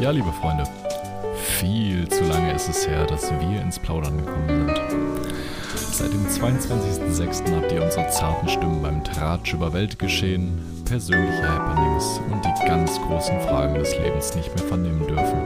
Ja, 0.00 0.12
liebe 0.12 0.32
Freunde, 0.32 0.62
viel 1.34 2.08
zu 2.08 2.22
lange 2.22 2.52
ist 2.52 2.68
es 2.68 2.86
her, 2.86 3.04
dass 3.04 3.32
wir 3.32 3.60
ins 3.60 3.80
Plaudern 3.80 4.16
gekommen 4.18 4.48
sind. 4.48 4.80
Seit 5.74 6.12
dem 6.12 6.24
22.06. 6.24 7.56
habt 7.56 7.72
ihr 7.72 7.82
unsere 7.82 8.08
zarten 8.08 8.48
Stimmen 8.48 8.80
beim 8.80 9.02
Tratsch 9.02 9.54
über 9.54 9.72
Weltgeschehen, 9.72 10.84
persönliche 10.84 11.48
Happenings 11.48 12.20
und 12.30 12.44
die 12.44 12.66
ganz 12.68 13.00
großen 13.00 13.40
Fragen 13.40 13.74
des 13.74 13.98
Lebens 13.98 14.36
nicht 14.36 14.54
mehr 14.54 14.68
vernehmen 14.68 15.04
dürfen. 15.04 15.42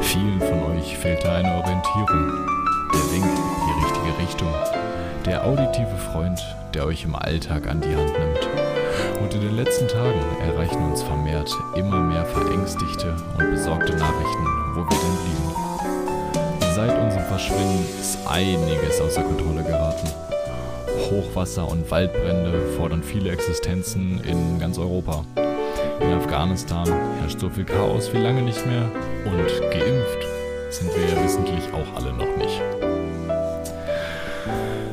Vielen 0.00 0.40
von 0.40 0.72
euch 0.72 0.96
fehlte 0.96 1.30
eine 1.30 1.54
Orientierung, 1.54 2.46
der 2.94 3.12
Wink 3.12 3.26
in 3.26 3.66
die 3.66 3.84
richtige 3.84 4.18
Richtung, 4.18 4.54
der 5.26 5.44
auditive 5.44 5.98
Freund, 6.10 6.40
der 6.72 6.86
euch 6.86 7.04
im 7.04 7.14
Alltag 7.14 7.68
an 7.68 7.82
die 7.82 7.94
Hand 7.94 8.18
nimmt. 8.18 8.31
Und 9.20 9.34
in 9.34 9.40
den 9.40 9.56
letzten 9.56 9.88
Tagen 9.88 10.20
erreichen 10.40 10.82
uns 10.84 11.02
vermehrt 11.02 11.50
immer 11.74 12.00
mehr 12.00 12.24
verängstigte 12.24 13.16
und 13.38 13.50
besorgte 13.50 13.94
Nachrichten, 13.96 14.46
wo 14.74 14.80
wir 14.80 14.98
denn 14.98 15.18
liegen. 15.24 16.74
Seit 16.74 16.98
unserem 16.98 17.24
Verschwinden 17.24 17.84
ist 18.00 18.18
einiges 18.26 19.00
außer 19.00 19.22
Kontrolle 19.22 19.62
geraten. 19.62 20.08
Hochwasser 21.10 21.68
und 21.68 21.90
Waldbrände 21.90 22.60
fordern 22.76 23.02
viele 23.02 23.30
Existenzen 23.30 24.20
in 24.24 24.58
ganz 24.58 24.78
Europa. 24.78 25.24
In 26.00 26.12
Afghanistan 26.14 26.88
herrscht 27.20 27.38
so 27.38 27.50
viel 27.50 27.64
Chaos 27.64 28.12
wie 28.12 28.18
lange 28.18 28.42
nicht 28.42 28.66
mehr 28.66 28.90
und 29.24 29.70
geimpft 29.70 30.26
sind 30.70 30.90
wir 30.96 31.06
ja 31.06 31.22
wissentlich 31.22 31.64
auch 31.72 31.96
alle 31.96 32.12
noch 32.12 32.36
nicht. 32.36 32.60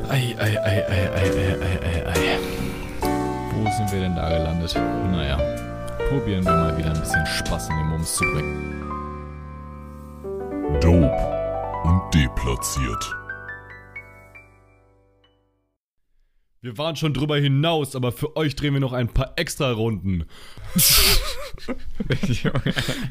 Ei, 0.08 0.34
ei, 0.38 0.58
ei, 0.62 0.84
ei, 0.88 1.10
ei, 1.14 1.30
ei, 1.30 1.56
ei, 1.60 1.78
ei, 1.84 2.06
ei. 2.06 2.49
Wo 3.60 3.70
sind 3.72 3.92
wir 3.92 4.00
denn 4.00 4.16
da 4.16 4.26
gelandet? 4.30 4.74
Naja, 5.12 5.36
probieren 6.08 6.42
wir 6.44 6.52
mal 6.52 6.78
wieder 6.78 6.92
ein 6.94 7.00
bisschen 7.00 7.26
Spaß 7.26 7.68
in 7.68 7.76
den 7.76 7.86
Mums 7.88 8.16
zu 8.16 8.24
bringen. 8.24 8.82
Dope 10.80 11.10
und 11.84 12.00
deplatziert. 12.14 13.16
Wir 16.62 16.76
waren 16.76 16.94
schon 16.94 17.14
drüber 17.14 17.38
hinaus, 17.38 17.96
aber 17.96 18.12
für 18.12 18.36
euch 18.36 18.54
drehen 18.54 18.74
wir 18.74 18.80
noch 18.80 18.92
ein 18.92 19.08
paar 19.08 19.32
extra 19.36 19.72
Runden. 19.72 20.24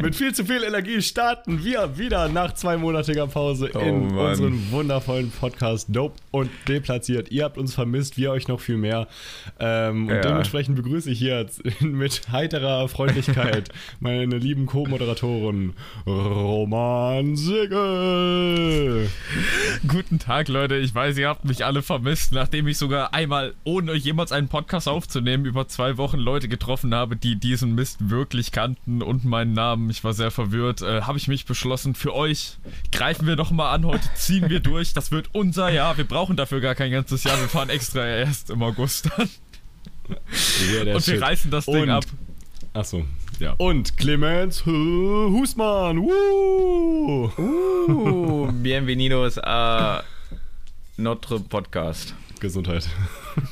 Mit 0.02 0.16
viel 0.16 0.36
zu 0.36 0.45
viel 0.45 0.64
Energie 0.64 1.02
starten 1.02 1.64
wir 1.64 1.97
wieder 1.97 2.30
nach 2.30 2.53
zweimonatiger 2.53 3.25
Pause 3.25 3.72
Oh 3.73 3.80
in 3.80 4.14
Mann. 4.14 4.17
unseren 4.30 4.72
wundervollen 4.72 5.31
Podcast 5.31 5.88
Dope 5.89 6.14
und 6.30 6.52
Deplatziert. 6.67 7.31
Ihr 7.31 7.44
habt 7.44 7.58
uns 7.58 7.73
vermisst, 7.73 8.17
wir 8.17 8.30
euch 8.31 8.47
noch 8.47 8.59
viel 8.59 8.77
mehr. 8.77 9.08
Ähm, 9.59 10.03
und 10.09 10.14
Ja. 10.14 10.22
dementsprechend 10.22 10.75
begrüße 10.75 11.09
ich 11.09 11.17
hier 11.17 11.39
jetzt 11.39 11.64
mit 11.81 12.31
heiterer 12.31 12.88
Freundlichkeit 12.88 13.70
meine 14.00 14.38
lieben 14.38 14.67
Co-Moderatoren 14.67 15.73
Roman 16.05 17.36
Sigel. 17.36 19.09
Guten 19.88 20.20
Tag, 20.20 20.50
Leute. 20.50 20.75
Ich 20.75 20.94
weiß, 20.94 21.17
ihr 21.17 21.27
habt 21.30 21.45
mich 21.45 21.66
alle 21.66 21.81
vermisst, 21.81 22.31
nachdem 22.31 22.67
ich 22.67 22.77
sogar 22.77 23.11
einmal, 23.16 23.39
ohne 23.64 23.94
jemals 23.95 24.32
einen 24.32 24.48
Podcast 24.48 24.88
aufzunehmen, 24.88 25.45
über 25.45 25.68
zwei 25.68 25.98
Wochen 25.98 26.18
Leute 26.18 26.48
getroffen 26.48 26.94
habe, 26.94 27.16
die 27.16 27.36
diesen 27.36 27.76
Mist 27.76 28.09
wirklich 28.09 28.52
kannten 28.52 29.02
und 29.02 29.26
meinen 29.26 29.54
Namen. 29.54 29.90
Ich 29.90 30.04
war 30.04 30.14
sehr 30.14 30.32
verwirrt. 30.32 30.82
Äh, 30.82 31.02
habe 31.02 31.18
ich 31.18 31.28
mich 31.28 31.45
beschlossen, 31.45 31.95
für 31.95 32.14
euch 32.16 32.58
greifen 32.92 33.28
wir 33.28 33.36
doch 33.36 33.52
mal 33.52 33.72
an. 33.73 33.86
Heute 33.86 34.08
ziehen 34.16 34.50
wir 34.50 34.60
durch. 34.60 34.94
Das 34.94 35.12
wird 35.12 35.30
unser 35.34 35.70
Jahr. 35.70 35.98
Wir 35.98 36.06
brauchen 36.06 36.36
dafür 36.38 36.62
gar 36.62 36.76
kein 36.76 36.92
ganzes 36.92 37.23
Jahr. 37.23 37.40
Wir 37.40 37.48
fahren 37.50 37.70
extra 37.70 38.06
erst 38.06 38.50
im 38.50 38.62
August 38.64 39.12
an. 39.20 39.30
Der 40.08 40.95
Und 40.95 41.08
wir 41.08 41.14
Shit. 41.16 41.22
reißen 41.22 41.52
das 41.52 41.66
Ding 41.66 41.84
Und- 41.84 41.90
ab. 41.90 42.06
Achso. 42.73 43.06
Ja. 43.40 43.54
Und 43.58 43.98
Clemens 43.98 44.66
Hu- 44.66 45.30
Husmann. 45.40 45.98
Woo! 46.02 47.32
Uh, 47.38 48.52
bienvenidos 48.61 49.38
a 49.42 50.04
notre 50.98 51.39
Podcast. 51.39 52.14
Gesundheit. 52.39 52.88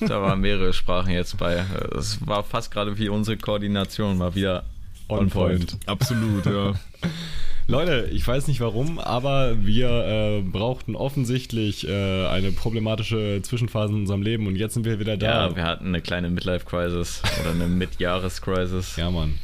Da 0.02 0.22
waren 0.22 0.42
mehrere 0.42 0.74
Sprachen 0.74 1.12
jetzt 1.12 1.38
bei. 1.38 1.64
Es 1.98 2.25
war 2.25 2.44
fast 2.44 2.72
gerade 2.72 2.98
wie 2.98 3.09
unsere 3.09 3.38
Koordination 3.38 4.18
mal 4.18 4.36
wieder 4.36 4.64
on 5.09 5.30
point. 5.30 5.78
Absolut, 5.86 6.46
ja. 6.46 6.74
Leute, 7.70 8.09
ich 8.14 8.25
weiß 8.25 8.48
nicht 8.48 8.62
warum, 8.62 8.98
aber 8.98 9.66
wir 9.66 9.90
äh, 9.90 10.42
brauchten 10.42 10.96
offensichtlich 10.96 11.86
äh, 11.86 12.25
eine 12.28 12.52
problematische 12.53 13.42
Zwischenphase 13.42 13.92
in 13.92 14.00
unserem 14.02 14.22
Leben 14.22 14.48
und 14.48 14.56
jetzt 14.56 14.75
sind 14.75 14.86
wir 14.86 15.00
wieder 15.02 15.18
da. 15.18 15.48
Ja, 15.50 15.56
wir 15.56 15.64
hatten 15.64 15.88
eine 15.88 16.02
kleine 16.02 16.30
Midlife-Crisis 16.30 17.24
oder 17.42 17.52
eine 17.52 17.68
Mid-Jahres-Crisis. 17.68 18.96
Ja, 18.96 19.12
Mann. 19.12 19.38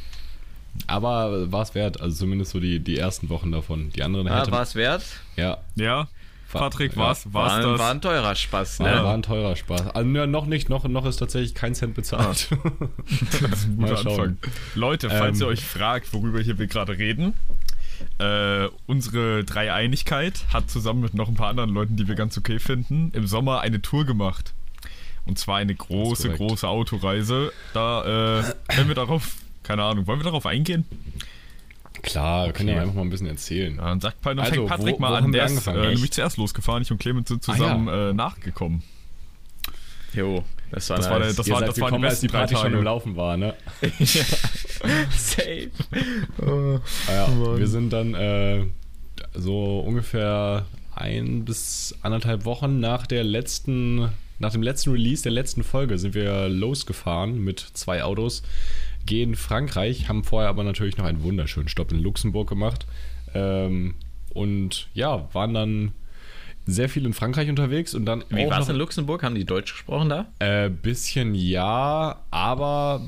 Aber 0.86 1.52
war 1.52 1.62
es 1.62 1.74
wert, 1.74 2.00
also 2.00 2.16
zumindest 2.16 2.52
so 2.52 2.60
die, 2.60 2.80
die 2.80 2.96
ersten 2.96 3.28
Wochen 3.28 3.52
davon. 3.52 3.90
Die 3.90 4.02
anderen 4.02 4.26
Ah, 4.28 4.40
hätte 4.40 4.52
war 4.52 4.62
es 4.62 4.74
wert? 4.74 5.04
Ja, 5.36 5.58
Ja, 5.76 6.08
Patrick, 6.60 6.92
ja, 6.92 6.98
war's, 6.98 7.32
war's 7.32 7.52
War, 7.52 7.60
das? 7.60 7.78
war 7.78 7.90
ein 7.90 8.00
teurer 8.00 8.34
Spaß, 8.34 8.80
war, 8.80 8.94
ne? 8.94 9.04
war 9.04 9.14
ein 9.14 9.22
teurer 9.22 9.56
Spaß. 9.56 9.88
Also 9.88 10.10
ja, 10.10 10.26
noch 10.26 10.46
nicht, 10.46 10.68
noch, 10.68 10.84
noch 10.88 11.06
ist 11.06 11.16
tatsächlich 11.16 11.54
kein 11.54 11.74
Cent 11.74 11.94
bezahlt. 11.94 12.48
Das 13.40 13.60
ist 13.60 13.66
ein 13.66 13.76
Mal 13.76 13.90
guter 13.90 14.02
schauen. 14.02 14.20
Anfang. 14.20 14.38
Leute, 14.74 15.10
falls 15.10 15.40
Ähm, 15.40 15.46
ihr 15.46 15.48
euch 15.48 15.64
fragt, 15.64 16.12
worüber 16.12 16.40
hier 16.40 16.58
wir 16.58 16.66
gerade 16.66 16.96
reden, 16.98 17.34
äh, 18.18 18.68
unsere 18.86 19.44
Dreieinigkeit 19.44 20.44
hat 20.52 20.70
zusammen 20.70 21.00
mit 21.00 21.14
noch 21.14 21.28
ein 21.28 21.34
paar 21.34 21.48
anderen 21.48 21.70
Leuten, 21.70 21.96
die 21.96 22.08
wir 22.08 22.14
ganz 22.14 22.36
okay 22.38 22.58
finden, 22.58 23.10
im 23.14 23.26
Sommer 23.26 23.60
eine 23.60 23.82
Tour 23.82 24.04
gemacht. 24.04 24.52
Und 25.26 25.38
zwar 25.38 25.56
eine 25.56 25.74
große, 25.74 26.30
große 26.30 26.68
Autoreise. 26.68 27.52
Da, 27.72 28.40
äh, 28.40 28.44
wenn 28.76 28.88
wir 28.88 28.94
darauf, 28.94 29.36
keine 29.62 29.82
Ahnung, 29.82 30.06
wollen 30.06 30.20
wir 30.20 30.24
darauf 30.24 30.46
eingehen? 30.46 30.84
Klar, 32.04 32.46
wir 32.46 32.52
können 32.52 32.68
ja 32.68 32.74
Okay. 32.76 32.82
einfach 32.82 32.94
mal 32.94 33.02
ein 33.02 33.10
bisschen 33.10 33.26
erzählen. 33.26 33.76
Ja, 33.76 33.84
dann 33.88 34.00
sagt 34.00 34.24
dann 34.24 34.38
Also, 34.38 34.52
fängt 34.54 34.68
Patrick 34.68 34.94
wo- 34.96 35.00
mal 35.00 35.10
wo 35.12 35.14
an. 35.16 35.24
wir 35.32 35.32
Der 35.32 35.46
ist 35.46 35.66
äh, 35.66 35.72
nämlich 35.72 36.12
zuerst 36.12 36.36
losgefahren. 36.36 36.82
Ich 36.82 36.90
und 36.90 36.98
Clemens 36.98 37.28
sind 37.28 37.42
Ah, 37.48 37.52
ja. 37.52 37.58
zusammen 37.58 37.88
äh, 37.88 38.12
nachgekommen. 38.12 38.82
Jo, 40.12 40.44
das 40.70 40.88
war 40.90 40.96
Das 40.98 41.06
nice. 41.06 41.12
war 41.12 41.18
der- 41.20 41.28
das 41.32 41.50
war- 41.50 41.60
das 41.62 41.80
waren 41.80 41.94
die 41.94 42.00
besten 42.00 42.28
Party 42.28 42.54
schon 42.56 42.72
im 42.72 42.82
Laufen 42.84 43.16
war, 43.16 43.36
ne? 43.36 43.54
Safe. 45.10 45.70
Ah 46.40 46.80
Ja, 47.12 47.58
wir 47.58 47.66
sind 47.66 47.92
dann 47.92 48.14
äh, 48.14 48.64
so 49.34 49.80
ungefähr 49.80 50.66
ein 50.94 51.44
bis 51.44 51.94
anderthalb 52.02 52.44
Wochen 52.44 52.80
nach 52.80 53.06
der 53.06 53.24
letzten, 53.24 54.08
nach 54.38 54.52
dem 54.52 54.62
letzten 54.62 54.90
Release 54.92 55.22
der 55.22 55.32
letzten 55.32 55.64
Folge 55.64 55.98
sind 55.98 56.14
wir 56.14 56.48
losgefahren 56.48 57.38
mit 57.38 57.58
zwei 57.74 58.04
Autos, 58.04 58.42
gehen 59.06 59.34
Frankreich, 59.34 60.08
haben 60.08 60.24
vorher 60.24 60.48
aber 60.48 60.64
natürlich 60.64 60.96
noch 60.96 61.04
einen 61.04 61.22
wunderschönen 61.22 61.68
Stopp 61.68 61.92
in 61.92 61.98
Luxemburg 62.00 62.48
gemacht 62.48 62.86
ähm, 63.34 63.94
und 64.32 64.88
ja, 64.94 65.28
waren 65.32 65.54
dann 65.54 65.92
sehr 66.66 66.88
viel 66.88 67.04
in 67.04 67.12
Frankreich 67.12 67.48
unterwegs 67.50 67.94
und 67.94 68.06
dann 68.06 68.24
Wie 68.30 68.48
war 68.48 68.60
es 68.60 68.68
in 68.68 68.76
Luxemburg? 68.76 69.22
Haben 69.22 69.34
die 69.34 69.44
Deutsch 69.44 69.72
gesprochen 69.72 70.08
da? 70.08 70.26
äh, 70.38 70.70
bisschen 70.70 71.34
ja, 71.34 72.22
aber 72.30 73.02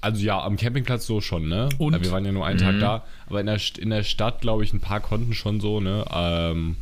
also 0.00 0.22
ja, 0.22 0.42
am 0.42 0.56
Campingplatz 0.56 1.06
so 1.06 1.20
schon, 1.20 1.48
ne? 1.48 1.68
Und? 1.78 1.94
Weil 1.94 2.02
Wir 2.02 2.12
waren 2.12 2.24
ja 2.24 2.32
nur 2.32 2.46
einen 2.46 2.58
Tag 2.58 2.78
da, 2.78 3.04
aber 3.26 3.40
in 3.40 3.46
der, 3.46 3.58
in 3.78 3.90
der 3.90 4.02
Stadt, 4.02 4.42
glaube 4.42 4.62
ich, 4.62 4.72
ein 4.72 4.80
paar 4.80 5.00
konnten 5.00 5.32
schon 5.32 5.60
so, 5.60 5.80
ne? 5.80 6.04
Ähm, 6.12 6.76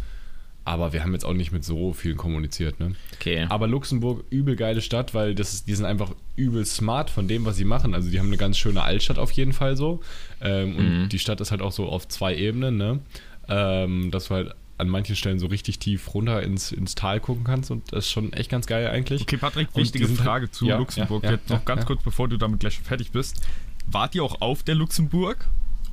aber 0.65 0.93
wir 0.93 1.03
haben 1.03 1.13
jetzt 1.13 1.25
auch 1.25 1.33
nicht 1.35 1.51
mit 1.53 1.65
so 1.65 1.93
vielen 1.93 2.17
kommuniziert, 2.17 2.79
ne? 2.79 2.93
Okay. 3.15 3.47
Aber 3.49 3.67
Luxemburg, 3.67 4.25
übel 4.31 4.55
geile 4.57 4.81
Stadt, 4.81 5.13
weil 5.15 5.35
das 5.35 5.53
ist, 5.55 5.67
die 5.69 5.75
sind 5.75 5.87
einfach 5.87 6.13
übel 6.37 6.65
smart 6.65 7.11
von 7.11 7.27
dem, 7.29 7.45
was 7.45 7.57
sie 7.57 7.65
machen. 7.65 7.95
Also 7.95 8.11
die 8.11 8.19
haben 8.19 8.29
eine 8.29 8.37
ganz 8.37 8.59
schöne 8.59 8.83
Altstadt 8.83 9.19
auf 9.19 9.33
jeden 9.33 9.53
Fall 9.53 9.77
so. 9.77 10.01
Ähm, 10.41 10.77
und 10.77 11.09
die 11.09 11.19
Stadt 11.19 11.41
ist 11.41 11.51
halt 11.51 11.63
auch 11.63 11.73
so 11.73 11.87
auf 11.87 12.07
zwei 12.09 12.37
Ebenen, 12.37 12.77
ne? 12.77 13.01
Ähm, 13.49 14.11
dass 14.13 14.29
du 14.29 14.35
halt 14.35 14.55
an 14.79 14.89
manchen 14.89 15.15
Stellen 15.17 15.39
so 15.39 15.47
richtig 15.47 15.79
tief 15.79 16.13
runter 16.15 16.43
ins, 16.43 16.73
ins 16.73 16.95
Tal 16.95 17.21
gucken 17.21 17.45
kannst 17.45 17.71
und 17.71 17.93
das 17.93 18.07
ist 18.07 18.11
schon 18.13 18.33
echt 18.33 18.51
ganz 18.51 18.67
geil 18.67 18.89
eigentlich. 18.89 19.23
Okay, 19.23 19.37
Patrick, 19.37 19.69
Und 19.73 19.83
wichtige 19.83 20.07
halt- 20.09 20.17
Frage 20.17 20.51
zu 20.51 20.67
Ja, 20.67 20.79
Luxemburg. 20.79 21.23
ja, 21.25 21.31
ja, 21.31 21.37
Jetzt 21.37 21.51
noch 21.51 21.59
ja, 21.59 21.65
ganz 21.65 21.83
ja. 21.83 21.87
kurz, 21.87 22.03
bevor 22.03 22.29
du 22.29 22.37
damit 22.37 22.61
gleich 22.61 22.79
fertig 22.81 23.11
bist. 23.13 23.41
Wart 23.87 24.15
ihr 24.15 24.25
auch 24.25 24.41
auf 24.41 24.63
der 24.63 24.75
Luxemburg? 24.75 25.49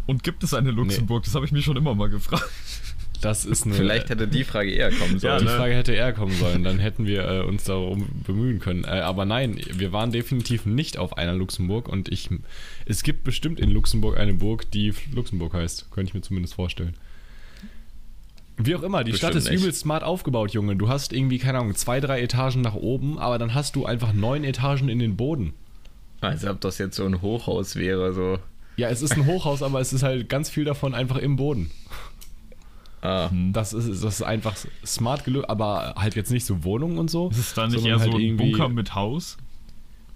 Und 0.07 0.23
gibt 0.23 0.44
es 0.44 0.53
eine 0.55 0.71
Luxemburg? 0.71 1.23
Das 1.23 1.35
habe 1.35 1.45
ich 1.45 1.51
mich 1.51 1.65
schon 1.65 1.77
immer 1.77 1.94
mal 1.94 2.09
gefragt. 2.09 2.49
Das 3.21 3.44
ist 3.45 3.66
eine, 3.66 3.75
Vielleicht 3.75 4.10
hätte 4.10 4.27
die 4.27 4.44
Frage 4.44 4.71
eher 4.71 4.92
kommen 4.92 5.13
Ja, 5.13 5.19
sollen. 5.19 5.39
Die 5.39 5.45
ne? 5.45 5.51
Frage 5.51 5.74
hätte 5.75 5.94
eher 5.94 6.13
kommen 6.13 6.33
sollen, 6.36 6.63
dann 6.63 6.80
hätten 6.80 7.06
wir 7.06 7.27
äh, 7.27 7.39
uns 7.42 7.66
darum 7.66 8.07
bemühen 8.25 8.60
können. 8.60 8.86
Äh, 8.86 9.01
aber 9.01 9.25
nein, 9.25 9.60
wir 9.74 9.92
waren 9.92 10.12
definitiv 10.12 10.66
nicht 10.66 10.98
auf 10.98 11.18
einer 11.18 11.33
Luxemburg 11.33 11.89
und 11.89 12.10
ich, 12.10 12.30
es 12.86 13.04
gibt 13.04 13.24
bestimmt 13.24 13.60
in 13.60 13.69
Luxemburg 13.71 14.18
eine 14.18 14.33
Burg, 14.33 14.71
die 14.71 14.94
Luxemburg 15.13 15.54
heißt. 15.54 15.92
Könnte 15.92 16.10
ich 16.10 16.13
mir 16.13 16.21
zumindest 16.21 16.54
vorstellen. 16.54 16.95
Wie 18.62 18.75
auch 18.75 18.83
immer, 18.83 19.04
die 19.06 19.12
Bestimmt 19.12 19.31
Stadt 19.33 19.42
ist 19.44 19.50
nicht. 19.50 19.62
übel 19.62 19.74
smart 19.74 20.04
aufgebaut, 20.04 20.51
Junge. 20.51 20.75
Du 20.75 20.89
hast 20.89 21.13
irgendwie, 21.13 21.39
keine 21.39 21.60
Ahnung, 21.60 21.75
zwei, 21.75 22.01
drei 22.01 22.21
Etagen 22.21 22.62
nach 22.62 22.75
oben, 22.75 23.18
aber 23.18 23.38
dann 23.38 23.54
hast 23.54 23.75
du 23.77 23.86
einfach 23.86 24.12
neun 24.12 24.44
Etagen 24.44 24.89
in 24.89 25.00
den 25.00 25.16
Boden. 25.16 25.54
Als 26.21 26.44
ob 26.45 26.60
das 26.60 26.77
jetzt 26.77 26.98
so 26.98 27.06
ein 27.06 27.21
Hochhaus 27.21 27.77
wäre, 27.77 28.13
so. 28.13 28.38
Ja, 28.75 28.89
es 28.89 29.01
ist 29.01 29.13
ein 29.16 29.25
Hochhaus, 29.25 29.63
aber 29.63 29.80
es 29.80 29.94
ist 29.94 30.04
halt 30.04 30.27
ganz 30.27 30.50
viel 30.50 30.66
davon 30.66 30.94
einfach 30.94 31.18
im 31.18 31.38
Boden. 31.38 31.71
Ah. 33.01 33.29
Das 33.53 33.73
ist, 33.73 34.03
das 34.03 34.15
ist 34.15 34.21
einfach 34.23 34.55
smart 34.85 35.23
gelöst, 35.23 35.49
aber 35.49 35.95
halt 35.97 36.15
jetzt 36.15 36.31
nicht 36.31 36.45
so 36.45 36.63
Wohnungen 36.63 36.97
und 36.97 37.09
so. 37.09 37.29
Ist 37.29 37.37
es 37.37 37.53
dann 37.53 37.71
nicht 37.71 37.85
eher 37.85 37.97
so 37.97 38.05
halt 38.05 38.13
ein 38.15 38.19
irgendwie- 38.21 38.51
Bunker 38.51 38.69
mit 38.69 38.93
Haus? 38.95 39.37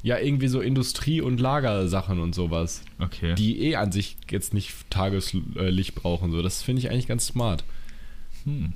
Ja, 0.01 0.17
irgendwie 0.17 0.49
so 0.49 0.59
Industrie- 0.59 1.21
und 1.21 1.39
Lagersachen 1.39 2.19
und 2.19 2.35
sowas. 2.35 2.83
Okay. 2.99 3.35
Die 3.35 3.61
eh 3.67 3.77
an 3.77 3.93
sich 3.93 4.17
jetzt 4.29 4.53
nicht 4.53 4.73
Tageslicht 4.89 5.95
brauchen. 5.95 6.31
So. 6.31 6.41
Das 6.41 6.61
finde 6.61 6.81
ich 6.81 6.89
eigentlich 6.91 7.07
ganz 7.07 7.27
smart. 7.27 7.63
Hm. 8.43 8.73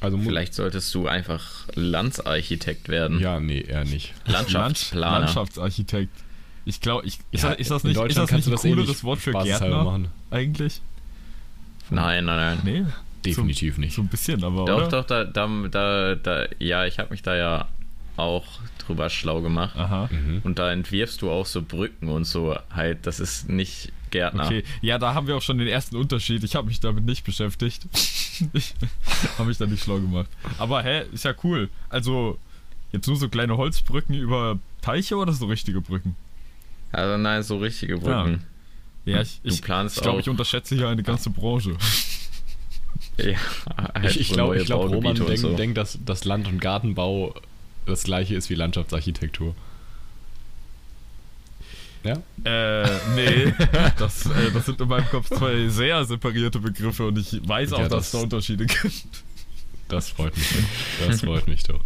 Also 0.00 0.18
Vielleicht 0.18 0.54
solltest 0.54 0.94
du 0.94 1.08
einfach 1.08 1.66
Landsarchitekt 1.74 2.88
werden. 2.88 3.18
Ja, 3.18 3.40
nee, 3.40 3.60
eher 3.60 3.84
nicht. 3.84 4.12
Landschaftsplaner. 4.26 5.20
Landschaftsarchitekt. 5.20 6.12
Ich 6.66 6.80
glaube, 6.82 7.06
ich, 7.06 7.18
ist, 7.32 7.42
Ja, 7.42 7.50
das, 7.50 7.58
ist 7.58 7.70
das 7.70 7.82
in 7.82 7.88
nicht, 7.88 7.96
ist 7.96 8.02
Deutschland 8.02 8.24
das 8.24 8.30
kannst 8.30 8.46
nicht 8.46 8.46
du 8.46 8.50
ein 8.50 8.56
das 8.56 8.64
eh 8.64 8.68
cooleres 8.68 9.04
Wort 9.04 9.18
für 9.20 9.30
spaßeshalber 9.30 9.66
Gärtner 9.68 9.84
machen. 9.84 10.08
eigentlich? 10.30 10.82
Nein, 11.90 12.24
nein, 12.24 12.36
nein. 12.36 12.58
Nee, 12.64 12.84
Definitiv 13.24 13.74
so, 13.76 13.80
nicht. 13.80 13.94
so 13.94 14.02
ein 14.02 14.08
bisschen, 14.08 14.44
aber 14.44 14.64
Doch, 14.64 14.76
oder? 14.78 14.88
doch, 14.88 15.04
da, 15.04 15.24
da, 15.24 15.48
da, 15.70 16.14
da 16.14 16.46
ja, 16.58 16.86
ich 16.86 16.98
habe 16.98 17.10
mich 17.10 17.22
da 17.22 17.36
ja 17.36 17.68
auch 18.16 18.44
drüber 18.78 19.10
schlau 19.10 19.40
gemacht. 19.40 19.76
Aha. 19.76 20.08
Mhm. 20.10 20.40
Und 20.44 20.58
da 20.58 20.72
entwirfst 20.72 21.22
du 21.22 21.30
auch 21.30 21.46
so 21.46 21.62
Brücken 21.62 22.08
und 22.08 22.24
so 22.24 22.56
halt. 22.70 23.06
Das 23.06 23.20
ist 23.20 23.48
nicht 23.48 23.92
Gärtner. 24.10 24.46
Okay, 24.46 24.64
ja, 24.80 24.98
da 24.98 25.14
haben 25.14 25.26
wir 25.26 25.36
auch 25.36 25.42
schon 25.42 25.58
den 25.58 25.68
ersten 25.68 25.96
Unterschied. 25.96 26.42
Ich 26.44 26.54
habe 26.56 26.66
mich 26.66 26.80
damit 26.80 27.04
nicht 27.04 27.24
beschäftigt. 27.24 27.86
ich 28.52 28.74
habe 29.36 29.48
mich 29.48 29.58
da 29.58 29.66
nicht 29.66 29.84
schlau 29.84 29.98
gemacht. 29.98 30.28
Aber 30.58 30.82
hä, 30.82 31.04
ist 31.12 31.24
ja 31.24 31.34
cool. 31.44 31.68
Also, 31.88 32.38
jetzt 32.92 33.06
nur 33.06 33.16
so 33.16 33.28
kleine 33.28 33.56
Holzbrücken 33.56 34.14
über 34.14 34.58
Teiche 34.80 35.16
oder 35.16 35.32
so 35.32 35.46
richtige 35.46 35.80
Brücken? 35.80 36.16
Also 36.92 37.18
nein, 37.18 37.42
so 37.42 37.58
richtige 37.58 37.98
Brücken. 37.98 38.32
Ja, 38.32 38.38
ich, 39.04 39.40
Du 39.42 39.48
ich, 39.48 39.62
planst 39.62 39.96
ich 39.96 40.02
glaube, 40.02 40.20
ich 40.20 40.28
unterschätze 40.28 40.74
hier 40.74 40.88
eine 40.88 41.02
ganze 41.02 41.30
Branche. 41.30 41.76
Ja, 43.20 43.36
halt 43.94 44.12
Ich, 44.14 44.20
ich 44.20 44.32
glaube, 44.32 44.58
ich 44.58 44.66
glaub, 44.66 44.88
Roman 44.92 45.16
denkt, 45.16 45.38
so. 45.38 45.56
denkt, 45.56 45.76
dass 45.76 45.98
das 46.06 46.24
Land- 46.24 46.46
und 46.46 46.60
Gartenbau 46.60 47.34
das 47.84 48.04
gleiche 48.04 48.36
ist 48.36 48.48
wie 48.48 48.54
Landschaftsarchitektur. 48.54 49.56
Ja? 52.04 52.22
Äh, 52.44 52.88
nee, 53.16 53.52
das, 53.98 54.26
äh, 54.26 54.52
das 54.54 54.66
sind 54.66 54.80
in 54.80 54.88
meinem 54.88 55.08
Kopf 55.08 55.28
zwei 55.30 55.68
sehr 55.68 56.04
separierte 56.04 56.60
Begriffe 56.60 57.08
und 57.08 57.18
ich 57.18 57.40
weiß 57.46 57.72
auch, 57.72 57.80
Ja, 57.80 57.88
dass 57.88 58.06
es 58.06 58.10
da 58.12 58.18
Unterschiede 58.18 58.66
gibt. 58.66 59.04
Das 59.88 60.10
freut 60.10 60.36
mich. 60.36 60.46
Das 61.06 61.20
freut 61.20 61.48
mich 61.48 61.64
doch. 61.64 61.80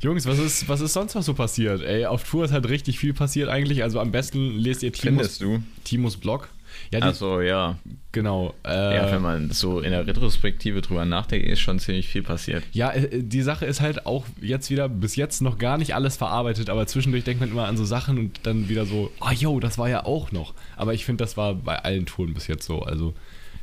Jungs, 0.00 0.26
was 0.26 0.38
ist, 0.38 0.68
was 0.68 0.80
ist 0.80 0.94
sonst 0.94 1.14
noch 1.14 1.22
so 1.22 1.34
passiert? 1.34 1.82
Ey, 1.82 2.06
auf 2.06 2.24
Tour 2.24 2.44
ist 2.44 2.52
halt 2.52 2.68
richtig 2.68 2.98
viel 2.98 3.12
passiert 3.12 3.48
eigentlich. 3.48 3.82
Also 3.82 4.00
am 4.00 4.12
besten 4.12 4.58
lest 4.58 4.82
ihr 4.82 4.92
Timos, 4.92 5.38
Findest 5.38 5.42
du? 5.42 5.62
Timos 5.84 6.16
Blog. 6.16 6.48
Ja, 6.90 7.00
Also 7.00 7.40
ja. 7.40 7.78
genau. 8.12 8.54
Äh, 8.64 8.96
ja, 8.96 9.12
wenn 9.12 9.20
man 9.20 9.50
so 9.50 9.80
in 9.80 9.90
der 9.90 10.06
Retrospektive 10.06 10.80
drüber 10.80 11.04
nachdenkt, 11.04 11.46
ist 11.46 11.60
schon 11.60 11.78
ziemlich 11.78 12.08
viel 12.08 12.22
passiert. 12.22 12.64
Ja, 12.72 12.92
äh, 12.92 13.22
die 13.22 13.42
Sache 13.42 13.66
ist 13.66 13.80
halt 13.80 14.06
auch 14.06 14.24
jetzt 14.40 14.70
wieder, 14.70 14.88
bis 14.88 15.16
jetzt 15.16 15.42
noch 15.42 15.58
gar 15.58 15.76
nicht 15.76 15.94
alles 15.94 16.16
verarbeitet, 16.16 16.70
aber 16.70 16.86
zwischendurch 16.86 17.24
denkt 17.24 17.40
man 17.40 17.50
immer 17.50 17.66
an 17.66 17.76
so 17.76 17.84
Sachen 17.84 18.18
und 18.18 18.40
dann 18.44 18.68
wieder 18.68 18.86
so, 18.86 19.10
ah 19.20 19.32
yo, 19.32 19.60
das 19.60 19.76
war 19.78 19.88
ja 19.90 20.04
auch 20.06 20.32
noch. 20.32 20.54
Aber 20.76 20.94
ich 20.94 21.04
finde, 21.04 21.22
das 21.24 21.36
war 21.36 21.54
bei 21.54 21.78
allen 21.78 22.06
Touren 22.06 22.32
bis 22.32 22.46
jetzt 22.46 22.64
so. 22.64 22.80
Also 22.82 23.12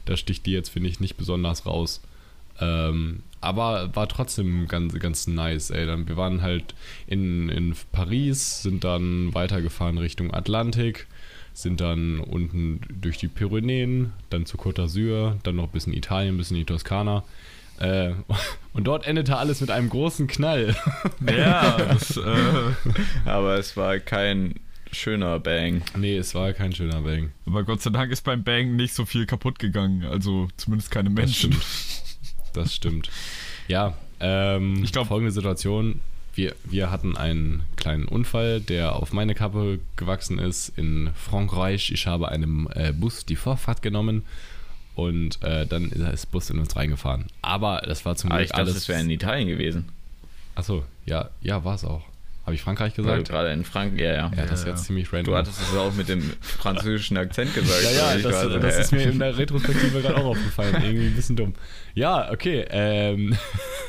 da 0.05 0.15
sticht 0.15 0.45
die 0.45 0.51
jetzt, 0.51 0.69
finde 0.69 0.89
ich, 0.89 0.99
nicht 0.99 1.17
besonders 1.17 1.65
raus. 1.65 2.01
Ähm, 2.59 3.23
aber 3.41 3.95
war 3.95 4.07
trotzdem 4.07 4.67
ganz, 4.67 4.97
ganz 4.99 5.27
nice, 5.27 5.69
ey. 5.69 5.85
Dann, 5.85 6.07
wir 6.07 6.17
waren 6.17 6.41
halt 6.41 6.75
in, 7.07 7.49
in 7.49 7.75
Paris, 7.91 8.63
sind 8.63 8.83
dann 8.83 9.33
weitergefahren 9.33 9.97
Richtung 9.97 10.33
Atlantik, 10.33 11.07
sind 11.53 11.81
dann 11.81 12.19
unten 12.19 12.81
durch 12.89 13.17
die 13.17 13.27
Pyrenäen, 13.27 14.13
dann 14.29 14.45
zu 14.45 14.57
Côte 14.57 14.81
d'Azur, 14.83 15.37
dann 15.43 15.55
noch 15.55 15.65
ein 15.65 15.71
bisschen 15.71 15.93
Italien, 15.93 16.35
ein 16.35 16.37
bisschen 16.37 16.57
die 16.57 16.65
Toskana. 16.65 17.23
Äh, 17.79 18.11
und 18.73 18.85
dort 18.85 19.05
endete 19.07 19.37
alles 19.37 19.61
mit 19.61 19.71
einem 19.71 19.89
großen 19.89 20.27
Knall. 20.27 20.75
Ja, 21.27 21.77
das, 21.77 22.17
äh, 22.17 22.21
Aber 23.25 23.57
es 23.57 23.77
war 23.77 23.99
kein 23.99 24.55
schöner 24.91 25.39
Bang. 25.39 25.81
nee, 25.97 26.15
es 26.15 26.33
war 26.33 26.53
kein 26.53 26.73
schöner 26.73 27.01
Bang. 27.01 27.31
aber 27.45 27.63
Gott 27.63 27.81
sei 27.81 27.89
Dank 27.89 28.11
ist 28.11 28.21
beim 28.21 28.43
Bang 28.43 28.75
nicht 28.75 28.93
so 28.93 29.05
viel 29.05 29.25
kaputt 29.25 29.59
gegangen. 29.59 30.05
Also 30.05 30.47
zumindest 30.57 30.91
keine 30.91 31.09
Menschen. 31.09 31.55
Das 32.57 32.74
stimmt. 32.75 33.09
Ja, 33.68 33.94
ähm, 34.19 34.83
Ich 34.83 34.92
glaub- 34.92 35.07
folgende 35.07 35.31
Situation. 35.31 36.00
Wir, 36.33 36.56
wir 36.65 36.92
hatten 36.92 37.18
einen 37.18 37.63
kleinen 37.77 38.06
Unfall, 38.06 38.62
der 38.62 38.95
auf 38.95 39.12
meine 39.12 39.33
Kappe 39.33 39.80
gewachsen 39.95 40.38
ist 40.38 40.71
in 40.77 41.09
Frankreich. 41.15 41.92
Ich 41.92 42.06
habe 42.06 42.30
einem 42.30 42.68
äh, 42.75 42.92
Bus 42.94 43.25
die 43.25 43.36
Vorfahrt 43.36 43.81
genommen 43.81 44.24
und 44.94 45.42
äh, 45.44 45.65
dann 45.65 45.89
ist 45.92 46.00
das 46.01 46.25
Bus 46.27 46.50
in 46.51 46.59
uns 46.59 46.75
reingefahren. 46.75 47.25
Aber 47.42 47.81
das 47.86 48.06
war 48.06 48.15
zum 48.15 48.31
Aber 48.31 48.39
Glück 48.39 48.45
ich 48.45 48.51
dachte, 48.51 48.62
alles. 48.63 48.75
es 48.77 48.88
wäre 48.88 49.01
in 49.01 49.09
Italien 49.09 49.48
gewesen. 49.48 49.89
Achso, 50.54 50.83
ja, 51.07 51.30
ja, 51.42 51.63
war 51.63 51.74
es 51.75 51.83
auch. 51.83 52.04
Habe 52.47 52.55
ich 52.55 52.61
Frankreich 52.61 52.94
gesagt? 52.94 53.27
gerade 53.27 53.51
in 53.51 53.65
Frankreich, 53.65 53.99
ja, 53.99 54.13
ja. 54.13 54.31
Ja, 54.33 54.45
das 54.45 54.61
ist 54.61 54.65
Ja, 54.65 54.71
jetzt 54.71 54.79
ja. 54.79 54.85
ziemlich 54.85 55.11
random. 55.11 55.33
Du 55.33 55.38
hattest 55.38 55.59
es 55.59 55.75
auch 55.75 55.94
mit 55.94 56.07
dem 56.07 56.21
französischen 56.39 57.17
Akzent 57.17 57.53
gesagt. 57.53 57.83
Ja, 57.83 58.15
ja, 58.15 58.17
das, 58.19 58.61
das 58.61 58.75
hä? 58.77 58.81
ist 58.83 58.91
mir 58.94 59.03
in 59.03 59.19
der 59.19 59.38
Retrospektive 59.38 60.01
gerade 60.01 60.15
auch 60.15 60.27
aufgefallen. 60.27 60.75
Irgendwie 60.81 61.07
ein 61.07 61.13
bisschen 61.13 61.35
dumm. 61.35 61.55
Ja, 61.94 62.31
okay. 62.31 62.65
Ähm, 62.69 63.35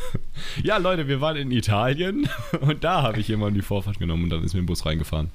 ja, 0.64 0.78
Leute, 0.78 1.06
wir 1.06 1.20
waren 1.20 1.36
in 1.36 1.52
Italien 1.52 2.28
und 2.60 2.82
da 2.82 3.02
habe 3.02 3.20
ich 3.20 3.28
jemanden 3.28 3.54
die 3.54 3.62
Vorfahrt 3.62 4.00
genommen 4.00 4.24
und 4.24 4.30
dann 4.30 4.42
ist 4.42 4.54
mir 4.54 4.60
ein 4.60 4.66
Bus 4.66 4.84
reingefahren. 4.84 5.30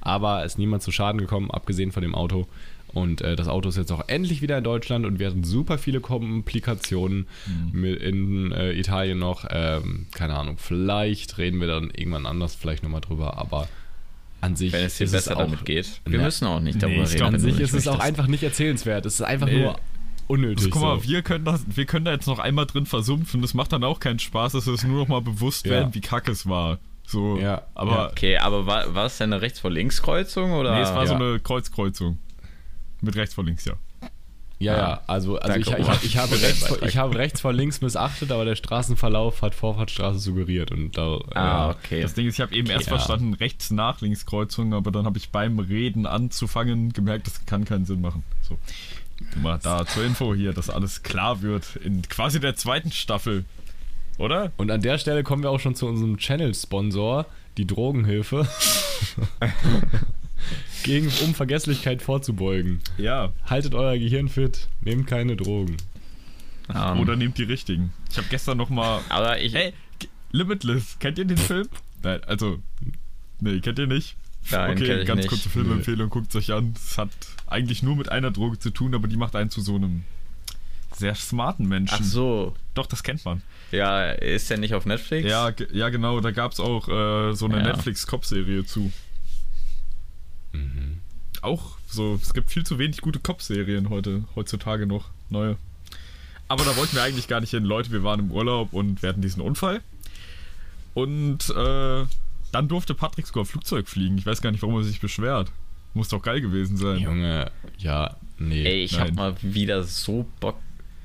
Aber 0.00 0.42
es 0.42 0.52
ist 0.52 0.58
niemand 0.58 0.82
zu 0.82 0.92
Schaden 0.92 1.20
gekommen, 1.20 1.50
abgesehen 1.50 1.92
von 1.92 2.02
dem 2.02 2.14
Auto. 2.14 2.48
Und 2.94 3.22
äh, 3.22 3.36
das 3.36 3.48
Auto 3.48 3.68
ist 3.70 3.76
jetzt 3.76 3.90
auch 3.90 4.06
endlich 4.08 4.42
wieder 4.42 4.58
in 4.58 4.64
Deutschland 4.64 5.06
und 5.06 5.18
wir 5.18 5.26
hatten 5.28 5.44
super 5.44 5.78
viele 5.78 6.00
Komplikationen 6.00 7.26
mit 7.72 8.00
in 8.02 8.52
äh, 8.52 8.72
Italien 8.72 9.18
noch. 9.18 9.46
Ähm, 9.50 10.06
keine 10.14 10.34
Ahnung, 10.34 10.56
vielleicht 10.58 11.38
reden 11.38 11.60
wir 11.60 11.68
dann 11.68 11.90
irgendwann 11.90 12.26
anders 12.26 12.54
vielleicht 12.54 12.82
nochmal 12.82 13.00
drüber, 13.00 13.38
aber 13.38 13.68
an 14.40 14.56
sich 14.56 14.72
Wenn 14.72 14.84
es 14.84 14.98
dir 14.98 15.04
ist 15.04 15.12
besser 15.12 15.36
auch, 15.36 15.40
damit 15.40 15.64
geht. 15.64 16.00
Wir 16.04 16.18
Na, 16.18 16.24
müssen 16.24 16.46
auch 16.46 16.60
nicht 16.60 16.74
nee, 16.74 16.80
darüber 16.80 17.02
ich 17.04 17.10
reden. 17.10 17.16
glaub, 17.18 17.32
an 17.34 17.38
sich 17.40 17.60
ist 17.60 17.72
es 17.74 17.86
auch 17.88 18.00
einfach 18.00 18.26
nicht 18.26 18.42
erzählenswert. 18.42 19.06
Es 19.06 19.14
ist 19.14 19.22
einfach 19.22 19.46
Nee. 19.46 19.62
nur 19.62 19.78
unnötig. 20.26 20.66
Also, 20.66 20.70
guck 20.70 20.82
mal, 20.82 20.96
so. 21.00 21.08
wir 21.08 21.22
können, 21.22 21.44
das, 21.44 21.64
wir 21.68 21.86
können 21.86 22.04
da 22.04 22.10
jetzt 22.12 22.26
noch 22.26 22.40
einmal 22.40 22.66
drin 22.66 22.84
versumpfen. 22.86 23.40
Das 23.40 23.54
macht 23.54 23.72
dann 23.72 23.84
auch 23.84 24.00
keinen 24.00 24.18
Spaß. 24.18 24.54
Es 24.54 24.66
ist 24.66 24.84
nur 24.84 24.98
noch 24.98 25.08
mal 25.08 25.20
bewusst 25.22 25.64
Ja. 25.66 25.72
werden, 25.72 25.94
wie 25.94 26.00
kacke 26.00 26.32
es 26.32 26.48
war. 26.48 26.78
So, 27.06 27.38
Ja, 27.38 27.62
aber 27.74 27.90
ja. 27.92 28.10
Okay, 28.10 28.36
aber 28.38 28.66
war, 28.66 28.94
war 28.94 29.06
es 29.06 29.18
denn 29.18 29.32
eine 29.32 29.42
Rechts- 29.42 29.60
vor 29.60 29.70
Links-Kreuzung? 29.70 30.52
Oder? 30.52 30.74
nee, 30.74 30.82
es 30.82 30.92
war 30.94 31.06
so 31.06 31.14
Ja. 31.14 31.20
eine 31.20 31.38
Kreuzkreuzung. 31.40 32.18
Mit 33.02 33.14
rechts 33.16 33.34
vor 33.34 33.44
links, 33.44 33.64
ja. 33.66 33.74
Ja, 34.58 34.72
Ah. 34.74 34.76
ja, 34.76 35.00
also, 35.08 35.38
also 35.40 35.58
ich, 35.58 35.66
ich, 35.66 36.04
ich, 36.04 36.16
habe 36.18 36.32
rechts, 36.40 36.72
ich 36.86 36.96
habe 36.96 37.16
rechts 37.18 37.40
vor 37.40 37.52
links 37.52 37.80
missachtet, 37.80 38.30
aber 38.30 38.44
der 38.44 38.54
Straßenverlauf 38.54 39.42
hat 39.42 39.56
Vorfahrtsstraße 39.56 40.20
suggeriert. 40.20 40.70
Und 40.70 40.96
da, 40.96 41.18
Ah, 41.34 41.70
äh, 41.70 41.74
okay. 41.74 42.02
Das 42.02 42.14
Ding 42.14 42.28
ist, 42.28 42.34
ich 42.34 42.40
habe 42.40 42.54
eben 42.54 42.70
erst 42.70 42.86
Ja. 42.86 42.96
verstanden, 42.96 43.34
rechts 43.34 43.72
nach 43.72 44.00
links 44.00 44.24
Kreuzung, 44.24 44.72
aber 44.72 44.92
dann 44.92 45.04
habe 45.04 45.18
ich 45.18 45.30
beim 45.30 45.58
Reden 45.58 46.06
anzufangen 46.06 46.92
gemerkt, 46.92 47.26
das 47.26 47.44
kann 47.44 47.64
keinen 47.64 47.86
Sinn 47.86 48.00
machen. 48.00 48.22
So. 48.42 48.56
Mal 49.42 49.58
da 49.62 49.84
zur 49.84 50.04
Info 50.04 50.32
hier, 50.34 50.52
dass 50.52 50.70
alles 50.70 51.02
klar 51.02 51.42
wird 51.42 51.76
in 51.76 52.02
quasi 52.02 52.38
der 52.38 52.54
zweiten 52.54 52.92
Staffel. 52.92 53.44
Oder? 54.18 54.52
Und 54.58 54.70
an 54.70 54.80
der 54.80 54.98
Stelle 54.98 55.24
kommen 55.24 55.42
wir 55.42 55.50
auch 55.50 55.58
schon 55.60 55.74
zu 55.74 55.86
unserem 55.88 56.18
Channel-Sponsor, 56.18 57.26
die 57.56 57.66
Drogenhilfe. 57.66 58.46
Gegen 60.82 61.06
Unvergesslichkeit 61.24 62.02
vorzubeugen. 62.02 62.80
Ja. 62.98 63.32
Haltet 63.44 63.74
euer 63.74 63.96
Gehirn 63.98 64.28
fit, 64.28 64.68
nehmt 64.80 65.06
keine 65.06 65.36
Drogen. 65.36 65.76
Ähm, 66.74 67.00
Oder 67.00 67.16
nehmt 67.16 67.38
die 67.38 67.42
richtigen. 67.44 67.92
Ich 68.10 68.16
habe 68.16 68.26
gestern 68.30 68.58
noch 68.58 68.70
mal 68.70 69.00
aber 69.08 69.40
ich. 69.40 69.54
Ey, 69.54 69.72
G- 69.98 70.08
Limitless, 70.32 70.96
kennt 70.98 71.18
ihr 71.18 71.24
den 71.24 71.36
Film? 71.36 71.68
Nein, 72.02 72.22
also, 72.24 72.58
nee, 73.40 73.60
kennt 73.60 73.78
ihr 73.78 73.86
nicht? 73.86 74.16
Nein, 74.50 74.74
kenn 74.76 74.84
okay, 74.84 75.00
ich 75.02 75.06
ganz 75.06 75.18
nicht. 75.18 75.28
kurze 75.28 75.48
Filmempfehlung, 75.48 76.10
guckt 76.10 76.28
es 76.30 76.36
euch 76.36 76.52
an. 76.52 76.74
Es 76.76 76.98
hat 76.98 77.10
eigentlich 77.46 77.82
nur 77.82 77.94
mit 77.96 78.10
einer 78.10 78.30
Droge 78.30 78.58
zu 78.58 78.70
tun, 78.70 78.94
aber 78.94 79.06
die 79.08 79.16
macht 79.16 79.36
einen 79.36 79.50
zu 79.50 79.60
so 79.60 79.76
einem 79.76 80.02
sehr 80.96 81.14
smarten 81.14 81.68
Menschen. 81.68 81.98
Ach 82.00 82.04
so. 82.04 82.54
Doch, 82.74 82.86
das 82.86 83.02
kennt 83.02 83.24
man. 83.24 83.42
Ja, 83.70 84.10
ist 84.10 84.50
der 84.50 84.58
nicht 84.58 84.74
auf 84.74 84.84
Netflix? 84.84 85.28
Ja, 85.28 85.52
ja 85.72 85.88
genau, 85.90 86.20
da 86.20 86.30
gab 86.32 86.52
es 86.52 86.60
auch 86.60 86.88
äh, 86.88 87.34
so 87.34 87.46
eine 87.46 87.58
Ja. 87.58 87.62
Netflix-Cop-Serie 87.64 88.64
zu. 88.64 88.90
Auch 91.42 91.76
so, 91.88 92.18
es 92.22 92.32
gibt 92.34 92.50
viel 92.50 92.64
zu 92.64 92.78
wenig 92.78 93.00
gute 93.00 93.18
Cop-Serien 93.18 93.90
heute, 93.90 94.24
heutzutage 94.36 94.86
noch, 94.86 95.10
neue. 95.28 95.56
Aber 96.48 96.64
da 96.64 96.76
wollten 96.76 96.94
wir 96.96 97.02
eigentlich 97.02 97.28
gar 97.28 97.40
nicht 97.40 97.50
hin. 97.50 97.64
Leute, 97.64 97.90
wir 97.92 98.02
waren 98.04 98.20
im 98.20 98.30
Urlaub 98.30 98.72
und 98.72 99.02
wir 99.02 99.08
hatten 99.08 99.22
diesen 99.22 99.42
Unfall. 99.42 99.80
Und 100.94 101.48
äh, 101.50 102.04
dann 102.52 102.68
durfte 102.68 102.94
Patrick 102.94 103.26
sogar 103.26 103.44
Flugzeug 103.44 103.88
fliegen. 103.88 104.18
Ich 104.18 104.26
weiß 104.26 104.40
gar 104.42 104.50
nicht, 104.50 104.62
warum 104.62 104.76
er 104.76 104.84
sich 104.84 105.00
beschwert. 105.00 105.50
Muss 105.94 106.08
doch 106.08 106.22
geil 106.22 106.40
gewesen 106.40 106.76
sein. 106.76 106.98
Junge, 106.98 107.50
ja, 107.78 108.16
nee. 108.38 108.64
Ey, 108.64 108.84
ich 108.84 108.92
Nein. 108.92 109.08
hab 109.08 109.14
mal 109.14 109.34
wieder 109.42 109.82
so 109.84 110.26
Bock 110.40 110.56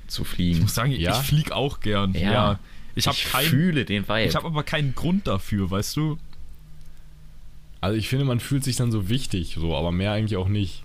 zu 0.07 0.21
Ich 0.23 0.27
fliegen. 0.27 0.61
muss 0.61 0.75
sagen, 0.75 0.91
Ja? 0.91 1.19
ich 1.19 1.25
flieg 1.27 1.51
auch 1.51 1.79
gern. 1.79 2.13
Ja. 2.13 2.19
Ja. 2.31 2.59
Ich 2.95 3.07
habe 3.07 3.17
kein, 3.31 3.45
fühle 3.45 3.85
den 3.85 4.03
Vibe. 4.07 4.23
ich 4.23 4.35
habe 4.35 4.47
aber 4.47 4.63
keinen 4.63 4.95
Grund 4.95 5.27
dafür, 5.27 5.69
weißt 5.69 5.95
du? 5.97 6.17
Also 7.81 7.97
ich 7.97 8.09
finde, 8.09 8.25
man 8.25 8.39
fühlt 8.39 8.63
sich 8.63 8.75
dann 8.75 8.91
so 8.91 9.09
wichtig, 9.09 9.55
so, 9.59 9.75
aber 9.75 9.91
mehr 9.91 10.11
eigentlich 10.11 10.37
auch 10.37 10.47
nicht. 10.49 10.83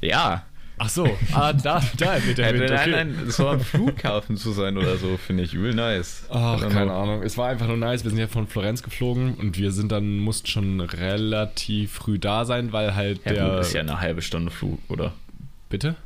ja, 0.00 0.44
Ach 0.80 0.88
so, 0.88 1.08
ah, 1.32 1.52
da, 1.52 1.82
da 1.96 2.24
weht 2.24 2.38
der 2.38 2.54
Wind, 2.54 2.70
okay. 2.70 2.90
Nein, 2.92 3.12
nein, 3.16 3.26
es 3.26 3.34
soll 3.38 3.48
am 3.54 3.60
Flughafen 3.60 4.36
zu 4.36 4.52
sein 4.52 4.76
oder 4.78 4.96
so, 4.96 5.16
finde 5.16 5.42
ich 5.42 5.52
übel 5.52 5.74
nice. 5.74 6.22
Ach, 6.30 6.60
Keine 6.60 6.72
keine 6.72 6.92
Ahnung. 6.92 7.22
Es 7.24 7.36
war 7.36 7.48
einfach 7.48 7.66
nur 7.66 7.76
nice. 7.76 8.04
Wir 8.04 8.10
sind 8.12 8.20
ja 8.20 8.28
von 8.28 8.46
Florenz 8.46 8.84
geflogen 8.84 9.34
und 9.34 9.58
wir 9.58 9.72
sind 9.72 9.90
dann, 9.90 10.18
mussten 10.20 10.46
schon 10.46 10.80
relativ 10.80 11.90
früh 11.94 12.20
da 12.20 12.44
sein, 12.44 12.72
weil 12.72 12.94
halt 12.94 13.20
Ja, 13.24 13.32
der. 13.32 13.50
gut, 13.50 13.60
ist 13.62 13.72
ja 13.72 13.80
eine 13.80 13.98
halbe 14.00 14.22
Stunde 14.22 14.52
Flug, 14.52 14.78
oder? 14.88 15.14
Bitte? 15.68 15.96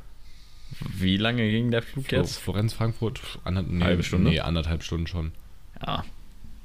Wie 0.98 1.18
lange 1.18 1.50
ging 1.50 1.70
der 1.70 1.82
Flug 1.82 2.06
Flo- 2.06 2.16
jetzt? 2.20 2.38
Florenz, 2.38 2.72
Frankfurt, 2.72 3.20
nee, 3.66 3.84
Halbe 3.84 4.02
Stunde? 4.02 4.30
Nee, 4.30 4.40
anderthalb 4.40 4.82
Stunden 4.84 5.06
schon. 5.06 5.32
Ja. 5.86 6.02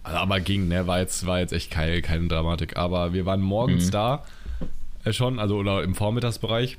Also, 0.07 0.19
aber 0.19 0.39
ging, 0.39 0.67
ne? 0.67 0.87
War 0.87 0.99
jetzt, 0.99 1.25
war 1.25 1.39
jetzt 1.39 1.53
echt 1.53 1.69
keine, 1.71 2.01
keine 2.01 2.27
Dramatik. 2.27 2.77
Aber 2.77 3.13
wir 3.13 3.25
waren 3.25 3.41
morgens 3.41 3.87
Mhm. 3.87 3.91
da 3.91 4.23
äh, 5.03 5.13
schon, 5.13 5.39
also 5.39 5.57
oder 5.57 5.83
im 5.83 5.95
Vormittagsbereich, 5.95 6.77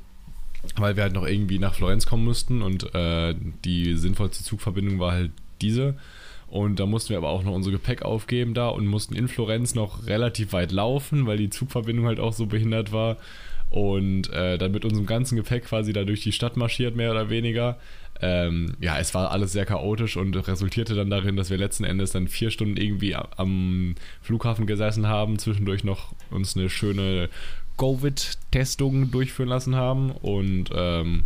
weil 0.77 0.97
wir 0.97 1.03
halt 1.05 1.13
noch 1.13 1.27
irgendwie 1.27 1.59
nach 1.59 1.75
Florenz 1.75 2.07
kommen 2.07 2.25
mussten 2.25 2.63
und 2.63 2.95
äh, 2.95 3.35
die 3.65 3.95
sinnvollste 3.97 4.43
Zugverbindung 4.45 4.99
war 4.99 5.13
halt 5.13 5.31
diese. 5.61 5.95
Und 6.49 6.81
da 6.81 6.87
mussten 6.87 7.11
wir 7.11 7.19
aber 7.19 7.29
auch 7.29 7.43
noch 7.45 7.53
unser 7.53 7.71
Gepäck 7.71 8.03
aufgeben 8.03 8.55
da 8.55 8.69
und 8.69 8.87
mussten 8.87 9.15
in 9.15 9.29
Florenz 9.29 9.75
noch 9.75 10.07
relativ 10.07 10.55
weit 10.55 10.73
laufen, 10.73 11.27
weil 11.27 11.37
die 11.37 11.51
Zugverbindung 11.51 12.07
halt 12.07 12.21
auch 12.21 12.33
so 12.33 12.47
behindert 12.47 12.91
war. 12.91 13.19
Und 13.71 14.31
äh, 14.33 14.57
dann 14.57 14.73
mit 14.73 14.87
unserem 14.87 15.05
ganzen 15.05 15.37
Gepäck 15.37 15.67
quasi 15.67 15.93
da 15.93 16.05
durch 16.05 16.23
die 16.23 16.33
Stadt 16.33 16.57
marschiert, 16.57 16.97
mehr 16.97 17.11
oder 17.11 17.29
weniger. 17.29 17.77
Ähm, 18.21 18.75
ja, 18.81 18.99
es 18.99 19.15
war 19.15 19.31
alles 19.31 19.53
sehr 19.53 19.65
chaotisch 19.65 20.17
und 20.17 20.35
resultierte 20.49 20.95
dann 20.95 21.11
darin, 21.11 21.37
dass 21.37 21.51
wir 21.51 21.57
letzten 21.57 21.85
Endes 21.85 22.11
dann 22.11 22.29
vier 22.29 22.51
Stunden 22.51 22.77
irgendwie 22.77 23.15
am 23.15 23.95
Flughafen 24.23 24.67
gesessen 24.67 25.07
haben, 25.07 25.39
zwischendurch 25.39 25.85
noch 25.85 26.13
uns 26.31 26.57
eine 26.57 26.69
schöne 26.69 27.29
Covid-Testung 27.79 29.11
durchführen 29.11 29.49
lassen 29.49 29.77
haben 29.77 30.11
und 30.11 30.71
ähm, 30.75 31.25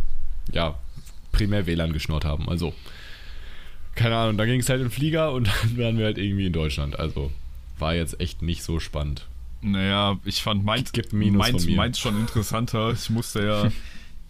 ja, 0.51 0.77
primär 1.31 1.65
WLAN 1.65 1.93
geschnurrt 1.93 2.25
haben. 2.25 2.47
Also, 2.47 2.73
keine 3.95 4.15
Ahnung, 4.15 4.37
dann 4.37 4.47
ging 4.47 4.59
es 4.59 4.69
halt 4.69 4.79
in 4.79 4.87
den 4.87 4.91
Flieger 4.91 5.31
und 5.33 5.47
dann 5.63 5.77
waren 5.77 5.97
wir 5.97 6.05
halt 6.05 6.17
irgendwie 6.17 6.45
in 6.45 6.53
Deutschland. 6.53 6.99
Also, 6.99 7.31
war 7.79 7.95
jetzt 7.95 8.21
echt 8.21 8.41
nicht 8.41 8.63
so 8.63 8.79
spannend. 8.79 9.27
Naja, 9.61 10.19
ich 10.25 10.43
fand 10.43 10.63
meins, 10.63 10.91
Gibt 10.91 11.13
Minus 11.13 11.39
meins, 11.39 11.67
meins 11.67 11.99
schon 11.99 12.19
interessanter. 12.19 12.91
Ich 12.91 13.09
musste 13.09 13.45
ja. 13.45 13.71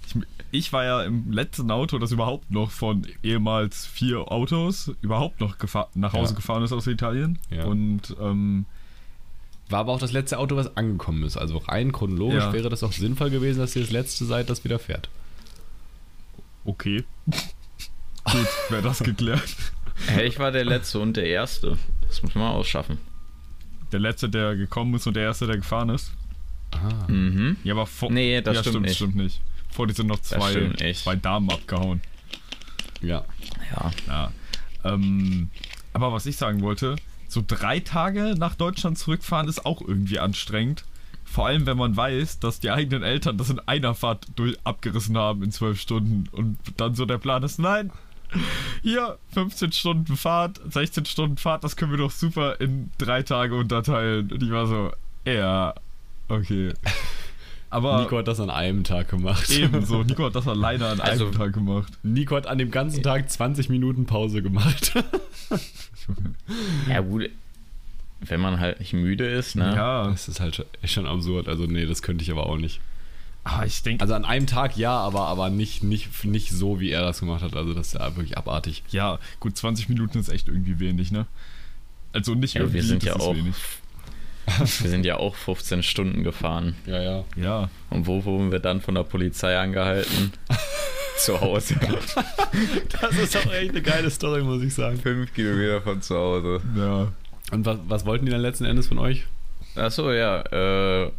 Ich, 0.05 0.15
ich 0.53 0.71
war 0.71 0.85
ja 0.85 1.03
im 1.03 1.31
letzten 1.31 1.69
Auto, 1.71 1.97
das 1.99 2.11
überhaupt 2.11 2.49
noch 2.51 2.71
von 2.71 3.05
ehemals 3.23 3.85
vier 3.85 4.31
Autos 4.31 4.91
überhaupt 5.01 5.41
noch 5.41 5.57
gefahr, 5.57 5.89
nach 5.95 6.13
Hause 6.13 6.31
Ja. 6.33 6.35
gefahren 6.37 6.63
ist 6.63 6.71
aus 6.71 6.87
Italien. 6.87 7.39
Ja. 7.49 7.65
Und 7.65 8.15
ähm, 8.21 8.65
War 9.69 9.79
aber 9.81 9.91
auch 9.93 9.99
das 9.99 10.11
letzte 10.11 10.37
Auto, 10.37 10.55
was 10.55 10.77
angekommen 10.77 11.23
ist. 11.23 11.37
Also 11.37 11.57
rein 11.57 11.91
chronologisch 11.91 12.43
Ja. 12.43 12.53
wäre 12.53 12.69
das 12.69 12.83
auch 12.83 12.91
sinnvoll 12.93 13.29
gewesen, 13.31 13.59
dass 13.59 13.75
ihr 13.75 13.81
das 13.81 13.91
letzte 13.91 14.25
seid, 14.25 14.49
das 14.49 14.63
wieder 14.63 14.79
fährt. 14.79 15.09
okay. 16.65 17.03
Gut, 18.25 18.47
wäre 18.69 18.81
das 18.81 18.99
geklärt. 18.99 19.43
Hey, 20.07 20.27
ich 20.27 20.39
war 20.39 20.51
der 20.51 20.63
Letzte 20.65 20.99
und 20.99 21.17
der 21.17 21.25
Erste. 21.25 21.77
Das 22.07 22.23
muss 22.23 22.35
man 22.35 22.51
ausschaffen. 22.53 22.97
Der 23.91 23.99
letzte, 23.99 24.29
der 24.29 24.55
gekommen 24.55 24.93
ist 24.95 25.05
und 25.07 25.15
der 25.15 25.23
erste, 25.23 25.45
der 25.45 25.57
gefahren 25.57 25.89
ist. 25.89 26.13
Ah. 26.71 27.11
Mhm. 27.11 27.57
Ja, 27.63 27.73
aber 27.73 27.85
vor. 27.85 28.09
Nee, 28.11 28.41
das 28.41 28.55
ja, 28.57 28.63
stimmt 28.63 28.81
nicht. 28.85 28.95
stimmt 28.95 29.15
nicht. 29.15 29.41
Vor 29.73 29.87
dir 29.87 29.93
sind 29.93 30.07
noch 30.07 30.21
zwei, 30.21 30.51
stimmt 30.51 30.95
zwei 30.95 31.15
Damen 31.15 31.49
abgehauen. 31.49 32.01
Ja. 33.01 33.25
Ja. 33.71 33.91
Ja. 34.07 34.31
Ähm, 34.83 35.49
aber 35.93 36.13
was 36.13 36.25
ich 36.25 36.37
sagen 36.37 36.61
wollte, 36.61 36.95
so 37.27 37.43
drei 37.45 37.79
Tage 37.79 38.35
nach 38.37 38.55
Deutschland 38.55 38.97
zurückfahren 38.97 39.47
ist 39.47 39.65
auch 39.65 39.81
irgendwie 39.81 40.19
anstrengend. 40.19 40.85
Vor 41.25 41.47
allem, 41.47 41.65
wenn 41.65 41.77
man 41.77 41.97
weiß, 41.97 42.39
dass 42.39 42.59
die 42.59 42.69
eigenen 42.69 43.01
Eltern 43.01 43.37
das 43.37 43.49
in 43.49 43.59
einer 43.59 43.95
Fahrt 43.95 44.27
durch, 44.35 44.55
abgerissen 44.63 45.17
haben 45.17 45.41
in 45.41 45.51
zwölf 45.51 45.81
Stunden 45.81 46.29
und 46.31 46.57
dann 46.77 46.93
so 46.93 47.05
der 47.05 47.17
Plan 47.17 47.41
ist, 47.41 47.57
nein, 47.57 47.91
hier 48.81 49.17
15 49.33 49.71
Stunden 49.71 50.17
Fahrt, 50.17 50.61
16 50.69 51.05
Stunden 51.05 51.37
Fahrt, 51.37 51.63
das 51.63 51.75
können 51.75 51.91
wir 51.91 51.97
doch 51.97 52.11
super 52.11 52.59
in 52.59 52.91
drei 52.97 53.23
Tage 53.23 53.55
unterteilen. 53.55 54.31
Und 54.31 54.43
ich 54.43 54.51
war 54.51 54.67
so, 54.67 54.91
ja, 55.25 55.73
okay. 56.27 56.73
Aber 57.73 58.01
Nico 58.01 58.17
hat 58.17 58.27
das 58.27 58.39
an 58.39 58.49
einem 58.49 58.83
Tag 58.83 59.09
gemacht. 59.09 59.49
ebenso, 59.49 60.03
Nico 60.03 60.25
hat 60.25 60.35
das 60.35 60.47
alleine 60.47 60.87
an 60.87 60.99
Also- 61.01 61.25
einem 61.25 61.33
Tag 61.35 61.53
gemacht. 61.53 61.91
Nico 62.03 62.35
hat 62.35 62.47
an 62.47 62.57
dem 62.57 62.71
ganzen 62.71 63.01
Tag 63.03 63.29
20 63.29 63.69
Minuten 63.69 64.05
Pause 64.05 64.41
gemacht. 64.41 64.93
Ja, 66.89 66.99
gut. 67.01 67.29
Wenn 68.21 68.39
man 68.41 68.59
halt 68.59 68.79
nicht 68.79 68.93
müde 68.93 69.25
ist, 69.27 69.55
ne? 69.55 69.73
Ja, 69.75 70.07
Das 70.07 70.27
ist 70.27 70.39
halt 70.39 70.65
schon- 70.85 71.05
absurd. 71.07 71.47
Also, 71.47 71.65
nee, 71.65 71.85
das 71.85 72.01
könnte 72.01 72.23
ich 72.23 72.31
aber 72.31 72.47
auch 72.47 72.57
nicht. 72.57 72.79
aber 73.43 73.65
ich 73.65 73.81
denke, 73.83 74.01
Also 74.01 74.13
an 74.13 74.23
einem 74.25 74.47
Tag 74.47 74.77
ja, 74.77 74.91
aber, 74.97 75.27
aber 75.27 75.49
nicht, 75.49 75.83
nicht, 75.83 76.23
nicht 76.25 76.51
so, 76.51 76.79
wie 76.79 76.89
er 76.91 77.01
das 77.01 77.19
gemacht 77.19 77.41
hat. 77.43 77.55
Also 77.55 77.73
das 77.73 77.87
ist 77.87 77.93
ja 77.95 78.15
wirklich 78.15 78.37
abartig. 78.37 78.83
Ja, 78.89 79.19
gut, 79.39 79.57
20 79.57 79.89
Minuten 79.89 80.19
ist 80.19 80.29
echt 80.29 80.47
irgendwie 80.47 80.79
wenig, 80.79 81.11
ne? 81.11 81.25
Also 82.13 82.35
nicht 82.35 82.53
Ja, 82.53 82.61
irgendwie, 82.61 82.75
wir 82.75 82.83
sind 82.83 83.03
das 83.03 83.07
ja 83.09 83.15
ist 83.15 83.21
auch- 83.21 83.35
wenig. 83.35 83.55
Wir 84.57 84.89
sind 84.89 85.05
ja 85.05 85.17
auch 85.17 85.35
15 85.35 85.83
Stunden 85.83 86.23
gefahren. 86.23 86.75
Ja, 86.85 87.01
ja. 87.01 87.23
Ja, 87.35 87.69
Und 87.89 88.07
wo 88.07 88.23
wurden 88.25 88.51
wir 88.51 88.59
dann 88.59 88.81
von 88.81 88.95
der 88.95 89.03
Polizei 89.03 89.57
angehalten? 89.57 90.33
zu 91.17 91.39
Hause. 91.39 91.75
Das 93.01 93.17
ist 93.17 93.37
auch 93.37 93.53
echt 93.53 93.69
eine 93.69 93.81
geile 93.81 94.09
Story, 94.09 94.41
muss 94.41 94.63
ich 94.63 94.73
sagen. 94.73 94.97
Fünf 94.97 95.33
Kilometer 95.33 95.81
von 95.81 96.01
zu 96.01 96.15
Hause. 96.15 96.61
ja. 96.75 97.11
Und 97.51 97.65
was, 97.65 97.77
was 97.87 98.05
wollten 98.05 98.25
die 98.25 98.31
dann 98.31 98.41
letzten 98.41 98.65
Endes 98.65 98.87
von 98.87 98.97
euch? 98.97 99.25
Achso, 99.75 100.11
ja. 100.11 100.41
Äh, 100.41 101.11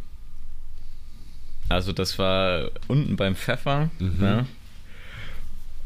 also 1.69 1.93
das 1.93 2.19
war 2.19 2.69
unten 2.87 3.15
beim 3.15 3.35
Pfeffer. 3.35 3.89
Mhm. 3.99 4.17
Ne? 4.19 4.45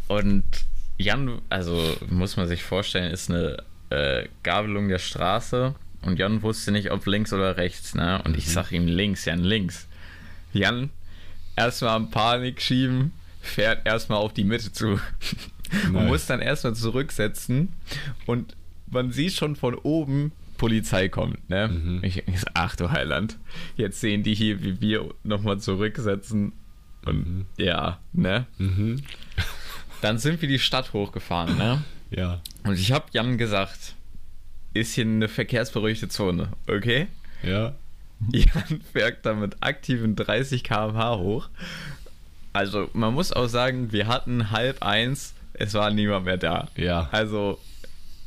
Und 0.08 0.44
Jan, 0.98 1.42
also 1.50 1.96
muss 2.10 2.36
man 2.36 2.48
sich 2.48 2.64
vorstellen, 2.64 3.12
ist 3.12 3.30
eine 3.30 3.58
äh, 3.90 4.28
Gabelung 4.44 4.90
der 4.90 5.00
Straße. 5.00 5.76
Und 6.02 6.18
Jan 6.20 6.42
wusste 6.42 6.72
nicht, 6.72 6.92
ob 6.92 7.06
links 7.06 7.34
oder 7.34 7.58
rechts. 7.58 7.94
Ne? 7.96 8.22
Und 8.24 8.38
ich 8.38 8.48
sag 8.50 8.72
ihm 8.72 8.88
links, 8.88 9.26
Jan 9.26 9.44
links. 9.44 9.88
Jan, 10.54 10.90
erstmal 11.56 12.00
Panik 12.08 12.62
schieben, 12.62 13.12
fährt 13.42 13.86
erstmal 13.86 14.20
auf 14.20 14.34
die 14.34 14.44
Mitte 14.46 14.72
zu. 14.72 15.00
Und 15.86 15.92
Nice. 15.94 16.08
muss 16.08 16.26
dann 16.26 16.40
erstmal 16.42 16.74
zurücksetzen. 16.74 17.70
Und 18.26 18.56
man 18.90 19.12
sieht 19.12 19.34
schon 19.34 19.56
von 19.56 19.76
oben, 19.76 20.32
Polizei 20.58 21.10
kommt. 21.10 21.48
Ne? 21.50 21.68
Mhm. 21.68 22.00
Ich, 22.04 22.28
ich 22.28 22.40
sag, 22.40 22.52
ach 22.56 22.76
du 22.76 22.90
Heiland, 22.92 23.38
jetzt 23.78 24.00
sehen 24.02 24.24
die 24.24 24.34
hier, 24.34 24.62
wie 24.64 24.82
wir 24.82 25.14
nochmal 25.24 25.60
zurücksetzen. 25.60 26.54
Und 27.06 27.16
Mhm. 27.28 27.46
ja, 27.58 28.00
ne? 28.14 28.46
Mhm. 28.58 29.04
Dann 30.02 30.18
sind 30.18 30.42
wir 30.42 30.50
die 30.50 30.60
Stadt 30.60 30.92
hochgefahren, 30.94 31.58
ne? 31.58 31.84
Ja. 32.10 32.42
Und 32.64 32.74
ich 32.80 32.92
habe 32.92 33.06
Jan 33.12 33.38
gesagt, 33.38 33.96
ist 34.74 34.94
hier 34.94 35.06
eine 35.06 35.28
verkehrsberuhigte 35.28 36.10
Zone, 36.10 36.50
okay? 36.68 37.08
Ja. 37.44 37.74
Jan 38.32 38.82
fährt 38.92 39.26
da 39.26 39.34
mit 39.34 39.58
aktiven 39.62 40.16
30 40.16 40.64
km/h 40.64 41.18
hoch. 41.18 41.50
Also, 42.54 42.90
man 42.94 43.14
muss 43.14 43.32
auch 43.32 43.48
sagen, 43.48 43.92
wir 43.92 44.08
hatten 44.08 44.52
halb 44.52 44.84
eins, 44.84 45.34
es 45.54 45.74
war 45.74 45.92
niemand 45.92 46.26
mehr 46.26 46.38
da. 46.38 46.68
Ja. 46.76 47.10
Also, 47.12 47.60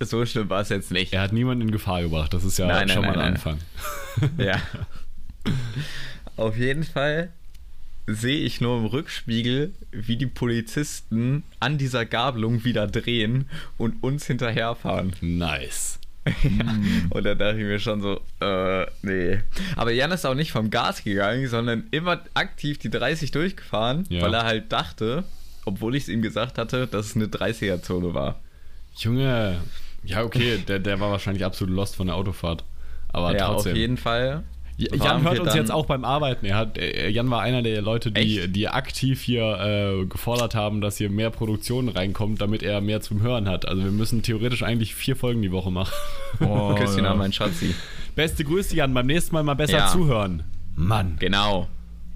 so 0.00 0.24
schlimm 0.26 0.48
war 0.48 0.62
es 0.62 0.68
jetzt 0.68 0.90
nicht. 0.90 1.12
Er 1.12 1.22
hat 1.22 1.32
niemanden 1.32 1.62
in 1.62 1.70
Gefahr 1.70 2.02
gebracht. 2.02 2.32
Das 2.32 2.44
ist 2.44 2.58
ja 2.58 2.66
Nein, 2.66 2.88
nein, 2.88 2.94
schon 2.94 3.04
mal 3.04 3.18
ein. 3.18 3.34
Anfang. 3.34 3.58
Ja. 4.38 4.60
Auf 6.36 6.56
jeden 6.56 6.84
Fall 6.84 7.30
sehe 8.06 8.38
ich 8.38 8.60
nur 8.60 8.78
im 8.78 8.86
Rückspiegel, 8.86 9.72
wie 9.92 10.16
die 10.16 10.26
Polizisten 10.26 11.44
an 11.60 11.78
dieser 11.78 12.04
Gabelung 12.04 12.64
wieder 12.64 12.86
drehen 12.86 13.48
und 13.78 14.02
uns 14.02 14.26
hinterherfahren. 14.26 15.14
Nice. 15.20 15.98
Und 17.10 17.24
da 17.24 17.34
dachte 17.34 17.58
ich 17.58 17.64
mir 17.64 17.78
schon 17.80 18.00
so, 18.00 18.20
äh, 18.40 18.86
nee. 19.02 19.40
Aber 19.76 19.90
Jan 19.92 20.12
ist 20.12 20.24
auch 20.24 20.34
nicht 20.34 20.52
vom 20.52 20.70
Gas 20.70 21.02
gegangen, 21.02 21.48
sondern 21.48 21.84
immer 21.90 22.20
aktiv 22.34 22.78
die 22.78 22.90
30 22.90 23.30
durchgefahren, 23.32 24.06
Ja. 24.08 24.22
weil 24.22 24.34
er 24.34 24.44
halt 24.44 24.70
dachte, 24.72 25.24
obwohl 25.64 25.96
ich 25.96 26.04
es 26.04 26.08
ihm 26.08 26.22
gesagt 26.22 26.58
hatte, 26.58 26.86
dass 26.86 27.06
es 27.06 27.16
eine 27.16 27.26
30er-Zone 27.26 28.14
war. 28.14 28.40
Junge. 28.96 29.60
Ja, 30.04 30.22
okay, 30.22 30.58
der, 30.68 30.78
der 30.78 31.00
war 31.00 31.10
wahrscheinlich 31.10 31.44
absolut 31.44 31.74
lost 31.74 31.96
von 31.96 32.06
der 32.08 32.16
Autofahrt. 32.16 32.64
Aber 33.08 33.36
ja, 33.36 33.46
trotzdem. 33.46 33.72
auf 33.72 33.78
jeden 33.78 33.96
Fall. 33.96 34.42
Jan 34.92 35.22
hört 35.22 35.38
uns 35.40 35.54
jetzt 35.54 35.70
auch 35.70 35.86
beim 35.86 36.04
Arbeiten. 36.04 36.46
Er 36.46 36.56
hat, 36.56 36.78
äh, 36.78 37.08
Jan 37.08 37.30
war 37.30 37.40
einer 37.42 37.62
der 37.62 37.82
Leute, 37.82 38.10
die, 38.12 38.38
Echt? 38.40 38.56
die 38.56 38.68
aktiv 38.68 39.20
hier 39.22 39.58
äh, 40.02 40.06
gefordert 40.06 40.54
haben, 40.54 40.80
dass 40.80 40.98
hier 40.98 41.10
mehr 41.10 41.30
Produktion 41.30 41.88
reinkommt, 41.88 42.40
damit 42.40 42.62
er 42.62 42.80
mehr 42.80 43.00
zum 43.00 43.20
Hören 43.22 43.48
hat. 43.48 43.66
Also 43.68 43.84
wir 43.84 43.90
müssen 43.92 44.22
theoretisch 44.22 44.62
eigentlich 44.62 44.94
vier 44.94 45.16
Folgen 45.16 45.42
die 45.42 45.52
Woche 45.52 45.70
machen. 45.70 45.92
Oh, 46.40 46.74
Küsschen 46.74 47.04
ja. 47.04 47.10
an 47.12 47.18
meinen 47.18 47.32
Schatzi. 47.32 47.74
Beste 48.14 48.44
Grüße, 48.44 48.74
Jan. 48.76 48.92
Beim 48.94 49.06
nächsten 49.06 49.34
Mal 49.34 49.42
mal 49.42 49.54
besser 49.54 49.78
Ja. 49.78 49.86
zuhören. 49.88 50.42
Mann. 50.76 51.16
Genau. 51.18 51.68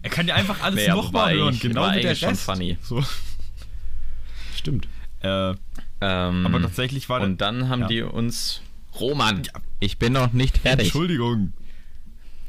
Er 0.02 0.10
kann 0.10 0.26
ja 0.28 0.34
einfach 0.34 0.62
alles 0.62 0.86
Nee, 0.86 0.92
nochmal 0.92 1.34
hören, 1.34 1.48
eigentlich- 1.48 1.60
genau 1.62 1.80
war 1.82 1.94
wie 1.96 2.00
der 2.00 2.10
eigentlich 2.10 2.20
schon 2.20 2.28
Rest. 2.30 2.42
funny. 2.44 2.78
So. 2.82 3.02
Stimmt. 4.56 4.88
Äh, 5.22 5.54
Ähm, 6.00 6.44
aber 6.46 6.60
tatsächlich 6.60 7.08
war 7.08 7.22
Und 7.22 7.40
dann 7.40 7.68
haben 7.70 7.80
Ja. 7.82 7.86
die 7.88 8.02
uns. 8.02 8.60
Roman, 9.00 9.42
ich 9.80 9.98
bin 9.98 10.12
noch 10.12 10.32
nicht 10.32 10.58
fertig. 10.58 10.86
Entschuldigung. 10.88 11.52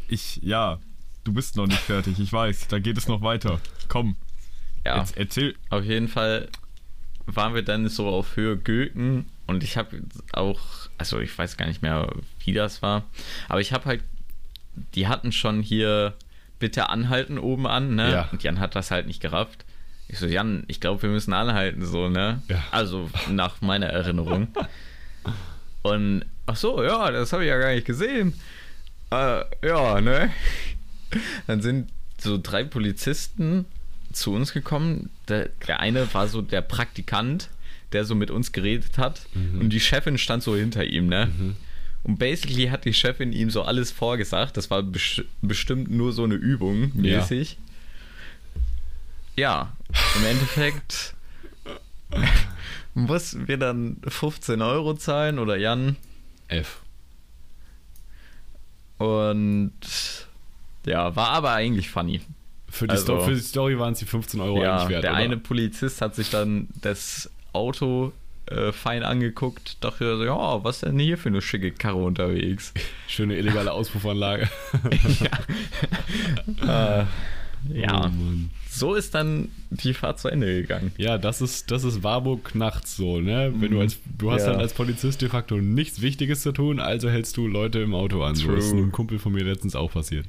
Ich, 0.08 0.40
ja, 0.44 0.80
du 1.24 1.34
bist 1.34 1.56
noch 1.58 1.68
nicht 1.68 1.80
fertig, 1.80 2.20
ich 2.20 2.32
weiß. 2.32 2.68
Da 2.70 2.80
geht 2.80 2.98
es 2.98 3.08
noch 3.08 3.22
weiter. 3.22 3.60
Komm. 3.88 4.16
Ja, 4.86 5.00
Jetzt 5.00 5.18
erzähl. 5.18 5.56
auf 5.70 5.84
jeden 5.84 6.08
Fall 6.08 6.48
waren 7.26 7.54
wir 7.54 7.62
dann 7.62 7.90
so 7.90 8.08
auf 8.08 8.38
Höhe 8.38 8.56
Göken 8.58 9.26
und 9.48 9.64
ich 9.64 9.76
habe 9.76 10.02
auch, 10.32 10.62
also 10.98 11.20
ich 11.20 11.38
weiß 11.38 11.58
gar 11.58 11.66
nicht 11.68 11.82
mehr, 11.82 12.10
wie 12.46 12.54
das 12.54 12.82
war, 12.82 13.04
aber 13.50 13.60
ich 13.60 13.74
habe 13.74 13.84
halt, 13.84 14.02
die 14.96 15.08
hatten 15.08 15.34
schon 15.34 15.62
hier 15.62 16.14
bitte 16.60 16.90
anhalten 16.90 17.38
oben 17.38 17.68
an, 17.68 17.96
ne? 17.96 18.12
Ja. 18.12 18.30
Und 18.32 18.44
Jan 18.44 18.60
hat 18.62 18.76
das 18.76 18.92
halt 18.92 19.08
nicht 19.08 19.22
gerafft. 19.22 19.66
Ich 20.08 20.20
so, 20.20 20.26
Jan, 20.26 20.64
ich 20.68 20.80
glaube, 20.80 21.02
wir 21.02 21.10
müssen 21.10 21.34
anhalten, 21.34 21.86
so, 21.86 22.08
ne? 22.08 22.42
Ja. 22.48 22.64
Also 22.72 23.10
nach 23.30 23.60
meiner 23.60 23.88
Erinnerung. 23.88 24.48
Und 25.82 26.26
ach 26.46 26.56
so, 26.56 26.82
ja, 26.84 27.12
das 27.12 27.34
habe 27.34 27.44
ich 27.44 27.50
ja 27.50 27.58
gar 27.58 27.74
nicht 27.74 27.86
gesehen. 27.86 28.34
Äh, 29.12 29.44
ja, 29.66 30.02
ne? 30.02 30.32
Dann 31.48 31.62
sind 31.62 31.90
so 32.20 32.40
drei 32.42 32.64
Polizisten 32.64 33.66
zu 34.12 34.34
uns 34.34 34.54
gekommen. 34.54 35.10
Der, 35.28 35.50
der 35.68 35.80
eine 35.80 36.14
war 36.14 36.28
so 36.28 36.42
der 36.42 36.62
Praktikant, 36.62 37.50
der 37.94 38.04
so 38.06 38.16
mit 38.16 38.32
uns 38.32 38.52
geredet 38.52 38.98
hat. 38.98 39.22
Und 39.34 39.70
die 39.70 39.80
Chefin 39.80 40.18
stand 40.18 40.44
so 40.44 40.56
hinter 40.56 40.84
ihm, 40.86 41.08
ne? 41.08 41.30
Und 42.04 42.18
basically 42.20 42.68
hat 42.68 42.86
die 42.86 42.94
Chefin 42.94 43.32
ihm 43.34 43.50
so 43.50 43.64
alles 43.64 43.92
vorgesagt. 43.92 44.58
Das 44.58 44.70
war 44.70 44.82
bes 44.84 45.22
bestimmt 45.42 45.90
nur 45.92 46.12
so 46.14 46.24
eine 46.24 46.36
Übung 46.36 46.92
Ja. 46.96 47.20
mäßig. 47.20 47.58
Ja, 49.36 49.72
im 50.18 50.26
Endeffekt 50.26 51.14
mussten 52.94 53.48
wir 53.48 53.58
dann 53.58 53.98
15 54.08 54.62
Euro 54.62 54.96
zahlen 54.96 55.38
oder 55.40 55.58
Jan. 55.58 55.96
F. 56.48 56.82
Und 58.98 59.72
ja, 60.86 61.16
war 61.16 61.30
aber 61.30 61.52
eigentlich 61.52 61.90
funny. 61.90 62.22
Für 62.70 62.86
die, 62.88 62.92
Also- 62.92 63.04
Sto 63.04 63.20
für 63.22 63.34
die 63.34 63.40
Story 63.42 63.80
waren 63.80 63.94
es 63.94 64.00
die 64.00 64.06
15 64.06 64.40
Euro 64.42 64.62
ja, 64.62 64.76
eigentlich 64.78 64.90
wert. 64.90 65.04
der 65.04 65.12
oder? 65.12 65.20
eine 65.20 65.38
Polizist 65.38 66.02
hat 66.02 66.16
sich 66.16 66.30
dann 66.30 66.68
das 66.82 67.30
Auto 67.54 68.12
äh, 68.48 68.72
fein 68.72 69.04
angeguckt, 69.04 69.84
dachte 69.84 70.18
so, 70.18 70.24
ja, 70.24 70.64
was 70.64 70.80
denn 70.82 70.98
hier 71.00 71.18
für 71.18 71.30
eine 71.30 71.42
schicke 71.42 71.72
Karre 71.72 71.98
unterwegs? 71.98 72.74
Schöne 73.08 73.36
illegale 73.38 73.72
Auspuffanlage. 73.72 74.50
äh, 76.68 77.06
Oh, 77.70 77.74
ja, 77.74 77.92
Mann. 78.00 78.52
So 78.80 78.94
ist 78.96 79.14
dann 79.16 79.50
die 79.70 79.94
Fahrt 79.94 80.20
zu 80.20 80.28
Ende 80.30 80.62
gegangen. 80.62 80.92
Ja, 80.98 81.18
das 81.18 81.42
ist, 81.42 81.72
das 81.72 81.84
ist 81.84 82.04
Warburg 82.04 82.56
nachts 82.56 82.96
so, 82.98 83.20
ne? 83.20 83.54
Wenn 83.58 83.72
du 83.72 83.80
als, 83.80 83.98
du 84.18 84.32
hast 84.32 84.44
Ja. 84.44 84.50
halt 84.52 84.60
als 84.60 84.74
Polizist 84.74 85.22
de 85.22 85.30
facto 85.30 85.58
nichts 85.58 86.02
Wichtiges 86.02 86.42
zu 86.42 86.52
tun, 86.52 86.80
also 86.80 87.10
hältst 87.10 87.38
du 87.38 87.48
Leute 87.48 87.80
im 87.80 87.94
Auto 87.94 88.24
an. 88.24 88.36
So 88.36 88.48
True. 88.48 88.58
ist 88.58 88.72
einem 88.72 88.92
Kumpel 88.92 89.20
von 89.20 89.34
mir 89.34 89.44
letztens 89.44 89.76
auch 89.76 89.92
passiert. 89.92 90.26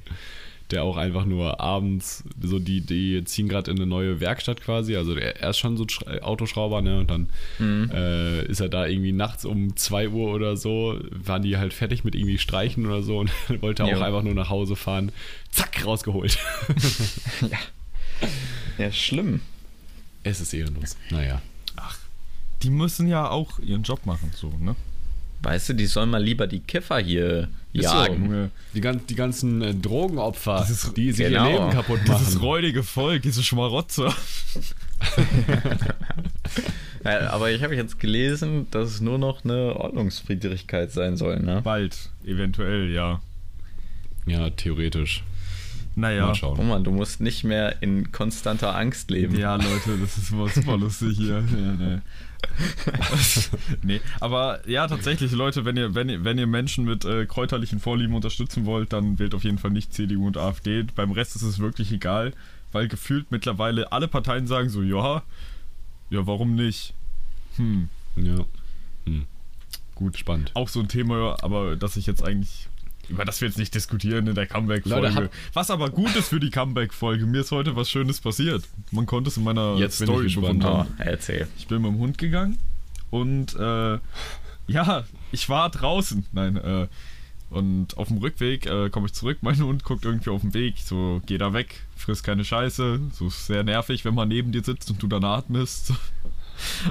Der 0.71 0.85
auch 0.85 0.99
einfach 0.99 1.25
nur 1.25 1.61
abends, 1.61 2.25
so 2.43 2.59
die, 2.59 2.83
die 2.83 3.25
ziehen 3.25 3.49
gerade 3.49 3.71
in 3.71 3.79
eine 3.79 3.87
neue 3.87 4.21
Werkstatt 4.21 4.61
quasi, 4.61 4.97
also 4.97 5.15
er 5.17 5.49
ist 5.49 5.57
schon 5.57 5.79
so 5.79 5.85
Sch- 5.85 6.21
Autoschrauber, 6.21 6.83
ne? 6.83 6.99
Und 6.99 7.11
dann 7.11 7.29
Mhm. 7.59 7.91
äh, 7.91 8.45
ist 8.45 8.61
er 8.61 8.69
da 8.69 8.87
irgendwie 8.87 9.13
nachts 9.13 9.47
um 9.47 9.77
2 9.77 10.11
Uhr 10.11 10.31
oder 10.31 10.59
so, 10.59 10.99
waren 11.11 11.41
die 11.41 11.57
halt 11.57 11.73
fertig 11.73 12.05
mit 12.05 12.15
irgendwie 12.15 12.37
Streichen 12.37 12.85
oder 12.85 13.03
so 13.03 13.19
und 13.19 13.31
wollte 13.63 13.83
auch 13.85 13.91
Jo. 13.93 14.01
einfach 14.01 14.23
nur 14.23 14.35
nach 14.35 14.51
Hause 14.51 14.77
fahren. 14.77 15.11
Zack, 15.51 15.87
rausgeholt. 15.87 16.39
Ja, 17.51 17.57
schlimm. 18.93 19.41
es 20.25 20.41
ist 20.41 20.53
ehrenlos. 20.55 20.97
Naja. 21.11 21.41
Die 22.63 22.71
müssen 22.71 23.07
ja 23.07 23.29
auch 23.29 23.59
ihren 23.61 23.83
Job 23.85 24.05
machen, 24.05 24.33
so, 24.35 24.51
ne? 24.59 24.75
Weißt 25.43 25.69
du, 25.69 25.75
die 25.75 25.87
sollen 25.87 26.11
mal 26.11 26.21
lieber 26.23 26.49
die 26.49 26.59
Kiffer 26.59 26.99
hier 26.99 27.49
jagen. 27.73 28.25
Junge. 28.25 28.51
Die, 28.75 28.81
gan 28.81 29.01
die 29.09 29.15
ganzen 29.15 29.63
äh, 29.63 29.73
Drogenopfer, 29.75 30.65
Dieses- 30.67 30.93
die 30.95 31.13
sich 31.13 31.29
genau. 31.29 31.47
ihr 31.49 31.53
Leben 31.61 31.71
kaputt 31.71 32.05
machen. 32.09 32.19
Dieses 32.19 32.41
räudige 32.43 32.83
Volk, 32.83 33.23
diese 33.23 33.45
Schmarotzer. 33.45 34.13
Ja, 37.05 37.31
aber 37.31 37.53
ich 37.53 37.63
habe 37.63 37.77
jetzt 37.77 38.01
gelesen, 38.01 38.67
dass 38.73 38.91
es 38.91 39.01
nur 39.01 39.19
noch 39.19 39.45
eine 39.45 39.77
Ordnungswidrigkeit 39.77 40.91
sein 40.91 41.17
soll, 41.17 41.39
ne? 41.41 41.61
Bald, 41.63 42.11
eventuell, 42.25 42.91
ja. 42.91 43.21
Ja, 44.27 44.51
theoretisch. 44.51 45.23
Naja. 45.99 46.27
Mal 46.27 46.31
Oh 46.31 46.35
schauen. 46.35 46.69
Mann, 46.69 46.85
du 46.85 46.91
musst 46.93 47.21
nicht 47.21 47.45
mehr 47.45 47.83
in 47.83 48.13
konstanter 48.13 48.75
Angst 48.77 49.11
leben. 49.11 49.37
Ja, 49.37 49.57
Leute, 49.57 49.99
das 50.01 50.17
ist 50.17 50.31
immer 50.31 50.49
super 50.49 50.77
lustig 50.77 51.17
hier. 51.17 51.43
Ja, 51.53 51.73
nee. 51.73 51.99
nee, 53.83 54.01
aber 54.21 54.61
ja, 54.69 54.87
tatsächlich, 54.87 55.33
Leute, 55.33 55.65
wenn 55.65 55.77
ihr, 55.77 55.97
wenn 55.97 56.09
ihr, 56.09 56.23
wenn 56.25 56.39
ihr 56.39 56.47
Menschen 56.47 56.85
mit 56.85 57.05
äh, 57.05 57.27
kräuterlichen 57.27 57.81
Vorlieben 57.81 58.15
unterstützen 58.15 58.65
wollt, 58.65 58.93
dann 58.93 59.19
wählt 59.19 59.35
auf 59.35 59.43
jeden 59.43 59.59
Fall 59.59 59.73
nicht 59.73 59.93
CDU 59.93 60.25
und 60.27 60.37
AfD. 60.37 60.85
Beim 60.95 61.11
Rest 61.11 61.35
ist 61.35 61.43
es 61.43 61.59
wirklich 61.59 61.91
egal, 61.91 62.33
weil 62.71 62.87
gefühlt 62.87 63.33
mittlerweile 63.33 63.91
alle 63.91 64.07
Parteien 64.07 64.47
sagen 64.47 64.69
so, 64.69 64.83
ja, 64.83 65.23
ja, 66.11 66.27
warum 66.29 66.55
nicht? 66.55 66.95
Hm, 67.57 67.89
Ja. 68.15 68.45
Hm. 69.05 69.27
Gut, 69.97 70.17
spannend. 70.17 70.53
auch 70.55 70.69
so 70.69 70.79
ein 70.79 70.87
Thema, 70.87 71.37
aber 71.43 71.75
das 71.75 71.97
ich 71.97 72.07
jetzt 72.07 72.23
eigentlich, 72.23 72.68
über 73.09 73.25
das 73.25 73.41
wir 73.41 73.49
jetzt 73.49 73.59
nicht 73.59 73.75
diskutieren 73.75 74.27
in 74.27 74.35
der 74.35 74.47
Comeback-Folge. 74.47 75.31
Was 75.53 75.71
aber 75.71 75.91
gut 75.91 76.15
ist 76.17 76.29
für 76.29 76.41
die 76.41 76.51
Comeback-Folge. 76.51 77.27
Mir 77.27 77.41
ist 77.41 77.51
heute 77.51 77.77
was 77.77 77.91
Schönes 77.91 78.21
passiert. 78.21 78.65
Man 78.91 79.07
konnte 79.07 79.29
es 79.29 79.37
in 79.37 79.45
meiner 79.45 79.77
Jetzt 79.77 79.99
bin 79.99 80.09
ich 80.09 80.33
Story 80.33 80.51
gespannt. 80.51 80.65
Oh, 80.65 80.87
erzähl. 80.99 81.49
Ich 81.59 81.67
bin 81.67 81.83
mit 81.83 81.93
dem 81.93 81.99
Hund 81.99 82.19
gegangen 82.19 82.59
und 83.11 83.55
äh, 83.57 83.99
ja, 84.67 85.05
ich 85.33 85.49
war 85.49 85.71
draußen. 85.71 86.27
Nein, 86.33 86.57
äh, 86.57 86.87
und 87.51 87.97
auf 87.97 88.09
dem 88.09 88.19
Rückweg 88.19 88.67
äh, 88.67 88.91
komme 88.91 89.07
ich 89.07 89.15
zurück. 89.15 89.39
Mein 89.41 89.59
Hund 89.59 89.83
guckt 89.83 90.05
irgendwie 90.05 90.31
auf 90.31 90.43
dem 90.43 90.53
Weg. 90.53 90.75
So, 90.85 91.23
geh 91.25 91.39
da 91.39 91.55
weg, 91.55 91.83
friss 91.97 92.23
keine 92.23 92.45
Scheiße. 92.45 93.01
So 93.13 93.29
ist 93.29 93.47
sehr 93.47 93.65
nervig, 93.65 94.05
wenn 94.05 94.15
man 94.15 94.29
neben 94.29 94.53
dir 94.53 94.63
sitzt 94.63 94.91
und 94.91 95.03
du 95.03 95.07
dann 95.07 95.25
atmest. 95.25 95.93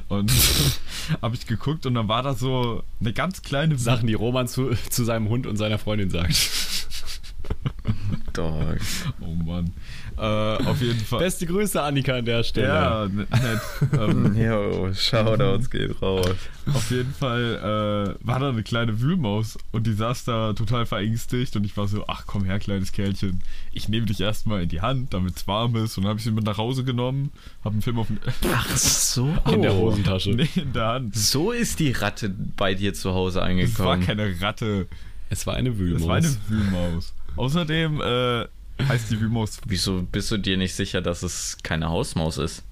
Und 0.08 0.32
habe 1.22 1.36
ich 1.36 1.48
geguckt 1.48 1.86
und 1.86 1.94
dann 1.94 2.08
war 2.08 2.24
da 2.24 2.34
so 2.34 2.84
eine 3.00 3.14
ganz 3.14 3.42
kleine 3.42 3.78
Sachen, 3.78 4.08
die 4.08 4.14
Roman 4.14 4.48
zu, 4.48 4.72
zu 4.90 5.04
seinem 5.04 5.30
Hund 5.30 5.48
und 5.48 5.58
seiner 5.58 5.78
Freundin 5.78 6.10
sagt. 6.10 6.36
Dog. 8.34 8.78
Oh 9.22 9.34
Mann. 9.34 9.74
Äh, 10.18 10.22
auf 10.22 10.82
jeden 10.82 11.00
Fall. 11.00 11.20
Beste 11.20 11.46
Grüße, 11.46 11.82
Annika, 11.82 12.16
an 12.16 12.26
der 12.26 12.44
Stelle. 12.44 12.68
ja, 12.68 13.08
ne- 13.08 13.28
nett. 13.30 13.62
ähm, 13.94 14.36
Jo, 14.42 14.92
Shoutouts 14.94 15.70
geht 15.70 16.02
raus. 16.02 16.32
Auf 16.74 16.90
jeden 16.92 17.14
Fall 17.14 18.16
äh, 18.20 18.28
war 18.28 18.40
da 18.40 18.50
eine 18.50 18.64
kleine 18.64 19.00
Wühlmaus 19.00 19.58
und 19.72 19.86
die 19.88 19.94
saß 19.94 20.26
da 20.26 20.54
total 20.54 20.86
verängstigt 20.88 21.56
und 21.56 21.66
ich 21.66 21.78
war 21.78 21.88
so, 21.88 22.06
ach 22.08 22.24
komm 22.26 22.46
her, 22.46 22.58
kleines 22.60 22.92
Kerlchen, 22.92 23.42
ich 23.72 23.90
nehme 23.90 24.06
dich 24.08 24.20
erstmal 24.20 24.64
in 24.64 24.70
die 24.70 24.82
Hand, 24.82 25.14
damit 25.14 25.36
es 25.38 25.48
warm 25.48 25.76
ist 25.76 25.98
und 25.98 26.04
dann 26.04 26.10
habe 26.10 26.18
ich 26.20 26.24
sie 26.26 26.32
mit 26.32 26.44
nach 26.46 26.58
Hause 26.58 26.84
genommen, 26.84 27.32
habe 27.64 27.74
einen 27.74 27.82
Film 27.84 28.00
auf 28.00 28.08
den, 28.08 28.20
Ach 28.54 28.76
so. 28.76 29.34
In 29.52 29.62
der 29.62 29.74
Hosentasche. 29.76 30.32
nee, 30.32 30.50
in 30.56 30.74
der 30.74 30.88
Hand. 30.88 31.16
So 31.16 31.52
ist 31.52 31.80
die 31.80 31.92
Ratte 31.92 32.34
bei 32.58 32.74
dir 32.74 32.94
zu 32.94 33.14
Hause 33.14 33.40
Es 33.40 33.44
war 33.80 33.92
angekommen. 33.94 34.06
keine 34.06 34.42
Ratte, 34.42 34.88
Es 35.30 35.46
war 35.48 35.54
eine 35.54 35.78
Wühlmaus. 35.78 36.02
es 36.02 36.08
war 36.08 36.16
eine 36.16 36.38
Wühlmaus. 36.50 37.14
Außerdem 37.38 38.02
äh, 38.02 38.46
heißt 38.88 39.12
die 39.12 39.20
Wühlmaus 39.22 39.60
Wieso 39.66 40.02
bist 40.04 40.30
du 40.32 40.38
dir 40.38 40.58
nicht 40.58 40.76
sicher, 40.76 41.02
dass 41.02 41.24
es 41.24 41.58
keine 41.63 41.90
Hausmaus 41.90 42.38
ist? 42.38 42.63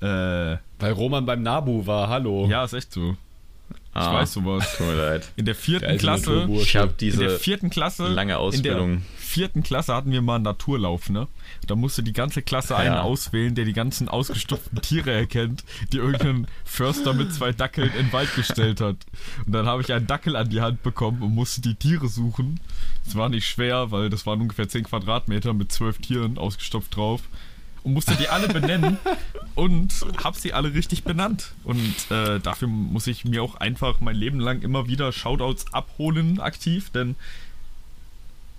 äh, 0.00 0.06
Weil 0.78 0.92
Roman 0.92 1.24
beim 1.26 1.42
Nabu 1.42 1.86
war, 1.86 2.08
hallo. 2.08 2.46
ja, 2.48 2.64
ist 2.64 2.72
echt 2.74 2.92
so. 2.92 3.16
Ich 3.70 3.76
Ah, 3.94 4.14
weiß 4.14 4.34
sowas. 4.34 4.76
Tut 4.76 4.86
mir 4.86 4.94
leid. 4.94 5.28
In 5.34 5.44
der 5.44 5.56
vierten 5.56 5.98
Klasse. 5.98 6.48
Ich 6.52 6.76
habe 6.76 6.90
In 6.92 6.96
diese 6.98 7.18
der 7.18 7.30
vierten 7.38 7.68
Klasse. 7.68 8.06
lange 8.06 8.34
In 8.34 8.38
Ausbildung. 8.38 9.02
Vierten 9.28 9.62
Klasse 9.62 9.94
hatten 9.94 10.10
wir 10.10 10.22
mal 10.22 10.36
einen 10.36 10.44
Naturlauf, 10.44 11.10
ne? 11.10 11.28
Da 11.66 11.76
musste 11.76 12.02
die 12.02 12.12
ganze 12.12 12.42
Klasse 12.42 12.76
einen 12.76 12.94
Ja. 12.94 13.02
auswählen, 13.02 13.54
der 13.54 13.64
die 13.64 13.72
ganzen 13.72 14.08
ausgestopften 14.08 14.80
Tiere 14.80 15.12
erkennt, 15.12 15.64
die 15.92 15.98
irgendein 15.98 16.46
Förster 16.64 17.12
mit 17.14 17.32
zwei 17.32 17.52
Dackeln 17.52 17.90
in 17.92 18.06
den 18.06 18.12
Wald 18.12 18.34
gestellt 18.34 18.80
hat. 18.80 18.96
Und 19.46 19.52
dann 19.52 19.66
habe 19.66 19.82
ich 19.82 19.92
einen 19.92 20.06
Dackel 20.06 20.34
an 20.34 20.48
die 20.48 20.60
Hand 20.60 20.82
bekommen 20.82 21.22
und 21.22 21.34
musste 21.34 21.60
die 21.60 21.74
Tiere 21.74 22.08
suchen. 22.08 22.58
Es 23.06 23.14
war 23.14 23.28
nicht 23.28 23.46
schwer, 23.46 23.90
weil 23.90 24.10
das 24.10 24.26
waren 24.26 24.40
ungefähr 24.40 24.68
10 24.68 24.84
Quadratmeter 24.84 25.52
mit 25.52 25.70
zwölf 25.72 25.98
Tieren 25.98 26.38
ausgestopft 26.38 26.96
drauf. 26.96 27.22
Und 27.84 27.92
musste 27.94 28.16
die 28.16 28.28
alle 28.28 28.48
benennen 28.48 28.98
und 29.54 29.94
hab 30.22 30.34
sie 30.34 30.52
alle 30.52 30.74
richtig 30.74 31.04
benannt. 31.04 31.52
Und 31.64 31.94
äh, 32.10 32.40
dafür 32.40 32.68
muss 32.68 33.06
ich 33.06 33.24
mir 33.24 33.42
auch 33.42 33.54
einfach 33.54 34.00
mein 34.00 34.16
Leben 34.16 34.40
lang 34.40 34.62
immer 34.62 34.88
wieder 34.88 35.12
Shoutouts 35.12 35.72
abholen 35.72 36.40
aktiv, 36.40 36.90
denn 36.90 37.14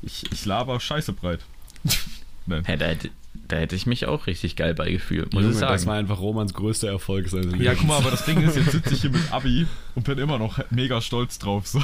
ich, 0.01 0.23
ich 0.31 0.45
laber 0.45 0.79
scheiße 0.79 1.13
breit. 1.13 1.41
Nein. 2.45 2.63
Hä, 2.65 2.77
da, 2.77 2.85
hätte, 2.87 3.09
da 3.47 3.57
hätte 3.57 3.75
ich 3.75 3.85
mich 3.85 4.05
auch 4.07 4.27
richtig 4.27 4.55
geil 4.55 4.73
beigefühlt, 4.73 5.33
muss 5.33 5.43
Junge, 5.43 5.53
ich 5.53 5.59
das 5.59 5.69
war 5.69 5.77
sagen. 5.79 5.91
einfach 5.99 6.19
Romans 6.19 6.53
größter 6.53 6.87
Erfolg 6.87 7.29
seines 7.29 7.47
Lebens. 7.47 7.63
Ja, 7.63 7.75
guck 7.75 7.87
mal, 7.87 7.97
aber 7.97 8.11
das 8.11 8.25
Ding 8.25 8.41
ist, 8.41 8.55
jetzt 8.55 8.71
sitze 8.71 8.93
ich 8.93 9.01
hier 9.01 9.11
mit 9.11 9.21
Abi 9.31 9.67
und 9.95 10.05
bin 10.05 10.17
immer 10.17 10.39
noch 10.39 10.59
mega 10.71 11.01
stolz 11.01 11.37
drauf. 11.39 11.67
So. 11.67 11.81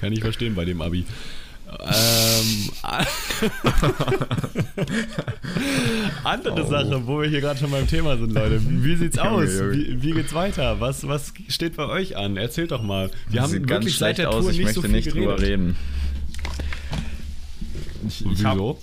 Kann 0.00 0.12
ich 0.12 0.20
verstehen 0.20 0.54
bei 0.54 0.64
dem 0.64 0.80
Abi. 0.80 1.04
Ähm, 1.80 2.70
andere 6.24 6.66
Sache, 6.66 7.06
wo 7.06 7.20
wir 7.20 7.28
hier 7.28 7.40
gerade 7.40 7.58
schon 7.58 7.70
beim 7.70 7.86
Thema 7.86 8.16
sind, 8.16 8.32
Leute. 8.32 8.60
Wie 8.64 8.96
sieht's 8.96 9.18
aus? 9.18 9.48
Wie, 9.48 10.02
wie 10.02 10.12
geht's 10.12 10.34
weiter? 10.34 10.80
Was, 10.80 11.06
was 11.08 11.32
steht 11.48 11.76
bei 11.76 11.86
euch 11.86 12.16
an? 12.16 12.36
Erzählt 12.36 12.70
doch 12.70 12.82
mal. 12.82 13.10
Wir 13.28 13.42
haben 13.42 13.50
Sieht 13.50 13.68
wirklich 13.68 13.96
seit 13.96 14.18
der 14.18 14.30
Tour 14.30 14.40
ich 14.50 14.58
nicht 14.58 14.64
möchte 14.64 14.74
so 14.74 14.82
viel 14.82 14.90
nicht 14.92 15.08
geredet. 15.08 15.30
drüber 15.30 15.42
reden. 15.42 15.76
Ich, 18.06 18.20
ich 18.20 18.30
Wieso? 18.30 18.78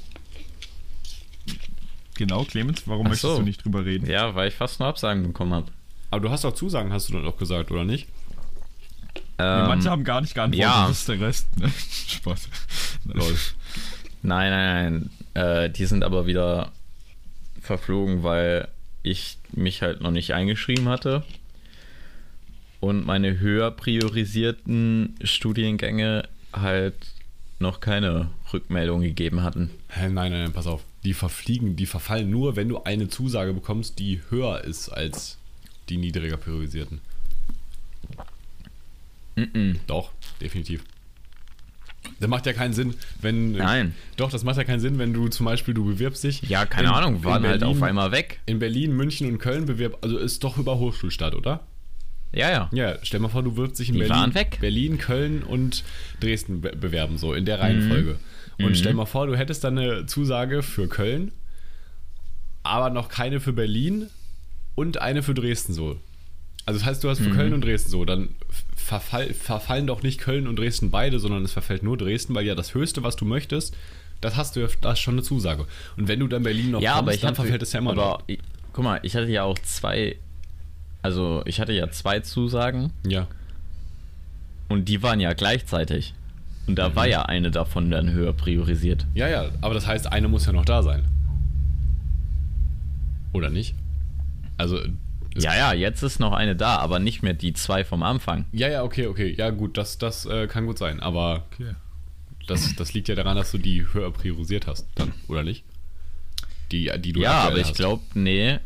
genau, 2.16 2.44
Clemens, 2.44 2.84
warum 2.86 3.06
Ach 3.06 3.10
möchtest 3.12 3.34
so. 3.34 3.40
du 3.40 3.44
nicht 3.44 3.64
drüber 3.64 3.86
reden? 3.86 4.10
Ja, 4.10 4.36
weil 4.36 4.48
ich 4.48 4.56
fast 4.56 4.80
nur 4.80 4.90
Absagen 4.90 5.24
bekommen 5.24 5.54
habe. 5.54 5.68
Aber 6.10 6.22
du 6.22 6.30
hast 6.30 6.44
auch 6.46 6.54
Zusagen, 6.54 6.92
hast 6.92 7.10
du 7.10 7.14
dann 7.14 7.26
auch 7.26 7.38
gesagt, 7.38 7.72
oder 7.72 7.86
nicht? 7.86 8.08
Nee, 9.42 9.62
Ähm, 9.62 9.68
manche 9.68 9.90
haben 9.90 10.04
gar 10.04 10.22
nicht 10.22 10.36
geantwortet, 10.36 10.62
ja. 10.70 10.88
das 10.88 11.00
ist 11.00 11.10
der 11.10 11.20
Rest. 11.22 11.58
Ne? 11.58 11.72
Spaß. 12.08 12.50
Lol. 13.06 13.36
Nein, 14.24 14.52
nein, 14.52 15.10
nein. 15.34 15.44
Äh, 15.66 15.70
die 15.70 15.86
sind 15.86 16.04
aber 16.04 16.26
wieder 16.28 16.72
verflogen, 17.62 18.24
weil 18.24 18.68
ich 19.04 19.38
mich 19.54 19.82
halt 19.82 20.02
noch 20.02 20.12
nicht 20.12 20.34
eingeschrieben 20.34 20.88
hatte. 20.90 21.24
Und 22.80 23.06
meine 23.06 23.40
höher 23.40 23.72
priorisierten 23.72 25.16
Studiengänge 25.24 26.28
halt 26.54 26.96
noch 27.60 27.80
keine 27.80 28.30
Rückmeldung 28.52 29.02
gegeben 29.02 29.44
hatten. 29.44 29.70
Hä, 29.90 30.10
nein, 30.10 30.32
nein, 30.32 30.44
nein, 30.44 30.54
pass 30.54 30.66
auf. 30.68 30.82
Die 31.04 31.14
verfliegen, 31.14 31.76
die 31.76 31.86
verfallen 31.86 32.30
nur, 32.30 32.56
wenn 32.56 32.70
du 32.70 32.84
eine 32.84 33.08
Zusage 33.08 33.54
bekommst, 33.54 34.00
die 34.00 34.22
höher 34.30 34.64
ist 34.64 34.90
als 34.90 35.38
die 35.90 35.98
niedriger 35.98 36.38
priorisierten. 36.38 37.02
Mm-mm. 39.36 39.78
Doch, 39.88 40.12
definitiv. 40.42 40.84
Das 42.20 42.28
macht 42.30 42.46
ja 42.48 42.54
keinen 42.54 42.74
Sinn, 42.74 42.96
wenn. 43.22 43.52
Nein. 43.54 43.96
Doch, 44.18 44.32
das 44.32 44.44
macht 44.44 44.58
ja 44.58 44.64
keinen 44.64 44.80
Sinn, 44.80 44.98
wenn 44.98 45.14
du 45.14 45.28
zum 45.28 45.46
Beispiel, 45.46 45.74
du 45.74 45.86
bewirbst 45.86 46.24
dich. 46.24 46.42
Ja, 46.44 46.66
keine 46.66 46.88
in- 46.90 46.94
Ahnung, 46.94 47.24
waren 47.24 47.44
halt 47.46 47.60
Berlin- 47.60 47.78
auf 47.78 47.84
einmal 47.84 48.12
weg. 48.12 48.40
In 48.48 48.60
Berlin, 48.60 48.96
München 48.96 49.28
und 49.28 49.38
Köln 49.38 49.66
bewirbst. 49.66 50.04
Also 50.04 50.18
ist 50.18 50.44
doch 50.44 50.58
über 50.58 50.80
Hochschulstadt, 50.80 51.36
oder? 51.36 51.62
Ja, 52.34 52.50
ja. 52.50 52.70
Ja, 52.74 52.98
stell 53.04 53.20
mal 53.20 53.28
vor, 53.30 53.44
du 53.44 53.56
würdest 53.58 53.80
dich 53.80 53.90
in 53.90 53.96
Die 53.96 54.02
Berlin. 54.04 54.34
Berlin, 54.60 54.98
Köln 54.98 55.44
und 55.44 55.84
Dresden 56.22 56.62
be 56.62 56.72
bewerben, 56.76 57.18
so 57.18 57.34
in 57.34 57.46
der 57.46 57.60
Reihenfolge. 57.60 58.18
Und 58.58 58.70
Mhm. 58.72 58.76
stell 58.76 58.94
mal 58.94 59.06
vor, 59.06 59.28
du 59.28 59.36
hättest 59.38 59.64
dann 59.64 59.78
eine 59.78 60.06
Zusage 60.06 60.64
für 60.64 60.88
Köln, 60.88 61.32
aber 62.64 62.90
noch 62.90 63.10
keine 63.10 63.40
für 63.40 63.54
Berlin 63.54 64.08
und 64.76 65.02
eine 65.02 65.24
für 65.24 65.34
Dresden 65.34 65.74
so. 65.74 66.00
Also 66.66 66.80
das 66.80 66.88
heißt, 66.88 67.04
du 67.04 67.10
hast 67.10 67.20
für 67.20 67.30
Mhm. 67.30 67.34
Köln 67.36 67.54
und 67.54 67.64
Dresden 67.64 67.90
so, 67.90 68.06
dann 68.06 68.30
verfall, 68.76 69.34
verfallen 69.34 69.88
doch 69.88 70.04
nicht 70.04 70.20
Köln 70.20 70.48
und 70.48 70.58
Dresden 70.60 70.92
beide, 70.92 71.20
sondern 71.20 71.44
es 71.44 71.52
verfällt 71.52 71.84
nur 71.84 71.98
Dresden, 71.98 72.36
weil 72.36 72.46
ja 72.46 72.56
das 72.56 72.74
Höchste, 72.74 73.04
was 73.04 73.16
du 73.16 73.26
möchtest, 73.26 73.76
das 74.22 74.36
hast 74.36 74.56
du 74.56 74.60
ja, 74.60 74.68
das 74.82 74.94
ist 74.94 75.00
schon 75.00 75.16
eine 75.16 75.24
Zusage. 75.24 75.66
Und 75.98 76.08
wenn 76.08 76.20
du 76.20 76.28
dann 76.28 76.44
Berlin 76.44 76.72
noch 76.72 76.82
Ja, 76.82 76.96
aber 76.96 77.14
ich 77.14 77.22
dann 77.22 77.30
hatte, 77.30 77.42
verfällt 77.42 77.62
es 77.64 77.74
ja 77.74 77.80
immer 77.80 77.92
aber, 77.92 78.02
noch. 78.02 78.24
ich, 78.28 78.40
guck 78.74 78.84
mal, 78.84 79.00
ich 79.04 79.16
hatte 79.16 79.28
ja 79.32 79.44
auch 79.44 79.58
zwei, 79.60 80.18
also 81.02 81.42
ich 81.46 81.60
hatte 81.60 81.74
ja 81.74 81.90
zwei 81.90 82.20
Zusagen 82.20 82.92
Ja. 83.08 83.28
und 84.70 84.86
die 84.86 85.02
waren 85.02 85.20
ja 85.20 85.34
gleichzeitig. 85.34 86.14
Und 86.68 86.76
da 86.76 86.96
war 86.96 87.08
ja 87.08 87.24
eine 87.24 87.50
davon 87.50 87.90
dann 87.90 88.12
höher 88.12 88.34
priorisiert. 88.34 89.08
Ja, 89.16 89.28
ja, 89.28 89.50
aber 89.62 89.74
das 89.74 89.88
heißt, 89.88 90.12
eine 90.12 90.28
muss 90.28 90.46
ja 90.46 90.54
noch 90.54 90.64
da 90.64 90.84
sein. 90.84 91.04
Oder 93.34 93.50
nicht? 93.50 93.74
Also, 94.58 94.78
Ja, 95.38 95.56
ja, 95.56 95.74
jetzt 95.74 96.04
ist 96.04 96.20
noch 96.20 96.34
eine 96.34 96.56
da, 96.56 96.78
aber 96.78 97.00
nicht 97.00 97.24
mehr 97.24 97.34
die 97.34 97.54
zwei 97.54 97.84
vom 97.86 98.04
Anfang. 98.04 98.46
ja, 98.52 98.68
ja, 98.68 98.84
okay, 98.84 99.08
okay. 99.08 99.34
Ja, 99.38 99.50
gut, 99.50 99.78
das, 99.78 99.98
das 99.98 100.26
äh, 100.26 100.48
kann 100.48 100.66
gut 100.66 100.78
sein. 100.78 101.00
Aber 101.00 101.46
Okay. 101.54 101.74
das, 102.48 102.76
das 102.76 102.94
liegt 102.94 103.08
ja 103.08 103.16
daran, 103.16 103.38
dass 103.38 103.52
du 103.52 103.58
die 103.58 103.86
höher 103.94 104.12
priorisiert 104.12 104.68
hast, 104.68 104.86
dann, 104.96 105.14
oder 105.28 105.44
nicht? 105.44 105.64
Die, 106.72 106.92
die 107.00 107.14
du 107.14 107.22
ja, 107.22 107.42
aber 107.42 107.58
ich 107.58 107.74
glaube, 107.74 108.02
nee, 108.14 108.60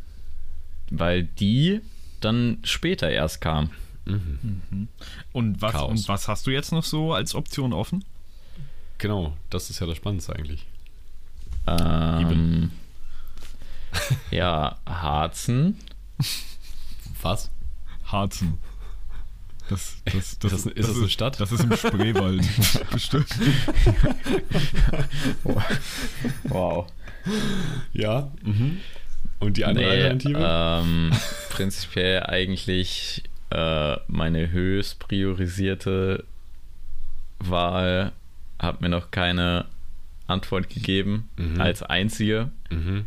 weil 0.90 1.24
die 1.24 1.82
dann 2.22 2.58
später 2.64 3.10
erst 3.10 3.42
kam. 3.42 3.70
Und 5.34 5.62
was, 5.62 5.72
Chaos. 5.74 5.90
und 5.92 6.08
was 6.08 6.28
hast 6.28 6.46
du 6.48 6.52
jetzt 6.52 6.72
noch 6.72 6.84
so 6.84 7.14
als 7.14 7.34
Option 7.36 7.74
offen? 7.74 8.04
Genau, 9.00 9.36
das 9.50 9.70
ist 9.72 9.80
ja 9.80 9.88
das 9.88 9.98
Spannendste 9.98 10.36
eigentlich. 10.36 10.66
Ähm, 11.68 12.70
ja, 14.32 14.78
Harzen. 14.86 15.78
Was? 17.26 17.50
Harzen. 18.06 18.58
Das, 19.68 19.96
das, 20.06 20.14
das, 20.14 20.24
Ist 20.24 20.44
das- 20.44 20.66
ist 20.68 20.90
das 20.90 20.98
eine 20.98 21.10
Stadt? 21.10 21.40
Das 21.40 21.52
ist 21.52 21.64
im 21.64 21.76
Spreewald. 21.76 22.44
Bestimmt. 22.92 23.28
Wow. 26.44 26.88
Ja. 27.94 28.32
Mhm. 28.44 28.78
Und 29.40 29.58
die 29.58 29.66
andere 29.66 29.90
Alternative? 29.90 30.40
ähm, 30.40 31.12
prinzipiell 31.50 32.24
eigentlich 32.24 33.24
äh, 33.50 33.96
meine 34.08 34.52
höchst 34.52 35.00
priorisierte 35.00 36.24
Wahl 37.40 38.12
hat 38.60 38.82
mir 38.82 38.90
noch 38.90 39.12
keine 39.12 39.66
Antwort 40.28 40.70
gegeben 40.70 41.30
Mhm. 41.38 41.60
als 41.62 41.84
einzige. 41.84 42.52
Mhm. 42.70 43.06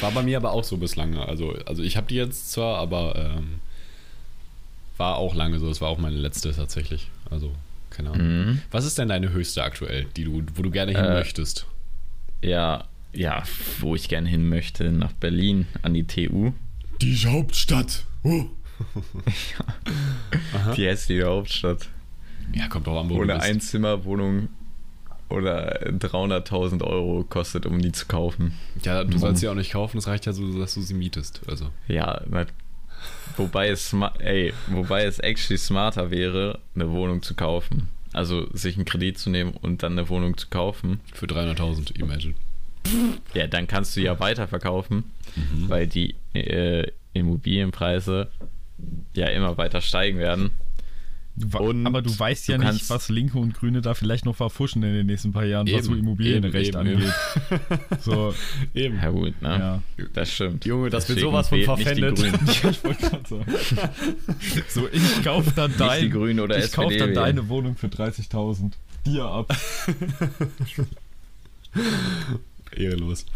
War 0.00 0.10
bei 0.12 0.22
mir 0.22 0.36
aber 0.36 0.52
auch 0.52 0.64
so 0.64 0.76
bislang. 0.76 1.16
Also, 1.16 1.54
also 1.66 1.82
ich 1.82 1.96
habe 1.96 2.06
die 2.08 2.16
jetzt 2.16 2.52
zwar, 2.52 2.78
aber 2.78 3.16
ähm, 3.16 3.60
war 4.96 5.16
auch 5.16 5.34
lange 5.34 5.58
so. 5.58 5.70
Es 5.70 5.80
war 5.80 5.88
auch 5.88 5.98
meine 5.98 6.16
letzte 6.16 6.54
tatsächlich. 6.54 7.10
Also, 7.30 7.52
keine 7.90 8.10
Ahnung. 8.10 8.26
Mhm. 8.26 8.62
Was 8.70 8.84
ist 8.84 8.98
denn 8.98 9.08
deine 9.08 9.30
höchste 9.32 9.62
aktuell, 9.62 10.06
die 10.16 10.24
du, 10.24 10.42
wo 10.54 10.62
du 10.62 10.70
gerne 10.70 10.92
hin 10.92 11.04
Äh, 11.04 11.14
möchtest? 11.14 11.66
Ja, 12.42 12.84
ja, 13.12 13.42
wo 13.80 13.94
ich 13.94 14.08
gerne 14.08 14.28
hin 14.28 14.48
möchte, 14.48 14.92
nach 14.92 15.12
Berlin 15.12 15.66
an 15.82 15.94
die 15.94 16.04
TU. 16.04 16.52
Die 17.00 17.16
Hauptstadt. 17.26 18.04
Oh. 18.22 18.44
Die 20.76 20.86
hässliche 20.86 21.26
Hauptstadt. 21.26 21.88
Ja, 22.54 22.68
kommt 22.68 22.86
drauf 22.86 22.98
an, 23.04 23.10
wo 23.10 23.14
Ohne 23.16 23.26
du 23.32 23.34
bist. 23.34 23.46
Einzimmerwohnung 23.46 24.48
oder 25.28 25.86
300.000 25.90 26.82
Euro 26.82 27.24
kostet, 27.28 27.66
um 27.66 27.80
die 27.80 27.92
zu 27.92 28.06
kaufen. 28.06 28.54
Ja, 28.82 29.04
du 29.04 29.18
sollst 29.18 29.40
sie 29.40 29.48
auch 29.48 29.54
nicht 29.54 29.72
kaufen. 29.72 29.98
Es 29.98 30.06
reicht 30.06 30.26
ja 30.26 30.32
so, 30.32 30.58
dass 30.58 30.74
du 30.74 30.80
sie 30.80 30.94
mietest. 30.94 31.42
Also. 31.48 31.66
Ja, 31.86 32.22
na, 32.28 32.46
wobei 33.36 33.68
es, 33.68 33.94
ey, 34.20 34.52
wobei 34.68 35.04
es 35.04 35.18
actually 35.18 35.58
smarter 35.58 36.10
wäre, 36.10 36.58
eine 36.74 36.90
Wohnung 36.90 37.22
zu 37.22 37.34
kaufen. 37.34 37.88
Also 38.14 38.48
sich 38.54 38.76
einen 38.76 38.86
Kredit 38.86 39.18
zu 39.18 39.28
nehmen 39.28 39.52
und 39.52 39.82
dann 39.82 39.92
eine 39.92 40.08
Wohnung 40.08 40.36
zu 40.38 40.48
kaufen. 40.48 41.00
Für 41.12 41.26
300.000, 41.26 41.98
imagine. 41.98 42.34
Ja, 43.34 43.46
dann 43.46 43.66
kannst 43.66 43.96
du 43.96 44.00
ja 44.00 44.18
weiterverkaufen, 44.18 45.04
Mhm. 45.36 45.68
weil 45.68 45.86
die 45.86 46.14
äh, 46.32 46.86
Immobilienpreise 47.12 48.28
ja 49.14 49.26
immer 49.28 49.58
weiter 49.58 49.80
steigen 49.82 50.18
werden. 50.18 50.52
Du 51.38 51.58
Und 51.58 51.86
aber 51.86 52.02
du 52.02 52.18
weißt 52.18 52.48
ja 52.48 52.58
du 52.58 52.64
nicht, 52.64 52.90
was 52.90 53.08
Linke 53.08 53.38
und 53.38 53.54
Grüne 53.54 53.80
da 53.80 53.94
vielleicht 53.94 54.24
noch 54.24 54.34
verfuschen 54.34 54.82
in 54.82 54.92
den 54.92 55.06
nächsten 55.06 55.32
paar 55.32 55.44
Jahren, 55.44 55.70
was 55.70 55.84
so 55.84 55.92
Eben, 55.92 56.00
Immobilienrecht 56.00 56.74
eben, 56.74 56.86
eben, 56.86 57.02
angeht. 57.02 58.00
So, 58.00 58.34
Eben. 58.74 58.96
Ja 58.96 59.10
gut, 59.10 59.40
ne? 59.40 59.48
ja. 59.48 59.82
Das 60.14 60.32
stimmt. 60.32 60.64
Junge, 60.64 60.90
das 60.90 61.08
wird 61.08 61.20
sowas 61.20 61.48
von 61.48 61.62
verpfändet. 61.62 62.18
Ich 62.48 62.84
wollte 62.84 63.08
gerade 63.08 63.28
sagen. 63.28 63.58
So, 64.68 64.88
ich 64.90 65.22
kaufe 65.24 65.52
dann 65.54 65.72
dein, 65.78 66.02
die 66.02 66.10
Grünen 66.10 66.40
oder 66.40 66.58
ich 66.58 66.72
kauf 66.72 66.92
dann 66.96 67.14
deine 67.14 67.48
Wohnung 67.48 67.76
für 67.76 67.86
30.000. 67.86 68.72
Dir 69.06 69.24
ab. 69.24 69.56
Ehrenlos. 72.74 73.26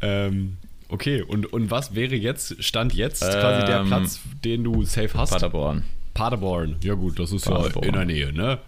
Ähm, 0.00 0.56
okay, 0.88 1.22
und, 1.22 1.52
und 1.52 1.70
was 1.70 1.94
wäre 1.94 2.14
jetzt, 2.14 2.62
Stand 2.62 2.94
jetzt, 2.94 3.22
quasi 3.22 3.66
der 3.66 3.80
Ähm, 3.80 3.86
Platz, 3.86 4.20
den 4.44 4.64
du 4.64 4.84
safe 4.84 5.12
hast? 5.14 5.30
Paderborn. 5.30 5.84
Paderborn. 6.14 6.76
Ja 6.82 6.94
gut, 6.94 7.18
das 7.18 7.32
ist 7.32 7.44
Paderborn. 7.44 7.82
ja 7.84 7.88
in 7.88 7.94
der 7.94 8.04
Nähe, 8.04 8.32
ne? 8.32 8.58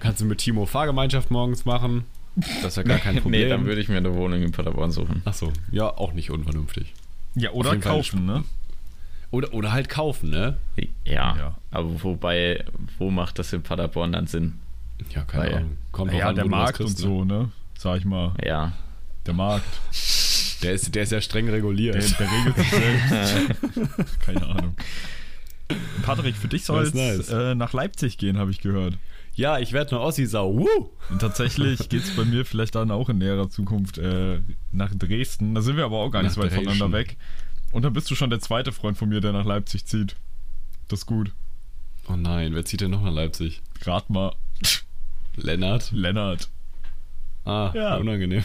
Kannst 0.00 0.20
du 0.20 0.24
mit 0.24 0.38
Timo 0.38 0.66
Fahrgemeinschaft 0.66 1.30
morgens 1.30 1.64
machen. 1.64 2.04
Das 2.36 2.64
ist 2.72 2.76
ja 2.76 2.82
gar 2.82 2.98
kein 2.98 3.16
Problem. 3.20 3.42
Nee, 3.44 3.48
dann 3.48 3.64
würde 3.66 3.80
ich 3.80 3.88
mir 3.88 3.96
eine 3.98 4.14
Wohnung 4.14 4.42
in 4.42 4.52
Paderborn 4.52 4.90
suchen. 4.90 5.22
Achso, 5.24 5.52
ja, 5.70 5.88
auch 5.88 6.12
nicht 6.12 6.30
unvernünftig. 6.30 6.92
Ja, 7.34 7.50
oder 7.50 7.76
kaufen, 7.78 8.26
ne? 8.26 8.44
Oder, 9.30 9.52
oder 9.54 9.72
halt 9.72 9.88
kaufen, 9.88 10.30
ne? 10.30 10.56
Ja, 11.04 11.36
Ja. 11.36 11.58
aber 11.70 12.02
wobei, 12.02 12.64
wo 12.98 13.10
macht 13.10 13.38
das 13.38 13.52
in 13.52 13.62
Paderborn 13.62 14.12
dann 14.12 14.26
Sinn? 14.26 14.54
Ja, 15.10 15.22
keine 15.22 15.44
Weil- 15.44 15.54
Ahnung. 15.56 15.78
Kommt 15.92 16.12
Ja, 16.12 16.28
an, 16.28 16.34
der 16.36 16.46
Markt 16.46 16.76
kriegst, 16.78 16.96
und 17.04 17.08
so, 17.08 17.24
ne? 17.24 17.50
Sag 17.78 17.98
ich 17.98 18.04
mal. 18.04 18.32
Ja, 18.44 18.72
Der 19.26 19.34
Markt. 19.34 19.64
Ne? 19.66 19.98
Der 20.62 20.72
ist, 20.72 20.94
der 20.94 21.02
ist 21.02 21.12
ja 21.12 21.20
streng 21.20 21.48
reguliert. 21.50 21.94
Der, 21.94 22.02
der 22.02 22.30
regelt 22.32 22.56
sich 22.56 22.70
selbst. 22.70 24.20
Keine 24.24 24.46
Ahnung. 24.46 24.74
Patrick, 26.02 26.36
für 26.36 26.48
dich 26.48 26.64
soll 26.64 26.84
es 26.84 26.94
nice. 26.94 27.28
äh, 27.30 27.54
nach 27.54 27.72
Leipzig 27.72 28.18
gehen, 28.18 28.36
habe 28.38 28.50
ich 28.50 28.60
gehört. 28.60 28.98
ja, 29.34 29.58
ich 29.58 29.72
werde 29.72 29.92
eine 29.92 30.00
Ossi-Sau. 30.00 30.54
Woo! 30.58 30.90
Und 31.10 31.20
tatsächlich 31.20 31.88
geht 31.88 32.02
es 32.04 32.14
bei 32.16 32.24
mir 32.24 32.44
vielleicht 32.44 32.74
dann 32.74 32.90
auch 32.90 33.08
in 33.08 33.18
näherer 33.18 33.48
Zukunft 33.48 33.98
äh, 33.98 34.40
nach 34.72 34.94
Dresden. 34.94 35.54
Da 35.54 35.62
sind 35.62 35.76
wir 35.76 35.84
aber 35.84 35.98
auch 35.98 36.10
gar 36.10 36.22
nicht 36.22 36.30
Nach 36.30 36.34
so 36.36 36.42
weit 36.42 36.50
Dresden. 36.50 36.66
voneinander 36.66 36.96
weg. 36.98 37.16
Und 37.72 37.82
dann 37.82 37.92
bist 37.92 38.10
du 38.10 38.14
schon 38.14 38.30
der 38.30 38.40
zweite 38.40 38.72
Freund 38.72 38.96
von 38.98 39.08
mir, 39.08 39.20
der 39.20 39.32
nach 39.32 39.44
Leipzig 39.46 39.86
zieht. 39.86 40.14
Das 40.88 41.00
ist 41.00 41.06
gut. 41.06 41.32
Oh 42.08 42.16
nein, 42.16 42.54
wer 42.54 42.64
zieht 42.64 42.82
denn 42.82 42.90
noch 42.90 43.02
nach 43.02 43.12
Leipzig? 43.14 43.62
Rat 43.86 44.10
mal, 44.10 44.34
Lennart? 45.36 45.90
Lennart. 45.92 46.48
Ah, 47.46 47.72
Ja. 47.74 47.96
unangenehm. 47.96 48.44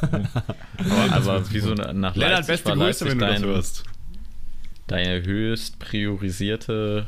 aber, 0.00 1.12
aber 1.12 1.50
wieso 1.50 1.74
nach 1.74 1.86
Lennart, 1.92 2.16
Leipzig 2.16 2.46
beste 2.46 2.68
war 2.70 2.86
Grüße, 2.86 3.06
wenn 3.06 3.18
du 3.18 3.26
das 3.26 3.34
dein, 3.40 3.44
hörst. 3.48 3.84
Deine 4.88 5.22
höchst 5.24 5.78
priorisierte 5.78 7.06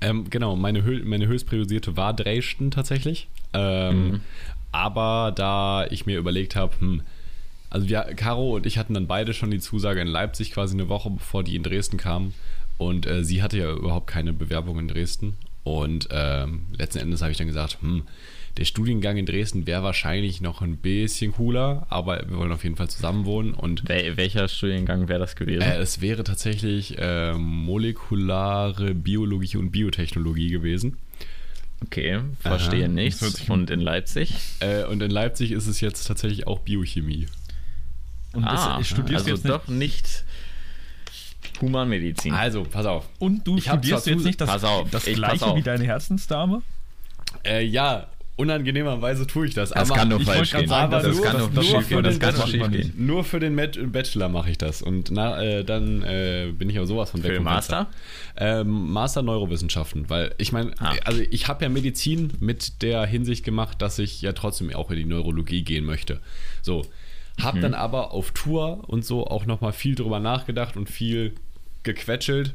Ähm, 0.00 0.30
genau, 0.30 0.54
meine, 0.54 0.84
Hö 0.84 1.02
meine 1.04 1.26
höchst 1.26 1.48
priorisierte 1.48 1.96
war 1.96 2.14
Dresden 2.14 2.70
tatsächlich. 2.70 3.26
Ähm, 3.52 4.10
Mhm. 4.10 4.20
Aber 4.70 5.32
da 5.34 5.86
ich 5.90 6.06
mir 6.06 6.18
überlegt 6.18 6.54
habe, 6.54 6.78
hm, 6.78 7.02
also 7.70 7.88
wir, 7.88 8.02
Caro 8.16 8.54
und 8.56 8.66
ich 8.66 8.78
hatten 8.78 8.94
dann 8.94 9.06
beide 9.06 9.34
schon 9.34 9.50
die 9.50 9.60
Zusage 9.60 10.00
in 10.00 10.06
Leipzig 10.08 10.52
quasi 10.52 10.74
eine 10.74 10.88
Woche 10.88 11.10
bevor 11.10 11.42
die 11.42 11.56
in 11.56 11.62
Dresden 11.62 11.96
kamen. 11.96 12.34
Und 12.76 13.06
äh, 13.06 13.24
sie 13.24 13.42
hatte 13.42 13.58
ja 13.58 13.72
überhaupt 13.72 14.06
keine 14.06 14.32
Bewerbung 14.32 14.78
in 14.78 14.88
Dresden. 14.88 15.36
Und 15.64 16.08
ähm, 16.10 16.66
letzten 16.76 16.98
Endes 17.00 17.20
habe 17.20 17.30
ich 17.32 17.38
dann 17.38 17.46
gesagt, 17.46 17.78
hm, 17.82 18.04
der 18.56 18.64
Studiengang 18.64 19.16
in 19.18 19.26
Dresden 19.26 19.66
wäre 19.66 19.82
wahrscheinlich 19.82 20.40
noch 20.40 20.62
ein 20.62 20.78
bisschen 20.78 21.32
cooler, 21.32 21.86
aber 21.90 22.24
wir 22.28 22.38
wollen 22.38 22.50
auf 22.52 22.64
jeden 22.64 22.76
Fall 22.76 22.88
zusammen 22.88 23.24
wohnen. 23.24 23.54
Und 23.54 23.88
Wel 23.88 24.16
welcher 24.16 24.48
Studiengang 24.48 25.08
wäre 25.08 25.20
das 25.20 25.36
gewesen? 25.36 25.62
äh, 25.62 25.76
es 25.78 26.00
wäre 26.00 26.24
tatsächlich 26.24 26.96
äh, 26.98 27.34
molekulare 27.34 28.94
Biologie 28.94 29.58
und 29.58 29.70
Biotechnologie 29.70 30.48
gewesen. 30.50 30.96
okay, 31.84 32.20
verstehe 32.40 32.80
Aha, 32.86 32.86
das 32.88 32.94
nichts. 32.94 33.48
Und 33.48 33.70
in 33.70 33.80
Leipzig? 33.80 34.34
Äh, 34.60 34.84
und 34.84 35.02
in 35.02 35.10
Leipzig 35.10 35.52
ist 35.52 35.66
es 35.66 35.80
jetzt 35.80 36.04
tatsächlich 36.06 36.46
auch 36.46 36.60
Biochemie. 36.60 37.26
Und 38.32 38.42
das- 38.44 38.60
ah, 38.60 38.82
studierst 38.82 39.26
also 39.26 39.30
jetzt 39.30 39.44
nicht, 39.44 39.54
doch 39.54 39.68
nicht 39.68 40.24
Humanmedizin. 41.60 42.32
Also, 42.34 42.62
pass 42.64 42.86
auf. 42.86 43.08
und 43.18 43.46
du 43.46 43.56
Ich 43.56 43.68
hab 43.68 43.78
studierst 43.78 44.06
jetzt 44.06 44.24
nicht 44.24 44.40
das, 44.40 44.48
Pass 44.50 44.64
auf, 44.64 44.88
das 44.90 45.06
ich- 45.06 45.16
gleiche 45.16 45.38
pass 45.38 45.42
auf. 45.50 45.56
wie 45.56 45.62
deine 45.62 45.84
Herzensdame? 45.84 46.62
Äh, 47.44 47.64
ja, 47.64 48.06
unangenehmerweise 48.36 49.26
tue 49.26 49.46
ich 49.46 49.54
das. 49.54 49.70
das 49.70 49.90
aber 49.90 49.98
kann 49.98 50.08
nur 50.08 50.20
ich 50.20 50.26
falsch 50.26 50.52
gehen. 50.52 50.68
sagen, 50.68 50.90
das 50.92 51.02
das 51.02 51.16
nur- 51.16 51.24
kann 51.24 51.32
das 51.36 51.42
nur 51.46 51.54
nur 51.54 51.64
schief 51.64 51.88
für 51.88 51.94
gehen. 51.96 52.04
Das 52.04 52.18
den 52.18 52.20
kann 52.34 52.48
schief 52.48 52.70
gehen. 52.70 52.92
Nur 52.96 53.24
für 53.24 53.40
den 53.40 53.56
Bachelor 53.92 54.28
mache 54.28 54.50
ich 54.50 54.58
das. 54.58 54.80
Und 54.80 55.10
na, 55.10 55.42
äh, 55.42 55.64
dann 55.64 56.02
äh, 56.02 56.52
bin 56.56 56.70
ich 56.70 56.78
auch 56.78 56.84
sowas 56.86 57.10
von 57.10 57.22
weg 57.24 57.30
Für 57.32 57.34
den. 57.38 57.42
Master? 57.42 57.86
Ähm, 58.36 58.92
Master 58.92 59.22
Neurowissenschaften, 59.22 60.08
weil 60.08 60.34
ich 60.38 60.52
meine, 60.52 60.70
Ah. 60.78 60.94
also 61.04 61.20
ich 61.30 61.48
habe 61.48 61.64
ja 61.64 61.68
Medizin 61.68 62.32
mit 62.40 62.82
der 62.82 63.04
Hinsicht 63.06 63.44
gemacht, 63.44 63.82
dass 63.82 63.98
ich 63.98 64.22
ja 64.22 64.32
trotzdem 64.32 64.72
auch 64.72 64.90
in 64.92 64.96
die 64.98 65.04
Neurologie 65.04 65.62
gehen 65.62 65.84
möchte. 65.84 66.20
So, 66.62 66.86
habe 67.40 67.60
dann 67.60 67.74
aber 67.74 68.12
auf 68.12 68.30
Tour 68.32 68.84
und 68.88 69.04
so 69.04 69.26
auch 69.26 69.46
nochmal 69.46 69.72
viel 69.72 69.94
drüber 69.94 70.18
nachgedacht 70.20 70.76
und 70.76 70.88
viel 70.90 71.34
gequetschelt, 71.82 72.54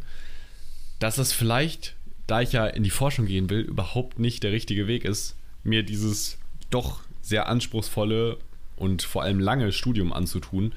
dass 0.99 1.17
es 1.17 1.33
vielleicht, 1.33 1.95
da 2.27 2.41
ich 2.41 2.53
ja 2.53 2.65
in 2.67 2.83
die 2.83 2.89
Forschung 2.89 3.25
gehen 3.25 3.49
will, 3.49 3.61
überhaupt 3.61 4.19
nicht 4.19 4.43
der 4.43 4.51
richtige 4.51 4.87
Weg 4.87 5.05
ist, 5.05 5.35
mir 5.63 5.83
dieses 5.83 6.37
doch 6.69 7.01
sehr 7.21 7.47
anspruchsvolle 7.47 8.37
und 8.75 9.01
vor 9.03 9.23
allem 9.23 9.39
lange 9.39 9.71
Studium 9.71 10.13
anzutun, 10.13 10.73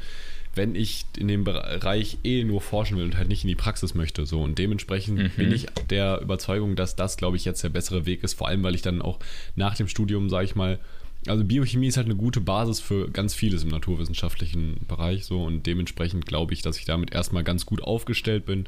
wenn 0.54 0.74
ich 0.74 1.04
in 1.18 1.28
dem 1.28 1.44
Bereich 1.44 2.18
eh 2.24 2.42
nur 2.44 2.60
forschen 2.60 2.96
will 2.96 3.04
und 3.04 3.16
halt 3.16 3.28
nicht 3.28 3.44
in 3.44 3.48
die 3.48 3.54
Praxis 3.54 3.94
möchte. 3.94 4.24
So 4.24 4.42
und 4.42 4.58
dementsprechend 4.58 5.36
bin 5.36 5.52
ich 5.52 5.66
der 5.90 6.20
Überzeugung, 6.20 6.76
dass 6.76 6.96
das, 6.96 7.16
glaube 7.16 7.36
ich, 7.36 7.44
jetzt 7.44 7.62
der 7.62 7.68
bessere 7.68 8.06
Weg 8.06 8.24
ist. 8.24 8.34
Vor 8.34 8.48
allem, 8.48 8.62
weil 8.62 8.74
ich 8.74 8.82
dann 8.82 9.02
auch 9.02 9.18
nach 9.54 9.76
dem 9.76 9.86
Studium, 9.86 10.30
sage 10.30 10.46
ich 10.46 10.54
mal, 10.54 10.78
also 11.28 11.44
Biochemie 11.44 11.86
ist 11.86 11.96
halt 11.96 12.06
eine 12.06 12.16
gute 12.16 12.40
Basis 12.40 12.80
für 12.80 13.10
ganz 13.10 13.34
vieles 13.34 13.62
im 13.62 13.70
naturwissenschaftlichen 13.70 14.80
Bereich 14.86 15.24
so 15.24 15.42
und 15.44 15.66
dementsprechend 15.66 16.26
glaube 16.26 16.54
ich, 16.54 16.62
dass 16.62 16.78
ich 16.78 16.84
damit 16.84 17.12
erstmal 17.12 17.44
ganz 17.44 17.66
gut 17.66 17.82
aufgestellt 17.82 18.46
bin 18.46 18.66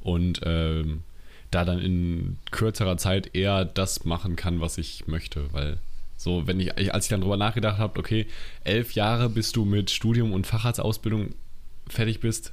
und 0.00 0.40
ähm, 0.44 1.02
da 1.50 1.64
dann 1.64 1.80
in 1.80 2.38
kürzerer 2.50 2.96
Zeit 2.96 3.34
eher 3.34 3.64
das 3.64 4.04
machen 4.04 4.36
kann, 4.36 4.60
was 4.60 4.78
ich 4.78 5.06
möchte, 5.06 5.52
weil 5.52 5.78
so, 6.16 6.46
wenn 6.46 6.60
ich, 6.60 6.94
als 6.94 7.06
ich 7.06 7.10
dann 7.10 7.20
drüber 7.20 7.36
nachgedacht 7.36 7.78
habe, 7.78 7.98
okay, 7.98 8.26
elf 8.62 8.92
Jahre 8.92 9.28
bis 9.28 9.52
du 9.52 9.64
mit 9.64 9.90
Studium 9.90 10.32
und 10.32 10.46
Facharztausbildung 10.46 11.34
fertig 11.88 12.20
bist, 12.20 12.52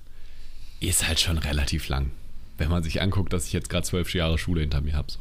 ist 0.80 1.08
halt 1.08 1.20
schon 1.20 1.38
relativ 1.38 1.88
lang. 1.88 2.12
Wenn 2.58 2.70
man 2.70 2.84
sich 2.84 3.02
anguckt, 3.02 3.34
dass 3.34 3.46
ich 3.48 3.54
jetzt 3.54 3.70
gerade 3.70 3.86
zwölf 3.86 4.14
Jahre 4.14 4.38
Schule 4.38 4.62
hinter 4.62 4.82
mir 4.82 4.96
habe. 4.96 5.12
So. 5.12 5.20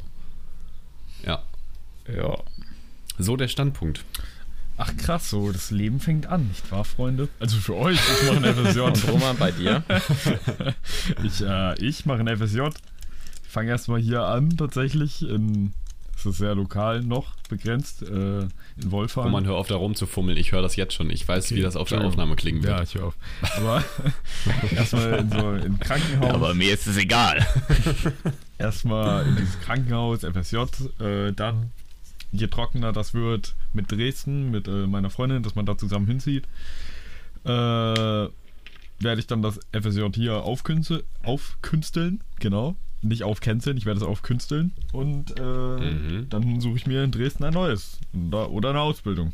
Ja, 1.24 1.42
Ja. 2.08 2.38
So 3.22 3.36
der 3.36 3.48
Standpunkt. 3.48 4.04
Ach 4.82 4.96
krass, 4.96 5.28
so 5.28 5.52
das 5.52 5.70
Leben 5.70 6.00
fängt 6.00 6.26
an, 6.26 6.48
nicht 6.48 6.70
wahr, 6.72 6.84
Freunde? 6.86 7.28
Also 7.38 7.58
für 7.58 7.76
euch, 7.76 7.98
ich 8.22 8.30
mache 8.32 8.38
ein 8.46 8.54
FSJ. 8.54 8.80
Und 8.80 9.08
Roman, 9.08 9.36
bei 9.36 9.50
dir? 9.50 9.82
Ich, 11.22 11.42
äh, 11.42 11.74
ich 11.84 12.06
mache 12.06 12.20
ein 12.20 12.36
FSJ. 12.38 12.60
Fange 13.46 13.70
erstmal 13.70 14.00
hier 14.00 14.22
an, 14.22 14.56
tatsächlich. 14.56 15.20
In, 15.22 15.74
es 16.16 16.24
ist 16.24 16.38
sehr 16.38 16.54
lokal 16.54 17.00
noch 17.02 17.34
begrenzt. 17.50 18.02
Äh, 18.02 18.40
in 18.42 18.50
Wolfgang. 18.90 19.26
Wo 19.26 19.30
man 19.30 19.44
hör 19.44 19.56
auf, 19.56 19.68
da 19.68 19.76
rumzufummeln. 19.76 20.38
Ich 20.38 20.52
höre 20.52 20.62
das 20.62 20.76
jetzt 20.76 20.94
schon. 20.94 21.10
Ich 21.10 21.26
weiß, 21.28 21.50
wie 21.54 21.60
das 21.60 21.76
auf 21.76 21.88
der. 21.90 22.00
Aufnahme 22.02 22.36
klingen 22.36 22.62
Ja, 22.62 22.78
wird. 22.78 22.88
ich 22.88 22.94
höre 22.94 23.06
auf. 23.08 23.14
Aber 23.56 23.84
erstmal 24.74 25.18
in 25.18 25.30
so 25.30 25.46
ein 25.48 25.78
Krankenhaus. 25.80 26.54
mir 26.54 26.72
ist 26.72 26.86
es 26.86 26.96
egal. 26.96 27.46
erstmal 28.58 29.26
in 29.26 29.36
dieses 29.36 29.60
Krankenhaus, 29.60 30.20
FSJ, 30.20 30.56
äh, 31.02 31.32
dann 31.32 31.70
je 32.32 32.46
trockener 32.48 32.92
das 32.92 33.14
wird 33.14 33.54
mit 33.72 33.90
Dresden, 33.90 34.50
mit 34.50 34.68
äh, 34.68 34.86
meiner 34.86 35.10
Freundin, 35.10 35.42
dass 35.42 35.54
man 35.54 35.66
da 35.66 35.76
zusammen 35.76 36.06
hinzieht, 36.06 36.44
äh, 37.44 37.48
werde 37.48 39.18
ich 39.18 39.26
dann 39.26 39.42
das 39.42 39.58
FSJ 39.72 40.06
hier 40.14 40.42
aufkünste, 40.44 41.04
aufkünsteln, 41.22 42.20
genau. 42.38 42.76
Nicht 43.02 43.22
aufkänzeln, 43.24 43.78
ich 43.78 43.86
werde 43.86 43.98
es 44.00 44.06
aufkünsteln 44.06 44.72
und 44.92 45.34
äh, 45.38 45.42
Mhm. 45.42 46.26
dann 46.28 46.60
suche 46.60 46.76
ich 46.76 46.86
mir 46.86 47.02
in 47.02 47.10
Dresden 47.10 47.44
ein 47.44 47.54
neues 47.54 47.98
oder, 48.28 48.50
oder 48.50 48.70
eine 48.70 48.80
Ausbildung 48.80 49.32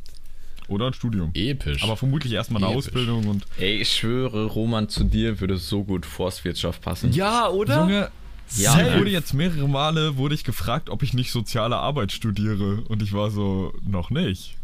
oder 0.68 0.86
ein 0.86 0.92
Studium. 0.92 1.30
Episch. 1.34 1.82
Aber 1.82 1.96
vermutlich 1.96 2.32
erstmal 2.32 2.62
eine 2.62 2.72
Episch. 2.72 2.86
Ausbildung 2.86 3.26
und 3.26 3.44
Ey, 3.58 3.78
ich 3.80 3.92
schwöre, 3.92 4.44
Roman, 4.44 4.88
zu 4.88 5.02
dir 5.02 5.40
würde 5.40 5.56
so 5.56 5.82
gut 5.82 6.06
Forstwirtschaft 6.06 6.80
passen. 6.80 7.12
ja, 7.12 7.48
oder? 7.48 7.80
Junge, 7.80 8.10
Ja, 8.56 8.74
Mann. 8.76 8.98
wurde 8.98 9.10
jetzt 9.10 9.34
mehrere 9.34 9.68
Male 9.68 10.16
wurde 10.16 10.34
ich 10.34 10.44
gefragt, 10.44 10.88
ob 10.90 11.02
ich 11.02 11.14
nicht 11.14 11.32
soziale 11.32 11.76
Arbeit 11.76 12.12
studiere 12.12 12.82
und 12.88 13.02
ich 13.02 13.12
war 13.12 13.30
so 13.30 13.74
noch 13.84 14.10
nicht. 14.10 14.54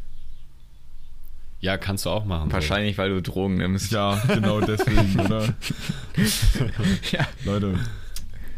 Ja, 1.60 1.76
kannst 1.76 2.06
du 2.06 2.10
auch 2.10 2.24
machen. 2.24 2.48
so. 2.50 2.54
Wahrscheinlich, 2.54 2.98
weil 2.98 3.10
du 3.10 3.22
Drogen 3.22 3.56
nimmst. 3.58 3.92
Ja, 3.92 4.20
genau 4.28 4.60
deswegen, 4.60 5.18
oder? 5.24 5.54
Ja. 7.12 7.26
Leute. 7.44 7.78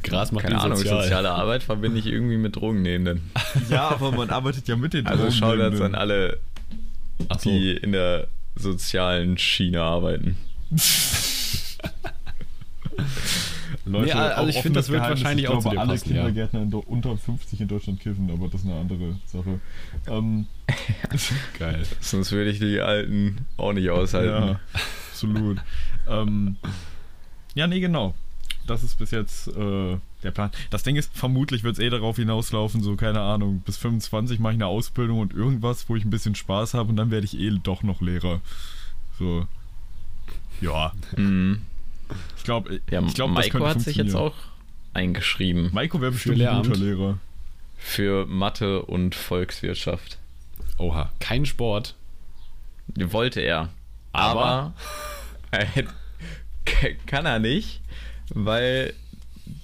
Gras 0.03 0.33
macht 0.33 0.45
Keine 0.45 0.61
Ahnung, 0.61 0.77
sozial. 0.77 1.03
soziale 1.03 1.31
Arbeit 1.31 1.63
verbinde 1.63 1.99
ich 1.99 2.07
irgendwie 2.07 2.37
mit 2.37 2.57
Drogennehmenden. 2.57 3.31
Ja, 3.71 3.89
aber 3.89 4.13
man 4.13 4.29
arbeitet 4.31 4.69
ja 4.69 4.77
mit 4.77 4.93
den 4.93 5.07
Also 5.07 5.31
Shoutouts 5.31 5.81
an 5.81 5.95
alle, 5.95 6.39
so. 7.39 7.49
die 7.51 7.73
in 7.73 7.93
der 7.93 8.27
sozialen 8.57 9.39
Schiene 9.39 9.81
arbeiten. 9.83 10.37
Leute, 13.87 14.07
Nee, 14.07 14.12
also 14.12 14.49
ich 14.49 14.57
finde, 14.62 14.79
das 14.79 14.88
wird 14.88 15.01
Geheimnis, 15.03 15.20
wahrscheinlich 15.25 15.44
ich 15.44 15.49
auch 15.51 15.59
zu 15.59 15.62
glaube, 15.70 15.77
dir 15.77 15.81
alle 15.83 15.92
passen, 15.92 16.09
ja. 16.14 16.14
Kindergärtner 16.25 16.62
in, 16.62 16.70
Do- 16.70 16.85
unter 16.87 17.16
50 17.18 17.61
in 17.61 17.68
Deutschland 17.68 18.01
kiffen, 18.01 18.31
aber 18.31 18.49
das 18.49 18.62
ist 18.62 18.66
eine 18.66 18.81
andere 18.81 19.16
Sache. 19.27 19.61
Ähm, 20.07 20.47
Geil. 21.59 21.85
Sonst 22.01 22.33
würde 22.33 22.51
ich 22.51 22.59
die 22.59 22.81
Alten 22.81 23.47
auch 23.59 23.73
nicht 23.75 23.90
aushalten. 23.90 24.49
Ja, 24.49 24.61
absolut. 25.11 25.59
ähm, 26.09 26.57
ja, 27.55 27.66
nee, 27.66 27.81
genau. 27.81 28.14
Das 28.66 28.83
ist 28.83 28.99
bis 28.99 29.11
jetzt 29.11 29.49
äh, 29.49 29.99
der 30.23 30.31
Plan. 30.31 30.51
Das 30.70 30.83
Ding 30.83 30.97
ist, 30.97 31.14
vermutlich 31.14 31.64
wird 31.64 31.75
es 31.75 31.85
eh 31.85 31.90
darauf 31.90 32.16
hinauslaufen, 32.16 32.83
so, 32.83 32.97
keine 32.97 33.20
Ahnung, 33.20 33.61
bis 33.66 33.77
25 33.77 34.38
mache 34.38 34.53
ich 34.55 34.57
eine 34.57 34.66
Ausbildung 34.66 35.18
und 35.18 35.35
irgendwas, 35.35 35.87
wo 35.90 35.97
ich 35.97 36.05
ein 36.07 36.11
bisschen 36.11 36.35
Spaß 36.35 36.73
habe 36.73 36.88
und 36.88 36.97
dann 36.97 37.11
werde 37.11 37.27
ich 37.27 37.38
eh 37.38 37.51
doch 37.62 37.83
noch 37.83 38.01
Lehrer. 38.01 38.40
So. 39.18 39.47
Ja, 40.62 40.92
Mhm. 41.18 41.61
Ich 42.37 42.45
glaube, 42.45 42.81
Ja, 42.90 43.03
ich 43.03 43.14
glaub, 43.14 43.31
Maiko 43.31 43.67
hat 43.67 43.81
sich 43.81 43.97
jetzt 43.97 44.14
auch 44.14 44.35
eingeschrieben 44.93 45.71
Maiko 45.73 46.01
wäre 46.01 46.12
bestimmt 46.12 46.40
ein 46.40 46.62
guter 46.62 46.77
Lehrer. 46.77 47.19
für 47.77 48.27
Mathe 48.27 48.83
und 48.83 49.14
Volkswirtschaft. 49.14 50.19
Oha. 50.79 51.12
Kein 51.21 51.47
Sport. 51.47 51.95
Wollte 52.97 53.40
er. 53.40 53.71
Aber? 54.12 54.73
Aber 55.51 55.64
kann 57.07 57.27
er 57.27 57.38
nicht, 57.38 57.81
weil 58.31 58.95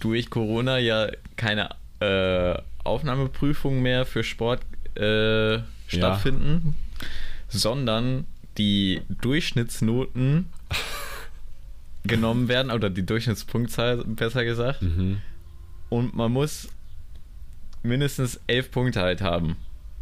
durch 0.00 0.31
Corona 0.31 0.79
ja 0.79 1.09
keine 1.37 1.70
äh, 2.00 2.61
Aufnahmeprüfungen 2.85 3.83
mehr 3.83 4.07
für 4.07 4.22
Sport 4.24 4.61
äh, 4.96 5.61
stattfinden, 5.87 6.74
sondern 7.48 8.26
die 8.59 9.03
Durchschnittsnoten 9.09 10.46
genommen 12.04 12.48
werden, 12.48 12.70
oder 12.70 12.90
die 12.90 13.04
Durchschnittspunktzahl 13.04 13.98
besser 14.04 14.44
gesagt. 14.44 14.82
Mhm. 14.82 15.20
Und 15.88 16.14
man 16.14 16.32
muss 16.32 16.68
mindestens 17.82 18.40
elf 18.46 18.70
Punkte 18.70 19.00
halt 19.00 19.20
haben. 19.20 19.56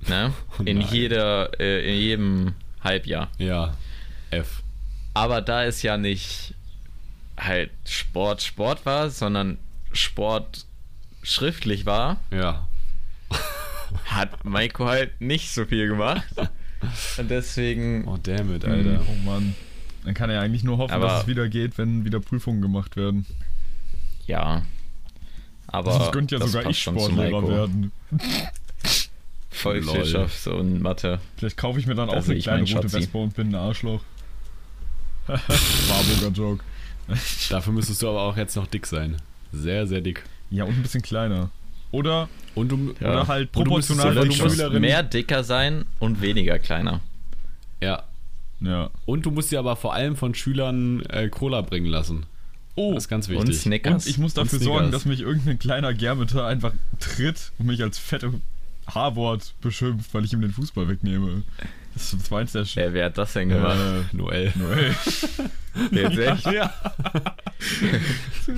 Ne? 0.07 0.33
Oh 0.59 0.63
in, 0.65 0.81
jeder, 0.81 1.59
äh, 1.61 1.89
in 1.95 2.01
jedem 2.01 2.55
Halbjahr. 2.83 3.31
Ja. 3.39 3.75
F. 4.31 4.63
Aber 5.15 5.41
da 5.41 5.65
es 5.65 5.83
ja 5.83 5.97
nicht 5.97 6.55
halt 7.37 7.71
Sport 7.85 8.43
Sport 8.43 8.85
war, 8.87 9.11
sondern 9.11 9.59
Sport 9.93 10.67
schriftlich 11.23 11.87
war, 11.87 12.19
Ja. 12.31 12.69
hat 14.07 14.45
Maiko 14.45 14.87
halt 14.87 15.21
nicht 15.21 15.51
so 15.53 15.65
viel 15.65 15.89
gemacht. 15.89 16.25
Und 17.19 17.31
deswegen, 17.31 18.07
Oh, 18.07 18.19
damn 18.23 18.55
it, 18.55 18.65
Alter. 18.65 19.01
Oh 19.09 19.25
Mann. 19.25 19.55
Dann 20.05 20.15
kann 20.15 20.31
er 20.31 20.41
eigentlich 20.41 20.65
nur 20.65 20.79
hoffen, 20.79 20.93
Aber- 20.95 21.07
dass 21.09 21.23
es 21.23 21.27
wieder 21.29 21.49
geht, 21.49 21.77
wenn 21.79 22.05
wieder 22.05 22.21
Prüfungen 22.21 22.61
gemacht 22.63 22.97
werden. 22.97 23.27
ja. 24.27 24.63
Aber 25.71 25.93
Sonst 25.93 26.13
könnte 26.13 26.35
ja 26.37 26.39
das 26.39 26.53
sogar 26.53 26.71
ich 26.71 26.81
Sportlehrer 26.83 27.47
werden. 27.47 27.93
Volkswirtschaft 29.51 30.47
und 30.47 30.81
Mathe. 30.81 31.21
Vielleicht 31.37 31.57
kaufe 31.57 31.79
ich 31.79 31.87
mir 31.87 31.95
dann 31.95 32.09
Da 32.09 32.17
auch 32.17 32.25
eine 32.25 32.39
kleine 32.39 32.61
rote 32.63 32.73
Schatzi. 32.89 32.89
Vespa 33.01 33.19
und 33.19 33.35
bin 33.35 33.49
ein 33.49 33.55
Arschloch. 33.55 34.01
Warburger 35.27 36.31
Joke. 36.35 36.65
Dafür 37.51 37.73
müsstest 37.73 38.03
du 38.03 38.09
aber 38.09 38.23
auch 38.23 38.37
jetzt 38.37 38.57
noch 38.57 38.67
dick 38.67 38.87
sein. 38.87 39.17
Sehr, 39.53 39.87
sehr 39.87 40.01
dick. 40.01 40.25
Ja, 40.51 40.65
und 40.65 40.71
ein 40.75 40.83
bisschen 40.83 41.03
kleiner. 41.03 41.51
Oder, 41.91 42.29
Und 42.55 42.71
du, 42.71 42.95
Ja. 43.01 43.11
oder 43.13 43.29
halt 43.29 43.55
Und 43.57 43.65
du 43.67 43.71
musst 43.71 43.89
proportional 43.89 44.15
so 44.25 44.29
Du 44.31 44.35
von 44.37 44.45
musst 44.47 44.57
Schülerin- 44.59 44.81
mehr 44.81 45.03
dicker 45.03 45.43
sein 45.45 45.85
und 45.99 46.21
weniger 46.23 46.59
kleiner. 46.59 47.01
ja. 47.81 48.05
Ja. 48.61 48.91
Und 49.07 49.25
du 49.27 49.31
musst 49.31 49.51
dir 49.53 49.59
aber 49.59 49.77
vor 49.77 49.95
allem 49.95 50.17
von 50.17 50.35
Schülern 50.35 51.05
äh, 51.07 51.29
Cola 51.29 51.61
bringen 51.61 51.87
lassen. 51.87 52.27
Oh, 52.75 52.95
Das 52.95 53.05
ist 53.05 53.09
ganz 53.09 53.29
Und 53.29 53.35
wichtig. 53.37 53.61
Snickers. 53.61 54.05
und 54.07 54.11
ich 54.11 54.19
muss 54.19 54.35
dafür 54.35 54.59
Und 54.59 54.65
sorgen, 54.65 54.91
dass 54.93 55.05
mich 55.05 55.21
irgendein 55.21 55.59
kleiner 55.59 55.95
Germeter 55.95 56.47
einfach 56.47 56.73
tritt 57.01 57.53
und 57.59 57.67
mich 57.67 57.83
als 57.83 57.99
fette 57.99 58.33
H-Wort 58.93 59.55
beschimpft, 59.61 60.15
weil 60.15 60.25
ich 60.25 60.33
ihm 60.33 60.41
den 60.41 60.53
Fußball 60.53 60.89
wegnehme. 60.89 61.43
Das 61.95 62.13
ist 62.13 62.31
meins 62.31 62.53
der 62.53 62.65
Sch 62.65 62.77
Wer, 62.77 62.93
wer 62.95 63.07
hat 63.07 63.19
das 63.19 63.33
denn 63.33 63.49
gemacht? 63.49 63.77
äh, 64.13 64.17
Noel. 64.17 64.53
Noel. 64.55 64.95
Jetzt 65.91 66.19
echt? 66.19 66.47
Ja. 66.53 66.73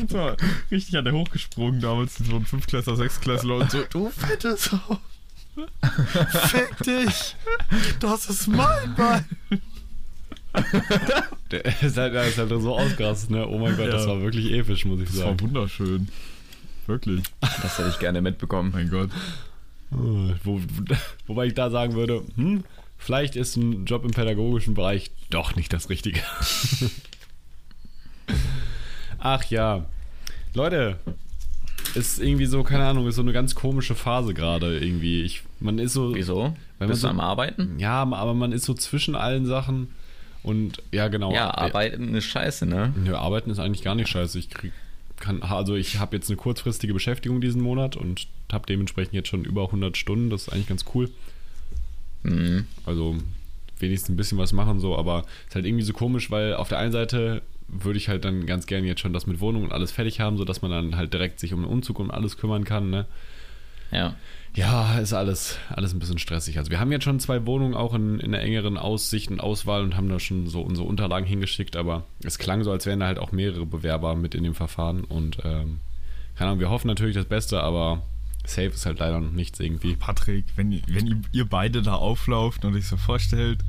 so 0.08 0.36
richtig 0.70 0.96
an 0.96 1.04
der 1.04 1.14
hochgesprungen 1.14 1.80
damals, 1.80 2.16
so 2.16 2.36
ein 2.36 2.44
Fünftklässler, 2.46 2.96
Sechstklässler 2.96 3.56
und 3.56 3.70
so, 3.70 3.82
du 3.90 4.10
fette 4.10 4.56
Sau. 4.56 4.98
Fick 6.48 6.76
dich! 6.84 7.34
Das 7.98 8.28
ist 8.30 8.46
mein 8.48 8.94
Bein! 8.96 9.24
Der 11.50 11.64
ist 11.82 11.96
halt, 11.96 12.14
der 12.14 12.24
ist 12.26 12.38
halt 12.38 12.48
so 12.50 12.76
ausgerastet, 12.78 13.30
ne? 13.30 13.46
Oh 13.48 13.58
mein 13.58 13.76
Gott, 13.76 13.88
das 13.92 14.04
Ja. 14.04 14.10
war 14.10 14.20
wirklich 14.22 14.52
episch, 14.52 14.84
muss 14.84 15.00
ich 15.00 15.08
Das 15.08 15.18
war 15.18 15.26
sagen. 15.26 15.40
wunderschön. 15.40 16.08
Wirklich. 16.86 17.22
Das 17.40 17.78
hätte 17.78 17.88
ich 17.88 17.98
gerne 17.98 18.20
mitbekommen. 18.20 18.70
Mein 18.72 18.90
Gott. 18.90 19.10
Oh, 19.92 20.30
Wo, 20.44 20.60
wobei 21.26 21.46
ich 21.46 21.54
da 21.54 21.70
sagen 21.70 21.94
würde, 21.94 22.22
hm, 22.36 22.64
vielleicht 22.98 23.34
ist 23.36 23.56
ein 23.56 23.84
Job 23.86 24.04
im 24.04 24.10
pädagogischen 24.12 24.74
Bereich 24.74 25.10
doch 25.30 25.56
nicht 25.56 25.72
das 25.72 25.88
Richtige. 25.90 26.20
Ach 29.18 29.44
ja. 29.44 29.86
Leute, 30.54 30.96
ist 31.94 32.20
irgendwie 32.20 32.46
so, 32.46 32.62
keine 32.62 32.84
Ahnung, 32.86 33.06
ist 33.08 33.16
so 33.16 33.22
eine 33.22 33.32
ganz 33.32 33.54
komische 33.54 33.94
Phase 33.94 34.34
gerade 34.34 34.78
irgendwie. 34.78 35.22
Ich, 35.22 35.42
man 35.60 35.78
ist 35.78 35.92
so. 35.92 36.14
Wieso? 36.14 36.36
Weil 36.42 36.54
man 36.78 36.88
Bist 36.88 37.00
so- 37.02 37.08
du 37.08 37.10
am 37.12 37.20
Arbeiten? 37.20 37.78
Ja, 37.78 38.02
aber 38.02 38.34
man 38.34 38.52
ist 38.52 38.64
so 38.64 38.74
zwischen 38.74 39.14
allen 39.14 39.46
Sachen 39.46 39.88
und 40.42 40.82
ja, 40.92 41.08
genau. 41.08 41.32
Ja, 41.32 41.50
arbeiten 41.50 42.14
ist 42.14 42.24
scheiße, 42.24 42.66
ne? 42.66 42.92
Nö, 42.96 43.14
arbeiten 43.14 43.50
ist 43.50 43.58
eigentlich 43.58 43.82
gar 43.82 43.94
nicht 43.94 44.08
scheiße. 44.08 44.38
Ich 44.38 44.50
krieg, 44.50 44.72
kann, 45.18 45.42
also 45.42 45.74
ich 45.74 45.98
habe 45.98 46.16
jetzt 46.16 46.30
eine 46.30 46.36
kurzfristige 46.36 46.94
Beschäftigung 46.94 47.40
diesen 47.40 47.62
Monat 47.62 47.96
und 47.96 48.26
habe 48.50 48.66
dementsprechend 48.66 49.14
jetzt 49.14 49.28
schon 49.28 49.44
über 49.44 49.64
100 49.66 49.96
Stunden. 49.96 50.30
Das 50.30 50.42
ist 50.42 50.48
eigentlich 50.48 50.68
ganz 50.68 50.84
cool. 50.94 51.10
Mhm. 52.22 52.66
Also 52.86 53.16
wenigstens 53.78 54.10
ein 54.10 54.16
bisschen 54.16 54.38
was 54.38 54.52
machen 54.52 54.80
so, 54.80 54.96
aber 54.96 55.24
ist 55.48 55.54
halt 55.54 55.66
irgendwie 55.66 55.84
so 55.84 55.92
komisch, 55.92 56.30
weil 56.30 56.54
auf 56.54 56.68
der 56.68 56.78
einen 56.78 56.92
Seite 56.92 57.42
würde 57.68 57.98
ich 57.98 58.08
halt 58.08 58.24
dann 58.24 58.46
ganz 58.46 58.66
gerne 58.66 58.86
jetzt 58.86 59.00
schon 59.00 59.12
das 59.12 59.26
mit 59.26 59.40
Wohnung 59.40 59.64
und 59.64 59.72
alles 59.72 59.92
fertig 59.92 60.20
haben, 60.20 60.36
sodass 60.36 60.60
man 60.62 60.70
dann 60.70 60.96
halt 60.96 61.12
direkt 61.12 61.38
sich 61.38 61.52
um 61.52 61.62
den 61.62 61.70
Umzug 61.70 61.98
und 61.98 62.10
alles 62.10 62.36
kümmern 62.36 62.64
kann, 62.64 62.90
ne? 62.90 63.06
Ja. 63.92 64.16
Ja, 64.54 64.98
ist 64.98 65.12
alles, 65.12 65.58
alles 65.68 65.94
ein 65.94 66.00
bisschen 66.00 66.18
stressig. 66.18 66.58
Also 66.58 66.70
wir 66.70 66.80
haben 66.80 66.90
jetzt 66.90 67.04
schon 67.04 67.20
zwei 67.20 67.46
Wohnungen 67.46 67.74
auch 67.74 67.94
in, 67.94 68.18
in 68.18 68.32
der 68.32 68.42
engeren 68.42 68.76
Aussicht 68.76 69.30
und 69.30 69.40
Auswahl 69.40 69.82
und 69.82 69.96
haben 69.96 70.08
da 70.08 70.18
schon 70.18 70.48
so 70.48 70.60
unsere 70.60 70.86
Unterlagen 70.88 71.26
hingeschickt, 71.26 71.76
aber 71.76 72.04
es 72.24 72.38
klang 72.38 72.64
so, 72.64 72.72
als 72.72 72.84
wären 72.84 73.00
da 73.00 73.06
halt 73.06 73.18
auch 73.18 73.30
mehrere 73.30 73.64
Bewerber 73.64 74.16
mit 74.16 74.34
in 74.34 74.42
dem 74.42 74.54
Verfahren 74.54 75.04
und 75.04 75.38
ähm, 75.44 75.80
keine 76.34 76.50
Ahnung, 76.50 76.60
wir 76.60 76.70
hoffen 76.70 76.88
natürlich 76.88 77.14
das 77.14 77.26
Beste, 77.26 77.62
aber 77.62 78.02
safe 78.44 78.68
ist 78.68 78.86
halt 78.86 78.98
leider 78.98 79.20
noch 79.20 79.30
nichts 79.30 79.60
irgendwie. 79.60 79.94
Patrick, 79.94 80.46
wenn, 80.56 80.82
wenn 80.88 81.24
ihr, 81.32 81.44
beide 81.44 81.82
da 81.82 81.94
auflauft 81.94 82.64
und 82.64 82.74
euch 82.74 82.86
so 82.86 82.96
vorstellt, 82.96 83.60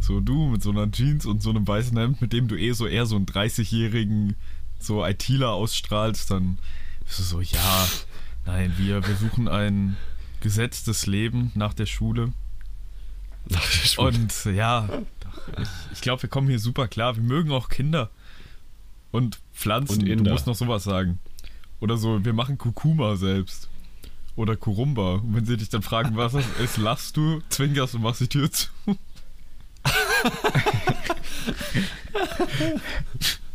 so 0.00 0.20
du 0.20 0.48
mit 0.48 0.62
so 0.62 0.70
einer 0.70 0.90
Jeans 0.90 1.26
und 1.26 1.42
so 1.42 1.50
einem 1.50 1.68
weißen 1.68 1.96
Hemd, 1.96 2.20
mit 2.20 2.32
dem 2.32 2.48
du 2.48 2.56
eh 2.56 2.72
so 2.72 2.86
eher 2.86 3.06
so 3.06 3.16
einen 3.16 3.26
30-jährigen 3.26 4.36
so 4.80 5.04
ITler 5.04 5.50
ausstrahlst, 5.50 6.30
dann 6.30 6.58
bist 7.04 7.18
du 7.20 7.22
so, 7.22 7.40
ja, 7.40 7.88
nein, 8.46 8.72
wir, 8.78 9.06
wir 9.06 9.16
suchen 9.16 9.46
ein 9.48 9.96
gesetztes 10.44 11.06
Leben 11.06 11.50
nach 11.54 11.72
der 11.72 11.86
Schule. 11.86 12.32
Und 13.96 14.44
ja, 14.44 14.88
ich, 15.58 15.68
ich 15.94 16.00
glaube, 16.02 16.22
wir 16.22 16.28
kommen 16.28 16.48
hier 16.48 16.58
super 16.58 16.86
klar. 16.86 17.16
Wir 17.16 17.22
mögen 17.22 17.50
auch 17.50 17.70
Kinder 17.70 18.10
und 19.10 19.40
Pflanzen. 19.54 20.06
Und 20.08 20.24
du 20.24 20.30
musst 20.30 20.46
noch 20.46 20.54
sowas 20.54 20.84
sagen. 20.84 21.18
Oder 21.80 21.96
so, 21.96 22.22
wir 22.22 22.34
machen 22.34 22.58
Kurkuma 22.58 23.16
selbst. 23.16 23.70
Oder 24.36 24.54
Kurumba. 24.54 25.14
Und 25.14 25.34
wenn 25.34 25.46
sie 25.46 25.56
dich 25.56 25.70
dann 25.70 25.82
fragen, 25.82 26.14
was 26.14 26.32
das 26.32 26.44
ist, 26.62 26.76
lachst 26.76 27.16
du, 27.16 27.40
zwinkerst 27.48 27.94
und 27.94 28.02
machst 28.02 28.20
die 28.20 28.28
Tür 28.28 28.50
zu. 28.50 28.68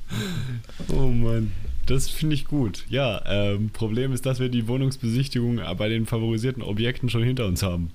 Oh 0.89 1.07
Mann, 1.07 1.51
das 1.89 2.09
finde 2.09 2.35
ich 2.35 2.45
gut. 2.45 2.85
Ja, 2.89 3.21
ähm, 3.25 3.69
Problem 3.71 4.13
ist, 4.13 4.25
dass 4.25 4.39
wir 4.39 4.49
die 4.49 4.67
Wohnungsbesichtigung 4.67 5.59
bei 5.77 5.89
den 5.89 6.05
favorisierten 6.05 6.61
Objekten 6.63 7.09
schon 7.09 7.23
hinter 7.23 7.45
uns 7.45 7.63
haben. 7.63 7.91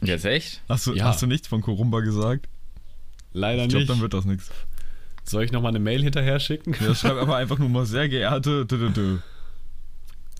Jetzt 0.00 0.24
echt? 0.24 0.60
Hast 0.68 0.86
du, 0.86 0.94
Ja. 0.94 1.06
hast 1.06 1.22
du 1.22 1.26
nichts 1.26 1.48
von 1.48 1.60
Kurumba 1.62 2.00
gesagt? 2.00 2.48
Leider 3.32 3.62
Ich 3.64 3.68
glaube, 3.70 3.80
nicht. 3.80 3.90
dann 3.90 4.00
wird 4.00 4.14
das 4.14 4.24
nichts. 4.24 4.50
Soll 5.24 5.44
ich 5.44 5.52
nochmal 5.52 5.70
eine 5.70 5.78
Mail 5.80 6.02
hinterher 6.02 6.40
schicken? 6.40 6.74
Ja, 6.80 6.94
schreib 6.94 7.16
aber 7.16 7.36
einfach 7.36 7.58
nur 7.58 7.68
mal 7.68 7.84
sehr 7.86 8.08
geehrte. 8.08 8.66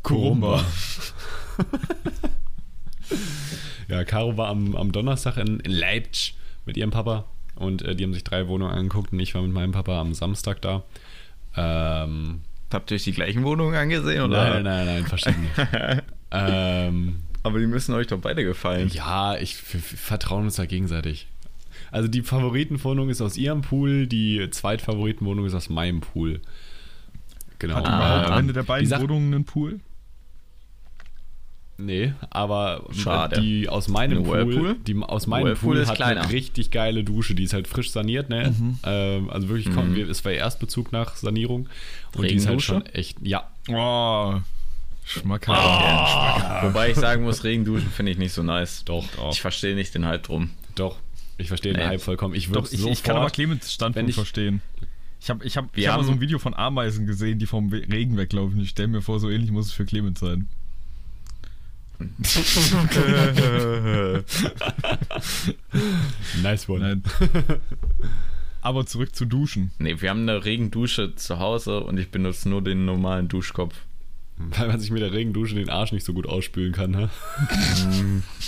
Kurumba. 0.03 0.65
Ja, 3.89 4.05
Caro 4.05 4.37
war 4.37 4.49
am, 4.49 4.77
am 4.77 4.93
Donnerstag 4.93 5.39
in, 5.39 5.61
in 5.61 5.71
Leipzig 5.73 6.35
mit 6.67 6.77
ihrem 6.77 6.91
Papa 6.91 7.25
und 7.55 7.81
äh, 7.83 7.97
die 7.97 8.05
haben 8.05 8.13
sich 8.13 8.23
drei 8.25 8.47
Wohnungen 8.47 8.73
angeguckt 8.73 9.13
und 9.13 9.21
ich 9.21 9.35
war 9.35 9.41
mit 9.41 9.53
meinem 9.53 9.73
Papa 9.73 9.99
am 9.99 10.13
Samstag 10.13 10.61
da. 10.61 10.83
Ähm, 11.57 12.43
Habt 12.73 12.91
ihr 12.91 12.97
euch 12.97 13.05
die 13.05 13.13
gleichen 13.13 13.45
Wohnungen 13.45 13.75
angesehen? 13.75 14.23
Oder? 14.23 14.55
nein, 14.55 14.63
nein, 14.65 14.87
nein, 14.87 15.07
verstehe 15.07 15.35
nicht. 15.39 15.53
ähm, 16.31 17.17
Aber 17.43 17.59
die 17.59 17.67
müssen 17.67 17.95
euch 17.95 18.07
doch 18.09 18.19
beide 18.19 18.45
gefallen. 18.45 18.89
ja, 18.93 19.37
ich 19.37 19.57
wir, 19.73 19.81
wir 19.81 19.99
vertrauen 19.99 20.45
uns 20.45 20.57
da 20.57 20.67
gegenseitig. 20.67 21.29
Also 21.91 22.09
die 22.09 22.23
Favoritenwohnung 22.23 23.09
ist 23.09 23.23
aus 23.23 23.37
ihrem 23.39 23.63
Pool, 23.63 24.07
die 24.07 24.49
Zweitfavoritenwohnung 24.51 25.47
ist 25.47 25.55
aus 25.55 25.71
meinem 25.71 26.01
Pool. 26.01 26.41
Genau. 27.59 27.77
Hat 27.77 27.87
überhaupt 27.87 28.27
Ähm, 28.27 28.33
eine 28.35 28.53
der 28.53 28.63
beiden 28.65 28.91
Wohnungen 29.01 29.33
einen 29.35 29.45
Pool? 29.45 29.81
Nee, 31.81 32.13
aber 32.31 32.85
Schade. 32.93 33.41
die 33.41 33.69
aus 33.69 33.87
meinem 33.87 34.19
Eine 34.19 34.27
Pool, 34.27 34.37
Whirlpool? 34.49 34.77
die 34.85 34.97
aus 35.01 35.29
meinem 35.29 35.45
Whirlpool 35.47 35.75
Pool 35.75 35.77
ist 35.79 35.89
hat 35.91 35.97
kleiner. 35.97 36.23
eine 36.23 36.33
richtig 36.33 36.73
geile 36.73 37.05
Dusche, 37.05 37.37
die 37.37 37.45
ist 37.45 37.53
halt 37.53 37.69
frisch 37.69 37.93
saniert, 37.93 38.29
ne? 38.29 38.53
Ähm, 38.83 39.31
also 39.31 39.49
wirklich, 39.49 39.73
konnten 39.73 39.95
wir, 39.95 40.09
es 40.11 40.25
war 40.25 40.33
Erstbezug 40.33 40.91
nach 40.91 41.15
Sanierung 41.15 41.69
und 42.17 42.29
die 42.29 42.35
ist 42.35 42.49
halt 42.49 42.63
schon 42.63 42.85
echt, 42.87 43.19
ja, 43.23 43.49
Oh, 43.69 44.35
schmackhaft. 45.05 46.65
Wobei 46.65 46.91
ich 46.91 46.97
sagen 46.97 47.23
muss, 47.23 47.45
Regenduschen 47.45 47.89
finde 47.91 48.13
ich 48.13 48.19
nicht 48.19 48.33
so 48.33 48.43
nice. 48.43 48.85
doch, 48.85 49.05
Ich 49.31 49.41
verstehe 49.41 49.75
nicht 49.75 49.95
den 49.95 50.05
Hype 50.07 50.25
drum. 50.25 50.51
doch. 50.75 50.97
Ich 51.41 51.47
verstehe 51.47 51.73
den. 51.73 51.87
Hype 51.87 52.01
vollkommen. 52.01 52.35
Ich 52.35 52.49
würde 52.49 52.63
Doch, 52.63 52.73
ich, 52.73 52.85
ich 52.85 53.03
kann 53.05 53.15
aber 53.17 53.31
Clemens 53.31 53.73
Standpunkt 53.73 54.11
ich- 54.11 54.17
verstehen. 54.17 54.61
Ich 55.21 55.31
habe 55.31 55.45
ich 55.45 55.57
hab, 55.57 55.77
ich 55.77 55.87
hab 55.87 55.97
mal 55.99 56.05
so 56.05 56.11
ein 56.11 56.21
Video 56.21 56.39
von 56.41 56.53
Ameisen 56.55 57.07
gesehen, 57.07 57.39
die 57.39 57.47
vom 57.47 57.69
Regen 57.73 58.17
weglaufen. 58.17 58.61
Ich 58.61 58.71
stelle 58.71 58.89
mir 58.89 59.03
vor, 59.03 59.21
so 59.21 59.31
ähnlich 59.31 59.51
muss 59.53 59.67
es 59.67 59.73
für 59.73 59.85
Clemens 59.85 60.19
sein. 60.19 60.49
Nice 66.43 66.69
one. 66.69 66.81
Nein. 66.81 67.03
Aber 68.61 68.87
zurück 68.87 69.15
zu 69.15 69.25
Duschen. 69.25 69.71
Nee, 69.79 70.01
wir 70.01 70.11
haben 70.11 70.23
eine 70.23 70.45
Regendusche 70.45 71.15
zu 71.15 71.39
Hause 71.39 71.81
und 71.81 71.99
ich 71.99 72.11
benutze 72.11 72.49
nur 72.49 72.63
den 72.63 72.85
normalen 72.85 73.29
Duschkopf. 73.29 73.75
Weil 74.37 74.69
man 74.69 74.79
sich 74.79 74.93
mit 74.93 75.03
der 75.03 75.13
Regendusche 75.13 75.57
den 75.57 75.69
Arsch 75.69 75.91
nicht 75.91 76.05
so 76.05 76.13
gut 76.13 76.29
ausspülen 76.29 76.73
kann, 76.73 76.93
ne? 76.93 77.11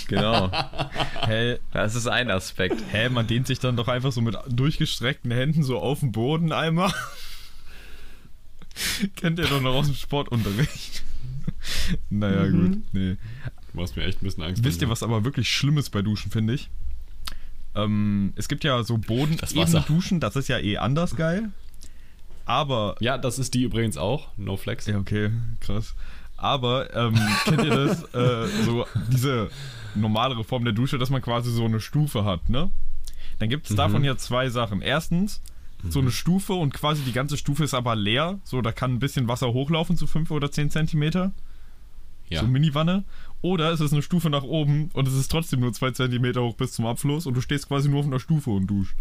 Genau. 0.07 0.49
Hä, 1.25 1.57
Das 1.73 1.95
ist 1.95 2.07
ein 2.07 2.31
Aspekt. 2.31 2.81
hä, 2.91 3.09
man 3.09 3.27
dehnt 3.27 3.47
sich 3.47 3.59
dann 3.59 3.75
doch 3.75 3.89
einfach 3.89 4.13
so 4.13 4.21
mit 4.21 4.37
durchgestreckten 4.47 5.31
Händen 5.31 5.63
so 5.63 5.79
auf 5.79 5.99
den 5.99 6.13
Boden 6.13 6.53
einmal. 6.53 6.93
Kennt 9.17 9.37
ihr 9.39 9.45
doch 9.45 9.59
noch 9.61 9.73
aus 9.73 9.87
dem 9.87 9.95
Sportunterricht. 9.95 11.03
naja, 12.09 12.47
gut. 12.49 12.77
Nee. 12.91 13.17
Du 13.71 13.79
machst 13.79 13.95
mir 13.95 14.03
echt 14.03 14.21
ein 14.21 14.25
bisschen 14.25 14.43
Angst. 14.43 14.63
Wisst 14.63 14.81
ihr, 14.81 14.89
was 14.89 15.03
aber 15.03 15.23
wirklich 15.23 15.49
schlimm 15.49 15.77
ist 15.77 15.89
bei 15.91 16.01
Duschen, 16.01 16.31
finde 16.31 16.53
ich? 16.53 16.69
Ähm, 17.75 18.33
es 18.35 18.47
gibt 18.47 18.63
ja 18.63 18.83
so 18.83 18.97
Das 18.97 19.55
Wasser. 19.55 19.79
Bodenduschen, 19.81 20.19
das 20.19 20.35
ist 20.35 20.49
ja 20.49 20.59
eh 20.59 20.77
anders 20.77 21.15
geil. 21.15 21.49
Aber. 22.45 22.95
Ja, 22.99 23.17
das 23.17 23.39
ist 23.39 23.53
die 23.53 23.63
übrigens 23.63 23.97
auch. 23.97 24.27
No 24.37 24.57
flex. 24.57 24.87
Ja, 24.87 24.97
okay, 24.97 25.31
krass. 25.61 25.95
Aber, 26.35 26.93
ähm, 26.95 27.19
kennt 27.45 27.63
ihr 27.63 27.69
das? 27.69 28.03
Äh, 28.13 28.47
so 28.65 28.85
diese 29.11 29.49
normalere 29.95 30.43
Form 30.43 30.63
der 30.63 30.73
Dusche, 30.73 30.97
dass 30.97 31.09
man 31.09 31.21
quasi 31.21 31.51
so 31.51 31.65
eine 31.65 31.79
Stufe 31.79 32.25
hat, 32.25 32.49
ne? 32.49 32.71
Dann 33.39 33.49
gibt 33.49 33.69
es 33.69 33.75
davon 33.75 34.03
ja 34.03 34.17
zwei 34.17 34.49
Sachen. 34.49 34.81
Erstens, 34.81 35.41
so 35.89 35.99
eine 35.99 36.11
Stufe 36.11 36.53
und 36.53 36.73
quasi 36.73 37.01
die 37.03 37.11
ganze 37.11 37.37
Stufe 37.37 37.63
ist 37.63 37.73
aber 37.73 37.95
leer. 37.95 38.39
So, 38.43 38.61
da 38.61 38.71
kann 38.71 38.93
ein 38.93 38.99
bisschen 38.99 39.27
Wasser 39.27 39.53
hochlaufen 39.53 39.97
zu 39.97 40.07
5 40.07 40.29
oder 40.31 40.51
10 40.51 40.69
Zentimeter. 40.69 41.31
Ja. 42.31 42.41
So 42.41 42.47
Miniwanne. 42.47 43.03
Oder 43.41 43.71
es 43.71 43.79
ist 43.79 43.91
eine 43.91 44.01
Stufe 44.01 44.29
nach 44.29 44.43
oben 44.43 44.89
und 44.93 45.07
es 45.07 45.13
ist 45.15 45.29
trotzdem 45.31 45.61
nur 45.61 45.73
zwei 45.73 45.91
Zentimeter 45.91 46.41
hoch 46.43 46.55
bis 46.55 46.73
zum 46.73 46.85
Abfluss 46.85 47.25
und 47.25 47.33
du 47.33 47.41
stehst 47.41 47.67
quasi 47.67 47.89
nur 47.89 47.99
auf 48.01 48.05
einer 48.05 48.19
Stufe 48.19 48.51
und 48.51 48.67
duscht. 48.67 48.95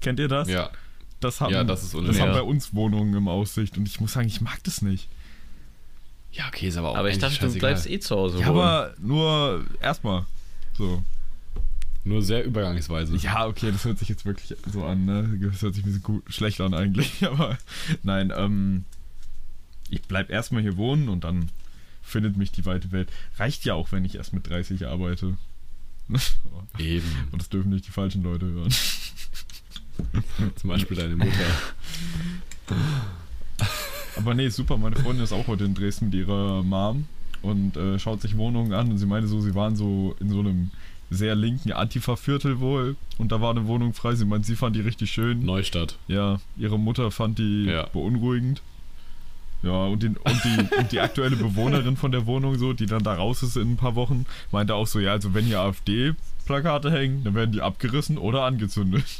Kennt 0.00 0.18
ihr 0.18 0.28
das? 0.28 0.48
ja. 0.48 0.70
das 1.20 1.40
haben, 1.40 1.52
Ja, 1.52 1.64
das 1.64 1.82
ist 1.82 1.94
das 1.94 2.20
haben 2.20 2.32
bei 2.32 2.42
uns 2.42 2.74
Wohnungen 2.74 3.14
im 3.14 3.28
Aussicht 3.28 3.76
und 3.76 3.86
ich 3.86 4.00
muss 4.00 4.12
sagen, 4.12 4.28
ich 4.28 4.40
mag 4.40 4.62
das 4.64 4.82
nicht. 4.82 5.08
Ja, 6.32 6.48
okay, 6.48 6.68
ist 6.68 6.76
aber 6.76 6.90
auch 6.90 6.96
Aber 6.96 7.10
ich 7.10 7.18
dachte, 7.18 7.38
du 7.48 7.58
bleibst 7.58 7.88
eh 7.88 7.98
zu 7.98 8.14
Hause 8.16 8.38
Ja, 8.40 8.48
wohnen. 8.48 8.58
aber 8.58 8.94
nur 8.98 9.64
erstmal. 9.80 10.26
So. 10.76 11.02
Nur 12.04 12.22
sehr 12.22 12.44
übergangsweise. 12.44 13.16
Ja, 13.16 13.46
okay, 13.46 13.72
das 13.72 13.84
hört 13.84 13.98
sich 13.98 14.08
jetzt 14.08 14.24
wirklich 14.24 14.56
so 14.70 14.84
an, 14.84 15.06
ne? 15.06 15.38
Das 15.50 15.62
hört 15.62 15.74
sich 15.74 15.82
ein 15.82 15.86
bisschen 15.86 16.02
gut, 16.02 16.22
schlecht 16.28 16.60
an 16.60 16.72
eigentlich, 16.72 17.26
aber 17.26 17.58
nein, 18.02 18.32
ähm, 18.36 18.84
ich 19.90 20.02
bleib 20.02 20.30
erstmal 20.30 20.62
hier 20.62 20.76
wohnen 20.76 21.08
und 21.08 21.24
dann 21.24 21.50
findet 22.06 22.36
mich 22.36 22.52
die 22.52 22.64
weite 22.66 22.92
Welt. 22.92 23.08
Reicht 23.38 23.64
ja 23.64 23.74
auch, 23.74 23.92
wenn 23.92 24.04
ich 24.04 24.14
erst 24.14 24.32
mit 24.32 24.48
30 24.48 24.86
arbeite. 24.86 25.36
Eben. 26.78 27.06
Und 27.32 27.40
das 27.42 27.48
dürfen 27.48 27.70
nicht 27.70 27.86
die 27.86 27.90
falschen 27.92 28.22
Leute 28.22 28.46
hören. 28.46 28.70
Zum 30.56 30.68
Beispiel 30.70 30.96
deine 30.96 31.16
Mutter. 31.16 31.30
Aber 34.16 34.34
nee, 34.34 34.48
super, 34.48 34.76
meine 34.78 34.96
Freundin 34.96 35.24
ist 35.24 35.32
auch 35.32 35.46
heute 35.46 35.64
in 35.64 35.74
Dresden 35.74 36.06
mit 36.06 36.14
ihrer 36.14 36.62
Mom 36.62 37.06
und 37.42 37.76
äh, 37.76 37.98
schaut 37.98 38.22
sich 38.22 38.36
Wohnungen 38.36 38.72
an 38.72 38.90
und 38.90 38.98
sie 38.98 39.06
meinte 39.06 39.28
so, 39.28 39.40
sie 39.40 39.54
waren 39.54 39.76
so 39.76 40.16
in 40.20 40.30
so 40.30 40.40
einem 40.40 40.70
sehr 41.10 41.34
linken 41.34 41.72
Antifa-Viertel 41.72 42.58
wohl 42.60 42.96
und 43.18 43.30
da 43.30 43.40
war 43.40 43.50
eine 43.50 43.66
Wohnung 43.66 43.92
frei. 43.94 44.14
Sie 44.14 44.24
meint, 44.24 44.44
sie 44.46 44.56
fand 44.56 44.74
die 44.74 44.80
richtig 44.80 45.10
schön. 45.10 45.44
Neustadt. 45.44 45.98
Ja, 46.08 46.40
ihre 46.56 46.78
Mutter 46.78 47.10
fand 47.10 47.38
die 47.38 47.64
Ja. 47.66 47.86
beunruhigend. 47.86 48.62
Ja, 49.62 49.86
und, 49.86 50.02
den, 50.02 50.16
und, 50.16 50.44
die, 50.44 50.76
und 50.76 50.92
die 50.92 51.00
aktuelle 51.00 51.36
Bewohnerin 51.36 51.96
von 51.96 52.12
der 52.12 52.26
Wohnung, 52.26 52.58
so, 52.58 52.72
die 52.72 52.86
dann 52.86 53.02
da 53.02 53.14
raus 53.14 53.42
ist 53.42 53.56
in 53.56 53.72
ein 53.72 53.76
paar 53.76 53.94
Wochen, 53.94 54.26
meinte 54.52 54.74
auch 54.74 54.86
so, 54.86 55.00
ja, 55.00 55.12
also 55.12 55.34
wenn 55.34 55.44
hier 55.44 55.60
AfD-Plakate 55.60 56.92
hängen, 56.92 57.24
dann 57.24 57.34
werden 57.34 57.52
die 57.52 57.62
abgerissen 57.62 58.18
oder 58.18 58.42
angezündet. 58.42 59.04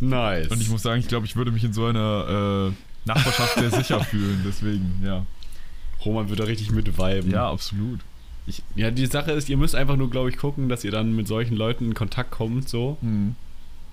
Nice. 0.00 0.48
Und 0.48 0.62
ich 0.62 0.68
muss 0.68 0.82
sagen, 0.82 1.00
ich 1.00 1.08
glaube, 1.08 1.26
ich 1.26 1.34
würde 1.34 1.50
mich 1.50 1.64
in 1.64 1.72
so 1.72 1.86
einer 1.86 2.70
äh, 2.70 3.08
Nachbarschaft 3.08 3.58
sehr 3.58 3.72
sicher 3.72 4.00
fühlen, 4.04 4.42
deswegen, 4.46 5.02
ja. 5.04 5.26
Roman 6.04 6.28
wird 6.28 6.38
da 6.38 6.44
richtig 6.44 6.70
mit 6.70 6.96
viben. 6.96 7.30
Ja, 7.30 7.50
absolut. 7.50 7.98
Ich, 8.46 8.62
ja, 8.76 8.92
die 8.92 9.06
Sache 9.06 9.32
ist, 9.32 9.48
ihr 9.48 9.56
müsst 9.56 9.74
einfach 9.74 9.96
nur, 9.96 10.08
glaube 10.08 10.30
ich, 10.30 10.36
gucken, 10.36 10.68
dass 10.68 10.84
ihr 10.84 10.92
dann 10.92 11.16
mit 11.16 11.26
solchen 11.26 11.56
Leuten 11.56 11.86
in 11.86 11.94
Kontakt 11.94 12.30
kommt, 12.30 12.68
so. 12.68 12.96
Hm. 13.00 13.34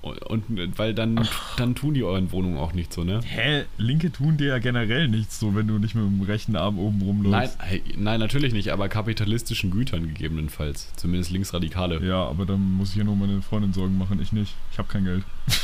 Und, 0.04 0.44
weil 0.78 0.94
dann, 0.94 1.26
dann 1.56 1.76
tun 1.76 1.94
die 1.94 2.04
euren 2.04 2.32
Wohnungen 2.34 2.58
auch 2.58 2.74
nicht 2.74 2.92
so, 2.92 3.06
ne? 3.06 3.22
Hä? 3.24 3.64
Linke 3.78 4.12
tun 4.12 4.36
dir 4.36 4.48
ja 4.48 4.60
generell 4.60 5.08
nichts 5.08 5.40
so, 5.40 5.56
wenn 5.56 5.66
du 5.68 5.80
nicht 5.80 5.96
mit 5.96 6.04
dem 6.04 6.22
rechten 6.24 6.58
Arm 6.58 6.78
oben 6.78 6.98
Nein, 7.00 7.08
rumläufst. 7.08 7.58
hey, 7.62 7.82
nein, 7.98 8.20
natürlich 8.20 8.52
nicht, 8.52 8.74
aber 8.74 8.90
kapitalistischen 8.90 9.72
Gütern 9.72 10.08
gegebenenfalls. 10.10 10.92
Zumindest 10.98 11.32
Linksradikale. 11.32 12.06
Ja, 12.06 12.26
aber 12.26 12.46
dann 12.46 12.74
muss 12.74 12.90
ich 12.90 12.98
ja 12.98 13.06
nur 13.06 13.16
meine 13.16 13.42
Freundin 13.42 13.72
Sorgen 13.72 13.98
machen, 13.98 14.22
ich 14.22 14.34
nicht. 14.34 14.54
Ich 14.74 14.78
habe 14.78 14.90
kein 14.90 15.06
Geld. 15.06 15.24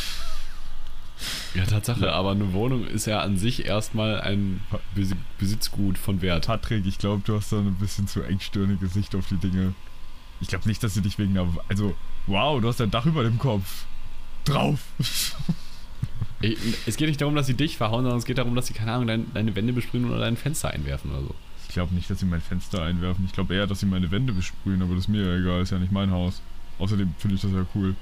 Ja, 1.53 1.65
Tatsache, 1.65 2.13
aber 2.13 2.31
eine 2.31 2.53
Wohnung 2.53 2.85
ist 2.87 3.05
ja 3.07 3.19
an 3.21 3.37
sich 3.37 3.65
erstmal 3.65 4.21
ein 4.21 4.61
Besi- 4.95 5.17
Besitzgut 5.37 5.97
von 5.97 6.21
Wert. 6.21 6.45
Patrick, 6.47 6.85
ich 6.85 6.97
glaube, 6.97 7.23
du 7.25 7.35
hast 7.35 7.51
da 7.51 7.57
ein 7.57 7.75
bisschen 7.75 8.07
zu 8.07 8.21
engstirnige 8.21 8.87
Sicht 8.87 9.15
auf 9.15 9.27
die 9.27 9.35
Dinge. 9.37 9.73
Ich 10.39 10.47
glaube 10.47 10.67
nicht, 10.69 10.81
dass 10.83 10.93
sie 10.93 11.01
dich 11.01 11.17
wegen 11.17 11.37
einer. 11.37 11.47
Also, 11.67 11.95
wow, 12.27 12.61
du 12.61 12.67
hast 12.69 12.79
ein 12.79 12.91
Dach 12.91 13.05
über 13.05 13.23
dem 13.23 13.37
Kopf. 13.39 13.85
Drauf. 14.49 14.79
Es 16.85 16.95
geht 16.95 17.07
nicht 17.07 17.19
darum, 17.21 17.35
dass 17.35 17.47
sie 17.47 17.53
dich 17.53 17.77
verhauen, 17.77 18.03
sondern 18.03 18.17
es 18.19 18.25
geht 18.25 18.37
darum, 18.37 18.55
dass 18.55 18.67
sie, 18.67 18.73
keine 18.73 18.93
Ahnung, 18.93 19.07
dein, 19.07 19.33
deine 19.33 19.55
Wände 19.55 19.73
besprühen 19.73 20.05
oder 20.05 20.19
dein 20.19 20.37
Fenster 20.37 20.71
einwerfen 20.71 21.11
oder 21.11 21.21
so. 21.21 21.35
Ich 21.67 21.73
glaube 21.73 21.93
nicht, 21.93 22.09
dass 22.09 22.19
sie 22.19 22.25
mein 22.25 22.41
Fenster 22.41 22.81
einwerfen. 22.81 23.25
Ich 23.25 23.33
glaube 23.33 23.53
eher, 23.55 23.67
dass 23.67 23.81
sie 23.81 23.85
meine 23.85 24.09
Wände 24.09 24.33
besprühen, 24.33 24.81
aber 24.81 24.95
das 24.95 25.03
ist 25.03 25.07
mir 25.09 25.23
ja 25.23 25.35
egal, 25.37 25.61
ist 25.61 25.71
ja 25.71 25.77
nicht 25.77 25.91
mein 25.91 26.11
Haus. 26.11 26.41
Außerdem 26.79 27.13
finde 27.17 27.35
ich 27.35 27.41
das 27.41 27.51
ja 27.51 27.65
cool. 27.75 27.95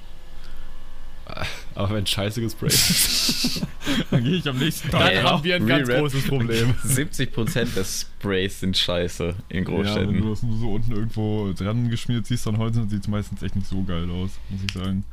Aber 1.75 1.93
wenn 1.93 2.05
Scheiße 2.07 2.39
gesprayt 2.41 2.71
ist, 2.71 3.61
Dann 4.11 4.23
gehe 4.23 4.35
ich 4.35 4.47
am 4.47 4.57
nächsten 4.57 4.89
dann 4.89 5.01
Tag 5.01 5.11
Ey, 5.11 5.21
haben 5.21 5.43
wir 5.43 5.55
ein 5.55 5.67
ganz 5.67 5.89
großes 5.89 6.27
Problem. 6.27 6.73
70% 6.85 7.73
des 7.75 8.01
Sprays 8.19 8.59
sind 8.59 8.77
scheiße 8.77 9.35
in 9.49 9.63
Ja, 9.63 9.67
wenn 9.67 9.75
Großstädten. 9.75 10.21
du 10.21 10.29
das 10.29 10.43
nur 10.43 10.57
so 10.57 10.71
unten 10.73 10.91
irgendwo 10.93 11.51
dran 11.53 11.89
geschmiert 11.89 12.25
siehst 12.25 12.45
dann 12.45 12.89
sieht 12.89 13.01
es 13.01 13.07
meistens 13.07 13.41
echt 13.43 13.55
nicht 13.55 13.67
so 13.67 13.83
geil 13.83 14.09
aus, 14.09 14.31
muss 14.49 14.61
ich 14.65 14.73
sagen. 14.73 15.03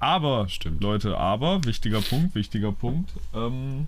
Aber, 0.00 0.48
Stimmt. 0.48 0.82
Leute, 0.82 1.16
aber, 1.18 1.62
wichtiger 1.64 2.00
Punkt, 2.00 2.34
wichtiger 2.34 2.72
Punkt. 2.72 3.12
Ähm, 3.34 3.86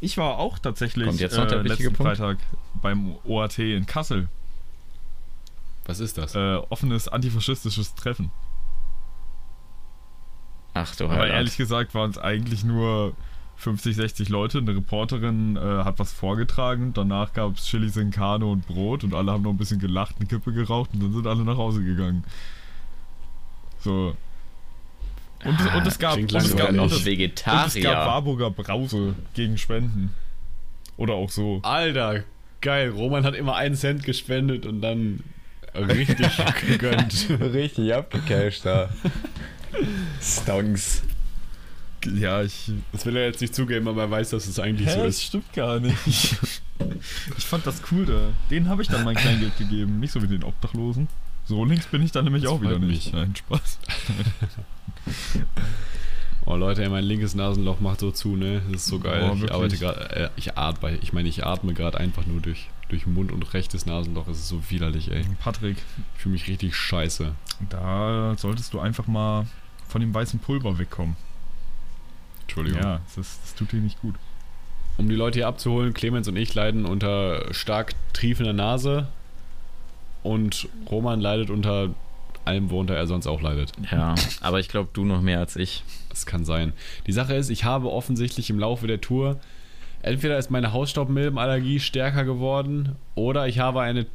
ich 0.00 0.16
war 0.18 0.38
auch 0.38 0.58
tatsächlich 0.58 1.06
Kommt 1.06 1.20
jetzt 1.20 1.36
noch 1.36 1.46
der 1.46 1.60
äh, 1.60 1.68
letzten 1.68 1.92
Punkt? 1.92 2.16
Freitag 2.16 2.38
beim 2.80 3.16
OAT 3.24 3.58
in 3.58 3.86
Kassel. 3.86 4.28
Was 5.84 6.00
ist 6.00 6.18
das? 6.18 6.34
Äh, 6.34 6.56
offenes 6.70 7.06
antifaschistisches 7.06 7.94
Treffen. 7.94 8.30
Ach 10.74 10.94
du 10.96 11.04
Aber 11.04 11.26
ehrlich 11.26 11.56
gesagt 11.56 11.94
waren 11.94 12.10
es 12.10 12.18
eigentlich 12.18 12.64
nur 12.64 13.14
50, 13.56 13.96
60 13.96 14.28
Leute. 14.28 14.58
Eine 14.58 14.76
Reporterin 14.76 15.56
äh, 15.56 15.60
hat 15.60 15.98
was 15.98 16.12
vorgetragen. 16.12 16.92
Danach 16.92 17.32
gab 17.32 17.56
es 17.56 17.66
Chilis 17.66 17.96
in 17.96 18.12
und 18.12 18.66
Brot 18.66 19.04
und 19.04 19.14
alle 19.14 19.32
haben 19.32 19.42
noch 19.42 19.50
ein 19.50 19.56
bisschen 19.56 19.80
gelacht, 19.80 20.16
eine 20.18 20.26
Kippe 20.26 20.52
geraucht 20.52 20.90
und 20.92 21.02
dann 21.02 21.12
sind 21.12 21.26
alle 21.26 21.44
nach 21.44 21.56
Hause 21.56 21.82
gegangen. 21.82 22.24
So. 23.80 24.16
Und, 25.44 25.60
es- 25.60 25.74
und 25.74 25.86
es 25.86 25.98
gab, 25.98 26.16
und 26.16 26.32
es 26.34 26.56
gab, 26.56 26.70
und 26.70 26.76
noch 26.76 26.86
es, 26.86 26.92
und 26.92 26.98
es 26.98 27.04
gab 27.04 27.12
Vegetarier. 27.12 27.90
Warburger 27.90 28.50
Brause 28.50 29.14
gegen 29.34 29.58
Spenden. 29.58 30.12
Oder 30.96 31.14
auch 31.14 31.30
so. 31.30 31.60
Alter, 31.62 32.24
geil. 32.60 32.90
Roman 32.90 33.24
hat 33.24 33.34
immer 33.34 33.54
einen 33.56 33.74
Cent 33.74 34.02
gespendet 34.02 34.64
und 34.66 34.80
dann 34.80 35.20
richtig 35.74 36.28
gegönnt. 36.66 37.28
Richtig 37.40 37.92
abgecasht 37.94 38.64
da. 38.64 38.88
Stonks. 40.22 41.02
Ja, 42.14 42.42
ich. 42.42 42.70
Das 42.92 43.04
will 43.04 43.16
er 43.16 43.26
jetzt 43.26 43.40
nicht 43.40 43.54
zugeben, 43.54 43.88
aber 43.88 44.02
er 44.02 44.10
weiß, 44.10 44.30
dass 44.30 44.46
es 44.46 44.58
eigentlich 44.58 44.90
so 44.90 44.98
das 45.00 45.16
ist. 45.16 45.22
stimmt 45.24 45.52
gar 45.52 45.80
nicht. 45.80 45.96
Ich 47.38 47.44
fand 47.46 47.66
das 47.66 47.80
cool 47.90 48.04
da. 48.04 48.28
Denen 48.50 48.68
habe 48.68 48.82
ich 48.82 48.88
dann 48.88 49.02
mein 49.02 49.16
Kleingeld 49.16 49.56
gegeben, 49.56 49.98
nicht 49.98 50.12
so 50.12 50.22
wie 50.22 50.26
den 50.26 50.44
Obdachlosen. 50.44 51.08
So 51.46 51.64
links 51.64 51.86
bin 51.86 52.02
ich 52.02 52.12
dann 52.12 52.24
nämlich 52.24 52.42
Das 52.42 52.52
auch 52.52 52.60
wieder 52.60 52.78
nicht. 52.78 53.06
mich. 53.06 53.12
Nein, 53.12 53.34
Spaß. 53.34 53.78
Oh 56.48 56.54
Leute, 56.54 56.84
ey, 56.84 56.88
mein 56.88 57.02
linkes 57.02 57.34
Nasenloch 57.34 57.80
macht 57.80 57.98
so 57.98 58.12
zu, 58.12 58.36
ne? 58.36 58.62
Das 58.70 58.82
ist 58.82 58.86
so 58.86 59.00
geil. 59.00 59.20
Boah, 59.20 59.44
ich 59.44 59.52
arbeite 59.52 59.76
gerade, 59.78 60.10
äh, 60.14 60.30
ich 60.36 60.56
atme, 60.56 60.96
ich 61.02 61.12
meine, 61.12 61.28
ich 61.28 61.44
atme 61.44 61.74
gerade 61.74 61.98
einfach 61.98 62.24
nur 62.24 62.40
durch, 62.40 62.68
durch 62.88 63.04
Mund 63.04 63.32
und 63.32 63.52
rechtes 63.52 63.84
Nasenloch. 63.84 64.28
Es 64.28 64.38
ist 64.38 64.48
so 64.48 64.62
widerlich, 64.70 65.10
ey. 65.10 65.24
Patrick, 65.40 65.76
Ich 66.14 66.22
fühle 66.22 66.34
mich 66.34 66.46
richtig 66.46 66.76
scheiße. 66.76 67.34
da 67.68 68.34
solltest 68.38 68.72
du 68.74 68.78
einfach 68.78 69.08
mal 69.08 69.46
von 69.88 70.00
dem 70.00 70.14
weißen 70.14 70.38
Pulver 70.38 70.78
wegkommen. 70.78 71.16
Entschuldigung. 72.42 72.80
Ja, 72.80 73.00
das, 73.16 73.40
das 73.40 73.54
tut 73.56 73.72
dir 73.72 73.80
nicht 73.80 74.00
gut. 74.00 74.14
Um 74.98 75.08
die 75.08 75.16
Leute 75.16 75.40
hier 75.40 75.48
abzuholen, 75.48 75.94
Clemens 75.94 76.28
und 76.28 76.36
ich 76.36 76.54
leiden 76.54 76.84
unter 76.86 77.52
stark 77.52 77.94
triefender 78.12 78.52
Nase 78.52 79.08
und 80.26 80.68
Roman 80.90 81.20
leidet 81.20 81.50
unter 81.50 81.90
allem, 82.44 82.70
worunter 82.70 82.94
er 82.94 83.06
sonst 83.06 83.26
auch 83.26 83.40
leidet. 83.40 83.72
Ja, 83.90 84.14
aber 84.40 84.60
ich 84.60 84.68
glaube, 84.68 84.90
du 84.92 85.04
noch 85.04 85.22
mehr 85.22 85.40
als 85.40 85.56
ich. 85.56 85.82
Das 86.10 86.26
kann 86.26 86.44
sein. 86.44 86.72
Die 87.06 87.12
Sache 87.12 87.34
ist, 87.34 87.50
ich 87.50 87.64
habe 87.64 87.90
offensichtlich 87.90 88.50
im 88.50 88.58
Laufe 88.58 88.86
der 88.86 89.00
Tour 89.00 89.38
entweder 90.06 90.38
ist 90.38 90.50
meine 90.50 90.72
Hausstaubmilbenallergie 90.72 91.80
stärker 91.80 92.24
geworden 92.24 92.96
oder 93.14 93.48
ich 93.48 93.58
habe 93.58 93.80
eine 93.80 94.06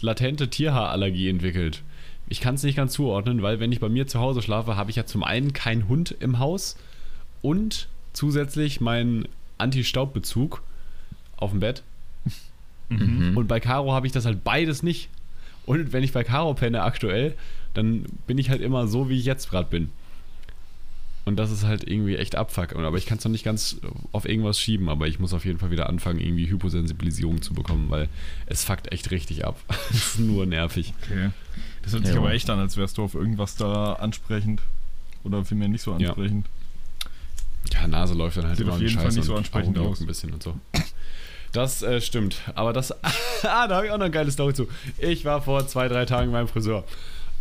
latente 0.00 0.48
Tierhaarallergie 0.48 1.30
entwickelt. 1.30 1.82
Ich 2.28 2.40
kann 2.40 2.56
es 2.56 2.62
nicht 2.62 2.76
ganz 2.76 2.92
zuordnen, 2.92 3.40
weil 3.40 3.58
wenn 3.58 3.72
ich 3.72 3.80
bei 3.80 3.88
mir 3.88 4.06
zu 4.06 4.20
Hause 4.20 4.42
schlafe, 4.42 4.76
habe 4.76 4.90
ich 4.90 4.96
ja 4.96 5.06
zum 5.06 5.22
einen 5.22 5.54
keinen 5.54 5.88
Hund 5.88 6.14
im 6.20 6.38
Haus 6.38 6.76
und 7.40 7.88
zusätzlich 8.12 8.80
meinen 8.80 9.26
Anti-Staubbezug 9.58 10.62
auf 11.36 11.50
dem 11.50 11.60
Bett. 11.60 11.82
Mhm. 12.88 13.36
Und 13.36 13.48
bei 13.48 13.58
Caro 13.58 13.92
habe 13.92 14.06
ich 14.06 14.12
das 14.12 14.26
halt 14.26 14.44
beides 14.44 14.82
nicht. 14.82 15.08
Und 15.66 15.92
wenn 15.92 16.02
ich 16.02 16.12
bei 16.12 16.24
Caro 16.24 16.54
penne 16.54 16.82
aktuell, 16.82 17.34
dann 17.74 18.06
bin 18.26 18.38
ich 18.38 18.48
halt 18.50 18.60
immer 18.62 18.86
so, 18.88 19.08
wie 19.10 19.18
ich 19.18 19.24
jetzt 19.24 19.50
gerade 19.50 19.68
bin. 19.68 19.90
Und 21.24 21.36
das 21.36 21.50
ist 21.50 21.64
halt 21.64 21.82
irgendwie 21.88 22.16
echt 22.16 22.36
Abfuck. 22.36 22.74
Aber 22.76 22.96
ich 22.96 23.04
kann 23.04 23.18
es 23.18 23.24
noch 23.24 23.32
nicht 23.32 23.44
ganz 23.44 23.78
auf 24.12 24.28
irgendwas 24.28 24.60
schieben, 24.60 24.88
aber 24.88 25.08
ich 25.08 25.18
muss 25.18 25.32
auf 25.34 25.44
jeden 25.44 25.58
Fall 25.58 25.72
wieder 25.72 25.88
anfangen, 25.88 26.20
irgendwie 26.20 26.48
Hyposensibilisierung 26.48 27.42
zu 27.42 27.52
bekommen, 27.52 27.90
weil 27.90 28.08
es 28.46 28.62
fuckt 28.64 28.92
echt 28.92 29.10
richtig 29.10 29.44
ab. 29.44 29.58
Es 29.90 29.96
ist 30.14 30.18
nur 30.20 30.46
nervig. 30.46 30.94
Okay. 31.02 31.30
Das 31.82 31.92
hört 31.94 32.06
sich 32.06 32.14
Ja. 32.14 32.20
aber 32.20 32.32
echt 32.32 32.48
an, 32.48 32.60
als 32.60 32.76
wärst 32.76 32.98
du 32.98 33.02
auf 33.02 33.14
irgendwas 33.14 33.56
da 33.56 33.94
ansprechend. 33.94 34.62
Oder 35.24 35.44
vielmehr 35.44 35.68
nicht 35.68 35.82
so 35.82 35.90
Ja. 35.98 36.10
ansprechend. 36.10 36.46
Ja, 37.72 37.88
Nase 37.88 38.14
läuft 38.14 38.36
dann 38.36 38.46
halt 38.46 38.56
Sieht 38.58 38.66
immer 38.66 38.76
auf 38.76 38.80
jeden 38.80 38.94
Fall 38.94 39.10
nicht 39.10 39.24
so 39.24 39.34
ansprechend 39.34 39.76
aus. 39.78 40.00
ein 40.00 40.06
bisschen 40.06 40.32
und 40.32 40.42
so. 40.44 40.54
Das 41.56 41.82
äh, 41.82 42.02
stimmt. 42.02 42.42
Aber 42.54 42.74
das. 42.74 42.92
ah, 43.42 43.66
da 43.66 43.76
habe 43.76 43.86
ich 43.86 43.92
auch 43.92 43.96
noch 43.96 44.04
eine 44.04 44.10
geile 44.10 44.30
Story 44.30 44.52
zu. 44.52 44.68
Ich 44.98 45.24
war 45.24 45.40
vor 45.40 45.66
zwei, 45.66 45.88
drei 45.88 46.04
Tagen 46.04 46.30
beim 46.30 46.48
Friseur. 46.48 46.84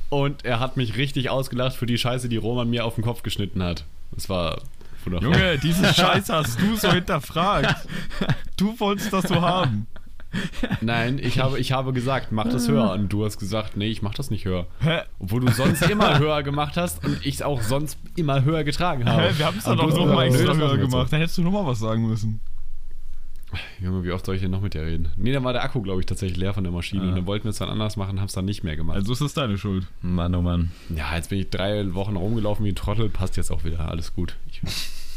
Und 0.09 0.45
er 0.45 0.61
hat 0.61 0.78
mich 0.78 0.95
richtig 0.95 1.30
ausgelacht 1.30 1.76
für 1.76 1.86
die 1.86 1.97
Scheiße, 1.97 2.30
die 2.30 2.38
Roman 2.38 2.70
mir 2.70 2.86
auf 2.86 2.95
den 2.95 3.03
Kopf 3.03 3.24
geschnitten 3.24 3.61
hat. 3.61 3.84
Das 4.11 4.30
war 4.30 4.61
wundervoll. 5.03 5.34
Junge, 5.34 5.57
diesen 5.63 5.93
Scheiß 5.93 6.30
hast 6.30 6.61
du 6.61 6.78
so 6.78 6.93
hinterfragt. 6.93 7.76
Du 8.55 8.80
wolltest 8.80 9.11
das 9.11 9.28
so 9.28 9.41
haben. 9.41 9.88
Nein, 10.80 11.20
ich 11.22 11.39
habe, 11.39 11.59
ich 11.59 11.74
habe 11.74 11.91
gesagt, 11.91 12.32
mach 12.32 12.47
das 12.47 12.70
höher. 12.70 12.91
Und 12.91 13.09
du 13.09 13.26
hast 13.26 13.38
gesagt, 13.38 13.76
nee, 13.76 13.88
ich 13.88 14.01
mach 14.01 14.13
das 14.13 14.32
nicht 14.32 14.45
höher. 14.45 14.68
Obwohl 15.20 15.41
du 15.41 15.51
sonst 15.51 15.82
immer 15.89 16.20
höher 16.20 16.41
gemacht 16.43 16.78
hast 16.78 17.03
und 17.03 17.26
ich 17.26 17.36
es 17.36 17.41
auch 17.41 17.61
sonst 17.61 17.97
immer 18.16 18.45
höher 18.45 18.63
getragen 18.63 19.09
habe. 19.09 19.24
Hä, 19.24 19.34
wir 19.38 19.45
haben 19.45 19.57
es 19.57 19.66
doch 19.66 19.76
du 19.76 19.88
noch 19.88 19.91
hast 19.91 20.16
mal 20.16 20.30
gesagt, 20.30 20.49
extra 20.49 20.68
höher 20.68 20.78
gemacht. 20.78 21.11
Da 21.11 21.18
hättest 21.18 21.38
du 21.38 21.41
noch 21.41 21.51
mal 21.51 21.66
was 21.66 21.80
sagen 21.80 22.07
müssen. 22.07 22.39
Junge, 23.81 24.03
wie 24.03 24.11
oft 24.11 24.25
soll 24.25 24.35
ich 24.35 24.41
denn 24.41 24.51
noch 24.51 24.61
mit 24.61 24.73
dir 24.73 24.83
reden? 24.83 25.09
Nee, 25.17 25.31
dann 25.31 25.43
war 25.43 25.53
der 25.53 25.63
Akku, 25.63 25.81
glaube 25.81 25.99
ich, 25.99 26.05
tatsächlich 26.05 26.37
leer 26.37 26.53
von 26.53 26.63
der 26.63 26.73
Maschine. 26.73 27.03
Ah. 27.03 27.09
Und 27.09 27.15
dann 27.15 27.25
wollten 27.25 27.45
wir 27.45 27.51
es 27.51 27.57
dann 27.57 27.69
anders 27.69 27.97
machen, 27.97 28.19
haben 28.19 28.27
es 28.27 28.33
dann 28.33 28.45
nicht 28.45 28.63
mehr 28.63 28.75
gemacht. 28.75 28.97
Also 28.97 29.13
ist 29.13 29.21
es 29.21 29.33
deine 29.33 29.57
Schuld. 29.57 29.87
Mann, 30.01 30.33
oh 30.35 30.41
Mann. 30.41 30.71
ja, 30.95 31.15
jetzt 31.15 31.29
bin 31.29 31.39
ich 31.39 31.49
drei 31.49 31.93
Wochen 31.93 32.15
rumgelaufen 32.15 32.65
wie 32.65 32.69
ein 32.69 32.75
Trottel, 32.75 33.09
passt 33.09 33.37
jetzt 33.37 33.51
auch 33.51 33.63
wieder, 33.63 33.89
alles 33.89 34.13
gut. 34.13 34.35
Ich, 34.49 34.61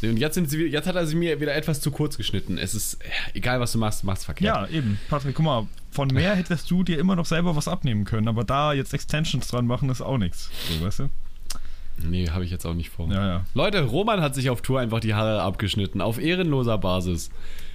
und 0.03 0.17
jetzt, 0.17 0.35
sind 0.35 0.49
sie, 0.49 0.67
jetzt 0.67 0.87
hat 0.87 0.95
er 0.95 1.07
sie 1.07 1.17
mir 1.17 1.41
wieder 1.41 1.55
etwas 1.55 1.81
zu 1.81 1.91
kurz 1.91 2.17
geschnitten. 2.17 2.57
Es 2.57 2.75
ist, 2.75 2.99
egal 3.35 3.59
was 3.59 3.73
du 3.73 3.79
machst, 3.79 4.03
du 4.03 4.07
machst 4.07 4.25
verkehrt. 4.25 4.71
Ja, 4.71 4.77
eben. 4.77 4.99
Patrick, 5.09 5.35
guck 5.35 5.45
mal, 5.45 5.67
von 5.91 6.09
mehr 6.09 6.37
hättest 6.37 6.71
du 6.71 6.85
dir 6.85 6.99
immer 6.99 7.17
noch 7.17 7.27
selber 7.27 7.57
was 7.57 7.67
abnehmen 7.67 8.05
können, 8.05 8.29
aber 8.29 8.45
da 8.45 8.73
jetzt 8.73 8.95
Extensions 8.95 9.49
dran 9.49 9.67
machen, 9.67 9.91
ist 9.91 10.01
auch 10.01 10.19
nichts. 10.19 10.51
So, 10.69 10.85
weißt 10.85 11.01
du? 11.01 11.09
Nee, 12.05 12.29
habe 12.31 12.45
ich 12.45 12.51
jetzt 12.51 12.65
auch 12.65 12.75
nicht 12.75 12.91
vor. 12.91 13.09
Ja, 13.09 13.27
ja. 13.27 13.45
Leute, 13.55 13.83
Roman 13.83 14.21
hat 14.21 14.35
sich 14.35 14.51
auf 14.51 14.63
Tour 14.63 14.79
einfach 14.79 15.01
die 15.01 15.15
Haare 15.15 15.43
abgeschnitten, 15.43 16.01
auf 16.01 16.21
ehrenloser 16.21 16.79
Basis. 16.79 17.31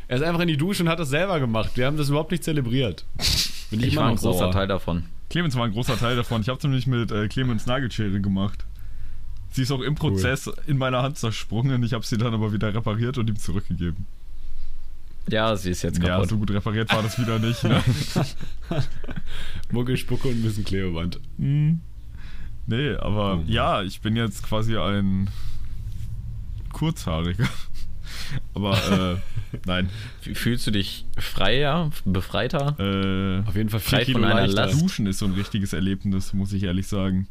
Er 0.08 0.18
ist 0.18 0.24
einfach 0.24 0.41
in 0.41 0.47
die 0.47 0.58
Dusche 0.58 0.84
und 0.84 0.89
hat 0.89 0.99
das 0.99 1.10
selber 1.10 1.39
gemacht. 1.39 1.72
Wir 1.76 1.86
haben 1.86 1.97
das 1.97 2.10
überhaupt 2.10 2.32
nicht 2.32 2.43
zelebriert. 2.43 3.06
Bin 3.72 3.80
ich, 3.80 3.88
Ich 3.88 3.95
war 3.95 4.10
ein 4.10 4.16
großer 4.16 4.38
sauer. 4.39 4.51
Teil 4.51 4.68
davon. 4.68 5.06
Clemens 5.30 5.56
war 5.56 5.66
ein 5.66 5.72
großer 5.72 5.97
Teil 5.97 6.16
davon. 6.16 6.41
Ich 6.41 6.49
habe 6.49 6.58
es 6.58 6.64
nämlich 6.64 6.86
mit 6.88 7.12
äh, 7.12 7.28
Clemens 7.28 7.66
Nagelschere 7.66 8.20
gemacht. 8.22 8.66
Sie 9.51 9.62
ist 9.64 9.72
auch 9.72 9.82
im 9.82 9.95
Prozess 9.95 10.49
in 10.68 10.78
meiner 10.78 11.01
Hand 11.04 11.18
zersprungen. 11.18 11.82
Ich 11.84 11.93
habe 11.93 12.06
sie 12.06 12.18
dann 12.18 12.34
aber 12.34 12.51
wieder 12.54 12.74
repariert 12.74 13.18
und 13.18 13.30
ihm 13.30 13.38
zurückgegeben. 13.38 14.06
Ja, 15.30 15.56
sie 15.56 15.70
ist 15.72 15.84
jetzt 15.84 15.99
Ja, 16.04 16.16
kaputt. 16.16 16.30
so 16.30 16.38
gut 16.38 16.51
repariert 16.51 16.91
war 16.93 17.01
das 17.01 17.18
wieder 17.20 17.39
nicht. 17.39 17.64
Ne? 17.64 17.82
Mucke, 19.72 19.95
Spucke 19.95 20.28
und 20.28 20.36
ein 20.39 20.41
bisschen 20.43 20.66
Klebeband. 20.66 21.20
Hm. 21.38 21.80
Nee, 22.68 22.95
aber 22.95 23.38
Oh 23.38 23.43
ja, 23.47 23.82
ich 23.84 24.01
bin 24.01 24.16
jetzt 24.16 24.43
quasi 24.43 24.76
ein 24.78 25.30
Kurzhaariger. 26.74 27.47
Aber 28.54 29.22
äh, 29.54 29.58
nein. 29.66 29.90
Fühlst 30.22 30.68
du 30.68 30.72
dich 30.72 31.06
freier, 31.18 31.92
befreiter? 32.06 32.76
Äh, 32.80 33.48
Auf 33.48 33.56
jeden 33.56 33.70
Fall 33.70 33.80
vier 33.80 33.98
Frei 34.00 34.06
Kilo 34.06 34.20
von 34.20 34.28
einer 34.28 34.48
leichter. 34.48 34.68
Last. 34.68 34.82
Duschen 34.82 35.08
ist 35.08 35.20
so 35.20 35.26
ein 35.26 35.34
richtiges 35.34 35.74
Erlebnis, 35.74 36.34
muss 36.34 36.54
ich 36.54 36.64
ehrlich 36.64 36.88
sagen. 36.88 37.28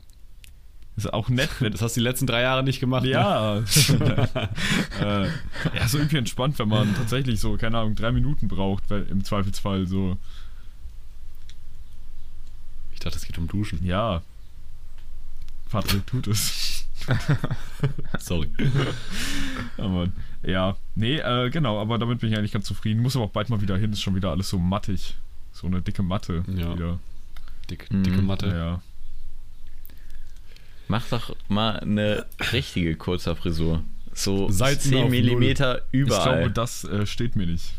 Ist 0.94 1.12
auch 1.12 1.30
nett, 1.30 1.48
Das 1.60 1.80
hast 1.80 1.96
du 1.96 2.00
die 2.00 2.04
letzten 2.04 2.26
drei 2.26 2.42
Jahre 2.42 2.62
nicht 2.62 2.78
gemacht. 2.78 3.04
Ne? 3.04 3.10
Ja. 3.10 3.56
äh, 5.00 5.24
ja, 5.24 5.88
so 5.88 5.96
irgendwie 5.96 6.18
entspannt, 6.18 6.58
wenn 6.58 6.68
man 6.68 6.94
tatsächlich 6.94 7.40
so, 7.40 7.56
keine 7.56 7.78
Ahnung, 7.78 7.94
drei 7.94 8.12
Minuten 8.12 8.46
braucht, 8.46 8.90
weil 8.90 9.04
im 9.04 9.24
Zweifelsfall 9.24 9.86
so. 9.86 10.18
Ich 12.92 13.00
dachte, 13.00 13.16
es 13.16 13.26
geht 13.26 13.38
um 13.38 13.48
Duschen. 13.48 13.84
Ja. 13.84 14.22
Patrick 15.70 16.06
tut 16.06 16.26
es. 16.26 16.71
Sorry. 18.18 18.48
Aber, 19.78 20.08
ja, 20.42 20.76
nee, 20.94 21.18
äh, 21.18 21.50
genau, 21.50 21.80
aber 21.80 21.98
damit 21.98 22.20
bin 22.20 22.30
ich 22.32 22.38
eigentlich 22.38 22.52
ganz 22.52 22.66
zufrieden. 22.66 23.00
Muss 23.02 23.16
aber 23.16 23.26
auch 23.26 23.30
bald 23.30 23.48
mal 23.50 23.60
wieder 23.60 23.76
hin, 23.76 23.92
ist 23.92 24.02
schon 24.02 24.14
wieder 24.14 24.30
alles 24.30 24.48
so 24.48 24.58
mattig. 24.58 25.14
So 25.52 25.66
eine 25.66 25.82
dicke 25.82 26.02
Matte 26.02 26.42
Ja. 26.56 26.74
wieder. 26.74 26.98
Dick, 27.70 27.90
Mhm. 27.92 28.02
dicke 28.04 28.22
Matte. 28.22 28.46
Ja. 28.48 28.82
Mach 30.88 31.08
doch 31.08 31.34
mal 31.48 31.78
eine 31.80 32.26
richtige 32.52 32.96
kurzer 32.96 33.36
Frisur. 33.36 33.82
So 34.14 34.50
Seiten 34.50 34.80
10 34.80 35.04
auf 35.04 35.10
Millimeter 35.10 35.82
Ich 35.90 36.00
überall. 36.00 36.38
glaube, 36.40 36.50
das 36.50 36.84
äh, 36.84 37.06
steht 37.06 37.34
mir 37.36 37.46
nicht. 37.46 37.72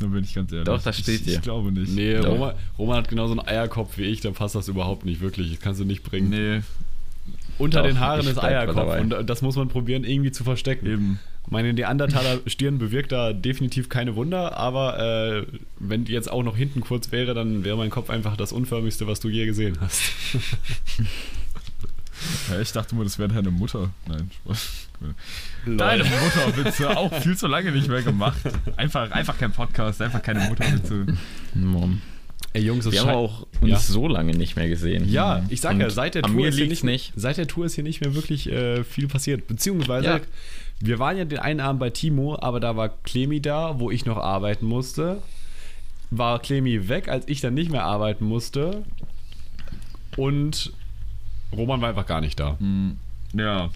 Da 0.00 0.06
bin 0.06 0.22
ich 0.22 0.34
ganz 0.34 0.52
ehrlich. 0.52 0.66
Doch, 0.66 0.82
das 0.82 0.98
steht 0.98 1.20
ich, 1.20 1.22
dir. 1.24 1.34
Ich 1.36 1.42
glaube 1.42 1.72
nicht. 1.72 1.90
Nee. 1.92 2.16
Roman, 2.18 2.54
Roman 2.76 2.98
hat 2.98 3.08
genauso 3.08 3.32
einen 3.38 3.48
Eierkopf 3.48 3.96
wie 3.98 4.04
ich, 4.04 4.20
dann 4.20 4.34
passt 4.34 4.54
das 4.54 4.68
überhaupt 4.68 5.04
nicht, 5.04 5.20
wirklich. 5.20 5.50
Das 5.50 5.60
kannst 5.60 5.80
du 5.80 5.84
nicht 5.84 6.02
bringen. 6.04 6.28
Nee, 6.28 6.62
Unter 7.58 7.82
Doch, 7.82 7.88
den 7.88 8.00
Haaren 8.00 8.26
ist 8.26 8.42
Eierkopf 8.42 9.00
und 9.00 9.28
das 9.28 9.42
muss 9.42 9.56
man 9.56 9.68
probieren, 9.68 10.04
irgendwie 10.04 10.30
zu 10.30 10.44
verstecken. 10.44 10.86
eben. 10.86 11.20
Meine 11.50 11.72
Neandertaler 11.72 12.40
Stirn 12.46 12.78
bewirkt 12.78 13.10
da 13.10 13.32
definitiv 13.32 13.88
keine 13.88 14.16
Wunder, 14.16 14.58
aber 14.58 14.98
äh, 14.98 15.46
wenn 15.78 16.04
die 16.04 16.12
jetzt 16.12 16.30
auch 16.30 16.42
noch 16.42 16.56
hinten 16.56 16.80
kurz 16.80 17.10
wäre, 17.10 17.32
dann 17.32 17.64
wäre 17.64 17.76
mein 17.76 17.88
Kopf 17.88 18.10
einfach 18.10 18.36
das 18.36 18.52
unförmigste, 18.52 19.06
was 19.06 19.20
du 19.20 19.28
je 19.28 19.46
gesehen 19.46 19.78
hast. 19.80 20.02
Ja, 22.50 22.60
ich 22.60 22.72
dachte 22.72 22.94
mal, 22.96 23.04
das 23.04 23.18
wäre 23.18 23.28
deine 23.28 23.50
Mutter. 23.50 23.90
Nein, 24.08 24.30
Spaß. 24.42 24.88
Deine 25.66 26.02
Mutterwitze, 26.04 26.96
auch 26.96 27.14
viel 27.14 27.36
zu 27.36 27.46
lange 27.46 27.70
nicht 27.70 27.88
mehr 27.88 28.02
gemacht. 28.02 28.38
Einfach, 28.76 29.10
einfach 29.12 29.38
kein 29.38 29.52
Podcast, 29.52 30.02
einfach 30.02 30.20
keine 30.22 30.40
Mutterwitze. 30.40 31.06
Mom. 31.54 32.02
Ey 32.54 32.62
Jungs, 32.62 32.84
das 32.84 32.94
Wir 32.94 33.02
haben 33.02 33.10
auch 33.10 33.46
uns 33.60 33.70
Ja. 33.70 33.78
so 33.78 34.08
lange 34.08 34.32
nicht 34.32 34.56
mehr 34.56 34.68
gesehen. 34.68 35.08
Ja, 35.10 35.44
ich 35.48 35.60
sag 35.60 35.78
ja, 35.78 35.84
Und 35.86 35.90
seit 35.92 36.14
der 36.14 36.22
Tour 36.22 36.46
ist 36.48 36.56
hier 36.56 36.66
nicht, 36.66 36.82
nicht. 36.84 37.12
seit 37.14 37.36
der 37.36 37.46
Tour 37.46 37.66
ist 37.66 37.74
hier 37.74 37.84
nicht 37.84 38.00
mehr 38.00 38.14
wirklich 38.14 38.50
äh, 38.50 38.84
viel 38.84 39.06
passiert. 39.06 39.46
Beziehungsweise, 39.46 40.06
Ja. 40.08 40.20
wir 40.80 40.98
waren 40.98 41.16
ja 41.18 41.24
den 41.24 41.38
einen 41.38 41.60
Abend 41.60 41.80
bei 41.80 41.90
Timo, 41.90 42.36
aber 42.40 42.58
da 42.60 42.74
war 42.76 42.88
Clemi 43.04 43.40
da, 43.40 43.78
wo 43.78 43.90
ich 43.90 44.06
noch 44.06 44.16
arbeiten 44.16 44.66
musste. 44.66 45.22
War 46.10 46.38
Clemi 46.40 46.88
weg, 46.88 47.08
als 47.08 47.28
ich 47.28 47.40
dann 47.42 47.52
nicht 47.54 47.70
mehr 47.70 47.84
arbeiten 47.84 48.24
musste. 48.24 48.82
Und 50.16 50.72
Roman 51.54 51.80
war 51.82 51.90
einfach 51.90 52.06
gar 52.06 52.20
nicht 52.22 52.40
da. 52.40 52.56
Hm, 52.58 52.96
Ja, 53.34 53.68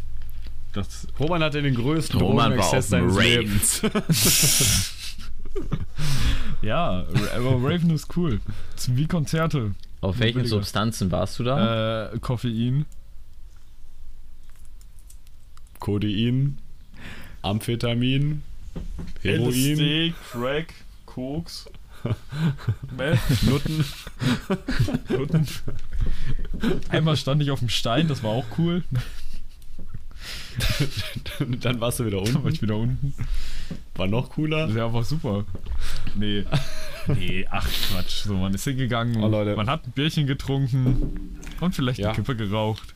das. 0.72 1.06
Roman 1.20 1.42
hatte 1.42 1.60
den 1.60 1.74
größten 1.74 2.18
Roman 2.18 2.56
war 2.56 2.64
auf 2.64 2.82
seines. 2.82 3.18
Lebens. 3.18 3.82
Ja, 6.62 7.04
aber 7.34 7.56
Raven 7.56 7.90
ist 7.90 8.16
cool. 8.16 8.40
Sind 8.76 8.96
wie 8.96 9.08
Konzerte. 9.08 9.74
Auf 10.00 10.20
welchen 10.20 10.34
billiger. 10.34 10.56
Substanzen 10.56 11.10
warst 11.10 11.40
du 11.40 11.44
da? 11.44 12.12
Äh, 12.12 12.18
Koffein. 12.20 12.86
Kodein, 15.80 16.58
Amphetamin, 17.42 18.42
Heroin, 19.20 19.50
LSD, 19.50 20.14
Crack, 20.30 20.74
Koks, 21.06 21.68
Meth, 22.96 23.18
Nutten. 23.42 23.84
Nutten. 25.08 25.48
Einmal 26.88 27.16
stand 27.16 27.42
ich 27.42 27.50
auf 27.50 27.58
dem 27.58 27.68
Stein, 27.68 28.06
das 28.06 28.22
war 28.22 28.30
auch 28.30 28.46
cool. 28.58 28.84
dann 31.60 31.80
warst 31.80 32.00
du 32.00 32.06
wieder 32.06 32.18
Dann 32.22 32.34
war 32.34 32.40
unten. 32.42 32.54
ich 32.54 32.62
wieder 32.62 32.76
unten. 32.76 33.14
War 33.94 34.06
noch 34.06 34.30
cooler. 34.30 34.68
Ja, 34.68 34.92
war 34.92 35.04
super. 35.04 35.44
Nee. 36.14 36.44
Nee, 37.08 37.46
ach 37.50 37.66
Quatsch. 37.90 38.24
So, 38.24 38.34
man 38.34 38.54
ist 38.54 38.64
hingegangen, 38.64 39.22
Oh, 39.22 39.28
man 39.56 39.68
hat 39.68 39.86
ein 39.86 39.92
Bierchen 39.92 40.26
getrunken 40.26 41.40
und 41.60 41.74
vielleicht 41.74 41.98
Ja. 41.98 42.08
eine 42.08 42.16
Kippe 42.16 42.36
geraucht. 42.36 42.94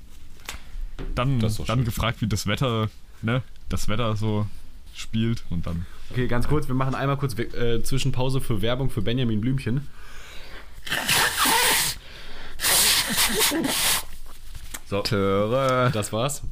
Dann, 1.14 1.40
dann 1.40 1.50
schön. 1.50 1.84
gefragt, 1.84 2.20
wie 2.22 2.26
das 2.26 2.46
Wetter, 2.46 2.88
ne, 3.22 3.42
das 3.68 3.88
Wetter 3.88 4.16
so 4.16 4.46
spielt 4.94 5.44
und 5.50 5.66
dann. 5.66 5.84
Okay, 6.10 6.26
ganz 6.28 6.46
kurz, 6.48 6.68
wir 6.68 6.74
machen 6.74 6.94
einmal 6.94 7.16
kurz 7.16 7.36
äh, 7.38 7.82
Zwischenpause 7.82 8.40
für 8.40 8.62
Werbung 8.62 8.90
für 8.90 9.02
Benjamin 9.02 9.40
Blümchen. 9.40 9.86
So, 14.88 15.00
Töre. 15.02 15.90
das 15.92 16.12
war's. 16.12 16.42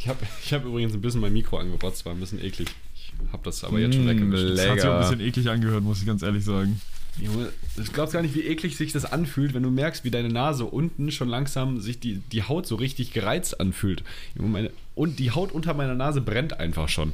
Ich 0.00 0.08
habe 0.08 0.18
ich 0.44 0.52
hab 0.52 0.64
übrigens 0.64 0.94
ein 0.94 1.00
bisschen 1.00 1.20
mein 1.20 1.32
Mikro 1.32 1.58
angerotzt, 1.58 2.04
war 2.06 2.12
ein 2.12 2.20
bisschen 2.20 2.42
eklig. 2.42 2.68
Ich 2.94 3.12
habe 3.32 3.42
das 3.44 3.62
aber 3.64 3.78
jetzt 3.78 3.94
schon 3.94 4.04
Mm, 4.04 4.08
weggewischt. 4.08 4.58
Das 4.58 4.68
hat 4.68 4.80
sich 4.80 4.88
auch 4.88 4.94
ein 4.94 5.00
bisschen 5.00 5.20
eklig 5.20 5.50
angehört, 5.50 5.84
muss 5.84 6.00
ich 6.00 6.06
ganz 6.06 6.22
ehrlich 6.22 6.44
sagen. 6.44 6.80
Junge, 7.20 7.50
du 7.76 7.82
glaubst 7.92 8.14
gar 8.14 8.22
nicht, 8.22 8.34
wie 8.34 8.42
eklig 8.42 8.76
sich 8.76 8.92
das 8.92 9.04
anfühlt, 9.04 9.52
wenn 9.52 9.62
du 9.62 9.70
merkst, 9.70 10.04
wie 10.04 10.10
deine 10.10 10.28
Nase 10.28 10.64
unten 10.64 11.10
schon 11.10 11.28
langsam 11.28 11.80
sich 11.80 11.98
die, 11.98 12.18
die 12.32 12.44
Haut 12.44 12.66
so 12.66 12.76
richtig 12.76 13.12
gereizt 13.12 13.60
anfühlt. 13.60 14.04
Meine, 14.36 14.70
und 14.94 15.18
die 15.18 15.32
Haut 15.32 15.52
unter 15.52 15.74
meiner 15.74 15.94
Nase 15.94 16.20
brennt 16.20 16.58
einfach 16.58 16.88
schon. 16.88 17.12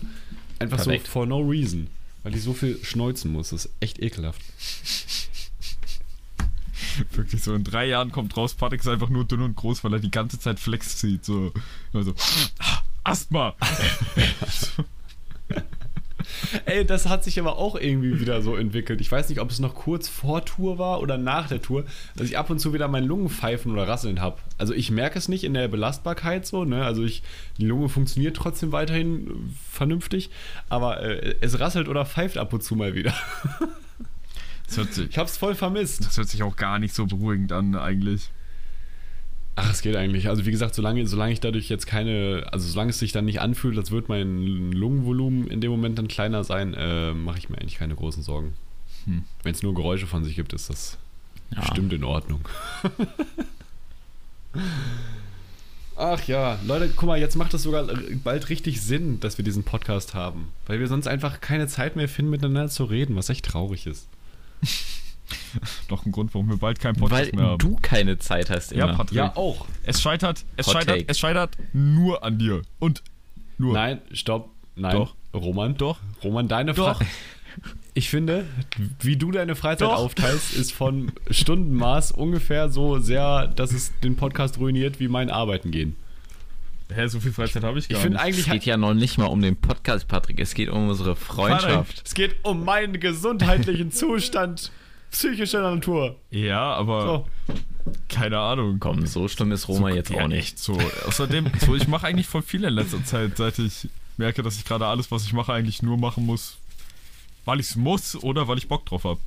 Einfach 0.58 0.76
Perfekt. 0.76 1.06
so 1.06 1.12
for 1.12 1.26
no 1.26 1.40
reason. 1.40 1.88
Weil 2.22 2.34
ich 2.36 2.42
so 2.42 2.52
viel 2.52 2.78
schneuzen 2.82 3.32
muss. 3.32 3.50
Das 3.50 3.64
ist 3.66 3.72
echt 3.80 4.00
ekelhaft. 4.00 4.40
Wirklich 7.12 7.42
so 7.42 7.54
in 7.54 7.64
drei 7.64 7.86
Jahren 7.86 8.12
kommt 8.12 8.36
raus, 8.36 8.54
Patrick 8.54 8.80
ist 8.80 8.88
einfach 8.88 9.08
nur 9.08 9.24
dünn 9.24 9.42
und 9.42 9.56
groß, 9.56 9.84
weil 9.84 9.92
er 9.94 10.00
die 10.00 10.10
ganze 10.10 10.38
Zeit 10.38 10.58
Flex 10.60 10.96
zieht. 10.96 11.24
So, 11.24 11.52
immer 11.92 12.02
so 12.04 12.14
Asthma. 13.04 13.54
Ey, 16.64 16.84
das 16.84 17.08
hat 17.08 17.22
sich 17.24 17.38
aber 17.38 17.56
auch 17.56 17.76
irgendwie 17.76 18.20
wieder 18.20 18.42
so 18.42 18.56
entwickelt. 18.56 19.00
Ich 19.00 19.10
weiß 19.10 19.28
nicht, 19.28 19.40
ob 19.40 19.50
es 19.50 19.60
noch 19.60 19.74
kurz 19.74 20.08
vor 20.08 20.44
Tour 20.44 20.78
war 20.78 21.00
oder 21.00 21.18
nach 21.18 21.48
der 21.48 21.62
Tour, 21.62 21.84
dass 22.16 22.26
ich 22.26 22.36
ab 22.36 22.50
und 22.50 22.58
zu 22.58 22.72
wieder 22.74 22.88
mein 22.88 23.04
Lungenpfeifen 23.04 23.72
oder 23.72 23.86
Rasseln 23.86 24.20
habe. 24.20 24.38
Also 24.58 24.74
ich 24.74 24.90
merke 24.90 25.18
es 25.18 25.28
nicht 25.28 25.44
in 25.44 25.54
der 25.54 25.68
Belastbarkeit 25.68 26.46
so, 26.46 26.64
ne? 26.64 26.84
Also 26.84 27.04
ich, 27.04 27.22
die 27.58 27.66
Lunge 27.66 27.88
funktioniert 27.88 28.36
trotzdem 28.36 28.72
weiterhin 28.72 29.26
äh, 29.26 29.32
vernünftig, 29.70 30.30
aber 30.68 31.00
äh, 31.00 31.36
es 31.40 31.60
rasselt 31.60 31.88
oder 31.88 32.04
pfeift 32.04 32.38
ab 32.38 32.52
und 32.52 32.62
zu 32.62 32.74
mal 32.74 32.94
wieder. 32.94 33.14
Sich, 34.66 35.08
Ich 35.10 35.18
hab's 35.18 35.36
voll 35.36 35.54
vermisst. 35.54 36.04
das 36.06 36.16
hört 36.16 36.28
sich 36.28 36.42
auch 36.42 36.56
gar 36.56 36.78
nicht 36.78 36.94
so 36.94 37.06
beruhigend 37.06 37.52
an, 37.52 37.74
eigentlich. 37.76 38.30
Ach, 39.54 39.70
es 39.70 39.80
geht 39.80 39.96
eigentlich. 39.96 40.28
Also 40.28 40.44
wie 40.44 40.50
gesagt, 40.50 40.74
solange, 40.74 41.06
solange 41.06 41.32
ich 41.32 41.40
dadurch 41.40 41.68
jetzt 41.70 41.86
keine, 41.86 42.46
also 42.52 42.68
solange 42.68 42.90
es 42.90 42.98
sich 42.98 43.12
dann 43.12 43.24
nicht 43.24 43.40
anfühlt, 43.40 43.78
als 43.78 43.90
würde 43.90 44.08
mein 44.08 44.72
Lungenvolumen 44.72 45.46
in 45.46 45.60
dem 45.62 45.70
Moment 45.70 45.98
dann 45.98 46.08
kleiner 46.08 46.44
sein, 46.44 46.74
äh, 46.74 47.14
mache 47.14 47.38
ich 47.38 47.48
mir 47.48 47.56
eigentlich 47.58 47.78
keine 47.78 47.94
großen 47.94 48.22
Sorgen. 48.22 48.52
Wenn 49.06 49.54
es 49.54 49.62
nur 49.62 49.72
Geräusche 49.72 50.06
von 50.08 50.24
sich 50.24 50.34
gibt, 50.34 50.52
ist 50.52 50.68
das 50.68 50.98
Ja. 51.54 51.60
bestimmt 51.60 51.92
in 51.92 52.02
Ordnung. 52.04 52.40
Ach 55.98 56.22
ja, 56.26 56.58
Leute, 56.66 56.90
guck 56.94 57.06
mal, 57.06 57.18
jetzt 57.18 57.36
macht 57.36 57.54
es 57.54 57.62
sogar 57.62 57.86
bald 58.22 58.48
richtig 58.50 58.82
Sinn, 58.82 59.18
dass 59.20 59.38
wir 59.38 59.44
diesen 59.44 59.64
Podcast 59.64 60.12
haben. 60.14 60.48
Weil 60.66 60.78
wir 60.80 60.88
sonst 60.88 61.06
einfach 61.06 61.40
keine 61.40 61.68
Zeit 61.68 61.96
mehr 61.96 62.08
finden, 62.08 62.30
miteinander 62.32 62.68
zu 62.68 62.84
reden, 62.84 63.16
was 63.16 63.30
echt 63.30 63.46
traurig 63.46 63.86
ist. 63.86 64.06
Noch 65.90 66.04
ein 66.06 66.12
Grund, 66.12 66.34
warum 66.34 66.48
wir 66.48 66.56
bald 66.58 66.80
keinen 66.80 66.96
Podcast 66.96 67.32
Weil 67.32 67.40
mehr 67.40 67.50
haben. 67.50 67.58
du 67.58 67.76
keine 67.80 68.18
Zeit 68.18 68.50
hast 68.50 68.72
immer. 68.72 68.86
ja, 68.88 68.94
Patrick. 68.94 69.18
auch. 69.36 69.66
Es 69.84 70.00
scheitert, 70.02 70.44
es 70.56 70.66
Hot 70.66 70.74
scheitert, 70.74 70.96
take. 70.98 71.08
es 71.08 71.18
scheitert 71.18 71.56
nur 71.72 72.22
an 72.22 72.38
dir. 72.38 72.62
Und 72.78 73.02
nur. 73.58 73.72
Nein, 73.74 74.00
stopp. 74.12 74.50
Nein. 74.74 74.92
Doch. 74.92 75.14
Roman. 75.34 75.76
Doch. 75.76 75.98
Roman, 76.22 76.48
deine 76.48 76.74
Doch. 76.74 76.96
Frage. 76.98 77.06
Ich 77.94 78.10
finde, 78.10 78.44
wie 79.00 79.16
du 79.16 79.30
deine 79.30 79.56
Freizeit 79.56 79.88
Doch. 79.88 79.96
aufteilst, 79.96 80.52
ist 80.54 80.72
von 80.72 81.12
Stundenmaß 81.30 82.12
ungefähr 82.12 82.68
so 82.68 82.98
sehr, 82.98 83.46
dass 83.46 83.72
es 83.72 83.98
den 84.00 84.16
Podcast 84.16 84.58
ruiniert, 84.58 85.00
wie 85.00 85.08
mein 85.08 85.30
Arbeiten 85.30 85.70
gehen. 85.70 85.96
Hä, 86.92 87.08
so 87.08 87.18
viel 87.20 87.32
Freizeit 87.32 87.64
habe 87.64 87.78
ich 87.78 87.88
gar 87.88 87.96
Ich 87.98 88.02
finde 88.02 88.18
nicht. 88.18 88.28
Es 88.38 88.44
eigentlich. 88.44 88.50
geht 88.52 88.64
ja 88.66 88.76
noch 88.76 88.94
nicht 88.94 89.18
mal 89.18 89.26
um 89.26 89.42
den 89.42 89.56
Podcast, 89.56 90.06
Patrick. 90.06 90.38
Es 90.38 90.54
geht 90.54 90.68
um 90.68 90.88
unsere 90.88 91.16
Freundschaft. 91.16 92.02
Es 92.06 92.14
geht 92.14 92.36
um 92.44 92.64
meinen 92.64 93.00
gesundheitlichen 93.00 93.90
Zustand 93.90 94.70
psychischer 95.10 95.62
Natur. 95.62 96.16
Ja, 96.30 96.74
aber 96.74 97.02
So. 97.04 97.26
keine 98.08 98.38
Ahnung. 98.38 98.78
Komm, 98.78 99.06
so 99.06 99.26
schlimm 99.28 99.50
ist 99.52 99.66
Roma 99.68 99.90
jetzt 99.90 100.10
ja, 100.10 100.22
auch 100.24 100.28
nicht. 100.28 100.38
Echt 100.38 100.58
so. 100.60 100.78
Außerdem, 101.06 101.50
so, 101.64 101.74
ich 101.74 101.88
mache 101.88 102.06
eigentlich 102.06 102.28
voll 102.28 102.42
viel 102.42 102.62
in 102.64 102.74
letzter 102.74 103.04
Zeit, 103.04 103.36
seit 103.36 103.58
ich 103.58 103.88
merke, 104.16 104.42
dass 104.42 104.56
ich 104.56 104.64
gerade 104.64 104.86
alles, 104.86 105.10
was 105.10 105.24
ich 105.24 105.32
mache, 105.32 105.52
eigentlich 105.52 105.82
nur 105.82 105.96
machen 105.98 106.24
muss, 106.24 106.56
weil 107.44 107.58
ich 107.60 107.66
es 107.70 107.76
muss 107.76 108.14
oder 108.22 108.46
weil 108.48 108.58
ich 108.58 108.68
Bock 108.68 108.86
drauf 108.86 109.04
habe. 109.04 109.20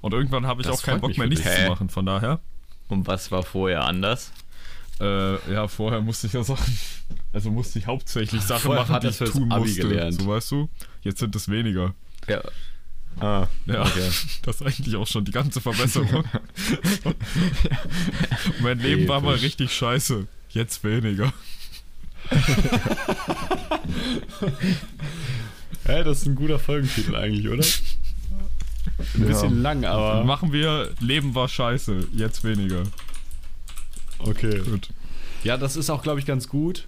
Und 0.00 0.12
irgendwann 0.14 0.46
habe 0.46 0.62
ich 0.62 0.66
Das 0.66 0.78
auch 0.78 0.82
keinen 0.82 1.00
Bock 1.00 1.16
mehr, 1.16 1.26
nichts 1.28 1.44
zu 1.44 1.68
machen. 1.68 1.88
Von 1.90 2.06
daher, 2.06 2.40
Und 2.88 3.06
was 3.06 3.30
war 3.30 3.42
vorher 3.42 3.84
anders? 3.84 4.32
Äh, 5.00 5.52
ja, 5.52 5.66
vorher 5.68 6.00
musste 6.00 6.26
ich 6.28 6.32
ja 6.32 6.42
Sachen, 6.44 6.78
also 7.32 7.50
musste 7.50 7.78
ich 7.78 7.86
hauptsächlich 7.86 8.42
Sachen 8.42 8.62
Vorher 8.62 8.86
machen, 8.86 9.00
die 9.02 9.08
ich 9.08 9.18
tun 9.30 9.50
Abi 9.52 9.64
musste. 9.66 9.80
gelernt. 9.82 10.20
So 10.20 10.26
weißt 10.26 10.50
du. 10.52 10.68
Jetzt 11.02 11.18
sind 11.18 11.34
es 11.36 11.48
weniger. 11.48 11.94
Ja. 12.28 12.40
Ah, 13.20 13.46
Ja, 13.66 13.82
okay. 13.82 14.10
das 14.42 14.60
ist 14.60 14.62
eigentlich 14.66 14.96
auch 14.96 15.06
schon 15.06 15.24
die 15.24 15.32
ganze 15.32 15.60
Verbesserung. 15.60 16.24
mein 18.60 18.78
Leben 18.80 19.06
war 19.08 19.20
mal 19.20 19.32
Episch. 19.32 19.44
richtig 19.44 19.72
scheiße. 19.74 20.26
Jetzt 20.50 20.82
weniger. 20.84 21.32
Hä, 25.86 26.02
das 26.04 26.22
ist 26.22 26.26
ein 26.26 26.34
guter 26.34 26.58
Folgentitel 26.58 27.14
eigentlich, 27.16 27.48
oder? 27.48 27.64
Ein 29.14 29.26
bisschen 29.26 29.62
lang, 29.62 29.84
aber. 29.84 30.24
Machen 30.24 30.52
wir 30.52 30.90
Leben 31.00 31.34
war 31.34 31.48
scheiße. 31.48 32.08
Jetzt 32.12 32.44
weniger. 32.44 32.84
Okay. 34.26 34.60
Gut. 34.64 34.88
Ja, 35.42 35.56
das 35.56 35.76
ist 35.76 35.90
auch, 35.90 36.02
glaube 36.02 36.20
ich, 36.20 36.26
ganz 36.26 36.48
gut. 36.48 36.86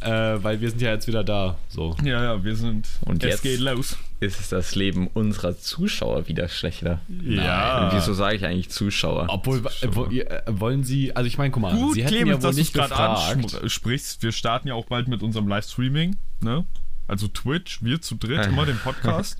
Äh, 0.00 0.42
weil 0.42 0.60
wir 0.60 0.68
sind 0.68 0.82
ja 0.82 0.90
jetzt 0.90 1.06
wieder 1.06 1.24
da. 1.24 1.56
So. 1.68 1.96
Ja, 2.02 2.22
ja, 2.22 2.44
wir 2.44 2.56
sind. 2.56 2.86
Und 3.02 3.22
es 3.22 3.30
jetzt? 3.30 3.42
geht 3.42 3.60
los. 3.60 3.96
Ist 4.20 4.52
das 4.52 4.74
Leben 4.74 5.08
unserer 5.14 5.56
Zuschauer 5.56 6.28
wieder 6.28 6.48
schlechter? 6.48 7.00
Ja. 7.22 7.86
Und 7.88 7.96
wieso 7.96 8.12
sage 8.12 8.36
ich 8.36 8.44
eigentlich 8.44 8.70
Zuschauer? 8.70 9.26
Obwohl, 9.28 9.58
äh, 9.80 9.88
wo, 9.92 10.06
ihr, 10.06 10.30
äh, 10.30 10.42
wollen 10.48 10.84
Sie, 10.84 11.14
also 11.16 11.26
ich 11.26 11.38
meine, 11.38 11.52
guck 11.52 11.62
mal, 11.62 11.74
Gut, 11.74 11.94
Sie 11.94 12.02
hätten 12.02 12.14
Clemens, 12.16 12.42
ja 12.42 12.50
wohl 12.50 12.54
nicht 12.54 12.74
gerade 12.74 12.90
gefragt. 12.90 13.54
ansprichst. 13.62 14.22
Wir 14.22 14.32
starten 14.32 14.68
ja 14.68 14.74
auch 14.74 14.86
bald 14.86 15.08
mit 15.08 15.22
unserem 15.22 15.48
Livestreaming, 15.48 16.16
ne? 16.40 16.66
Also 17.06 17.28
Twitch, 17.28 17.82
wir 17.82 18.00
zu 18.00 18.16
dritt, 18.16 18.46
immer 18.46 18.66
den 18.66 18.78
Podcast. 18.78 19.38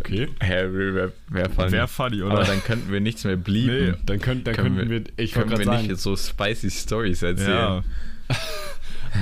Okay. 0.00 0.28
Harry, 0.40 0.94
wer, 0.94 1.12
wer 1.28 1.50
funny. 1.50 1.72
Wäre 1.72 1.88
funny, 1.88 2.22
oder? 2.22 2.32
Aber 2.36 2.44
dann 2.44 2.62
könnten 2.64 2.90
wir 2.92 3.00
nichts 3.00 3.24
mehr 3.24 3.36
blieben. 3.36 3.90
Nee. 3.90 3.94
Dann, 4.06 4.18
könnt, 4.20 4.46
dann 4.46 4.54
Können 4.54 4.76
könnten 4.76 4.90
wir- 4.90 5.04
wir, 5.04 5.12
ich 5.16 5.32
Können 5.32 5.50
wir 5.50 5.56
gerade 5.58 5.70
nicht 5.70 5.78
sagen, 5.78 5.90
jetzt 5.90 6.02
so 6.02 6.16
spicy 6.16 6.70
Stories 6.70 7.22
erzählen? 7.22 7.50
ja. 7.50 7.82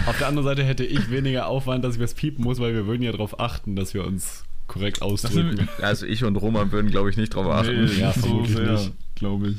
auf 0.06 0.18
der 0.18 0.26
anderen 0.28 0.46
Seite 0.46 0.62
hätte 0.64 0.84
ich 0.84 1.10
weniger 1.10 1.46
Aufwand, 1.46 1.84
dass 1.84 1.96
ich 1.96 2.00
was 2.02 2.14
piepen 2.14 2.44
muss, 2.44 2.60
weil 2.60 2.74
wir 2.74 2.86
würden 2.86 3.02
ja 3.02 3.10
darauf 3.12 3.40
achten, 3.40 3.74
dass 3.76 3.94
wir 3.94 4.04
uns 4.04 4.44
korrekt 4.66 5.00
ausdrücken. 5.02 5.68
Also 5.80 6.04
ich 6.06 6.24
und 6.24 6.36
Roman 6.36 6.70
würden, 6.72 6.90
glaube 6.90 7.08
ich, 7.10 7.16
nicht 7.16 7.34
drauf 7.34 7.46
achten. 7.46 7.84
Nee, 7.86 7.92
Ja, 8.00 8.08
nicht 8.08 8.20
so 8.20 8.44
sehr, 8.44 8.72
nicht. 8.72 8.92
glaube 9.14 9.48
ich. 9.48 9.56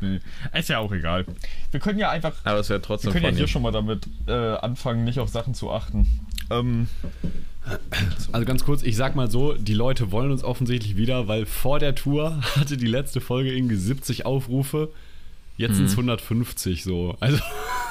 Nee. 0.00 0.20
Ist 0.58 0.68
ja 0.70 0.78
auch 0.78 0.90
egal. 0.90 1.26
Wir 1.70 1.78
können 1.80 1.98
ja 1.98 2.10
einfach 2.10 2.32
Aber 2.44 2.58
es 2.60 2.68
wäre 2.70 2.80
Wir 2.80 2.82
trotzdem 2.82 3.12
können 3.12 3.24
ja 3.24 3.28
funny. 3.30 3.38
hier 3.38 3.46
schon 3.48 3.62
mal 3.62 3.70
damit 3.70 4.08
äh, 4.26 4.32
anfangen, 4.32 5.04
nicht 5.04 5.20
auf 5.20 5.28
Sachen 5.28 5.54
zu 5.54 5.70
achten. 5.70 6.08
Ähm, 6.50 6.88
Also 8.32 8.44
ganz 8.46 8.64
kurz, 8.64 8.82
ich 8.82 8.96
sag 8.96 9.14
mal 9.14 9.30
so, 9.30 9.54
die 9.54 9.74
Leute 9.74 10.10
wollen 10.10 10.30
uns 10.32 10.42
offensichtlich 10.42 10.96
wieder, 10.96 11.28
weil 11.28 11.46
vor 11.46 11.78
der 11.78 11.94
Tour 11.94 12.40
hatte 12.56 12.76
die 12.76 12.86
letzte 12.86 13.20
Folge 13.20 13.52
irgendwie 13.54 13.76
70 13.76 14.26
Aufrufe. 14.26 14.90
Jetzt 15.56 15.76
sind 15.76 15.84
es 15.84 15.92
150 15.92 16.82
so. 16.82 17.16
Also 17.20 17.38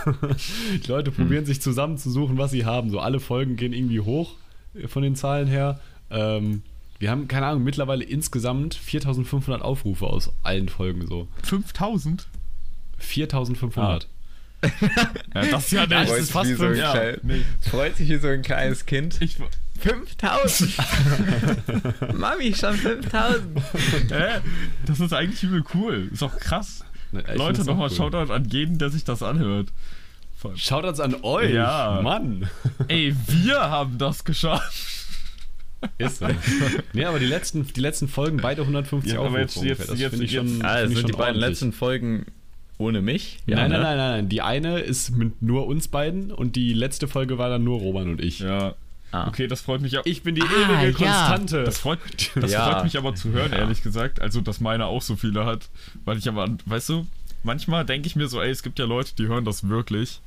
die 0.84 0.88
Leute 0.88 1.12
probieren 1.12 1.46
sich 1.46 1.62
zusammenzusuchen, 1.62 2.38
was 2.38 2.52
sie 2.52 2.66
haben. 2.66 2.90
So 2.90 3.00
alle 3.00 3.20
Folgen 3.20 3.56
gehen 3.56 3.72
irgendwie 3.72 4.00
hoch 4.02 4.34
äh, 4.74 4.88
von 4.88 5.04
den 5.04 5.16
Zahlen 5.16 5.48
her. 5.48 5.80
Ähm, 6.10 6.64
wir 7.00 7.10
haben, 7.10 7.28
keine 7.28 7.46
Ahnung, 7.48 7.64
mittlerweile 7.64 8.04
insgesamt 8.04 8.74
4500 8.76 9.62
Aufrufe 9.62 10.06
aus 10.08 10.32
allen 10.44 10.70
Folgen 10.70 11.08
so. 11.08 11.28
5000? 11.44 12.28
4500. 12.98 14.08
Ja, 15.34 15.42
das 15.50 15.66
ist 15.66 15.72
ja 15.72 15.88
das 15.88 16.12
ist 16.12 16.32
fast 16.32 16.52
wie 16.52 16.54
so 16.54 16.66
ein 16.66 16.76
fünf- 16.76 16.80
ja. 16.80 16.94
Freut 17.68 17.96
sich 17.98 18.10
wie 18.10 18.18
so 18.18 18.28
ein 18.28 18.44
kleines 18.44 18.86
Kind. 18.86 19.20
Ich, 19.20 19.38
5000! 19.82 20.72
Mami, 22.16 22.54
schon 22.54 22.74
5000! 22.76 23.60
hä? 24.12 24.40
Das 24.86 25.00
ist 25.00 25.14
eigentlich 25.14 25.44
übel 25.44 25.64
cool. 25.74 26.10
Ist 26.12 26.24
auch 26.24 26.38
krass. 26.38 26.84
Ich 27.12 27.36
Leute, 27.38 27.64
nochmal 27.66 27.90
cool. 27.90 27.96
Shoutout 27.96 28.32
an 28.32 28.46
jeden, 28.50 28.78
der 28.78 28.90
sich 28.90 29.04
das 29.04 29.22
anhört. 29.24 29.70
Shoutouts 30.56 31.00
an 31.00 31.16
euch. 31.24 31.52
Ja. 31.54 32.00
Mann. 32.02 32.50
Ey, 32.88 33.16
wir 33.28 33.60
haben 33.60 33.98
das 33.98 34.24
geschafft. 34.24 34.74
Ist 35.98 36.20
so. 36.20 36.28
nee, 36.94 37.06
aber 37.06 37.20
die 37.20 37.26
letzten, 37.26 37.66
die 37.68 37.80
letzten 37.80 38.08
Folgen 38.08 38.38
beide 38.38 38.62
150 38.62 39.14
Ja, 39.14 39.20
aber 39.20 39.28
Aufrufe 39.28 39.42
jetzt- 39.42 39.58
ungefähr. 39.58 39.78
jetzt- 39.78 39.90
Das 39.92 40.00
jetzt- 40.00 40.10
finde 40.12 40.26
ich 40.26 40.32
jetzt- 40.32 40.50
schon. 40.50 40.62
Ah, 40.66 40.74
das 40.82 40.90
sind 40.90 40.98
die 40.98 41.02
schon 41.02 41.12
beiden 41.12 41.36
ordentlich. 41.36 41.50
letzten 41.50 41.74
Folgen 41.74 42.26
ohne 42.78 43.02
mich? 43.02 43.40
nein, 43.46 43.58
nein, 43.58 43.70
ne? 43.72 43.78
nein, 43.80 43.98
nein, 43.98 44.12
nein. 44.12 44.30
Die 44.30 44.42
eine 44.42 44.80
ist 44.80 45.12
mit 45.16 45.42
nur 45.42 45.68
uns 45.68 45.88
beiden 45.88 46.32
und 46.32 46.56
die 46.56 46.74
letzte 46.74 47.08
Folge 47.08 47.38
war 47.38 47.50
dann 47.50 47.64
nur 47.64 47.80
Roman 47.80 48.10
und 48.10 48.22
ich. 48.22 48.40
Ja. 48.40 48.76
Ah. 49.12 49.28
Okay, 49.28 49.48
das 49.48 49.62
freut 49.62 49.82
mich 49.82 49.92
ja. 49.92 50.02
Ich 50.06 50.24
bin 50.24 50.36
die 50.36 50.42
Ah, 50.42 50.84
ewige 50.84 51.04
ja. 51.04 51.28
Konstante. 51.28 51.64
Das 51.66 51.78
freut, 51.80 52.00
das 52.36 52.52
Ja. 52.52 52.72
freut 52.72 52.84
mich 52.86 52.98
aber 52.98 53.14
zu 53.16 53.30
hören, 53.32 53.52
Ja. 53.52 53.60
ehrlich 53.60 53.84
gesagt. 53.84 54.22
Also, 54.22 54.40
dass 54.42 54.60
meine 54.62 54.86
auch 54.86 55.02
so 55.02 55.16
viele 55.16 55.46
hat. 55.46 55.70
Weil 56.06 56.18
ich 56.18 56.28
aber, 56.30 56.48
weißt 56.66 56.90
du, 56.90 57.08
manchmal 57.44 57.86
denke 57.86 58.08
ich 58.08 58.16
mir 58.16 58.28
so, 58.28 58.42
ey, 58.42 58.50
es 58.50 58.64
gibt 58.64 58.80
ja 58.80 58.86
Leute, 58.86 59.12
die 59.18 59.28
hören 59.28 59.44
das 59.46 59.68
wirklich. 59.68 60.22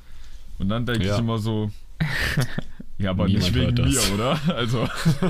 Und 0.58 0.68
dann 0.68 0.84
denke 0.86 1.06
Ja. 1.06 1.14
ich 1.14 1.20
immer 1.20 1.38
so, 1.38 1.70
ja, 2.98 3.10
aber 3.10 3.26
Niemand 3.26 3.44
nicht 3.44 3.54
wegen 3.54 3.74
mir, 3.88 4.14
oder? 4.14 4.38
Also, 4.54 4.88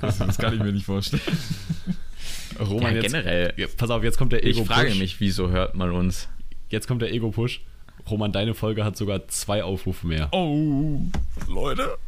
das, 0.00 0.18
das 0.18 0.38
kann 0.38 0.54
ich 0.54 0.60
mir 0.60 0.72
nicht 0.72 0.86
vorstellen. 0.86 1.22
Roman, 2.60 2.82
Ja, 2.94 3.02
jetzt, 3.02 3.12
generell. 3.12 3.52
Ja, 3.56 3.66
pass 3.76 3.90
auf, 3.90 4.02
jetzt 4.02 4.16
kommt 4.18 4.32
der 4.32 4.44
Ich 4.44 4.56
Ego-Push. 4.56 4.74
frage 4.74 4.94
mich, 4.94 5.20
wieso 5.20 5.50
hört 5.50 5.74
man 5.74 5.90
uns? 5.90 6.28
Jetzt 6.70 6.86
kommt 6.88 7.02
der 7.02 7.12
Ego-Push. 7.12 7.60
Roman, 8.08 8.30
deine 8.32 8.54
Folge 8.54 8.84
hat 8.84 8.96
sogar 8.96 9.26
zwei 9.28 9.64
Aufrufe 9.64 10.06
mehr. 10.06 10.28
Oh, 10.32 11.00
Leute. 11.48 11.98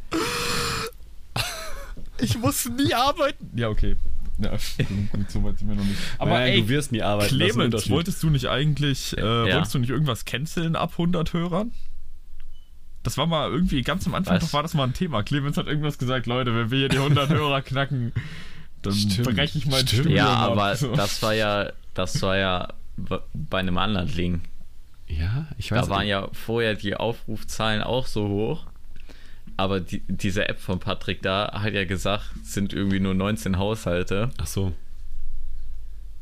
Ich 2.21 2.37
muss 2.39 2.69
nie 2.69 2.93
arbeiten. 2.95 3.51
Ja, 3.55 3.69
okay. 3.69 3.97
Ja, 4.41 4.51
gut, 5.13 5.31
so 5.31 5.43
weit 5.45 5.59
sind 5.59 5.69
wir 5.69 5.75
noch 5.77 5.85
nicht. 5.85 5.99
Aber 6.19 6.31
Nein, 6.33 6.53
ey, 6.53 6.61
du 6.63 6.69
wirst 6.69 6.93
nie 6.93 7.03
arbeiten. 7.03 7.35
Clemens, 7.35 7.91
wolltest 7.91 8.23
du 8.23 8.31
nicht 8.31 8.47
eigentlich, 8.49 9.17
äh, 9.17 9.21
Ja. 9.49 9.55
wolltest 9.57 9.75
du 9.75 9.79
nicht 9.79 9.91
irgendwas 9.91 10.25
canceln 10.25 10.77
ab 10.77 10.93
100 10.99 11.33
Hörern? 11.33 11.73
Das 13.03 13.17
war 13.17 13.27
mal 13.27 13.51
irgendwie 13.51 13.83
ganz 13.83 14.07
am 14.07 14.15
Anfang, 14.15 14.39
doch 14.41 14.53
war 14.53 14.63
das 14.63 14.75
mal 14.75 14.85
ein 14.85 14.93
Thema. 14.95 15.23
Clemens 15.23 15.57
hat 15.57 15.67
irgendwas 15.67 15.99
gesagt, 15.99 16.27
Leute, 16.27 16.55
wenn 16.55 16.71
wir 16.71 16.79
hier 16.79 16.89
die 16.89 16.99
100 16.99 17.31
Hörer 17.31 17.63
knacken, 17.63 18.13
dann 18.83 18.95
breche 19.23 19.59
ich 19.59 19.67
mein 19.67 19.87
stimmt. 19.87 20.11
Ja, 20.11 20.33
ab. 20.35 20.51
aber 20.53 20.77
So. 20.77 20.95
das 20.95 21.21
war 21.23 21.35
ja, 21.35 21.71
das 21.95 22.21
war 22.23 22.37
ja 22.37 22.69
bei 22.97 23.59
einem 23.59 23.79
anderen 23.79 24.13
Ding. 24.13 24.43
Ja, 25.07 25.47
ich 25.57 25.71
weiß 25.73 25.87
Da 25.87 25.91
waren 25.91 26.07
ja 26.07 26.29
vorher 26.33 26.75
die 26.75 26.95
Aufrufzahlen 26.97 27.83
auch 27.83 28.07
so 28.07 28.29
hoch. 28.29 28.67
Aber 29.59 29.81
die, 29.81 30.01
diese 30.07 30.49
App 30.49 30.61
von 30.61 30.79
Patrick 30.79 31.21
da 31.21 31.51
hat 31.53 31.75
ja 31.75 31.85
gesagt, 31.85 32.25
sind 32.45 32.73
irgendwie 32.73 33.01
nur 33.01 33.13
19 33.13 33.59
Haushalte. 33.59 34.31
Ach 34.39 34.47
so. 34.47 34.73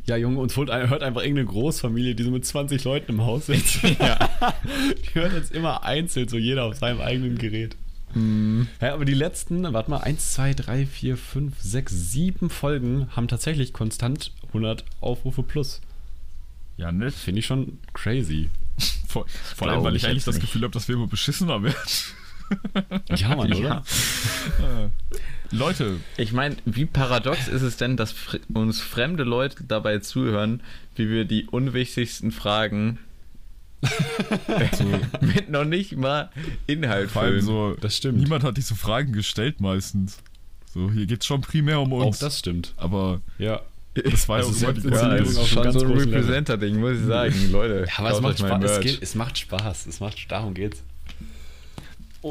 Ja, 0.07 0.17
Junge, 0.17 0.39
uns 0.41 0.57
holt, 0.57 0.71
hört 0.71 1.03
einfach 1.03 1.21
irgendeine 1.21 1.47
Großfamilie, 1.47 2.15
die 2.15 2.23
so 2.23 2.31
mit 2.31 2.47
20 2.47 2.83
Leuten 2.85 3.13
im 3.13 3.23
Haus 3.23 3.47
sitzt. 3.47 3.83
Die 3.83 5.15
hört 5.15 5.33
jetzt 5.33 5.53
immer 5.53 5.83
einzeln, 5.85 6.29
so 6.29 6.39
jeder 6.39 6.65
auf 6.65 6.77
seinem 6.77 7.01
eigenen 7.01 7.37
Gerät. 7.39 7.77
Ja, 8.81 8.95
aber 8.95 9.05
die 9.05 9.15
letzten, 9.15 9.71
warte 9.75 9.91
mal, 9.91 9.99
1, 9.99 10.33
2, 10.35 10.55
3, 10.55 10.87
4, 10.87 11.17
5, 11.19 11.61
6, 11.61 11.93
7 12.13 12.51
Folgen 12.51 13.09
haben 13.15 13.29
tatsächlich 13.29 13.75
konstant 13.75 14.33
100 14.49 14.85
Aufrufe 15.01 15.43
plus. 15.43 15.83
ja, 16.79 16.91
nett. 16.93 17.13
Finde 17.13 17.41
ich 17.41 17.47
schon 17.47 17.79
crazy. 17.93 18.49
Vor, 19.09 19.27
vor 19.29 19.69
allem, 19.69 19.83
weil 19.85 19.97
ich 19.97 20.05
ich 20.05 20.09
eigentlich 20.09 20.25
das. 20.25 20.41
Gefühl 20.41 20.63
habe, 20.63 20.73
dass 20.73 20.89
wir 20.89 20.95
immer 20.95 21.09
beschissener 21.09 21.63
werden. 21.63 21.77
Ja, 23.17 23.35
Mann, 23.37 23.53
oder? 23.53 23.83
Äh, 24.59 24.89
Leute, 25.55 25.97
Ich 26.17 26.33
meine, 26.33 26.57
wie 26.65 26.87
paradox 26.87 27.49
ist 27.49 27.63
es 27.63 27.77
denn, 27.77 27.97
dass 27.97 28.15
uns 28.53 28.81
fremde 28.81 29.23
Leute 29.25 29.65
dabei 29.65 29.99
zuhören, 29.99 30.63
wie 30.97 31.09
wir 31.09 31.25
die 31.25 31.47
unwichtigsten 31.47 32.33
Fragen 32.33 32.99
mit 35.21 35.51
noch 35.51 35.65
nicht 35.65 35.97
mal 35.97 36.31
Inhalt 36.67 37.11
vor 37.11 37.23
allem 37.23 37.33
füllen. 37.35 37.45
so, 37.47 37.77
Das 37.81 37.97
stimmt. 37.97 38.19
niemand 38.19 38.43
hat 38.45 38.57
diese 38.57 38.75
Fragen 38.75 39.13
gestellt 39.13 39.61
meistens. 39.61 40.19
So, 40.73 40.91
hier 40.91 41.07
geht 41.07 41.21
es 41.21 41.27
schon 41.27 41.41
primär 41.41 41.81
um 41.81 41.93
Auch 41.93 42.07
uns. 42.07 42.19
das 42.19 42.39
stimmt. 42.39 42.75
aber 42.77 43.21
Ja. 43.39 43.61
das 43.95 44.29
war 44.29 44.41
ja 44.41 44.45
auch 44.45 44.49
immer 44.57 44.69
jetzt 44.73 44.85
die 44.85 44.89
ja, 44.89 45.15
ist 45.15 45.49
schon 45.49 45.63
ganz 45.63 45.79
so 45.81 45.87
ein. 45.87 45.93
Representer-Ding, 45.99 46.81
muss 46.81 46.99
ich 46.99 47.05
sagen. 47.07 47.35
Leute, 47.53 47.87
Ja, 47.89 47.99
aber 47.99 48.11
es 48.13 48.21
macht, 48.21 48.39
Spaß. 48.39 48.65
Es, 48.65 48.81
geht, 48.81 49.03
es 49.03 49.15
macht 49.15 49.39
Spaß. 49.39 49.87
Es 49.87 50.01
macht, 50.01 50.31
darum 50.31 50.55
geht's. 50.55 50.83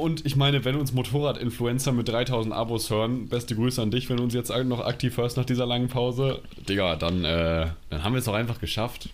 Und 0.02 0.26
ich 0.26 0.36
meine, 0.36 0.66
wenn 0.66 0.76
uns 0.76 0.92
Motorrad-Influencer 0.92 1.92
mit 1.92 2.08
3000 2.10 2.54
Abos 2.54 2.90
hören, 2.90 3.28
beste 3.30 3.56
Grüße 3.56 3.82
an 3.82 3.92
dich, 3.92 4.10
wenn 4.10 4.18
du 4.18 4.24
uns 4.24 4.34
jetzt 4.34 4.50
noch 4.50 4.86
aktiv 4.86 5.16
hörst 5.18 5.38
nach 5.38 5.46
dieser 5.46 5.66
langen 5.66 5.88
Pause. 5.88 6.42
Digga, 6.68 6.96
dann, 6.96 7.24
äh, 7.24 7.68
dann 7.90 8.04
haben 8.04 8.14
wir 8.14 8.20
es 8.20 8.26
doch 8.26 8.34
einfach 8.34 8.60
geschafft. 8.60 9.10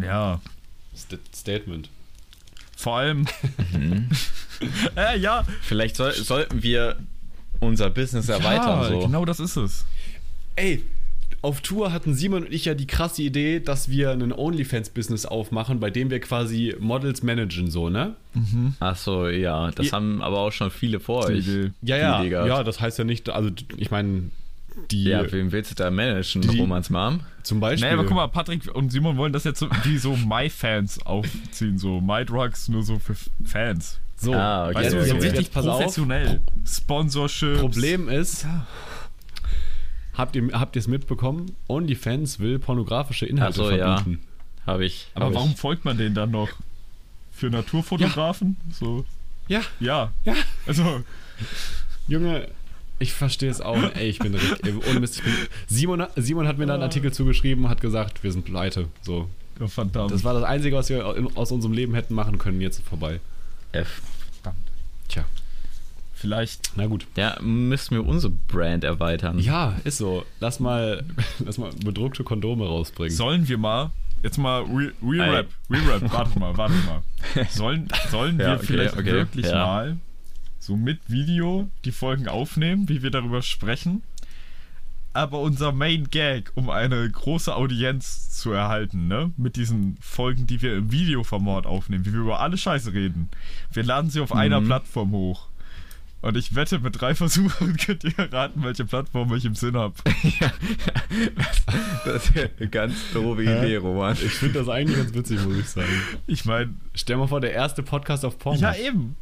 Ja, 0.00 0.40
St 0.96 1.18
Statement. 1.34 1.88
vor 2.76 2.98
allem. 2.98 3.26
äh, 4.96 5.18
ja, 5.18 5.44
Vielleicht 5.62 5.96
soll, 5.96 6.12
sollten 6.12 6.62
wir 6.62 6.96
unser 7.58 7.90
Business 7.90 8.28
erweitern. 8.28 8.82
ja, 8.82 8.88
so. 8.88 9.00
genau 9.00 9.24
das 9.24 9.40
ist 9.40 9.56
es. 9.56 9.84
Ey, 10.56 10.84
auf 11.42 11.60
Tour 11.62 11.92
hatten 11.92 12.14
Simon 12.14 12.44
und 12.44 12.52
ich 12.52 12.66
ja 12.66 12.74
die 12.74 12.86
krasse 12.86 13.22
Idee, 13.22 13.60
dass 13.60 13.88
wir 13.88 14.10
einen 14.10 14.32
OnlyFans-Business 14.32 15.24
aufmachen, 15.26 15.80
bei 15.80 15.90
dem 15.90 16.10
wir 16.10 16.20
quasi 16.20 16.74
Models 16.78 17.22
managen, 17.22 17.70
so, 17.70 17.88
ne? 17.88 18.14
Ach 18.78 18.96
so, 18.96 19.26
ja, 19.28 19.70
das 19.70 19.86
Ja. 19.86 19.92
haben 19.92 20.20
aber 20.22 20.38
auch 20.38 20.52
schon 20.52 20.70
viele 20.70 21.00
vor 21.00 21.28
Die 21.28 21.34
euch. 21.38 21.46
Ja, 21.82 22.22
Die 22.22 22.28
ja. 22.28 22.46
Ja, 22.46 22.62
das 22.62 22.80
heißt 22.80 22.98
ja 22.98 23.04
nicht, 23.04 23.28
also 23.30 23.50
ich 23.76 23.90
meine, 23.90 24.24
die 24.90 25.04
Ja, 25.04 25.30
wen 25.32 25.50
willst 25.50 25.70
du 25.70 25.74
da 25.76 25.90
managen? 25.90 26.42
Die- 26.42 26.58
Romans 26.58 26.90
Mom? 26.90 27.20
zum 27.42 27.58
Beispiel. 27.58 27.88
Nee, 27.88 27.94
aber 27.94 28.04
guck 28.04 28.16
mal, 28.16 28.26
Patrick 28.28 28.72
und 28.74 28.92
Simon 28.92 29.16
wollen 29.16 29.32
das 29.32 29.44
jetzt 29.44 29.60
so, 29.60 29.68
wie 29.84 29.96
so 29.96 30.14
My-Fans 30.16 31.04
aufziehen. 31.06 31.78
So 31.78 32.00
My 32.02 32.24
Drugs 32.24 32.68
nur 32.68 32.82
so 32.82 32.98
für 32.98 33.14
Fans. 33.44 33.98
So, 34.16 34.34
Ah, 34.34 34.66
okay, 34.68 34.74
Weißt 34.74 34.92
du, 34.92 34.96
okay. 34.98 35.08
so 35.08 35.14
jetzt, 35.14 35.24
richtig 35.24 35.40
jetzt 35.46 35.54
pass 35.54 35.66
auf. 35.66 35.78
professionell. 35.78 36.40
Sponsorship. 36.66 37.58
Problem 37.58 38.10
ist, 38.10 38.44
habt 40.14 40.36
ihr 40.36 40.48
habt 40.52 40.76
ihr 40.76 40.80
es 40.80 40.88
mitbekommen? 40.88 41.54
OnlyFans 41.68 42.38
will 42.40 42.58
pornografische 42.58 43.26
Inhalte 43.26 43.62
Ach 43.62 43.66
so, 43.66 43.70
ja. 43.70 43.96
verbieten. 43.96 44.20
Habe 44.66 44.84
ich. 44.84 45.08
Aber 45.14 45.26
hab 45.26 45.34
warum 45.34 45.50
Ich. 45.52 45.56
folgt 45.58 45.84
man 45.84 45.96
denen 45.98 46.14
dann 46.14 46.30
noch? 46.30 46.48
Für 47.32 47.48
Naturfotografen? 47.50 48.56
So. 48.72 49.04
Ja, 49.48 49.62
Ja. 49.80 50.12
Ja. 50.24 50.34
Also, 50.66 51.02
Junge, 52.06 52.46
ich 52.98 53.12
verstehe 53.12 53.50
es 53.50 53.60
auch. 53.60 53.76
Ey, 53.94 54.08
ich 54.10 54.18
bin 54.18 54.34
richtig, 54.34 54.64
ey, 54.64 54.74
ohne 54.90 55.00
Mist, 55.00 55.18
ich 55.18 55.24
bin, 55.24 55.32
Simon, 55.68 56.06
Simon 56.16 56.46
hat 56.46 56.58
mir 56.58 56.66
da 56.66 56.74
einen 56.74 56.82
Artikel 56.82 57.12
zugeschrieben, 57.12 57.68
hat 57.68 57.80
gesagt, 57.80 58.22
wir 58.22 58.30
sind 58.30 58.44
pleite. 58.44 58.88
So, 59.02 59.28
oh, 59.58 59.66
verdammt. 59.66 60.10
das 60.12 60.22
war 60.22 60.34
das 60.34 60.44
Einzige, 60.44 60.76
was 60.76 60.88
wir 60.90 61.04
aus 61.34 61.50
unserem 61.50 61.72
Leben 61.72 61.94
hätten 61.94 62.14
machen 62.14 62.38
können. 62.38 62.60
Jetzt 62.60 62.78
ist 62.78 62.86
vorbei. 62.88 63.20
F. 63.72 64.02
Tja, 65.08 65.24
Vielleicht. 66.20 66.72
na 66.76 66.86
gut. 66.86 67.06
Ja, 67.16 67.38
müssen 67.40 67.94
wir 67.96 68.06
unsere 68.06 68.32
Brand 68.48 68.84
erweitern. 68.84 69.38
Ja, 69.38 69.74
ist 69.84 69.98
so. 69.98 70.24
Lass 70.38 70.60
mal, 70.60 71.02
lass 71.44 71.56
mal 71.58 71.70
bedruckte 71.84 72.24
Kondome 72.24 72.66
rausbringen. 72.66 73.16
Sollen 73.16 73.48
wir 73.48 73.58
mal. 73.58 73.90
Jetzt 74.22 74.36
mal 74.36 74.62
Re- 74.62 74.92
Ey. 75.02 75.08
Re-Rap. 75.20 75.48
Re-Rap. 75.70 76.12
Warte 76.12 76.38
mal, 76.38 76.56
warte 76.58 76.74
mal. 76.86 77.02
Sollen, 77.50 77.88
sollen 78.10 78.36
wir 78.38 78.48
Ja, 78.48 78.54
okay, 78.56 78.66
vielleicht 78.66 78.94
okay, 78.98 79.12
wirklich 79.12 79.46
ja. 79.46 79.66
mal 79.66 79.96
so 80.58 80.76
mit 80.76 80.98
Video 81.08 81.70
die 81.86 81.92
Folgen 81.92 82.28
aufnehmen, 82.28 82.86
wie 82.90 83.02
wir 83.02 83.10
darüber 83.10 83.40
sprechen? 83.40 84.02
Aber 85.12 85.40
unser 85.40 85.72
Main 85.72 86.08
Gag, 86.10 86.52
um 86.54 86.70
eine 86.70 87.10
große 87.10 87.52
Audienz 87.56 88.30
zu 88.30 88.52
erhalten, 88.52 89.08
ne? 89.08 89.32
Mit 89.36 89.56
diesen 89.56 89.96
Folgen, 90.00 90.46
die 90.46 90.62
wir 90.62 90.76
im 90.76 90.92
Videoformat 90.92 91.66
aufnehmen, 91.66 92.04
wie 92.04 92.12
wir 92.12 92.20
über 92.20 92.40
alle 92.40 92.56
Scheiße 92.56 92.92
reden. 92.92 93.28
Wir 93.72 93.82
laden 93.82 94.10
sie 94.10 94.20
auf 94.20 94.32
einer 94.32 94.60
Mhm. 94.60 94.66
Plattform 94.66 95.10
hoch. 95.12 95.48
Und 96.22 96.36
ich 96.36 96.54
wette, 96.54 96.78
mit 96.80 97.00
drei 97.00 97.14
Versuchen 97.14 97.76
könnt 97.84 98.04
ihr 98.04 98.18
erraten, 98.18 98.62
welche 98.62 98.84
Plattform 98.84 99.34
ich 99.34 99.44
im 99.44 99.54
Sinn 99.54 99.76
habe. 99.76 99.94
Das 102.04 102.24
ist 102.26 102.34
ja 102.36 102.44
eine 102.58 102.68
ganz 102.68 102.94
doofe 103.12 103.42
Idee, 103.42 103.76
Roman. 103.76 104.14
Ich 104.14 104.32
finde 104.32 104.60
das 104.60 104.68
eigentlich 104.68 104.96
ganz 104.96 105.14
witzig, 105.14 105.44
muss 105.44 105.56
ich 105.56 105.68
sagen. 105.68 105.88
Ich 106.26 106.44
meine, 106.44 106.74
Stell 106.94 107.16
mal 107.16 107.26
vor, 107.28 107.40
der 107.40 107.52
erste 107.52 107.82
Podcast 107.82 108.24
auf 108.24 108.38
Pornhub. 108.38 108.62
ja 108.62 108.74
eben. 108.74 109.16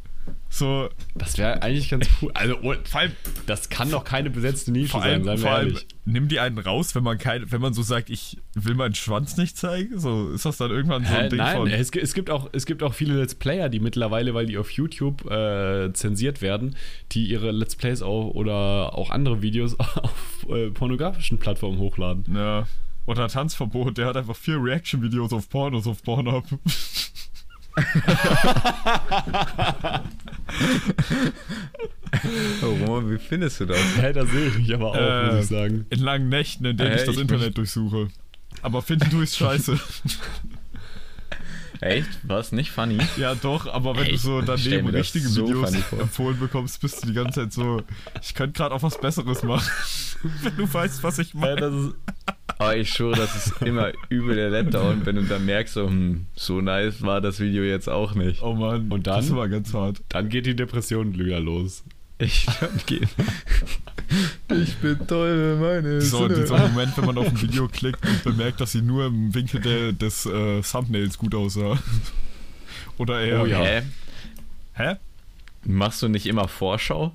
So, 0.49 0.89
Das 1.15 1.37
wäre 1.37 1.61
eigentlich 1.61 1.89
ganz 1.89 2.09
cool. 2.21 2.31
Also, 2.33 2.57
oh, 2.61 2.73
vor 2.83 3.01
allem, 3.01 3.11
das 3.45 3.69
kann 3.69 3.91
doch 3.91 4.03
keine 4.03 4.29
besetzte 4.29 4.71
Nische 4.71 4.89
vor 4.89 5.01
sein, 5.01 5.11
allem, 5.11 5.23
seien 5.23 5.37
wir 5.37 5.41
vor 5.43 5.51
allem 5.51 5.77
nimm 6.11 6.27
die 6.27 6.39
einen 6.39 6.57
raus, 6.57 6.95
wenn 6.95 7.03
man 7.03 7.17
kein, 7.17 7.51
wenn 7.51 7.61
man 7.61 7.73
so 7.73 7.81
sagt, 7.81 8.09
ich 8.09 8.37
will 8.55 8.75
meinen 8.75 8.95
Schwanz 8.95 9.37
nicht 9.37 9.57
zeigen. 9.57 9.99
So 9.99 10.31
ist 10.31 10.45
das 10.45 10.57
dann 10.57 10.71
irgendwann 10.71 11.05
so 11.05 11.13
ein 11.13 11.23
Hä, 11.23 11.29
Ding 11.29 11.37
nein, 11.37 11.57
von. 11.57 11.67
es, 11.67 11.91
es, 11.91 12.13
gibt 12.13 12.29
auch, 12.29 12.49
es 12.51 12.65
gibt 12.65 12.83
auch 12.83 12.93
viele 12.93 13.15
Let's 13.15 13.35
Player, 13.35 13.69
die 13.69 13.79
mittlerweile, 13.79 14.33
weil 14.33 14.45
die 14.45 14.57
auf 14.57 14.71
YouTube 14.71 15.29
äh, 15.29 15.91
zensiert 15.93 16.41
werden, 16.41 16.75
die 17.11 17.25
ihre 17.25 17.51
Let's 17.51 17.75
Plays 17.75 18.01
auch, 18.01 18.31
oder 18.31 18.97
auch 18.97 19.09
andere 19.11 19.41
Videos 19.41 19.79
auf 19.79 20.47
äh, 20.49 20.69
pornografischen 20.71 21.37
Plattformen 21.37 21.79
hochladen. 21.79 22.35
Ja. 22.35 22.67
Oder 23.05 23.27
Tanzverbot, 23.27 23.97
der 23.97 24.07
hat 24.07 24.17
einfach 24.17 24.35
vier 24.35 24.61
Reaction-Videos 24.61 25.33
auf 25.33 25.49
Pornos 25.49 25.87
auf 25.87 26.03
Pornhub. 26.03 26.45
Oh, 32.63 32.85
Roman, 32.85 33.11
wie 33.11 33.17
findest 33.19 33.59
du 33.59 33.65
das? 33.65 33.77
Hä, 33.97 34.11
da 34.13 34.25
sehe 34.25 34.47
ich 34.47 34.57
mich 34.57 34.73
aber 34.73 34.87
auch, 34.91 34.95
Äh, 34.95 35.27
muss 35.35 35.43
ich 35.43 35.49
sagen. 35.49 35.85
In 35.89 35.99
langen 35.99 36.29
Nächten, 36.29 36.65
in 36.65 36.75
denen 36.75 36.91
Äh, 36.91 36.95
ich 36.99 37.05
das 37.05 37.15
ich 37.15 37.21
Internet 37.21 37.57
durchsuche. 37.57 38.07
Aber 38.61 38.81
finden 38.81 39.09
du 39.11 39.21
es 39.21 39.37
scheiße. 39.37 39.79
Echt? 41.81 42.09
War 42.27 42.39
es 42.39 42.51
nicht 42.51 42.71
funny? 42.71 42.97
ja, 43.17 43.35
doch, 43.35 43.65
aber 43.67 43.95
wenn 43.95 44.05
Ey, 44.05 44.11
du 44.13 44.17
so 44.17 44.41
daneben 44.41 44.87
richtige 44.89 45.27
so 45.27 45.47
Videos 45.47 45.73
empfohlen 45.91 46.39
bekommst, 46.39 46.81
bist 46.81 47.03
du 47.03 47.07
die 47.07 47.13
ganze 47.13 47.41
Zeit 47.41 47.53
so, 47.53 47.81
ich 48.21 48.33
könnte 48.33 48.57
gerade 48.57 48.75
auch 48.75 48.83
was 48.83 48.99
Besseres 48.99 49.43
machen. 49.43 49.69
wenn 50.43 50.57
du 50.57 50.73
weißt, 50.73 51.01
was 51.03 51.19
ich 51.19 51.33
meine. 51.33 51.55
das 51.61 51.73
ist, 51.73 51.93
Aber 52.57 52.75
ich 52.75 52.89
schwöre, 52.89 53.15
das 53.15 53.35
ist 53.47 53.61
immer 53.61 53.91
übel 54.09 54.35
der 54.35 54.49
Letdown, 54.49 55.05
wenn 55.05 55.15
du 55.15 55.23
dann 55.23 55.45
merkst, 55.45 55.75
so, 55.75 55.87
hm, 55.87 56.25
so 56.35 56.59
nice 56.59 57.01
war 57.01 57.21
das 57.21 57.39
Video 57.39 57.63
jetzt 57.63 57.87
auch 57.87 58.13
nicht. 58.13 58.41
oh 58.41 58.53
Mann, 58.53 58.91
Und 58.91 59.07
dann? 59.07 59.17
das 59.17 59.33
war 59.33 59.47
ganz 59.47 59.73
hart. 59.73 60.01
dann 60.09 60.27
geht 60.29 60.45
die 60.45 60.55
Depression 60.55 61.17
wieder 61.17 61.39
los. 61.39 61.83
Ich 62.19 62.45
dann 62.59 62.79
gehen. 62.85 63.09
Ich 64.51 64.75
bin 64.77 65.05
toll, 65.05 65.57
meine 65.57 66.01
So, 66.01 66.27
Sinne. 66.27 66.41
dieser 66.41 66.57
Moment, 66.57 66.97
wenn 66.97 67.05
man 67.05 67.17
auf 67.19 67.27
ein 67.27 67.39
Video 67.39 67.67
klickt 67.67 68.03
und 68.03 68.23
bemerkt, 68.23 68.59
dass 68.59 68.71
sie 68.71 68.81
nur 68.81 69.05
im 69.05 69.35
Winkel 69.35 69.61
der, 69.61 69.91
des 69.93 70.25
äh, 70.25 70.61
Thumbnails 70.63 71.19
gut 71.19 71.35
aussah. 71.35 71.77
Oder 72.97 73.21
eher. 73.21 73.41
Oh 73.43 73.45
ja. 73.45 73.59
Hä? 73.63 73.81
Hä? 74.73 74.95
Machst 75.63 76.01
du 76.01 76.07
nicht 76.07 76.25
immer 76.25 76.47
Vorschau? 76.47 77.13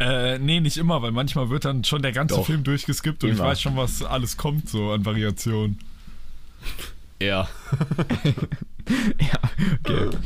Äh, 0.00 0.40
nee, 0.40 0.58
nicht 0.58 0.76
immer, 0.76 1.00
weil 1.02 1.12
manchmal 1.12 1.50
wird 1.50 1.64
dann 1.66 1.84
schon 1.84 2.02
der 2.02 2.10
ganze 2.12 2.34
Doch. 2.34 2.46
Film 2.46 2.64
durchgeskippt 2.64 3.22
und 3.22 3.30
ich 3.30 3.36
Immer. 3.36 3.46
weiß 3.48 3.60
schon, 3.62 3.76
was 3.76 4.02
alles 4.02 4.36
kommt, 4.36 4.68
so 4.68 4.90
an 4.90 5.04
Variationen. 5.04 5.78
Ja. 7.22 7.48
Ja, 9.20 9.38
okay. 9.84 10.16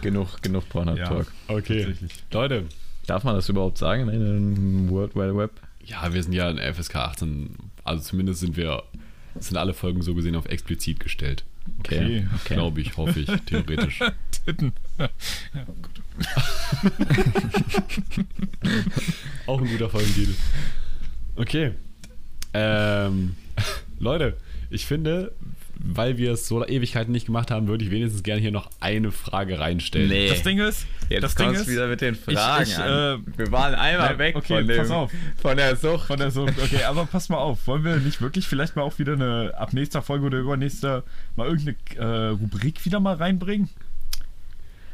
genug, 0.00 0.40
genug 0.40 0.68
Pornhub-Talk. 0.68 1.26
Okay. 1.48 1.84
Tatsächlich. 1.84 2.12
Leute, 2.32 2.64
Darf 3.06 3.24
man 3.24 3.34
das 3.34 3.48
überhaupt 3.48 3.78
sagen 3.78 4.08
in 4.08 4.10
einem 4.10 4.90
World 4.90 5.14
Wide 5.14 5.36
Web? 5.36 5.50
ja, 5.86 6.12
wir 6.12 6.22
sind 6.22 6.32
ja 6.32 6.50
in 6.50 6.58
FSK 6.58 6.96
18, 6.96 7.50
also 7.84 8.02
zumindest 8.02 8.40
sind 8.40 8.56
wir, 8.56 8.82
sind 9.38 9.56
alle 9.56 9.72
Folgen 9.72 10.02
so 10.02 10.14
gesehen 10.14 10.36
auf 10.36 10.46
explizit 10.46 11.00
gestellt. 11.00 11.44
Okay, 11.80 12.26
okay. 12.34 12.54
Glaube 12.54 12.80
ich, 12.80 12.96
hoffe 12.96 13.20
ich, 13.20 13.26
theoretisch. 13.46 14.00
Titten. 14.46 14.72
ja, 14.98 15.08
gut. 15.64 16.02
Auch 19.46 19.60
ein 19.60 19.68
guter 19.68 19.90
Folgentitel. 19.90 20.34
Okay. 21.36 21.72
Ähm, 22.54 23.36
Leute, 23.98 24.36
ich 24.70 24.86
finde, 24.86 25.32
weil 25.78 26.16
wir 26.18 26.32
es 26.32 26.48
so 26.48 26.64
Ewigkeiten 26.66 27.12
nicht 27.12 27.26
gemacht 27.26 27.50
haben, 27.50 27.68
würde 27.68 27.84
ich 27.84 27.90
wenigstens 27.90 28.22
gerne 28.22 28.40
hier 28.40 28.50
noch 28.50 28.70
eine 28.80 29.12
Frage 29.12 29.58
reinstellen. 29.58 30.08
Nee. 30.08 30.28
Das 30.28 30.42
Ding 30.42 30.58
ist, 30.58 30.86
Jetzt 31.08 31.22
das 31.22 31.34
Ding 31.34 31.52
ist, 31.52 31.68
wieder 31.68 31.86
mit 31.86 32.00
den 32.00 32.14
Fragen 32.14 32.62
ich, 32.64 32.78
an. 32.78 33.20
äh, 33.24 33.38
Wir 33.38 33.52
waren 33.52 33.74
einmal 33.74 34.12
Ja, 34.12 34.18
weg 34.18 34.36
okay, 34.36 34.58
von, 34.58 34.66
dem, 34.66 34.76
pass 34.78 34.90
auf. 34.90 35.12
von 35.40 35.56
der 35.56 35.76
Sucht. 35.76 36.06
von 36.06 36.18
der 36.18 36.30
so, 36.30 36.42
okay, 36.44 36.82
aber 36.88 37.06
pass 37.06 37.28
mal 37.28 37.36
auf, 37.38 37.66
wollen 37.66 37.84
wir 37.84 37.96
nicht 37.96 38.20
wirklich 38.20 38.46
vielleicht 38.48 38.74
mal 38.76 38.82
auch 38.82 38.98
wieder 38.98 39.12
eine, 39.12 39.52
ab 39.56 39.72
nächster 39.72 40.02
Folge 40.02 40.26
oder 40.26 40.38
übernächster, 40.38 41.02
mal 41.36 41.46
irgendeine 41.46 41.76
äh, 41.98 42.28
Rubrik 42.30 42.84
wieder 42.84 42.98
mal 43.00 43.16
reinbringen? 43.16 43.68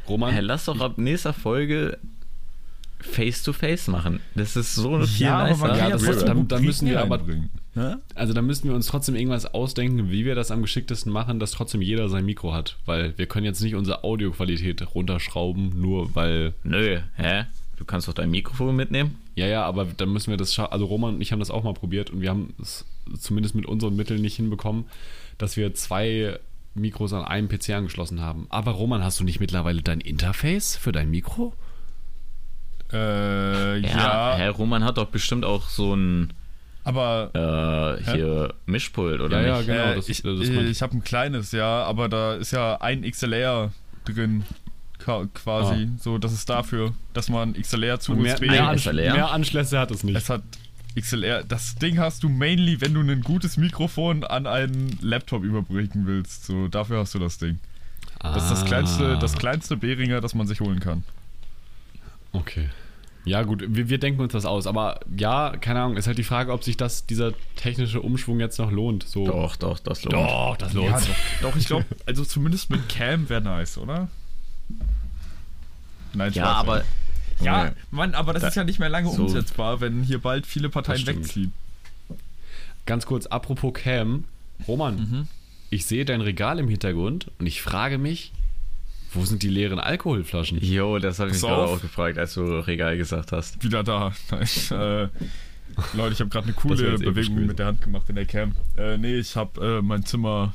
Roman, 0.07 0.33
Hey, 0.33 0.41
lass 0.41 0.65
doch 0.65 0.79
ab 0.81 0.97
nächster 0.97 1.33
Folge 1.33 1.97
Face-to-Face 2.99 3.87
machen. 3.87 4.19
Das 4.35 4.55
ist 4.55 4.75
so 4.75 4.95
eine 4.95 5.07
viel 5.07 5.27
aber 5.27 5.43
man 5.57 5.71
nicer. 5.71 5.77
kann 5.77 5.89
ja 5.91 5.97
das- 5.97 6.25
dann- 6.25 6.47
dann 6.47 6.63
müssen 6.63 6.87
wir 6.89 7.01
aber- 7.01 7.17
reinbringen. 7.17 7.49
Ne? 7.75 7.99
also 8.13 8.33
da 8.33 8.43
müssten 8.43 8.67
wir 8.67 8.75
uns 8.75 8.85
trotzdem 8.85 9.15
irgendwas 9.15 9.51
ausdenken, 9.51 10.11
wie 10.11 10.25
wir 10.25 10.35
das 10.35 10.51
am 10.51 10.61
geschicktesten 10.61 11.11
machen, 11.11 11.39
dass 11.39 11.51
trotzdem 11.51 11.81
jeder 11.81 12.07
sein 12.07 12.23
Mikro 12.23 12.53
hat. 12.53 12.77
Weil 12.85 13.17
wir 13.17 13.25
können 13.25 13.45
jetzt 13.45 13.61
nicht 13.61 13.73
unsere 13.73 14.03
Audioqualität 14.03 14.93
runterschrauben, 14.93 15.81
nur 15.81 16.13
weil. 16.15 16.53
Nö, 16.63 16.99
hä? 17.15 17.45
Du 17.77 17.85
kannst 17.85 18.07
doch 18.07 18.13
dein 18.13 18.29
Mikrofon 18.29 18.75
mitnehmen. 18.75 19.17
Ja, 19.35 19.47
ja, 19.47 19.65
aber 19.65 19.85
dann 19.85 20.13
müssen 20.13 20.29
wir 20.29 20.37
das 20.37 20.57
Also 20.59 20.85
Roman 20.85 21.15
und 21.15 21.21
ich 21.21 21.31
haben 21.31 21.39
das 21.39 21.49
auch 21.49 21.63
mal 21.63 21.73
probiert 21.73 22.11
und 22.11 22.21
wir 22.21 22.29
haben 22.29 22.53
es 22.61 22.85
zumindest 23.19 23.55
mit 23.55 23.65
unseren 23.65 23.95
Mitteln 23.95 24.21
nicht 24.21 24.35
hinbekommen, 24.35 24.85
dass 25.39 25.57
wir 25.57 25.73
zwei 25.73 26.39
Mikros 26.75 27.13
an 27.13 27.25
einem 27.25 27.49
PC 27.49 27.71
angeschlossen 27.71 28.21
haben. 28.21 28.45
Aber 28.49 28.71
Roman, 28.71 29.03
hast 29.03 29.19
du 29.19 29.23
nicht 29.23 29.39
mittlerweile 29.39 29.81
dein 29.81 29.99
Interface 29.99 30.75
für 30.75 30.91
dein 30.91 31.09
Mikro? 31.09 31.53
Äh, 32.91 33.79
Ja, 33.79 33.87
ja, 33.89 34.35
Herr 34.37 34.51
Roman 34.51 34.83
hat 34.83 34.97
doch 34.97 35.07
bestimmt 35.07 35.45
auch 35.45 35.67
so 35.69 35.95
ein 35.95 36.33
aber 36.83 37.97
äh, 38.03 38.11
hier 38.11 38.53
Mischpult, 38.65 39.21
oder 39.21 39.41
Ja, 39.41 39.47
ja, 39.47 39.57
nicht? 39.57 39.67
genau, 39.67 39.83
äh, 39.91 39.95
das- 39.95 40.09
ich, 40.09 40.21
das 40.21 40.37
meinte 40.49 40.63
ich. 40.65 40.81
habe 40.81 40.97
ein 40.97 41.03
kleines, 41.03 41.51
ja, 41.51 41.83
aber 41.83 42.09
da 42.09 42.35
ist 42.35 42.51
ja 42.51 42.79
ein 42.81 43.03
XLR 43.03 43.71
drin, 44.05 44.43
quasi. 44.97 45.89
So, 45.99 46.17
das 46.17 46.31
ist 46.33 46.49
dafür, 46.49 46.93
dass 47.13 47.29
man 47.29 47.53
XLR 47.53 47.99
zu 47.99 48.13
mehr, 48.15 48.33
USB. 48.35 48.47
mehr, 48.47 48.67
Ansch 48.67 48.83
SLR? 48.83 49.13
mehr 49.13 49.31
Anschlüsse 49.31 49.79
hat 49.79 49.91
es 49.91 50.03
nicht. 50.03 50.15
Es 50.15 50.29
hat 50.29 50.43
XLR. 50.97 51.43
Das 51.43 51.75
Ding 51.75 51.99
hast 51.99 52.23
du 52.23 52.29
mainly, 52.29 52.79
wenn 52.79 52.93
du 52.93 53.01
ein 53.01 53.21
gutes 53.21 53.57
Mikrofon 53.57 54.23
an 54.23 54.47
einen 54.47 54.97
Laptop 55.01 55.43
überbrücken 55.43 56.05
willst. 56.05 56.45
So, 56.45 56.67
dafür 56.67 56.99
hast 56.99 57.13
du 57.15 57.19
das 57.19 57.37
Ding. 57.37 57.59
Das 58.21 58.43
ist 58.43 58.51
das 58.51 58.65
kleinste, 58.65 59.17
das 59.19 59.33
kleinste 59.35 59.75
Behringer, 59.75 60.21
das 60.21 60.33
man 60.35 60.47
sich 60.47 60.61
holen 60.61 60.79
kann. 60.79 61.03
Okay. 62.31 62.69
Ja, 63.25 63.43
gut, 63.43 63.63
wir, 63.67 63.87
wir 63.89 63.97
denken 63.99 64.19
uns 64.21 64.33
das 64.33 64.45
aus. 64.45 64.67
Aber 64.67 64.99
ja, 65.15 65.55
keine 65.61 65.81
Ahnung, 65.81 65.95
ist 65.97 66.07
halt 66.07 66.17
die 66.17 66.23
Frage, 66.25 66.51
ob 66.51 66.63
sich 66.63 66.75
das, 66.75 67.05
dieser 67.05 67.31
technische 67.55 68.01
Umschwung 68.01 68.39
jetzt 68.41 68.59
noch 68.59 68.69
lohnt. 68.71 69.03
So. 69.07 69.25
Doch, 69.25 69.55
doch, 69.55 69.79
das 69.79 70.03
lohnt. 70.03 70.13
Doch, 70.15 70.57
das 70.57 70.73
lohnt 70.73 70.89
Ja, 70.91 70.97
sich. 70.99 71.15
doch, 71.41 71.51
doch, 71.51 71.55
ich 71.55 71.65
glaube, 71.67 71.85
also 72.05 72.25
zumindest 72.25 72.69
mit 72.69 72.89
Cam 72.89 73.29
wäre 73.29 73.41
nice, 73.41 73.77
oder? 73.77 74.09
Nein, 76.13 76.33
Ja, 76.33 76.51
aber. 76.53 76.83
Ja, 77.41 77.63
Junge, 77.65 77.75
Mann, 77.91 78.13
aber 78.13 78.33
das 78.33 78.41
Da- 78.43 78.47
ist 78.49 78.55
ja 78.55 78.63
nicht 78.63 78.79
mehr 78.79 78.89
lange 78.89 79.09
so- 79.09 79.23
umsetzbar, 79.23 79.81
wenn 79.81 80.03
hier 80.03 80.19
bald 80.19 80.45
viele 80.45 80.69
Parteien 80.69 81.05
wegziehen. 81.07 81.51
Ganz 82.85 83.05
kurz, 83.05 83.25
apropos 83.25 83.73
Cam. 83.73 84.25
Roman, 84.67 84.95
Mhm. 84.95 85.27
ich 85.71 85.85
sehe 85.85 86.05
dein 86.05 86.21
Regal 86.21 86.59
im 86.59 86.67
Hintergrund 86.69 87.31
und 87.39 87.47
ich 87.47 87.61
frage 87.61 87.97
mich, 87.97 88.31
wo 89.13 89.25
sind 89.25 89.43
die 89.43 89.49
leeren 89.49 89.79
Alkoholflaschen? 89.79 90.59
Jo, 90.63 90.99
das 90.99 91.19
habe 91.19 91.29
ich 91.29 91.35
mich 91.35 91.43
gerade 91.43 91.67
auch 91.67 91.81
gefragt, 91.81 92.17
als 92.17 92.33
du 92.33 92.41
Regal 92.41 92.97
gesagt 92.97 93.31
hast. 93.31 93.63
Wieder 93.63 93.83
da. 93.83 94.13
Nein, 94.31 94.47
äh, 94.71 95.07
Leute, 95.93 96.13
ich 96.13 96.19
habe 96.19 96.29
gerade 96.29 96.45
eine 96.45 96.53
coole 96.53 96.87
episch 96.87 97.05
Bewegung 97.05 97.45
mit 97.45 97.59
der 97.59 97.67
Hand 97.67 97.81
gemacht 97.81 98.09
in 98.09 98.15
der 98.15 98.25
Cam. 98.25 98.55
Äh, 98.77 98.97
nee, 98.97 99.17
ich 99.17 99.35
habe 99.35 99.79
äh, 99.79 99.81
mein 99.81 100.05
Zimmer. 100.05 100.53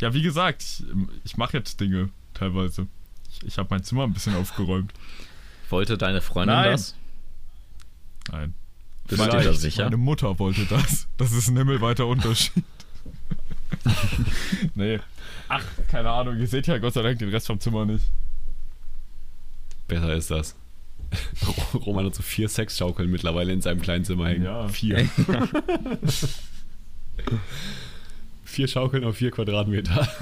Ja, 0.00 0.14
wie 0.14 0.22
gesagt, 0.22 0.62
ich, 0.62 0.84
ich 1.24 1.36
mache 1.36 1.56
jetzt 1.56 1.80
Dinge 1.80 2.10
teilweise. 2.34 2.86
Ich, 3.30 3.46
ich 3.46 3.58
habe 3.58 3.68
mein 3.70 3.82
Zimmer 3.82 4.04
ein 4.04 4.12
bisschen 4.12 4.34
aufgeräumt. 4.36 4.92
Wollte 5.70 5.98
deine 5.98 6.20
Freundin 6.20 6.56
Nein. 6.56 6.72
das? 6.72 6.94
Nein. 8.30 8.54
Bist 9.06 9.20
du 9.20 9.24
dir 9.24 9.30
Vielleicht. 9.30 9.48
da 9.48 9.52
sicher? 9.54 9.84
Meine 9.84 9.96
Mutter 9.96 10.38
wollte 10.38 10.66
das. 10.66 11.08
Das 11.16 11.32
ist 11.32 11.48
ein 11.48 11.56
himmelweiter 11.56 12.06
Unterschied. 12.06 12.64
nee. 14.74 15.00
Ach, 15.48 15.64
keine 15.88 16.10
Ahnung. 16.10 16.38
Ihr 16.38 16.46
seht 16.46 16.66
ja 16.66 16.78
Gott 16.78 16.94
sei 16.94 17.02
Dank 17.02 17.18
den 17.18 17.30
Rest 17.30 17.46
vom 17.46 17.58
Zimmer 17.60 17.84
nicht. 17.84 18.04
Besser 19.86 20.14
ist 20.14 20.30
das. 20.30 20.54
Roman 21.86 22.06
hat 22.06 22.14
so 22.14 22.22
vier 22.22 22.48
Sexschaukeln 22.48 23.10
mittlerweile 23.10 23.52
in 23.52 23.62
seinem 23.62 23.80
kleinen 23.80 24.04
Zimmer 24.04 24.28
hängen. 24.28 24.44
Ja. 24.44 24.68
Vier. 24.68 25.08
vier 28.44 28.68
Schaukeln 28.68 29.04
auf 29.04 29.16
vier 29.16 29.30
Quadratmeter. 29.30 30.06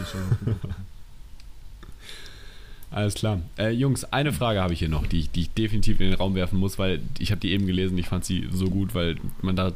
Alles 2.91 3.15
klar. 3.15 3.41
Äh, 3.59 3.71
Jungs, 3.71 4.05
eine 4.05 4.33
Frage 4.33 4.63
habe 4.63 4.73
ich 4.73 4.79
hier 4.79 4.89
noch, 4.89 5.07
die 5.07 5.19
ich, 5.21 5.31
die 5.31 5.43
ich 5.43 5.51
definitiv 5.51 6.01
in 6.01 6.11
den 6.11 6.17
Raum 6.17 6.35
werfen 6.37 6.59
muss, 6.59 6.79
weil 6.79 7.01
ich 7.19 7.31
habe 7.33 7.41
die 7.41 7.51
eben 7.51 7.67
gelesen, 7.67 7.99
ich 7.99 8.07
fand 8.07 8.25
sie 8.25 8.49
so 8.53 8.71
gut, 8.71 8.95
weil 8.95 9.17
man 9.43 9.57
da 9.57 9.73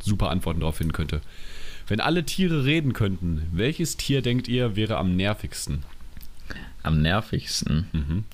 super 0.00 0.30
Antworten 0.30 0.60
drauf 0.60 0.76
finden 0.76 0.92
könnte. 0.92 1.20
Wenn 1.86 2.00
alle 2.00 2.24
Tiere 2.24 2.64
reden 2.64 2.92
könnten, 2.92 3.48
welches 3.52 3.96
Tier 3.96 4.22
denkt 4.22 4.48
ihr 4.48 4.74
wäre 4.76 4.96
am 4.96 5.14
nervigsten? 5.14 5.84
Am 6.82 7.00
nervigsten. 7.00 7.88
Mhm. 7.92 8.24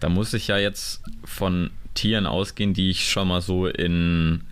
Da 0.00 0.08
muss 0.08 0.34
ich 0.34 0.48
ja 0.48 0.58
jetzt 0.58 1.02
von 1.24 1.70
Tieren 1.94 2.26
ausgehen, 2.26 2.74
die 2.74 2.90
ich 2.90 3.08
schon 3.08 3.28
mal 3.28 3.40
so 3.40 3.66
in 3.68 4.42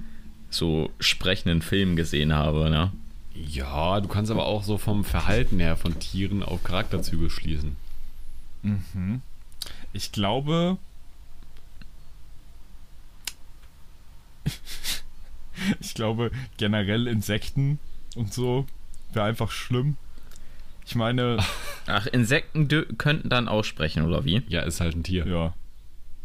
so 0.48 0.90
sprechenden 1.00 1.60
Filmen 1.62 1.96
gesehen 1.96 2.32
habe, 2.32 2.70
ne? 2.70 2.92
Ja, 3.34 4.00
du 4.00 4.08
kannst 4.08 4.30
aber 4.30 4.46
auch 4.46 4.62
so 4.62 4.78
vom 4.78 5.04
Verhalten 5.04 5.58
her 5.58 5.76
von 5.76 5.98
Tieren 5.98 6.42
auf 6.42 6.62
Charakterzüge 6.62 7.30
schließen. 7.30 7.76
Mhm. 8.62 9.22
Ich 9.92 10.12
glaube. 10.12 10.78
ich 15.80 15.94
glaube, 15.94 16.30
generell 16.56 17.06
Insekten 17.06 17.78
und 18.16 18.32
so 18.32 18.66
wäre 19.12 19.26
einfach 19.26 19.50
schlimm. 19.50 19.96
Ich 20.86 20.94
meine, 20.94 21.38
Ach, 21.86 22.06
Insekten 22.06 22.68
könnten 22.98 23.28
dann 23.28 23.48
auch 23.48 23.64
sprechen, 23.64 24.04
oder 24.04 24.24
wie? 24.24 24.42
Ja, 24.48 24.62
ist 24.62 24.80
halt 24.80 24.96
ein 24.96 25.02
Tier. 25.04 25.26
ja, 25.26 25.54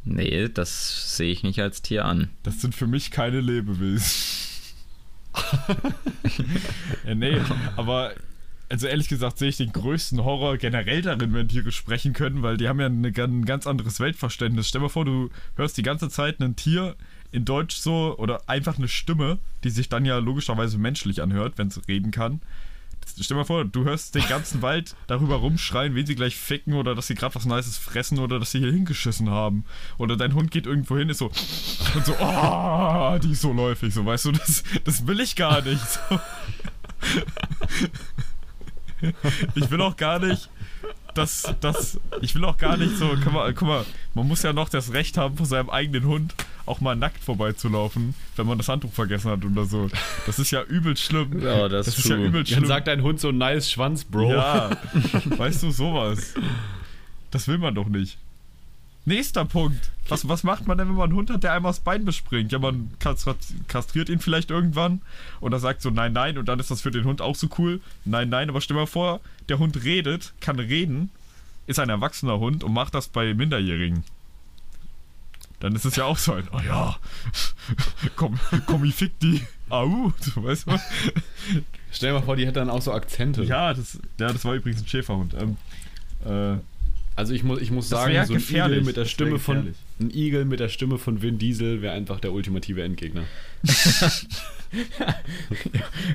Nee, 0.03 0.47
das 0.47 1.17
sehe 1.17 1.31
ich 1.31 1.43
nicht 1.43 1.59
als 1.59 1.81
Tier 1.81 2.05
an. 2.05 2.29
das 2.43 2.61
sind 2.61 2.73
für 2.73 2.87
mich 2.87 3.11
keine 3.11 3.41
Lebewesen. 3.41 4.09
ja, 7.05 7.15
nee, 7.15 7.37
aber 7.75 8.13
also 8.69 8.87
ehrlich 8.87 9.07
gesagt 9.07 9.37
sehe 9.37 9.49
ich 9.49 9.57
den 9.57 9.71
größten 9.71 10.23
Horror 10.23 10.57
generell 10.57 11.01
darin, 11.01 11.33
wenn 11.33 11.47
Tiere 11.47 11.71
sprechen 11.71 12.13
können, 12.13 12.41
weil 12.41 12.57
die 12.57 12.67
haben 12.67 12.79
ja 12.79 12.87
eine, 12.87 13.07
ein 13.09 13.45
ganz 13.45 13.65
anderes 13.67 13.99
Weltverständnis. 13.99 14.67
Stell 14.67 14.79
dir 14.79 14.85
mal 14.85 14.89
vor, 14.89 15.05
du 15.05 15.29
hörst 15.55 15.77
die 15.77 15.83
ganze 15.83 16.09
Zeit 16.09 16.39
ein 16.41 16.55
Tier 16.55 16.95
in 17.37 17.45
Deutsch 17.45 17.77
so 17.77 18.17
oder 18.17 18.49
einfach 18.49 18.77
eine 18.77 18.87
Stimme, 18.87 19.37
die 19.63 19.69
sich 19.69 19.89
dann 19.89 20.05
ja 20.05 20.17
logischerweise 20.17 20.77
menschlich 20.77 21.21
anhört, 21.21 21.57
wenn 21.57 21.67
es 21.67 21.87
reden 21.87 22.11
kann. 22.11 22.41
Stell 23.21 23.37
mal 23.37 23.45
vor, 23.45 23.63
du 23.63 23.85
hörst 23.85 24.15
den 24.15 24.27
ganzen 24.27 24.61
Wald 24.61 24.95
darüber 25.05 25.35
rumschreien, 25.35 25.95
wen 25.95 26.05
sie 26.05 26.15
gleich 26.15 26.35
ficken 26.35 26.73
oder 26.73 26.93
dass 26.93 27.07
sie 27.07 27.15
gerade 27.15 27.35
was 27.35 27.45
Nices 27.45 27.77
fressen 27.77 28.19
oder 28.19 28.37
dass 28.39 28.51
sie 28.51 28.59
hier 28.59 28.71
hingeschissen 28.71 29.29
haben. 29.29 29.63
Oder 29.97 30.17
dein 30.17 30.33
Hund 30.33 30.51
geht 30.51 30.65
irgendwo 30.65 30.97
hin, 30.97 31.09
ist 31.09 31.19
so 31.19 31.27
und 31.95 32.05
so, 32.05 32.15
oh, 32.19 33.17
die 33.23 33.31
ist 33.31 33.41
so 33.41 33.53
läufig, 33.53 33.93
so 33.93 34.05
weißt 34.05 34.25
du, 34.25 34.31
das, 34.33 34.63
das 34.83 35.07
will 35.07 35.19
ich 35.19 35.35
gar 35.35 35.61
nicht. 35.61 35.81
So. 36.09 36.19
Ich 39.55 39.69
will 39.69 39.81
auch 39.81 39.95
gar 39.95 40.19
nicht, 40.19 40.49
dass 41.17 41.43
das, 41.61 41.99
ich 42.21 42.35
will 42.35 42.45
auch 42.45 42.57
gar 42.57 42.77
nicht 42.77 42.97
so, 42.97 43.15
guck 43.23 43.33
mal, 43.33 43.53
guck 43.53 43.67
mal, 43.67 43.85
man 44.13 44.27
muss 44.27 44.43
ja 44.43 44.53
noch 44.53 44.69
das 44.69 44.93
Recht 44.93 45.17
haben, 45.17 45.37
von 45.37 45.45
seinem 45.45 45.69
eigenen 45.69 46.05
Hund 46.05 46.35
auch 46.65 46.81
mal 46.81 46.95
nackt 46.95 47.23
vorbeizulaufen, 47.23 48.13
wenn 48.35 48.45
man 48.45 48.57
das 48.57 48.67
Handtuch 48.67 48.91
vergessen 48.91 49.31
hat 49.31 49.43
oder 49.45 49.65
so. 49.65 49.89
Das 50.25 50.37
ist 50.37 50.51
ja 50.51 50.63
übel 50.63 50.95
schlimm. 50.97 51.41
Ja, 51.41 51.69
das 51.69 51.87
ist 51.87 51.99
ist 51.99 52.09
ja 52.09 52.17
übel 52.17 52.45
schlimm. 52.45 52.61
Dann 52.61 52.67
sagt 52.67 52.87
dein 52.87 53.01
Hund 53.01 53.19
so 53.19 53.31
nice 53.31 53.71
Schwanz, 53.71 54.03
Bro. 54.03 54.31
Ja, 54.31 54.69
weißt 55.25 55.63
du, 55.63 55.71
sowas. 55.71 56.33
Das 57.31 57.47
will 57.47 57.57
man 57.57 57.73
doch 57.73 57.87
nicht. 57.87 58.17
Nächster 59.07 59.45
Punkt. 59.45 59.89
Was, 60.09 60.27
was 60.27 60.43
macht 60.43 60.67
man 60.67 60.77
denn, 60.77 60.89
wenn 60.89 60.95
man 60.95 61.05
einen 61.05 61.17
Hund 61.17 61.29
hat, 61.29 61.41
der 61.41 61.53
einmal 61.53 61.69
das 61.69 61.79
Bein 61.79 62.03
bespringt? 62.03 62.51
Ja, 62.51 62.59
man 62.59 62.91
kastriert 62.99 64.09
ihn 64.09 64.19
vielleicht 64.19 64.51
irgendwann 64.51 65.01
und 65.39 65.53
er 65.53 65.59
sagt 65.59 65.81
so 65.81 65.89
nein, 65.89 66.11
nein 66.11 66.37
und 66.37 66.49
dann 66.49 66.59
ist 66.59 66.71
das 66.71 66.81
für 66.81 66.91
den 66.91 67.05
Hund 67.05 67.21
auch 67.21 67.37
so 67.37 67.47
cool. 67.57 67.79
Nein, 68.03 68.27
nein, 68.27 68.49
aber 68.49 68.59
stell 68.59 68.75
mal 68.75 68.85
vor, 68.85 69.21
der 69.47 69.59
Hund 69.59 69.81
redet, 69.85 70.33
kann 70.41 70.59
reden, 70.59 71.09
ist 71.67 71.79
ein 71.79 71.87
erwachsener 71.87 72.37
Hund 72.39 72.65
und 72.65 72.73
macht 72.73 72.95
das 72.95 73.07
bei 73.07 73.33
Minderjährigen. 73.33 74.03
Dann 75.61 75.73
ist 75.73 75.85
es 75.85 75.95
ja 75.95 76.03
auch 76.03 76.17
so 76.17 76.33
ein, 76.33 76.49
oh 76.51 76.59
ja, 76.59 76.97
komm, 78.17 78.37
komm, 78.65 78.83
ich 78.83 78.95
fick 78.95 79.17
die. 79.21 79.41
Au, 79.69 80.11
so, 80.19 80.43
weißt 80.43 80.67
du? 80.67 80.77
Stell 81.93 82.09
dir 82.09 82.19
mal 82.19 82.25
vor, 82.25 82.35
die 82.35 82.45
hätte 82.45 82.59
dann 82.59 82.69
auch 82.69 82.81
so 82.81 82.91
Akzente. 82.91 83.45
Ja, 83.45 83.73
das, 83.73 83.99
ja, 84.19 84.33
das 84.33 84.43
war 84.43 84.53
übrigens 84.53 84.81
ein 84.81 84.87
Schäferhund. 84.87 85.33
Ähm, 85.33 85.55
äh, 86.25 86.59
Also 87.17 87.33
ich 87.33 87.43
muss, 87.43 87.59
ich 87.59 87.71
muss 87.71 87.89
Das 87.89 87.99
sagen, 87.99 88.25
so 88.25 88.35
ein. 88.35 88.39
Igel 88.39 88.83
mit 88.83 88.95
der 88.95 89.05
Stimme 89.05 89.39
von 89.39 89.73
ein 89.99 90.11
Igel 90.11 90.45
mit 90.45 90.59
der 90.59 90.69
Stimme 90.69 90.97
von 90.99 91.21
Vin 91.21 91.39
Diesel 91.39 91.81
wäre 91.81 91.93
einfach 91.95 92.19
der 92.19 92.31
ultimative 92.31 92.83
Endgegner. 92.83 93.23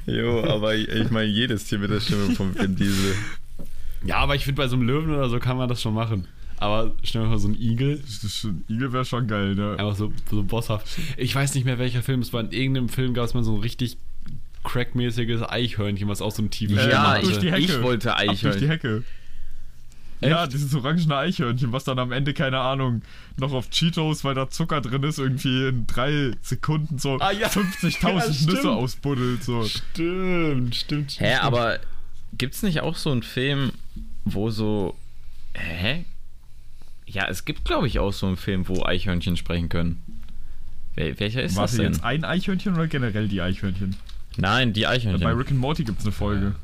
Jo, 0.06 0.42
aber 0.44 0.74
ich, 0.74 0.88
ich 0.88 1.10
meine, 1.10 1.28
jedes 1.28 1.64
Tier 1.64 1.78
mit 1.78 1.90
der 1.90 2.00
Stimme 2.00 2.34
von 2.34 2.54
Vin 2.58 2.76
Diesel. 2.76 3.14
Ja, 4.04 4.16
aber 4.16 4.34
ich 4.34 4.44
finde 4.44 4.60
bei 4.62 4.68
so 4.68 4.76
einem 4.76 4.86
Löwen 4.86 5.10
oder 5.12 5.28
so 5.28 5.38
kann 5.38 5.56
man 5.56 5.68
das 5.68 5.80
schon 5.82 5.94
machen. 5.94 6.26
Aber 6.58 6.94
stell 7.02 7.22
dir 7.22 7.28
mal 7.28 7.38
so 7.38 7.48
ein 7.48 7.60
Igel, 7.60 7.98
das 7.98 8.22
ist 8.22 8.36
schon, 8.36 8.64
Igel 8.68 8.92
wäre 8.92 9.04
schon 9.04 9.26
geil, 9.26 9.54
ne? 9.56 9.72
einfach 9.78 9.96
so, 9.96 10.12
so 10.30 10.44
bosshaft. 10.44 10.86
Ich 11.16 11.34
weiß 11.34 11.54
nicht 11.56 11.64
mehr, 11.64 11.78
welcher 11.78 12.02
Film 12.02 12.20
es 12.20 12.32
war. 12.32 12.40
In 12.42 12.52
irgendeinem 12.52 12.88
Film 12.88 13.14
gab 13.14 13.24
es 13.24 13.34
mal 13.34 13.42
so 13.42 13.54
ein 13.56 13.60
richtig 13.60 13.96
crackmäßiges 14.62 15.42
Eichhörnchen, 15.42 16.08
was 16.08 16.22
auch 16.22 16.30
so 16.30 16.42
einen 16.42 16.50
tiefen 16.50 16.76
Ja, 16.76 17.02
ab 17.02 17.06
hatte. 17.16 17.26
durch 17.26 17.38
die 17.38 17.50
Hecke. 17.50 17.62
ich 17.64 17.82
wollte 17.82 18.14
Ab 18.14 18.24
durch 18.26 18.40
die 18.40 18.46
Eichhörnchen. 18.68 19.04
Hecke. 20.22 20.30
Ja, 20.30 20.46
dieses 20.46 20.74
orangene 20.74 21.16
Eichhörnchen, 21.16 21.72
was 21.72 21.84
dann 21.84 21.98
am 21.98 22.12
Ende, 22.12 22.32
keine 22.34 22.60
Ahnung, 22.60 23.02
noch 23.38 23.52
auf 23.52 23.70
Cheetos, 23.70 24.24
weil 24.24 24.34
da 24.34 24.48
Zucker 24.48 24.80
drin 24.80 25.02
ist, 25.02 25.18
irgendwie 25.18 25.68
in 25.68 25.86
drei 25.86 26.32
Sekunden 26.40 26.98
so 26.98 27.18
Ah, 27.18 27.32
ja. 27.32 27.48
50.000 27.48 28.08
Ja, 28.08 28.32
stimmt. 28.32 28.52
Nüsse 28.52 28.70
ausbuddelt. 28.70 29.44
So. 29.44 29.64
Stimmt, 29.64 30.74
stimmt. 30.76 31.20
Hä, 31.20 31.34
aber 31.36 31.78
gibt's 32.38 32.62
nicht 32.62 32.80
auch 32.80 32.96
so 32.96 33.10
einen 33.10 33.22
Film, 33.22 33.72
wo 34.24 34.50
so. 34.50 34.96
Hä? 35.54 36.04
Ja, 37.06 37.26
es 37.28 37.44
gibt, 37.44 37.64
glaube 37.64 37.86
ich, 37.86 37.98
auch 37.98 38.12
so 38.12 38.26
einen 38.26 38.36
Film, 38.36 38.68
wo 38.68 38.84
Eichhörnchen 38.84 39.36
sprechen 39.36 39.68
können. 39.68 40.02
Wel 40.94 41.18
welcher 41.20 41.42
ist 41.42 41.56
Warte 41.56 41.72
das 41.72 41.76
denn? 41.76 41.92
jetzt 41.92 42.04
ein 42.04 42.24
Eichhörnchen 42.24 42.74
oder 42.74 42.86
generell 42.86 43.28
die 43.28 43.40
Eichhörnchen? 43.40 43.96
Nein, 44.36 44.72
die 44.72 44.86
Eichhörnchen. 44.86 45.22
Bei 45.22 45.32
Rick 45.32 45.50
and 45.50 45.58
Morty 45.60 45.84
gibt 45.84 45.98
es 45.98 46.04
eine 46.04 46.12
Folge. 46.12 46.54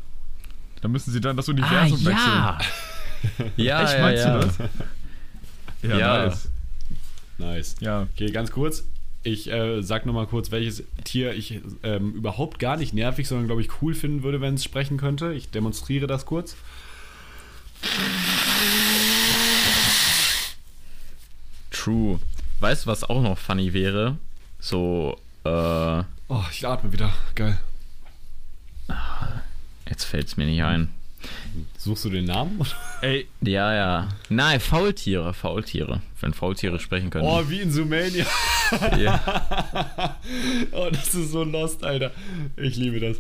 Da 0.81 0.89
müssen 0.89 1.13
sie 1.13 1.21
dann 1.21 1.37
das 1.37 1.49
ah, 1.49 1.53
Universum 1.53 2.05
wechseln. 2.05 2.45
ja. 3.57 3.65
ja, 3.65 3.83
Echt, 3.85 3.93
ja, 3.95 4.01
meinst 4.01 4.25
ja. 4.25 4.39
du 4.39 4.47
das? 4.47 4.59
Ja, 5.83 5.99
Ja. 5.99 6.27
nice. 6.27 6.49
Nice. 7.39 7.77
Ja. 7.81 8.03
Okay, 8.15 8.31
ganz 8.31 8.51
kurz. 8.51 8.85
Ich 9.23 9.51
äh, 9.51 9.83
sag 9.83 10.07
nochmal 10.07 10.27
kurz, 10.27 10.51
welches 10.51 10.83
Tier 11.05 11.35
ich 11.35 11.61
ähm, 11.83 12.15
überhaupt 12.15 12.59
gar 12.59 12.77
nicht 12.77 12.95
nervig, 12.95 13.29
sondern 13.29 13.47
glaube 13.47 13.61
ich 13.63 13.83
cool 13.83 13.95
finden 13.95 14.23
würde, 14.23 14.41
wenn 14.41 14.55
es 14.55 14.65
sprechen 14.65 14.97
könnte. 14.97 15.33
Ich 15.33 15.51
demonstriere 15.51 16.07
das 16.07 16.25
kurz. 16.27 16.57
True. 21.71 22.19
Weißt 22.61 22.87
du, 22.87 22.91
was 22.91 23.05
auch 23.05 23.23
noch 23.23 23.39
funny 23.39 23.73
wäre? 23.73 24.17
So, 24.61 25.17
äh, 25.45 26.03
Oh, 26.31 26.45
ich 26.51 26.67
atme 26.67 26.93
wieder. 26.93 27.13
Geil. 27.35 27.59
jetzt 29.89 30.05
fällt's 30.05 30.37
mir 30.37 30.45
nicht 30.47 30.63
ein. 30.63 30.91
Suchst 31.77 32.05
du 32.05 32.11
den 32.11 32.25
Namen? 32.25 32.61
Ey, 33.03 33.27
Ja, 33.41 33.75
ja. 33.75 34.09
Nein, 34.29 34.61
Faultiere, 34.61 35.35
Faultiere. 35.35 36.01
Wenn 36.21 36.33
Faultiere 36.35 36.79
sprechen 36.79 37.11
können. 37.11 37.25
Oh, 37.27 37.43
wie 37.49 37.61
in 37.61 37.71
Sumania. 37.71 38.27
ja. 38.99 40.17
Oh, 40.73 40.89
das 40.91 41.15
ist 41.15 41.33
so 41.33 41.45
lost, 41.45 41.85
Alter. 41.85 42.13
Ich 42.57 42.77
liebe 42.77 43.01
das. 43.01 43.19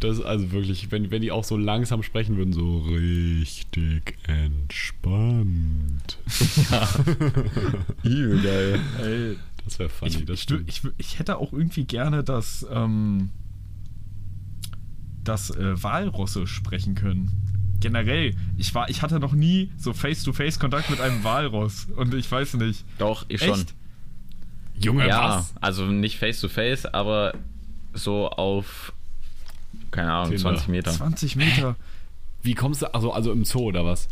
Das 0.00 0.18
ist 0.18 0.24
also 0.24 0.52
wirklich, 0.52 0.90
wenn, 0.90 1.10
wenn 1.10 1.22
die 1.22 1.30
auch 1.32 1.44
so 1.44 1.56
langsam 1.56 2.02
sprechen 2.02 2.36
würden, 2.36 2.52
so 2.52 2.80
richtig 2.80 4.16
entspannt. 4.26 6.18
Übel 8.02 8.42
geil. 8.42 8.80
ey 9.02 9.36
Das 9.64 9.78
wäre 9.78 9.88
funny, 9.88 10.10
ich, 10.10 10.24
das 10.26 10.40
ich, 10.42 10.52
ich, 10.66 10.82
ich 10.98 11.18
hätte 11.18 11.38
auch 11.38 11.52
irgendwie 11.52 11.84
gerne, 11.84 12.22
dass, 12.22 12.66
ähm, 12.70 13.30
dass 15.24 15.50
äh, 15.50 15.82
Walrosse 15.82 16.46
sprechen 16.46 16.94
können. 16.94 17.30
Generell, 17.80 18.34
ich, 18.56 18.74
war, 18.74 18.88
ich 18.88 19.02
hatte 19.02 19.18
noch 19.20 19.32
nie 19.32 19.70
so 19.76 19.92
Face-to-Face-Kontakt 19.92 20.88
mit 20.90 21.00
einem 21.00 21.22
Walross. 21.24 21.86
Und 21.96 22.14
ich 22.14 22.30
weiß 22.30 22.54
nicht. 22.54 22.84
Doch, 22.98 23.26
ich 23.28 23.42
schon. 23.42 23.54
Echt? 23.60 23.74
Junge, 24.80 25.06
Ja, 25.06 25.38
was? 25.38 25.54
also 25.60 25.84
nicht 25.86 26.18
face 26.18 26.40
to 26.40 26.48
face, 26.48 26.84
aber 26.86 27.34
so 27.92 28.28
auf, 28.28 28.92
keine 29.90 30.12
Ahnung, 30.12 30.30
Tinder. 30.30 30.42
20 30.50 30.68
Meter. 30.68 30.90
20 30.92 31.36
Meter. 31.36 31.76
Wie 32.42 32.54
kommst 32.54 32.82
du, 32.82 32.92
also, 32.94 33.12
also 33.12 33.32
im 33.32 33.44
Zoo 33.44 33.60
oder 33.64 33.84
was? 33.84 34.08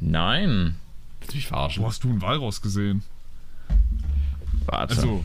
Nein. 0.00 0.76
Willst 1.20 1.32
du 1.32 1.36
mich 1.36 1.46
verarschen? 1.46 1.82
Wo 1.82 1.88
hast 1.88 2.02
du 2.04 2.08
einen 2.10 2.22
Walross 2.22 2.60
gesehen? 2.62 3.02
Warte. 4.66 4.96
Also, 4.96 5.24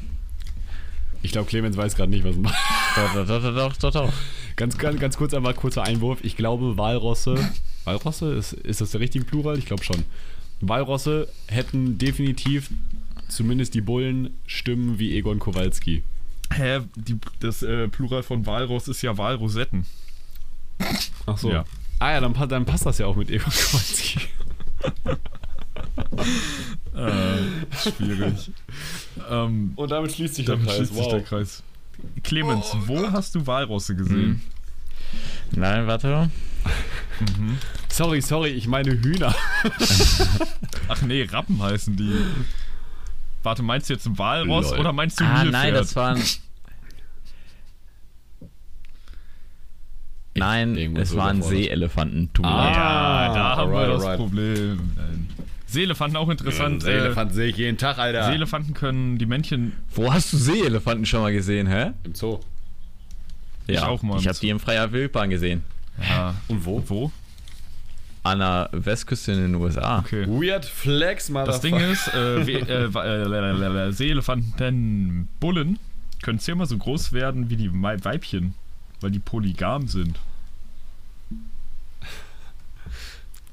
Ich 1.22 1.32
glaube, 1.32 1.48
Clemens 1.50 1.78
weiß 1.78 1.96
gerade 1.96 2.10
nicht, 2.12 2.24
was 2.24 2.36
er 2.36 2.42
macht. 2.42 2.56
Doch, 2.98 3.14
doch, 3.14 3.42
doch, 3.42 3.56
doch, 3.56 3.78
doch, 3.78 3.92
doch. 3.92 4.14
Ganz, 4.56 4.78
ganz, 4.78 5.00
ganz 5.00 5.18
kurz 5.18 5.34
einmal 5.34 5.54
kurzer 5.54 5.84
Einwurf. 5.84 6.20
Ich 6.24 6.36
glaube, 6.36 6.78
Walrosse. 6.78 7.38
Walrosse? 7.86 8.34
Ist, 8.34 8.54
ist 8.54 8.82
das 8.82 8.92
der 8.92 9.02
richtige 9.02 9.24
Plural? 9.24 9.58
Ich 9.60 9.66
glaube 9.66 9.84
schon. 9.84 10.04
Walrosse 10.62 11.28
hätten 11.48 12.00
definitiv 12.00 12.72
zumindest 13.30 13.76
die 13.76 13.82
Bullen 13.82 14.32
Stimmen 14.48 14.98
wie 14.98 15.16
Egon 15.16 15.38
Kowalski. 15.38 16.02
hä, 16.52 16.80
die, 16.96 17.18
das 17.40 17.62
äh, 17.62 17.88
Plural 17.88 18.24
von 18.24 18.46
Walross 18.46 18.88
ist 18.88 19.02
ja 19.04 19.16
Walrosetten. 19.18 19.86
Ach 21.28 21.38
so. 21.38 21.52
Ja. 21.52 21.66
Ah 22.00 22.14
ja, 22.14 22.22
dann, 22.22 22.34
dann 22.50 22.66
passt 22.66 22.86
das 22.86 22.98
ja 22.98 23.06
auch 23.06 23.16
mit 23.16 23.30
Egon 23.30 23.52
Kowalski. 23.52 24.20
Äh, 26.96 27.38
schwierig. 27.76 28.52
ähm, 29.30 29.74
Und 29.76 29.92
damit 29.92 30.12
schließt 30.14 30.36
sich 30.36 30.46
damit 30.46 30.72
schließt 30.72 30.96
sich 30.96 31.08
der 31.08 31.22
Kreis. 31.22 31.64
Clemens, 32.24 32.76
wo 32.86 33.12
hast 33.12 33.36
du 33.36 33.46
Walrosse 33.48 33.96
gesehen? 33.96 34.42
Nein, 35.52 35.88
warte. 35.88 36.30
Sorry, 37.90 38.22
sorry, 38.22 38.50
ich 38.50 38.68
meine 38.68 38.92
Hühner. 38.92 39.34
Ach 40.90 41.02
nee, 41.02 41.24
Rappen 41.24 41.62
heißen 41.62 41.96
die. 41.96 42.14
Warte, 43.44 43.64
meinst 43.64 43.90
du 43.90 43.94
jetzt 43.94 44.06
ein 44.06 44.18
Walross 44.18 44.72
Lol. 44.72 44.80
oder 44.80 44.94
meinst 44.94 45.20
du 45.20 45.24
Ah, 45.24 45.44
Nilpferd? 45.44 45.52
nein, 45.54 45.74
das 45.74 45.96
waren. 45.96 46.22
Nein, 50.36 50.96
es 50.98 51.12
so 51.12 51.18
waren. 51.18 51.42
Seeelefanten. 51.42 52.30
Ah. 52.44 52.72
Ja, 52.72 53.34
da 53.34 53.56
haben 53.58 53.72
wir 53.72 53.78
alright, 53.80 53.96
das 53.96 54.04
alright. 54.04 54.20
Problem. 54.20 54.92
Nein. 54.96 55.27
Seelefanten 55.68 56.18
auch 56.18 56.30
interessant. 56.30 56.82
Seeelefant 56.84 57.34
sehe 57.34 57.48
ich 57.50 57.58
jeden 57.58 57.78
Tag, 57.78 57.98
Alter. 58.00 58.28
Äh, 58.28 58.32
Seelefanten 58.32 58.74
können 58.74 59.18
die 59.18 59.26
Männchen. 59.26 59.74
Wo 59.94 60.12
hast 60.12 60.32
du 60.34 60.38
Seeelefanten 60.38 61.06
schon 61.06 61.22
mal 61.22 61.34
gesehen, 61.34 61.68
hä? 61.68 61.92
Im 62.04 62.16
Zoo. 62.16 62.40
Ich 63.68 63.80
auch 63.80 64.02
mal 64.02 64.14
im 64.16 64.20
Ich 64.20 64.28
habe 64.28 64.38
die 64.40 64.50
in 64.50 64.60
freier 64.60 64.92
Wildbahn 64.92 65.30
gesehen. 65.30 65.64
Ja. 66.02 66.36
Und 66.48 66.66
wo? 66.66 66.82
Wo? 66.88 67.12
An 68.24 68.40
der 68.40 68.70
Westküste 68.72 69.34
in 69.34 69.40
den 69.42 69.56
USA. 69.56 70.00
Okay. 70.00 70.26
Weird 70.28 70.66
Flex, 70.66 71.30
Motherfucker. 71.30 71.52
Das 71.52 71.62
Ding 71.62 71.76
ist, 71.78 72.08
äh, 72.14 72.86
äh, 72.86 73.88
äh, 73.88 73.92
Seelefanten, 73.92 75.28
Bullen 75.40 75.80
können 76.22 76.40
zehnmal 76.40 76.68
so 76.68 76.78
groß 76.78 77.12
werden 77.14 77.50
wie 77.50 77.56
die 77.58 77.70
Wei- 77.82 78.04
Weibchen, 78.04 78.54
weil 79.02 79.12
die 79.12 79.20
polygam 79.20 79.88
sind. 79.88 80.18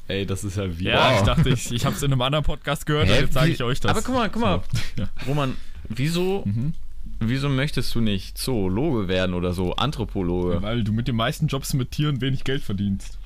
Ey, 0.09 0.27
das 0.27 0.45
ist 0.45 0.57
ja 0.57 0.79
wie. 0.79 0.85
Ja, 0.85 1.13
Wow. 1.13 1.19
ich 1.21 1.25
dachte, 1.27 1.49
ich, 1.49 1.73
ich 1.73 1.85
habe 1.87 1.97
es 1.97 2.03
in 2.03 2.13
einem 2.13 2.21
anderen 2.23 2.45
Podcast 2.45 2.85
gehört 2.87 3.07
Hä, 3.09 3.13
und 3.15 3.21
jetzt 3.21 3.33
sage 3.35 3.51
ich 3.51 3.63
euch 3.63 3.81
das. 3.81 3.91
Aber 3.91 4.03
guck 4.03 4.15
mal, 4.15 4.29
guck 4.31 4.43
mal. 4.43 4.61
So, 4.97 5.03
ja. 5.03 5.09
Roman, 5.27 5.57
wieso, 5.89 6.43
Mhm. 6.45 6.75
wieso 7.21 7.49
möchtest 7.49 7.95
du 7.95 8.01
nicht 8.01 8.37
Zoologe 8.37 9.09
werden 9.09 9.35
oder 9.35 9.53
so 9.55 9.75
Anthropologe? 9.77 10.61
Weil 10.63 10.85
du 10.85 10.93
mit 10.93 11.09
den 11.09 11.17
meisten 11.17 11.47
Jobs 11.47 11.73
mit 11.75 11.91
Tieren 11.91 12.21
wenig 12.21 12.45
Geld 12.45 12.63
verdienst. 12.63 13.19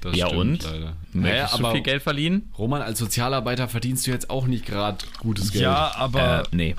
Das 0.00 0.16
Ja, 0.16 0.28
stimmt 0.28 0.40
und? 0.40 0.62
Leider. 0.64 0.96
Möchtest 1.12 1.14
Naja, 1.14 1.46
du 1.48 1.54
aber 1.58 1.72
viel 1.72 1.82
Geld 1.82 2.02
verdienen? 2.02 2.50
Roman, 2.56 2.80
als 2.80 2.98
Sozialarbeiter 2.98 3.68
verdienst 3.68 4.06
du 4.06 4.10
jetzt 4.10 4.30
auch 4.30 4.46
nicht 4.46 4.64
gerade 4.64 5.04
gutes 5.18 5.52
Geld. 5.52 5.64
Ja, 5.64 5.92
aber 5.96 6.44
äh, 6.44 6.56
nee. 6.56 6.76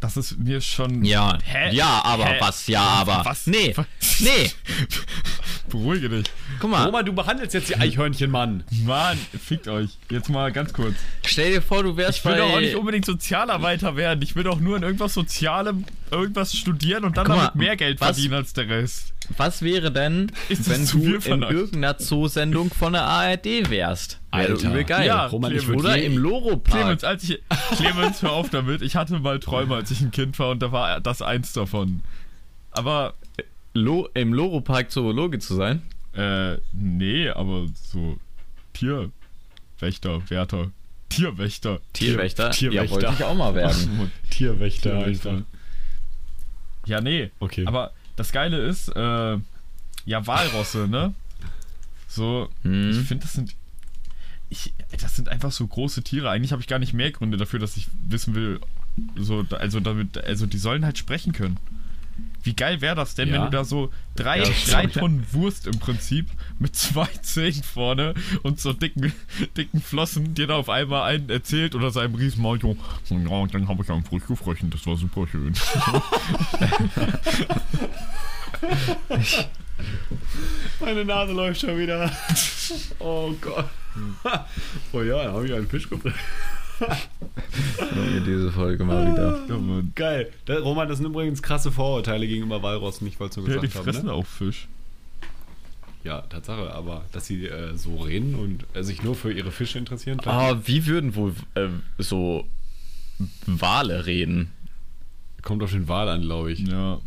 Das 0.00 0.16
ist 0.16 0.38
mir 0.38 0.60
schon. 0.60 1.04
Ja, 1.04 1.38
Hä? 1.44 1.74
ja, 1.74 2.02
aber 2.04 2.24
Hä? 2.26 2.36
was, 2.40 2.66
ja, 2.66 2.80
aber. 2.82 3.22
Was? 3.24 3.46
Nee, 3.46 3.72
Was? 3.76 3.86
nee, 4.20 4.50
Beruhige 5.68 6.08
dich. 6.08 6.26
guck 6.58 6.70
mal, 6.70 6.84
Roman, 6.84 7.04
du 7.06 7.12
behandelst 7.12 7.54
jetzt 7.54 7.68
die 7.68 7.76
Eichhörnchen, 7.76 8.28
Mann. 8.30 8.64
Mann, 8.84 9.16
fickt 9.40 9.68
euch. 9.68 9.90
Jetzt 10.10 10.28
mal 10.28 10.50
ganz 10.50 10.72
kurz. 10.72 10.94
stell 11.24 11.52
dir 11.52 11.62
vor, 11.62 11.82
du 11.84 11.96
wärst 11.96 12.18
Ich 12.18 12.24
will 12.24 12.32
bei... 12.32 12.38
doch 12.38 12.50
auch 12.54 12.60
nicht 12.60 12.74
unbedingt 12.74 13.04
Sozialarbeiter 13.04 13.94
werden. 13.94 14.20
Ich 14.22 14.34
will 14.34 14.42
doch 14.42 14.58
nur 14.58 14.76
in 14.76 14.82
irgendwas 14.82 15.14
Sozialem 15.14 15.84
irgendwas 16.10 16.56
studieren 16.56 17.04
und 17.04 17.16
dann 17.16 17.26
Guck 17.26 17.36
mal, 17.36 17.42
damit 17.42 17.54
mehr 17.54 17.76
Geld 17.76 18.00
was- 18.00 18.16
verdienen 18.16 18.34
als 18.34 18.52
der 18.52 18.68
Rest. 18.68 19.12
Was 19.36 19.62
wäre 19.62 19.90
denn, 19.92 20.32
wenn 20.48 20.86
du 20.86 21.14
in 21.14 21.42
irgendeiner 21.42 21.98
Zoosendung 21.98 22.70
von 22.70 22.92
der 22.94 23.04
ARD 23.04 23.70
wärst? 23.70 24.20
Wäre 24.32 24.52
Alter. 24.52 24.68
übel 24.70 24.84
geil. 24.84 25.06
Ja, 25.06 25.26
Roman, 25.26 25.58
Oder 25.70 26.02
im 26.02 26.16
Loro-Park. 26.18 26.78
Clemens, 26.80 27.04
als 27.04 27.24
ich, 27.24 27.40
Clemens, 27.76 28.22
hör 28.22 28.32
auf 28.32 28.50
damit. 28.50 28.82
Ich 28.82 28.96
hatte 28.96 29.18
mal 29.18 29.38
Träume, 29.40 29.74
als 29.76 29.90
ich 29.90 30.00
ein 30.00 30.10
Kind 30.10 30.38
war 30.38 30.50
und 30.50 30.60
da 30.62 30.72
war 30.72 31.00
das 31.00 31.22
eins 31.22 31.52
davon. 31.52 32.00
Aber, 32.72 33.14
Lo 33.72 34.08
Im 34.14 34.32
Loro-Park 34.32 34.90
Zoologe 34.90 35.38
zu 35.38 35.54
sein? 35.54 35.82
äh, 36.14 36.56
nee, 36.72 37.28
aber 37.28 37.66
so 37.74 38.18
Tierwächter, 38.72 40.28
Wärter. 40.28 40.70
Tierwächter. 41.08 41.80
Tierwächter? 41.92 42.50
Tierwächter. 42.50 42.84
Ja, 42.84 42.90
wollte 42.90 43.14
ich 43.18 43.24
auch 43.24 43.34
mal 43.34 43.54
werden. 43.54 44.10
Tierwächter, 44.30 44.90
Tierwächter. 45.04 45.30
Alter. 45.30 45.44
Ja, 46.86 47.00
nee. 47.00 47.30
Okay. 47.40 47.64
Aber 47.66 47.92
das 48.20 48.32
Geile 48.32 48.58
ist, 48.58 48.88
äh, 48.88 49.38
ja, 50.06 50.26
Walrosse, 50.26 50.86
ne? 50.88 51.14
So, 52.06 52.48
Hm. 52.62 52.90
ich 52.90 52.98
finde, 53.08 53.24
das 53.24 53.32
sind. 53.32 53.54
Ich, 54.50 54.72
das 55.00 55.14
sind 55.16 55.28
einfach 55.28 55.52
so 55.52 55.66
große 55.66 56.02
Tiere. 56.02 56.28
Eigentlich 56.28 56.52
habe 56.52 56.60
ich 56.60 56.68
gar 56.68 56.78
nicht 56.80 56.92
mehr 56.92 57.10
Gründe 57.12 57.36
dafür, 57.38 57.60
dass 57.60 57.76
ich 57.76 57.86
wissen 58.08 58.34
will, 58.34 58.60
so, 59.16 59.46
also 59.50 59.78
damit, 59.80 60.18
also 60.18 60.44
die 60.46 60.58
sollen 60.58 60.84
halt 60.84 60.98
sprechen 60.98 61.32
können. 61.32 61.56
Wie 62.42 62.54
geil 62.54 62.80
wäre 62.80 62.94
das 62.94 63.14
denn, 63.14 63.28
Ja. 63.28 63.34
wenn 63.34 63.42
du 63.42 63.50
da 63.50 63.64
so 63.64 63.90
drei, 64.16 64.38
Ja, 64.42 64.48
drei. 64.68 64.86
Tonnen 64.86 65.26
Wurst 65.32 65.66
im 65.66 65.78
Prinzip 65.78 66.26
mit 66.58 66.74
zwei 66.76 67.06
Zähnen 67.22 67.62
vorne 67.62 68.14
und 68.42 68.60
so 68.60 68.72
dicken, 68.72 69.12
dicken 69.56 69.80
Flossen 69.82 70.34
dir 70.34 70.46
da 70.46 70.56
auf 70.56 70.68
einmal 70.68 71.02
einen 71.12 71.28
erzählt 71.30 71.74
oder 71.74 71.90
seinem 71.90 72.14
Riesenmaul, 72.14 72.60
so, 72.60 72.76
ja, 73.10 73.46
dann 73.46 73.68
habe 73.68 73.82
ich 73.82 73.90
einen 73.90 74.04
Früh 74.04 74.20
gefressen, 74.20 74.70
das 74.70 74.86
war 74.86 74.96
super 74.96 75.26
schön. 75.30 75.54
Meine 80.80 81.04
Nase 81.04 81.32
läuft 81.32 81.60
schon 81.60 81.78
wieder. 81.78 82.10
Oh 82.98 83.32
Gott. 83.40 83.68
Oh 84.92 85.02
ja, 85.02 85.24
da 85.24 85.32
habe 85.32 85.46
ich 85.46 85.52
einen 85.52 85.68
Fisch 85.68 85.88
gebracht. 86.80 87.08
Mir 87.94 88.20
diese 88.20 88.50
Folge 88.52 88.84
mal 88.84 89.12
wieder. 89.12 89.40
Ja, 89.48 89.56
Mann. 89.58 89.92
Geil. 89.94 90.30
Der, 90.46 90.60
Roman, 90.60 90.88
das 90.88 90.98
sind 90.98 91.06
übrigens 91.06 91.42
krasse 91.42 91.70
Vorurteile 91.72 92.26
gegenüber 92.26 92.62
Walrossen, 92.62 93.04
nicht 93.06 93.20
weil 93.20 93.28
du 93.28 93.40
Ja, 93.42 93.54
die 93.58 93.60
gesagt 93.68 93.74
haben. 93.76 93.84
fressen 93.84 94.06
Ne? 94.06 94.12
auch 94.12 94.26
Fisch. 94.26 94.68
Ja, 96.02 96.22
Tatsache, 96.22 96.72
aber 96.74 97.04
dass 97.12 97.26
sie 97.26 97.44
äh, 97.46 97.76
so 97.76 97.96
reden 97.98 98.34
und 98.34 98.64
äh, 98.74 98.82
sich 98.82 99.02
nur 99.02 99.14
für 99.14 99.32
ihre 99.32 99.50
Fische 99.52 99.78
interessieren. 99.78 100.18
Ah, 100.24 100.56
wie 100.64 100.86
würden 100.86 101.14
wohl 101.14 101.34
äh, 101.54 101.68
so 101.98 102.46
Wale 103.46 104.06
reden? 104.06 104.50
kommt 105.42 105.62
auf 105.62 105.70
den 105.72 105.88
Wal 105.88 106.08
an, 106.08 106.22
glaube 106.22 106.52
ich. 106.52 106.60
Ja. 106.60 107.00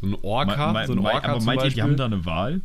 So 0.00 0.06
ein 0.06 0.16
Orca, 0.22 0.72
Me- 0.72 0.80
me- 0.80 0.86
so 0.86 0.92
ein 0.92 0.98
me- 1.02 1.12
Orca 1.12 1.28
aber 1.32 1.42
meint 1.44 1.58
ihr, 1.60 1.62
die 1.62 1.66
Beispiel. 1.76 1.82
haben 1.82 1.96
da 1.96 2.04
eine 2.06 2.24
Wahl? 2.24 2.60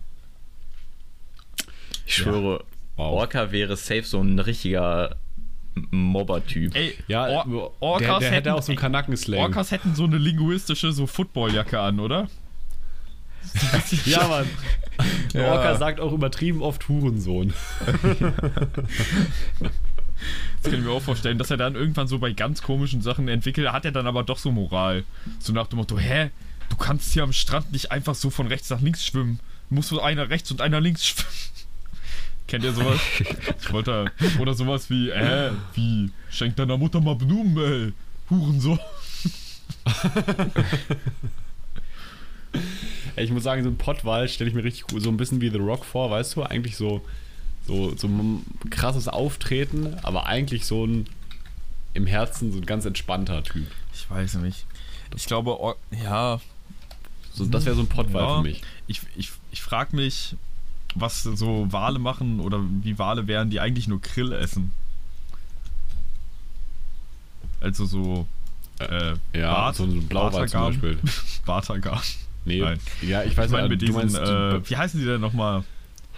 Ich 2.05 2.15
schwöre, 2.15 2.63
Wow. 2.95 3.19
Orca 3.19 3.51
wäre 3.51 3.75
safe 3.75 4.03
so 4.03 4.21
ein 4.21 4.37
richtiger 4.39 5.15
Mobber-Typ. 5.91 6.75
Ey, 6.75 6.95
Ja, 7.07 7.43
Or 7.45 7.45
der, 7.45 7.81
Orcas, 7.81 8.19
der 8.19 8.27
hätten, 8.27 8.33
hätte 8.33 8.55
auch 8.55 8.61
so 8.61 8.71
einen 8.71 8.79
Kanaken-Slang. 8.79 9.39
Orcas 9.39 9.71
hätten 9.71 9.95
so 9.95 10.03
eine 10.03 10.17
linguistische 10.17 10.91
so 10.91 11.07
Footballjacke 11.07 11.79
an, 11.79 11.99
oder? 11.99 12.27
Ja, 14.05 14.27
Mann. 14.27 14.49
Der 15.33 15.41
Ja. 15.47 15.51
Orca 15.51 15.75
sagt 15.75 15.99
auch 15.99 16.13
übertrieben 16.13 16.61
oft 16.61 16.87
Hurensohn. 16.87 17.53
Das 20.61 20.71
kann 20.71 20.79
ich 20.79 20.85
mir 20.85 20.91
auch 20.91 21.01
vorstellen, 21.01 21.37
dass 21.37 21.51
er 21.51 21.57
dann 21.57 21.75
irgendwann 21.75 22.07
so 22.07 22.17
bei 22.19 22.31
ganz 22.31 22.61
komischen 22.61 23.01
Sachen 23.01 23.27
entwickelt, 23.27 23.69
hat 23.73 23.83
er 23.83 23.91
dann 23.91 24.07
aber 24.07 24.23
doch 24.23 24.37
so 24.37 24.51
Moral. 24.51 25.03
So 25.39 25.51
nach 25.51 25.67
dem 25.67 25.77
Motto, 25.77 25.97
hä? 25.99 26.29
Du 26.69 26.77
kannst 26.77 27.11
hier 27.11 27.23
am 27.23 27.33
Strand 27.33 27.73
nicht 27.73 27.91
einfach 27.91 28.15
so 28.15 28.29
von 28.29 28.47
rechts 28.47 28.69
nach 28.69 28.79
links 28.79 29.05
schwimmen. 29.05 29.41
Muss 29.69 29.89
so 29.89 29.99
einer 30.01 30.29
rechts 30.29 30.49
und 30.51 30.61
einer 30.61 30.79
links 30.79 31.05
schwimmen. 31.05 31.27
Kennt 32.47 32.63
ihr 32.65 32.73
sowas? 32.73 32.99
Ich 33.61 33.71
wollte, 33.73 34.11
oder 34.39 34.53
sowas 34.53 34.89
wie, 34.89 35.09
äh, 35.09 35.51
wie, 35.73 36.11
schenk 36.29 36.55
deiner 36.55 36.77
Mutter 36.77 37.01
mal 37.01 37.15
Blumen, 37.15 37.57
ey. 37.57 37.93
Hurensohn. 38.29 38.79
Ich 43.15 43.31
muss 43.31 43.43
sagen, 43.43 43.63
so 43.63 43.69
ein 43.69 43.77
Pottwal 43.77 44.27
stelle 44.27 44.49
ich 44.49 44.55
mir 44.55 44.63
richtig 44.63 44.85
cool, 44.91 45.01
so 45.01 45.09
ein 45.09 45.17
bisschen 45.17 45.41
wie 45.41 45.49
The 45.49 45.57
Rock 45.57 45.85
vor, 45.85 46.09
weißt 46.11 46.35
du? 46.35 46.43
Eigentlich 46.43 46.75
so, 46.77 47.03
so, 47.67 47.95
so 47.95 48.07
ein 48.07 48.43
krasses 48.69 49.07
Auftreten, 49.07 49.95
aber 50.03 50.25
eigentlich 50.25 50.65
so 50.65 50.85
ein 50.85 51.07
im 51.93 52.07
Herzen 52.07 52.51
so 52.51 52.57
ein 52.59 52.65
ganz 52.65 52.85
entspannter 52.85 53.43
Typ. 53.43 53.67
Ich 53.93 54.09
weiß 54.09 54.35
nicht. 54.35 54.65
Ich 55.15 55.25
glaube, 55.27 55.59
Or 55.59 55.75
ja, 55.91 56.41
So, 57.33 57.45
das 57.45 57.65
wäre 57.65 57.75
so 57.75 57.81
ein 57.83 57.87
Pottwal 57.87 58.21
Ja. 58.23 58.35
für 58.37 58.41
mich. 58.43 58.61
ich, 58.87 59.01
ich, 59.15 59.31
ich 59.51 59.61
frage 59.61 59.95
mich, 59.95 60.35
was 60.95 61.23
so 61.23 61.71
Wale 61.71 61.99
machen 61.99 62.39
oder 62.39 62.59
wie 62.81 62.97
Wale 62.99 63.27
wären, 63.27 63.49
die 63.49 63.59
eigentlich 63.59 63.87
nur 63.87 64.01
Krill 64.01 64.31
essen. 64.31 64.71
Also 67.61 67.85
so 67.85 68.27
äh, 68.79 69.13
Ja, 69.33 69.53
Bart, 69.53 69.75
so 69.75 69.83
ein 69.83 70.07
Blauwal 70.07 70.47
zum. 70.49 70.61
Beispiel. 70.61 70.97
Bartagar. 71.45 72.01
Nee, 72.45 72.59
Nein. 72.61 72.79
ja, 73.01 73.23
ich 73.23 73.37
weiß 73.37 73.45
Ich 73.47 73.51
meine 73.51 73.69
nicht, 73.69 73.79
mit 73.79 73.81
diesen, 73.81 73.95
meinst, 73.95 74.17
äh, 74.17 74.69
wie 74.69 74.75
heißen 74.77 74.99
die 74.99 75.05
denn 75.05 75.21
nochmal? 75.21 75.63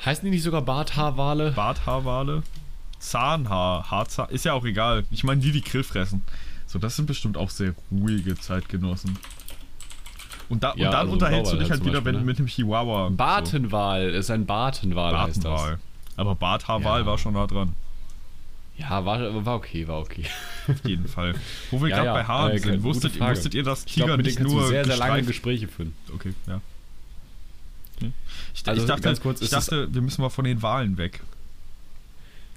heißen 0.04 0.26
die 0.26 0.32
nicht 0.32 0.44
sogar 0.44 0.62
Barthaarwale? 0.62 1.52
Barthaarwale? 1.52 2.44
Zahnhaar, 3.00 3.92
Haarzahn, 3.92 4.30
ist 4.30 4.46
ja 4.46 4.54
auch 4.54 4.66
egal. 4.66 5.06
Ich 5.12 5.24
meine 5.24 5.40
die, 5.42 5.52
die 5.52 5.62
Krill 5.62 5.84
fressen. 5.84 6.24
So, 6.66 6.80
das 6.80 6.96
sind 6.96 7.06
bestimmt 7.06 7.38
auch 7.38 7.52
sehr 7.52 7.76
ruhige 7.92 8.36
Zeitgenossen. 8.36 9.18
Und, 10.50 10.64
da, 10.64 10.74
Ja, 10.76 10.88
und 10.88 10.94
dann 10.94 11.02
also 11.02 11.14
unterhältst 11.14 11.54
du 11.54 11.58
dich 11.58 11.70
halt 11.72 11.82
wieder 11.82 11.94
Beispiel, 12.02 12.14
wenn, 12.14 12.20
ne? 12.22 12.26
mit 12.26 12.40
dem 12.40 12.46
Chihuahua. 12.48 13.10
so. 13.10 13.16
Bartenwal 13.16 14.10
ist 14.10 14.30
ein 14.30 14.46
Bartenwal, 14.46 15.18
heißt 15.18 15.38
das. 15.38 15.44
Bartenwal. 15.44 15.80
Aber 16.18 16.36
Barthaarwal 16.36 17.02
Ja. 17.02 17.06
war 17.06 17.18
schon 17.18 17.34
nah 17.34 17.48
dran. 17.48 17.74
Ja, 18.78 19.06
war, 19.06 19.46
war 19.46 19.56
okay, 19.56 19.88
war 19.88 20.00
okay. 20.00 20.26
Auf 20.68 20.86
jeden 20.86 21.08
Fall. 21.08 21.34
Wo 21.72 21.82
wir 21.82 21.90
Ja, 21.90 21.96
gerade 21.98 22.08
ja, 22.08 22.14
bei 22.14 22.24
Haaren 22.26 22.52
äh, 22.52 22.60
sind, 22.60 22.84
wusstet, 22.84 23.20
wusstet 23.20 23.54
ihr, 23.54 23.64
dass 23.64 23.86
Ich 23.86 23.94
Tiger 23.94 24.18
denen 24.18 24.24
nicht 24.24 24.40
nur 24.40 24.68
sehr, 24.68 24.84
sehr 24.86 24.98
lange 24.98 25.24
Gespräche 25.24 25.68
führen. 25.68 25.94
Okay, 26.14 26.34
ja. 26.48 26.60
Okay. 27.98 28.12
Ich, 28.54 28.68
Also 28.68 28.82
ich 28.82 28.88
dachte, 28.88 29.02
ganz 29.02 29.22
kurz, 29.22 29.42
ich 29.42 29.50
dachte 29.50 29.88
wir 29.94 30.02
müssen 30.02 30.22
mal 30.22 30.30
von 30.30 30.44
den 30.46 30.62
Wahlen 30.62 30.98
weg. 30.98 31.22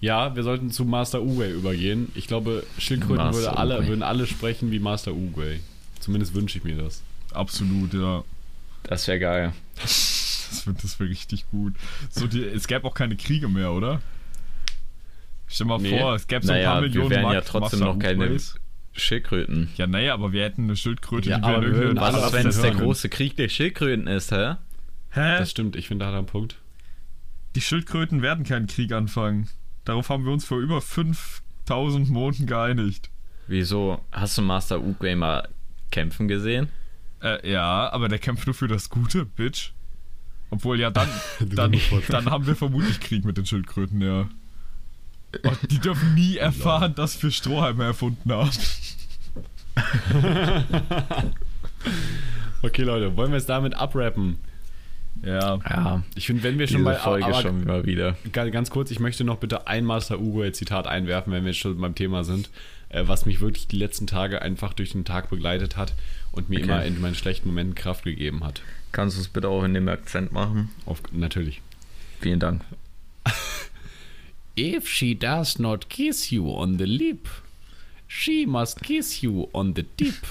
Ja, 0.01 0.34
wir 0.36 0.43
sollten 0.45 0.70
zu 0.70 0.84
Master 0.84 1.22
Uguay 1.22 1.53
übergehen. 1.53 2.11
Ich 2.14 2.26
glaube, 2.28 2.64
Schildkröten 2.78 3.34
würde 3.34 3.57
alle, 3.57 3.86
würden 3.86 4.03
alle 4.03 4.26
sprechen 4.26 4.70
wie 4.70 4.78
Master 4.78 5.12
Uguay. 5.12 5.61
Zumindest 6.01 6.34
wünsche 6.34 6.59
ich 6.59 6.64
mir 6.64 6.76
das. 6.76 7.03
Absolut, 7.33 7.95
ja. 7.95 8.24
Das 8.85 9.07
wäre 9.09 9.18
geil. 9.18 9.53
Das 9.81 10.62
wird 10.66 10.83
das 10.83 10.99
wär 10.99 11.09
richtig 11.09 11.49
gut. 11.51 11.74
So, 12.11 12.26
die, 12.26 12.43
es 12.43 12.66
gäbe 12.66 12.85
auch 12.87 12.95
keine 12.95 13.16
Kriege 13.16 13.49
mehr, 13.49 13.72
oder? 13.72 14.01
Stell 15.47 15.66
mal 15.66 15.79
Nee. 15.79 15.99
vor, 15.99 16.14
es 16.14 16.26
gäbe 16.26 16.45
so 16.45 16.53
ein 16.53 16.59
Naja, 16.59 16.70
paar 16.72 16.83
wir 16.83 16.89
Millionen 16.89 17.11
wären 17.11 17.33
ja 17.33 17.41
trotzdem 17.41 17.81
noch 17.81 17.99
keine. 17.99 18.37
Schildkröten. 18.93 19.70
Ja, 19.76 19.87
naja, 19.87 20.12
aber 20.14 20.33
wir 20.33 20.43
hätten 20.43 20.64
eine 20.64 20.74
Schildkröte, 20.76 21.31
Ja, 21.31 21.37
die 21.39 21.43
wir 21.43 21.49
aber 21.49 21.66
in 21.66 21.72
wir 21.72 21.79
würden 21.79 22.01
Was, 22.01 22.33
wenn 22.33 22.49
es 22.49 22.61
der 22.61 22.72
große 22.72 23.09
Krieg 23.09 23.37
der 23.37 23.49
Schildkröten 23.49 24.09
ist, 24.09 24.33
hä? 24.33 24.57
Hä? 25.11 25.39
Das 25.39 25.51
stimmt, 25.53 25.76
ich 25.76 25.87
finde, 25.87 26.05
da 26.05 26.09
hat 26.09 26.14
er 26.14 26.18
einen 26.18 26.26
Punkt. 26.26 26.57
Die 27.55 27.61
Schildkröten 27.61 28.22
werden 28.22 28.45
keinen 28.45 28.66
Krieg 28.66 28.93
anfangen. 28.93 29.49
Darauf 29.85 30.09
haben 30.11 30.24
wir 30.24 30.33
uns 30.33 30.45
vor 30.45 30.59
über 30.59 30.81
5000 30.81 32.09
Monaten 32.11 32.47
geeinigt. 32.47 33.11
Wieso? 33.47 34.01
Hast 34.12 34.37
du 34.37 34.43
Master 34.43 34.81
Uguay 34.81 35.14
mal 35.14 35.49
kämpfen 35.91 36.26
gesehen? 36.29 36.68
Äh, 37.23 37.51
ja, 37.51 37.91
aber 37.93 38.09
der 38.09 38.19
kämpft 38.19 38.47
nur 38.47 38.55
für 38.55 38.69
das 38.69 38.91
Gute, 38.91 39.25
Bitch. 39.25 39.71
Obwohl, 40.51 40.79
ja, 40.81 40.91
dann, 40.91 41.09
dann, 41.41 41.75
dann 42.09 42.31
haben 42.31 42.47
wir 42.47 42.57
vermutlich 42.57 43.01
Krieg 43.01 43.25
mit 43.25 43.37
den 43.37 43.47
Schildkröten, 43.47 44.01
ja. 44.01 44.29
Und 45.43 45.59
die 45.71 45.79
dürfen 45.79 46.14
nie 46.14 46.37
erfahren, 46.37 46.95
dass 46.95 47.23
wir 47.23 47.31
Strohhalme 47.31 47.85
erfunden 47.85 48.33
haben. 48.33 48.51
Okay, 52.62 52.83
Leute, 52.83 53.16
wollen 53.16 53.31
wir 53.31 53.39
es 53.39 53.47
damit 53.47 53.75
abrappen? 53.75 54.39
Ja. 55.23 55.59
Ja, 55.69 56.03
Ich 56.14 56.27
finde, 56.27 56.43
wenn 56.43 56.59
wir 56.59 56.66
schon 56.66 56.79
diese 56.79 56.85
bei 56.91 56.95
Folge 56.97 57.27
aber 57.27 57.43
schon 57.43 57.64
mal 57.64 57.87
wieder. 57.87 58.16
ga- 58.33 58.49
ganz 58.51 58.71
kurz, 58.71 58.91
ich 58.91 59.01
möchte 59.01 59.25
noch 59.25 59.39
bitte 59.39 59.66
ein 59.66 59.85
Master 59.85 60.21
Uguay-Zitat 60.21 60.87
einwerfen, 60.87 61.33
wenn 61.33 61.45
wir 61.45 61.51
jetzt 61.53 61.61
schon 61.61 61.81
beim 61.81 61.95
Thema 61.95 62.25
sind, 62.25 62.51
äh, 62.89 63.03
was 63.07 63.27
mich 63.27 63.41
wirklich 63.41 63.66
die 63.69 63.77
letzten 63.77 64.07
Tage 64.07 64.43
einfach 64.43 64.73
durch 64.75 64.93
den 64.93 65.05
Tag 65.05 65.31
begleitet 65.31 65.77
hat 65.77 65.95
und 66.39 66.49
mir 66.49 66.57
Okay. 66.61 66.64
immer 66.64 66.84
in 66.84 67.01
meinen 67.01 67.14
schlechten 67.14 67.49
Momenten 67.49 67.74
Kraft 67.74 68.05
gegeben 68.05 68.43
hat. 68.45 68.62
Kannst 68.93 69.16
du 69.16 69.20
es 69.20 69.28
bitte 69.28 69.49
auch 69.49 69.64
in 69.64 69.74
dem 69.74 69.89
Akzent 69.89 70.32
machen? 70.32 70.70
Auf, 70.86 71.03
natürlich. 71.12 71.61
Vielen 72.20 72.41
Dank. 72.41 72.62
If 74.59 74.89
she 74.89 75.14
does 75.14 75.59
not 75.59 75.89
kiss 75.91 76.30
you 76.30 76.51
on 76.53 76.78
the 76.78 76.84
lip, 76.84 77.28
she 78.09 78.45
must 78.47 78.82
kiss 78.82 79.20
you 79.22 79.49
on 79.53 79.74
the 79.76 79.84
tip. 79.97 80.14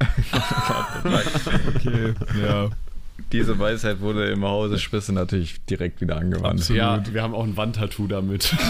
Okay, 1.76 2.14
ja. 2.42 2.70
Diese 3.32 3.58
Weisheit 3.58 4.00
wurde 4.00 4.26
im 4.30 4.44
Hause 4.44 4.78
Spitze 4.78 5.12
natürlich 5.12 5.60
direkt 5.64 6.00
wieder 6.00 6.16
angewandt. 6.16 6.60
Absolut. 6.60 6.78
Ja, 6.78 7.02
wir 7.12 7.22
haben 7.22 7.34
auch 7.34 7.44
ein 7.44 7.56
Wandtattoo 7.56 8.06
damit. 8.06 8.54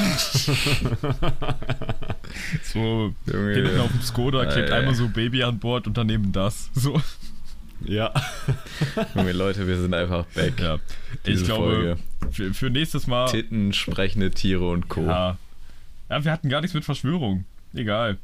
So, 2.62 3.14
Junge. 3.26 3.54
hinten 3.54 3.80
auf 3.80 3.90
dem 3.90 4.02
Skoda 4.02 4.44
klebt 4.46 4.70
einmal 4.70 4.94
so 4.94 5.08
Baby 5.08 5.42
an 5.42 5.58
Bord 5.58 5.86
und 5.86 5.96
daneben 5.96 6.32
das. 6.32 6.70
So. 6.74 7.00
ja. 7.84 8.12
Junge 9.14 9.32
Leute, 9.32 9.66
wir 9.66 9.78
sind 9.78 9.94
einfach 9.94 10.24
back. 10.26 10.60
Ja. 10.60 10.78
Diese 11.24 11.40
ich 11.42 11.46
glaube, 11.46 11.64
Folge. 11.72 11.96
für, 12.30 12.54
für 12.54 12.70
nächstes 12.70 13.06
Mal. 13.06 13.26
Titten, 13.30 13.72
sprechende 13.72 14.30
Tiere 14.30 14.68
und 14.68 14.88
Co. 14.88 15.02
Ja. 15.02 15.38
ja, 16.10 16.24
wir 16.24 16.32
hatten 16.32 16.48
gar 16.48 16.60
nichts 16.60 16.74
mit 16.74 16.84
Verschwörung. 16.84 17.44
Egal. 17.74 18.18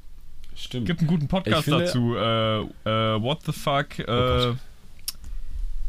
Stimmt. 0.55 0.87
Gibt 0.87 1.01
einen 1.01 1.09
guten 1.09 1.29
Podcast 1.29 1.65
finde- 1.65 1.85
dazu. 1.85 2.15
Äh, 2.17 2.61
äh, 2.61 3.23
what 3.23 3.39
the 3.47 3.53
fuck? 3.53 3.99
Äh, 3.99 4.05
Gott. 4.05 4.57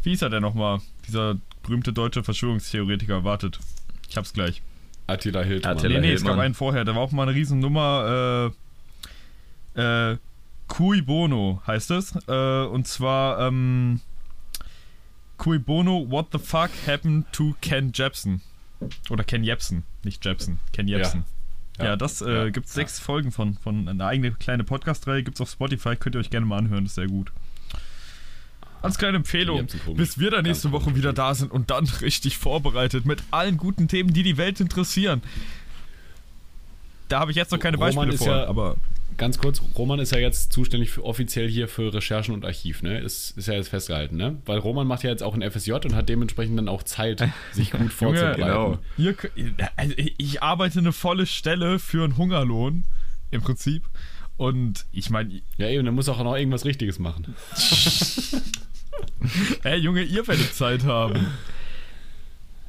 Wie 0.04 0.14
ist 0.14 0.22
er 0.22 0.30
denn 0.30 0.42
nochmal? 0.42 0.80
Dieser 1.08 1.38
berühmte 1.64 1.94
deutsche 1.94 2.24
Verschwörungstheoretiker. 2.24 3.24
Wartet. 3.24 3.60
Ich 4.10 4.18
hab's 4.18 4.34
gleich. 4.34 4.62
Attila 5.08 5.42
Hildmann. 5.42 5.78
Attila 5.78 6.00
nee, 6.00 6.08
nee, 6.08 6.14
es 6.14 6.22
gab 6.22 6.30
Hildmann. 6.30 6.46
einen 6.46 6.54
vorher. 6.54 6.86
Der 6.86 6.96
war 6.96 7.02
auch 7.02 7.12
mal 7.12 7.24
eine 7.24 7.34
Riesennummer. 7.36 8.52
Äh, 9.76 10.12
äh, 10.14 10.18
Cui 10.68 11.02
Bono 11.02 11.62
heißt 11.68 11.92
es. 11.92 12.16
Äh, 12.28 12.66
und 12.66 12.88
zwar, 12.88 13.40
ähm, 13.48 14.00
Cui 15.38 15.60
Bono, 15.60 16.10
what 16.10 16.28
the 16.32 16.40
fuck 16.40 16.70
happened 16.88 17.26
to 17.34 17.56
Ken 17.62 17.92
Jepsen? 17.94 18.42
Oder 19.10 19.24
Ken 19.24 19.44
Jepsen, 19.44 19.84
nicht 20.04 20.24
Jepsen. 20.26 20.60
Ken 20.74 20.88
Jepsen. 20.88 21.26
Ja, 21.78 21.86
Ja. 21.86 21.96
das 21.96 22.22
äh, 22.22 22.32
Ja. 22.32 22.50
gibt 22.50 22.68
es 22.68 22.74
sechs 22.74 23.00
Folgen 23.00 23.32
von, 23.32 23.56
von 23.56 23.88
einer 23.88 24.06
eigenen 24.08 24.38
kleine 24.40 24.64
Podcast-Reihe, 24.64 25.24
gibt 25.24 25.38
es 25.38 25.42
auf 25.42 25.50
Spotify, 25.50 25.96
könnt 25.96 26.16
ihr 26.16 26.20
euch 26.20 26.30
gerne 26.30 26.46
mal 26.46 26.58
anhören, 26.60 26.86
ist 26.86 26.96
sehr 26.96 27.08
gut. 27.08 27.32
Als 28.84 28.98
kleine 29.00 29.18
Empfehlung, 29.18 29.66
bis 29.96 30.20
wir 30.20 30.30
dann 30.30 30.44
nächste 30.44 30.70
Ganz 30.70 30.84
Woche 30.86 30.96
wieder 30.96 31.14
da 31.14 31.34
sind 31.34 31.52
und 31.52 31.72
dann 31.72 31.86
richtig 32.02 32.38
vorbereitet 32.38 33.06
mit 33.06 33.24
allen 33.32 33.58
guten 33.58 33.88
Themen, 33.88 34.14
die 34.14 34.24
die 34.24 34.38
Welt 34.38 34.60
interessieren. 34.60 35.22
Da 37.10 37.20
habe 37.20 37.32
ich 37.32 37.38
jetzt 37.38 37.52
noch 37.52 37.60
keine 37.60 37.78
Roman 37.78 37.96
Beispiele 38.10 38.18
vor, 38.18 38.28
ja- 38.28 38.46
aber 38.48 38.76
Ganz 39.16 39.38
kurz, 39.38 39.62
Roman 39.78 40.00
ist 40.00 40.12
ja 40.12 40.18
jetzt 40.18 40.52
zuständig 40.54 40.90
für, 40.90 41.06
offiziell 41.06 41.48
hier 41.48 41.68
für 41.68 41.94
Recherchen 41.94 42.34
und 42.34 42.46
Archiv, 42.46 42.82
ne? 42.82 42.98
Ist, 43.00 43.38
ist 43.38 43.48
ja 43.48 43.54
jetzt 43.54 43.70
festgehalten, 43.70 44.18
ne? 44.18 44.38
Weil 44.46 44.58
Roman 44.58 44.88
macht 44.88 45.04
ja 45.04 45.12
jetzt 45.12 45.22
auch 45.22 45.36
ein 45.36 45.44
FSJ 45.50 45.74
und 45.74 45.94
hat 45.94 46.10
dementsprechend 46.10 46.58
dann 46.58 46.68
auch 46.68 46.82
Zeit, 46.82 47.24
sich 47.52 47.70
gut 47.72 47.94
vorzubereiten. 47.94 48.42
genau. 48.42 48.80
hier, 48.98 49.16
also 49.76 49.94
ich 50.18 50.42
arbeite 50.42 50.80
eine 50.80 50.92
volle 50.94 51.28
Stelle 51.28 51.78
für 51.78 52.04
einen 52.04 52.18
Hungerlohn 52.18 52.86
im 53.30 53.42
Prinzip. 53.44 53.84
Und 54.36 54.86
ich 54.92 55.12
meine, 55.12 55.42
Ja, 55.58 55.68
eben, 55.68 55.86
dann 55.86 55.94
muss 55.94 56.10
auch 56.10 56.18
noch 56.24 56.36
irgendwas 56.36 56.66
Richtiges 56.66 56.98
machen. 56.98 57.36
Hey 59.64 59.78
Junge, 59.80 60.04
ihr 60.04 60.28
werdet 60.28 60.54
Zeit 60.54 60.84
haben. 60.84 61.28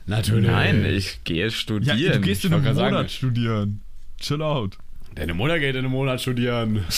Natürlich. 0.07 0.47
Nein, 0.51 0.85
ich 0.85 1.25
gehe 1.25 1.45
Ja, 1.45 1.51
studieren. 1.51 1.99
du 2.13 2.21
gehst 2.21 2.45
ich 2.45 2.51
in 2.51 2.55
einem 2.57 2.65
Monat 2.65 2.77
sagen- 2.93 3.09
studieren. 3.09 3.81
Chill 4.21 4.43
out. 4.43 4.77
Deine 5.15 5.33
Mutter 5.35 5.59
geht 5.61 5.75
in 5.77 5.79
einem 5.85 5.93
Monat 5.93 6.21
studieren. 6.21 6.85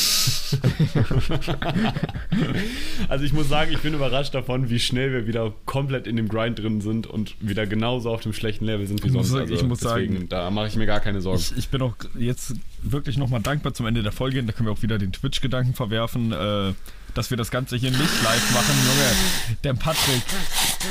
also 3.09 3.24
ich 3.24 3.32
muss 3.32 3.48
sagen, 3.48 3.73
ich 3.73 3.78
bin 3.81 3.94
überrascht 3.94 4.35
davon, 4.35 4.70
wie 4.70 4.78
schnell 4.78 5.12
wir 5.12 5.27
wieder 5.27 5.53
komplett 5.66 6.07
in 6.07 6.16
dem 6.16 6.28
Grind 6.28 6.59
drin 6.59 6.81
sind 6.81 7.07
und 7.07 7.35
wieder 7.40 7.66
genauso 7.66 8.11
auf 8.11 8.20
dem 8.23 8.32
schlechten 8.32 8.65
Level 8.65 8.86
sind 8.86 9.03
wie 9.05 9.11
sonst. 9.11 9.35
Also 9.35 9.53
ich 9.55 9.62
muss 9.62 9.81
deswegen, 9.81 10.15
sagen- 10.15 10.28
da 10.28 10.51
mache 10.51 10.69
ich 10.69 10.77
mir 10.77 10.86
gar 10.86 11.01
keine 11.01 11.20
Sorgen. 11.20 11.39
Ich, 11.39 11.57
ich 11.57 11.69
bin 11.69 11.82
auch 11.82 11.94
jetzt 12.19 12.55
wirklich 12.82 13.16
nochmal 13.19 13.40
dankbar 13.43 13.74
zum 13.74 13.86
Ende 13.86 14.03
der 14.03 14.12
Folge. 14.12 14.43
Da 14.43 14.53
können 14.53 14.66
wir 14.69 14.73
auch 14.73 14.82
wieder 14.82 14.98
den 14.98 15.12
Twitch-Gedanken 15.12 15.74
verwerfen, 15.74 16.32
äh, 16.32 16.73
dass 17.16 17.30
wir 17.30 17.36
das 17.36 17.51
Ganze 17.51 17.76
hier 17.76 17.90
nicht 17.90 18.22
live 18.22 18.52
machen. 18.55 18.74
Junge, 18.86 19.56
der 19.64 19.74
Patrick 19.74 20.22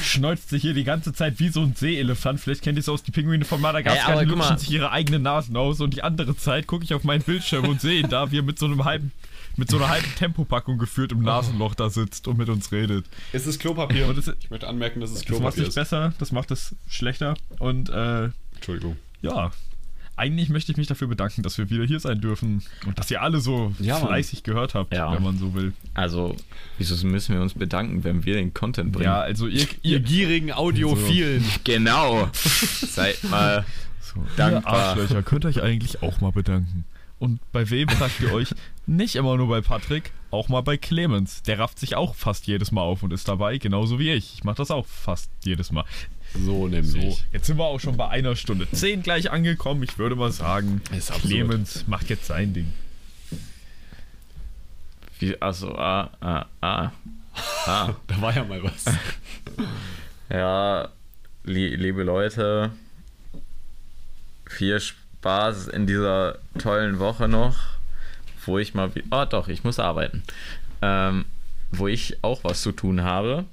schneuzt 0.02 0.50
sich 0.50 0.62
hier 0.62 0.74
die 0.74 0.84
ganze 0.84 1.14
Zeit 1.14 1.40
wie 1.40 1.50
so 1.50 1.62
ein 1.62 1.76
Seeelefant. 1.76 2.40
Vielleicht 2.42 2.62
kennt 2.62 2.78
ihr 2.78 2.82
es 2.82 2.90
aus, 2.90 3.04
die 3.04 3.12
Pinguine 3.12 3.46
von 3.46 3.62
Madagaskar, 3.62 4.08
Ey, 4.08 4.14
aber 4.14 4.26
die 4.26 4.32
lutschen 4.32 4.58
sich 4.58 4.72
ihre 4.72 4.92
eigenen 4.92 5.22
Nasen 5.22 5.56
aus 5.56 5.80
und 5.82 5.94
die 5.94 6.04
andere 6.04 6.36
Zeit 6.36 6.68
gucke 6.68 6.84
ich 6.84 6.94
auf 6.94 7.04
meinen 7.04 7.22
Bildschirm 7.24 7.66
und 7.70 7.80
sehe 7.82 8.02
ihn 8.02 8.10
da, 8.10 8.32
wie 8.32 8.40
er 8.40 8.44
mit 8.44 8.60
so 8.60 8.66
einem 8.66 8.84
halben 8.86 9.12
mit 9.58 9.70
so 9.72 9.78
einer 9.78 9.88
halben 9.88 10.14
Tempopackung 10.18 10.78
geführt 10.78 11.14
im 11.14 11.22
Nasenloch 11.22 11.76
da 11.76 11.90
sitzt 11.90 12.28
und 12.28 12.38
mit 12.38 12.50
uns 12.50 12.74
redet. 12.74 13.06
Es 13.32 13.48
ist 13.48 13.58
Klopapier. 13.60 14.06
Und 14.08 14.18
das- 14.18 14.36
ich 14.42 14.50
möchte 14.50 14.68
anmerken, 14.68 15.00
dass 15.00 15.12
es 15.12 15.20
Das 15.20 15.30
macht 15.30 15.38
Klopapier 15.38 15.64
es 15.64 15.70
ist. 15.70 15.76
besser, 15.76 16.14
das 16.20 16.34
macht 16.34 16.52
es 16.52 16.76
schlechter. 16.90 17.36
Und 17.60 17.88
äh, 17.90 18.32
Entschuldigung. 18.56 18.98
ja, 19.22 19.52
eigentlich 20.18 20.50
möchte 20.50 20.72
ich 20.72 20.78
mich 20.78 20.88
dafür 20.88 21.08
bedanken, 21.08 21.44
dass 21.44 21.58
wir 21.58 21.70
wieder 21.70 21.84
hier 21.86 22.00
sein 22.00 22.22
dürfen 22.22 22.64
und 22.86 22.98
dass 22.98 23.12
ihr 23.12 23.22
alle 23.22 23.40
so 23.42 23.74
Ja, 23.80 23.98
fleißig 23.98 24.44
gehört 24.44 24.74
habt, 24.74 24.94
Ja. 24.94 25.12
wenn 25.14 25.24
man 25.24 25.38
so 25.38 25.54
will. 25.54 25.74
Also, 25.94 26.36
wieso 26.78 27.06
müssen 27.08 27.36
wir 27.36 27.42
uns 27.42 27.54
bedanken, 27.54 28.04
wenn 28.04 28.26
wir 28.26 28.36
den 28.36 28.54
Content 28.54 28.92
bringen? 28.92 29.06
Ja, 29.06 29.20
also 29.22 29.48
ihr, 29.48 29.62
Ihr 29.82 29.94
ihr, 29.94 30.00
gierigen 30.00 30.52
Audiophilen. 30.54 31.44
Genau. 31.64 32.30
Seid 32.34 33.24
mal 33.26 33.66
so, 34.00 34.20
ihr 34.22 34.26
dankbar. 34.38 34.74
Arschlöcher 34.74 35.24
könnt 35.24 35.46
euch 35.46 35.62
eigentlich 35.62 36.02
auch 36.02 36.22
mal 36.22 36.32
bedanken. 36.32 36.86
Und 37.18 37.40
bei 37.52 37.70
wem 37.70 37.88
sagt 37.90 38.20
ihr 38.22 38.34
euch? 38.34 38.54
Nicht 38.86 39.16
immer 39.16 39.38
nur 39.38 39.48
bei 39.48 39.62
Patrick, 39.62 40.12
auch 40.32 40.50
mal 40.50 40.62
bei 40.62 40.76
Clemens. 40.78 41.42
Der 41.44 41.60
rafft 41.60 41.80
sich 41.80 41.96
auch 41.96 42.14
fast 42.14 42.46
jedes 42.46 42.72
Mal 42.72 42.82
auf 42.82 43.04
und 43.04 43.14
ist 43.14 43.28
dabei, 43.30 43.58
genauso 43.58 44.00
wie 44.00 44.12
ich. 44.12 44.34
Ich 44.36 44.44
mache 44.44 44.58
das 44.58 44.70
auch 44.70 44.86
fast 44.86 45.30
jedes 45.44 45.72
Mal. 45.72 45.86
So 46.44 46.68
nämlich. 46.68 47.16
So, 47.16 47.22
jetzt 47.32 47.48
sind 47.48 47.58
wir 47.58 47.66
auch 47.66 47.80
schon 47.80 47.98
bei 47.98 48.08
einer 48.10 48.36
Stunde 48.36 48.70
zehn 48.72 49.02
gleich 49.02 49.32
angekommen. 49.32 49.84
Ich 49.84 49.98
würde 49.98 50.16
mal 50.16 50.32
sagen, 50.32 50.82
Ist 50.92 51.12
absurd. 51.12 51.32
Clemens 51.32 51.88
macht 51.88 52.10
jetzt 52.10 52.26
sein 52.26 52.54
Ding. 52.54 52.74
Wie, 55.20 55.42
also, 55.42 55.76
ah, 55.78 56.12
ah, 56.22 56.46
ah. 56.62 56.92
Ah. 57.68 57.96
Da 58.08 58.22
war 58.22 58.34
ja 58.34 58.44
mal 58.44 58.64
was. 58.64 58.86
Ja, 60.30 60.90
li 61.44 61.76
liebe 61.76 62.02
Leute, 62.02 62.72
viel 64.48 64.80
Spaß 64.80 65.68
in 65.68 65.86
dieser 65.86 66.40
tollen 66.58 66.98
Woche 66.98 67.28
noch, 67.28 67.58
wo 68.46 68.58
ich 68.58 68.74
mal. 68.74 68.92
Oh, 69.12 69.26
doch, 69.30 69.48
ich 69.48 69.64
muss 69.64 69.78
arbeiten. 69.78 70.24
Ähm, 70.82 71.26
wo 71.72 71.88
ich 71.88 72.24
auch 72.24 72.44
was 72.44 72.64
zu 72.64 72.72
tun 72.72 73.04
habe. 73.04 73.46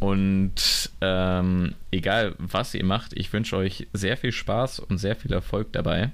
Und 0.00 0.90
ähm, 1.00 1.74
egal, 1.90 2.34
was 2.38 2.74
ihr 2.74 2.84
macht, 2.84 3.12
ich 3.14 3.32
wünsche 3.32 3.56
euch 3.56 3.86
sehr 3.92 4.16
viel 4.16 4.32
Spaß 4.32 4.80
und 4.80 4.98
sehr 4.98 5.16
viel 5.16 5.32
Erfolg 5.32 5.72
dabei. 5.72 6.10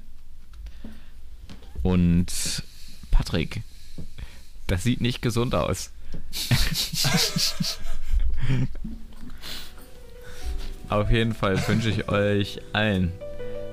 Und 1.82 2.62
Patrick, 3.10 3.62
das 4.66 4.84
sieht 4.84 5.00
nicht 5.00 5.22
gesund 5.22 5.54
aus. 5.54 5.90
Auf 10.88 11.10
jeden 11.10 11.34
Fall 11.34 11.56
wünsche 11.68 11.88
ich 11.88 12.08
euch 12.08 12.60
allen 12.72 13.12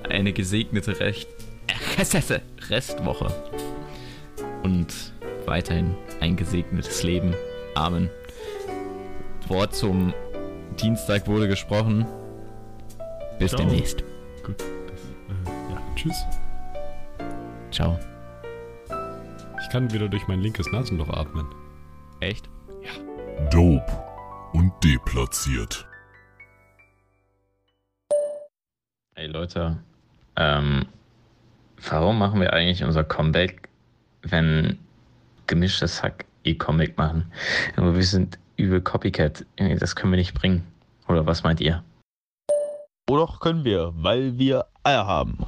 eine 0.09 0.33
gesegnete 0.33 0.99
Recht 0.99 1.27
Restwoche 2.69 3.33
und 4.63 4.87
weiterhin 5.45 5.95
ein 6.19 6.35
gesegnetes 6.35 7.03
Leben. 7.03 7.35
Amen. 7.75 8.09
Wort 9.49 9.75
zum 9.75 10.13
Dienstag 10.79 11.27
wurde 11.27 11.47
gesprochen. 11.47 12.05
Bis 13.39 13.51
Ciao. 13.51 13.61
demnächst. 13.61 14.03
Gut. 14.43 14.59
Das, 14.59 14.99
äh, 14.99 15.71
ja, 15.71 15.81
tschüss. 15.95 16.25
Ciao. 17.71 17.99
Ich 19.61 19.69
kann 19.69 19.91
wieder 19.91 20.07
durch 20.07 20.27
mein 20.27 20.41
linkes 20.41 20.71
Nasenloch 20.71 21.09
atmen. 21.09 21.47
Echt? 22.19 22.49
Dope 23.51 23.85
und 24.53 24.71
deplatziert. 24.83 25.87
Hey 29.15 29.27
Leute, 29.27 29.77
ähm, 30.35 30.85
warum 31.89 32.19
machen 32.19 32.39
wir 32.39 32.53
eigentlich 32.53 32.83
unser 32.83 33.03
Comeback, 33.03 33.69
wenn 34.21 34.77
gemischtes 35.47 36.03
Hack 36.03 36.25
E-Comic 36.43 36.97
machen? 36.97 37.31
Aber 37.75 37.95
wir 37.95 38.03
sind 38.03 38.39
übel 38.59 38.81
Copycat. 38.81 39.45
Das 39.57 39.95
können 39.95 40.11
wir 40.13 40.17
nicht 40.17 40.33
bringen. 40.33 40.67
Oder 41.07 41.25
was 41.25 41.43
meint 41.43 41.61
ihr? 41.61 41.83
Oder 43.09 43.27
können 43.39 43.63
wir, 43.63 43.91
weil 43.95 44.37
wir 44.37 44.65
Eier 44.83 45.07
haben. 45.07 45.47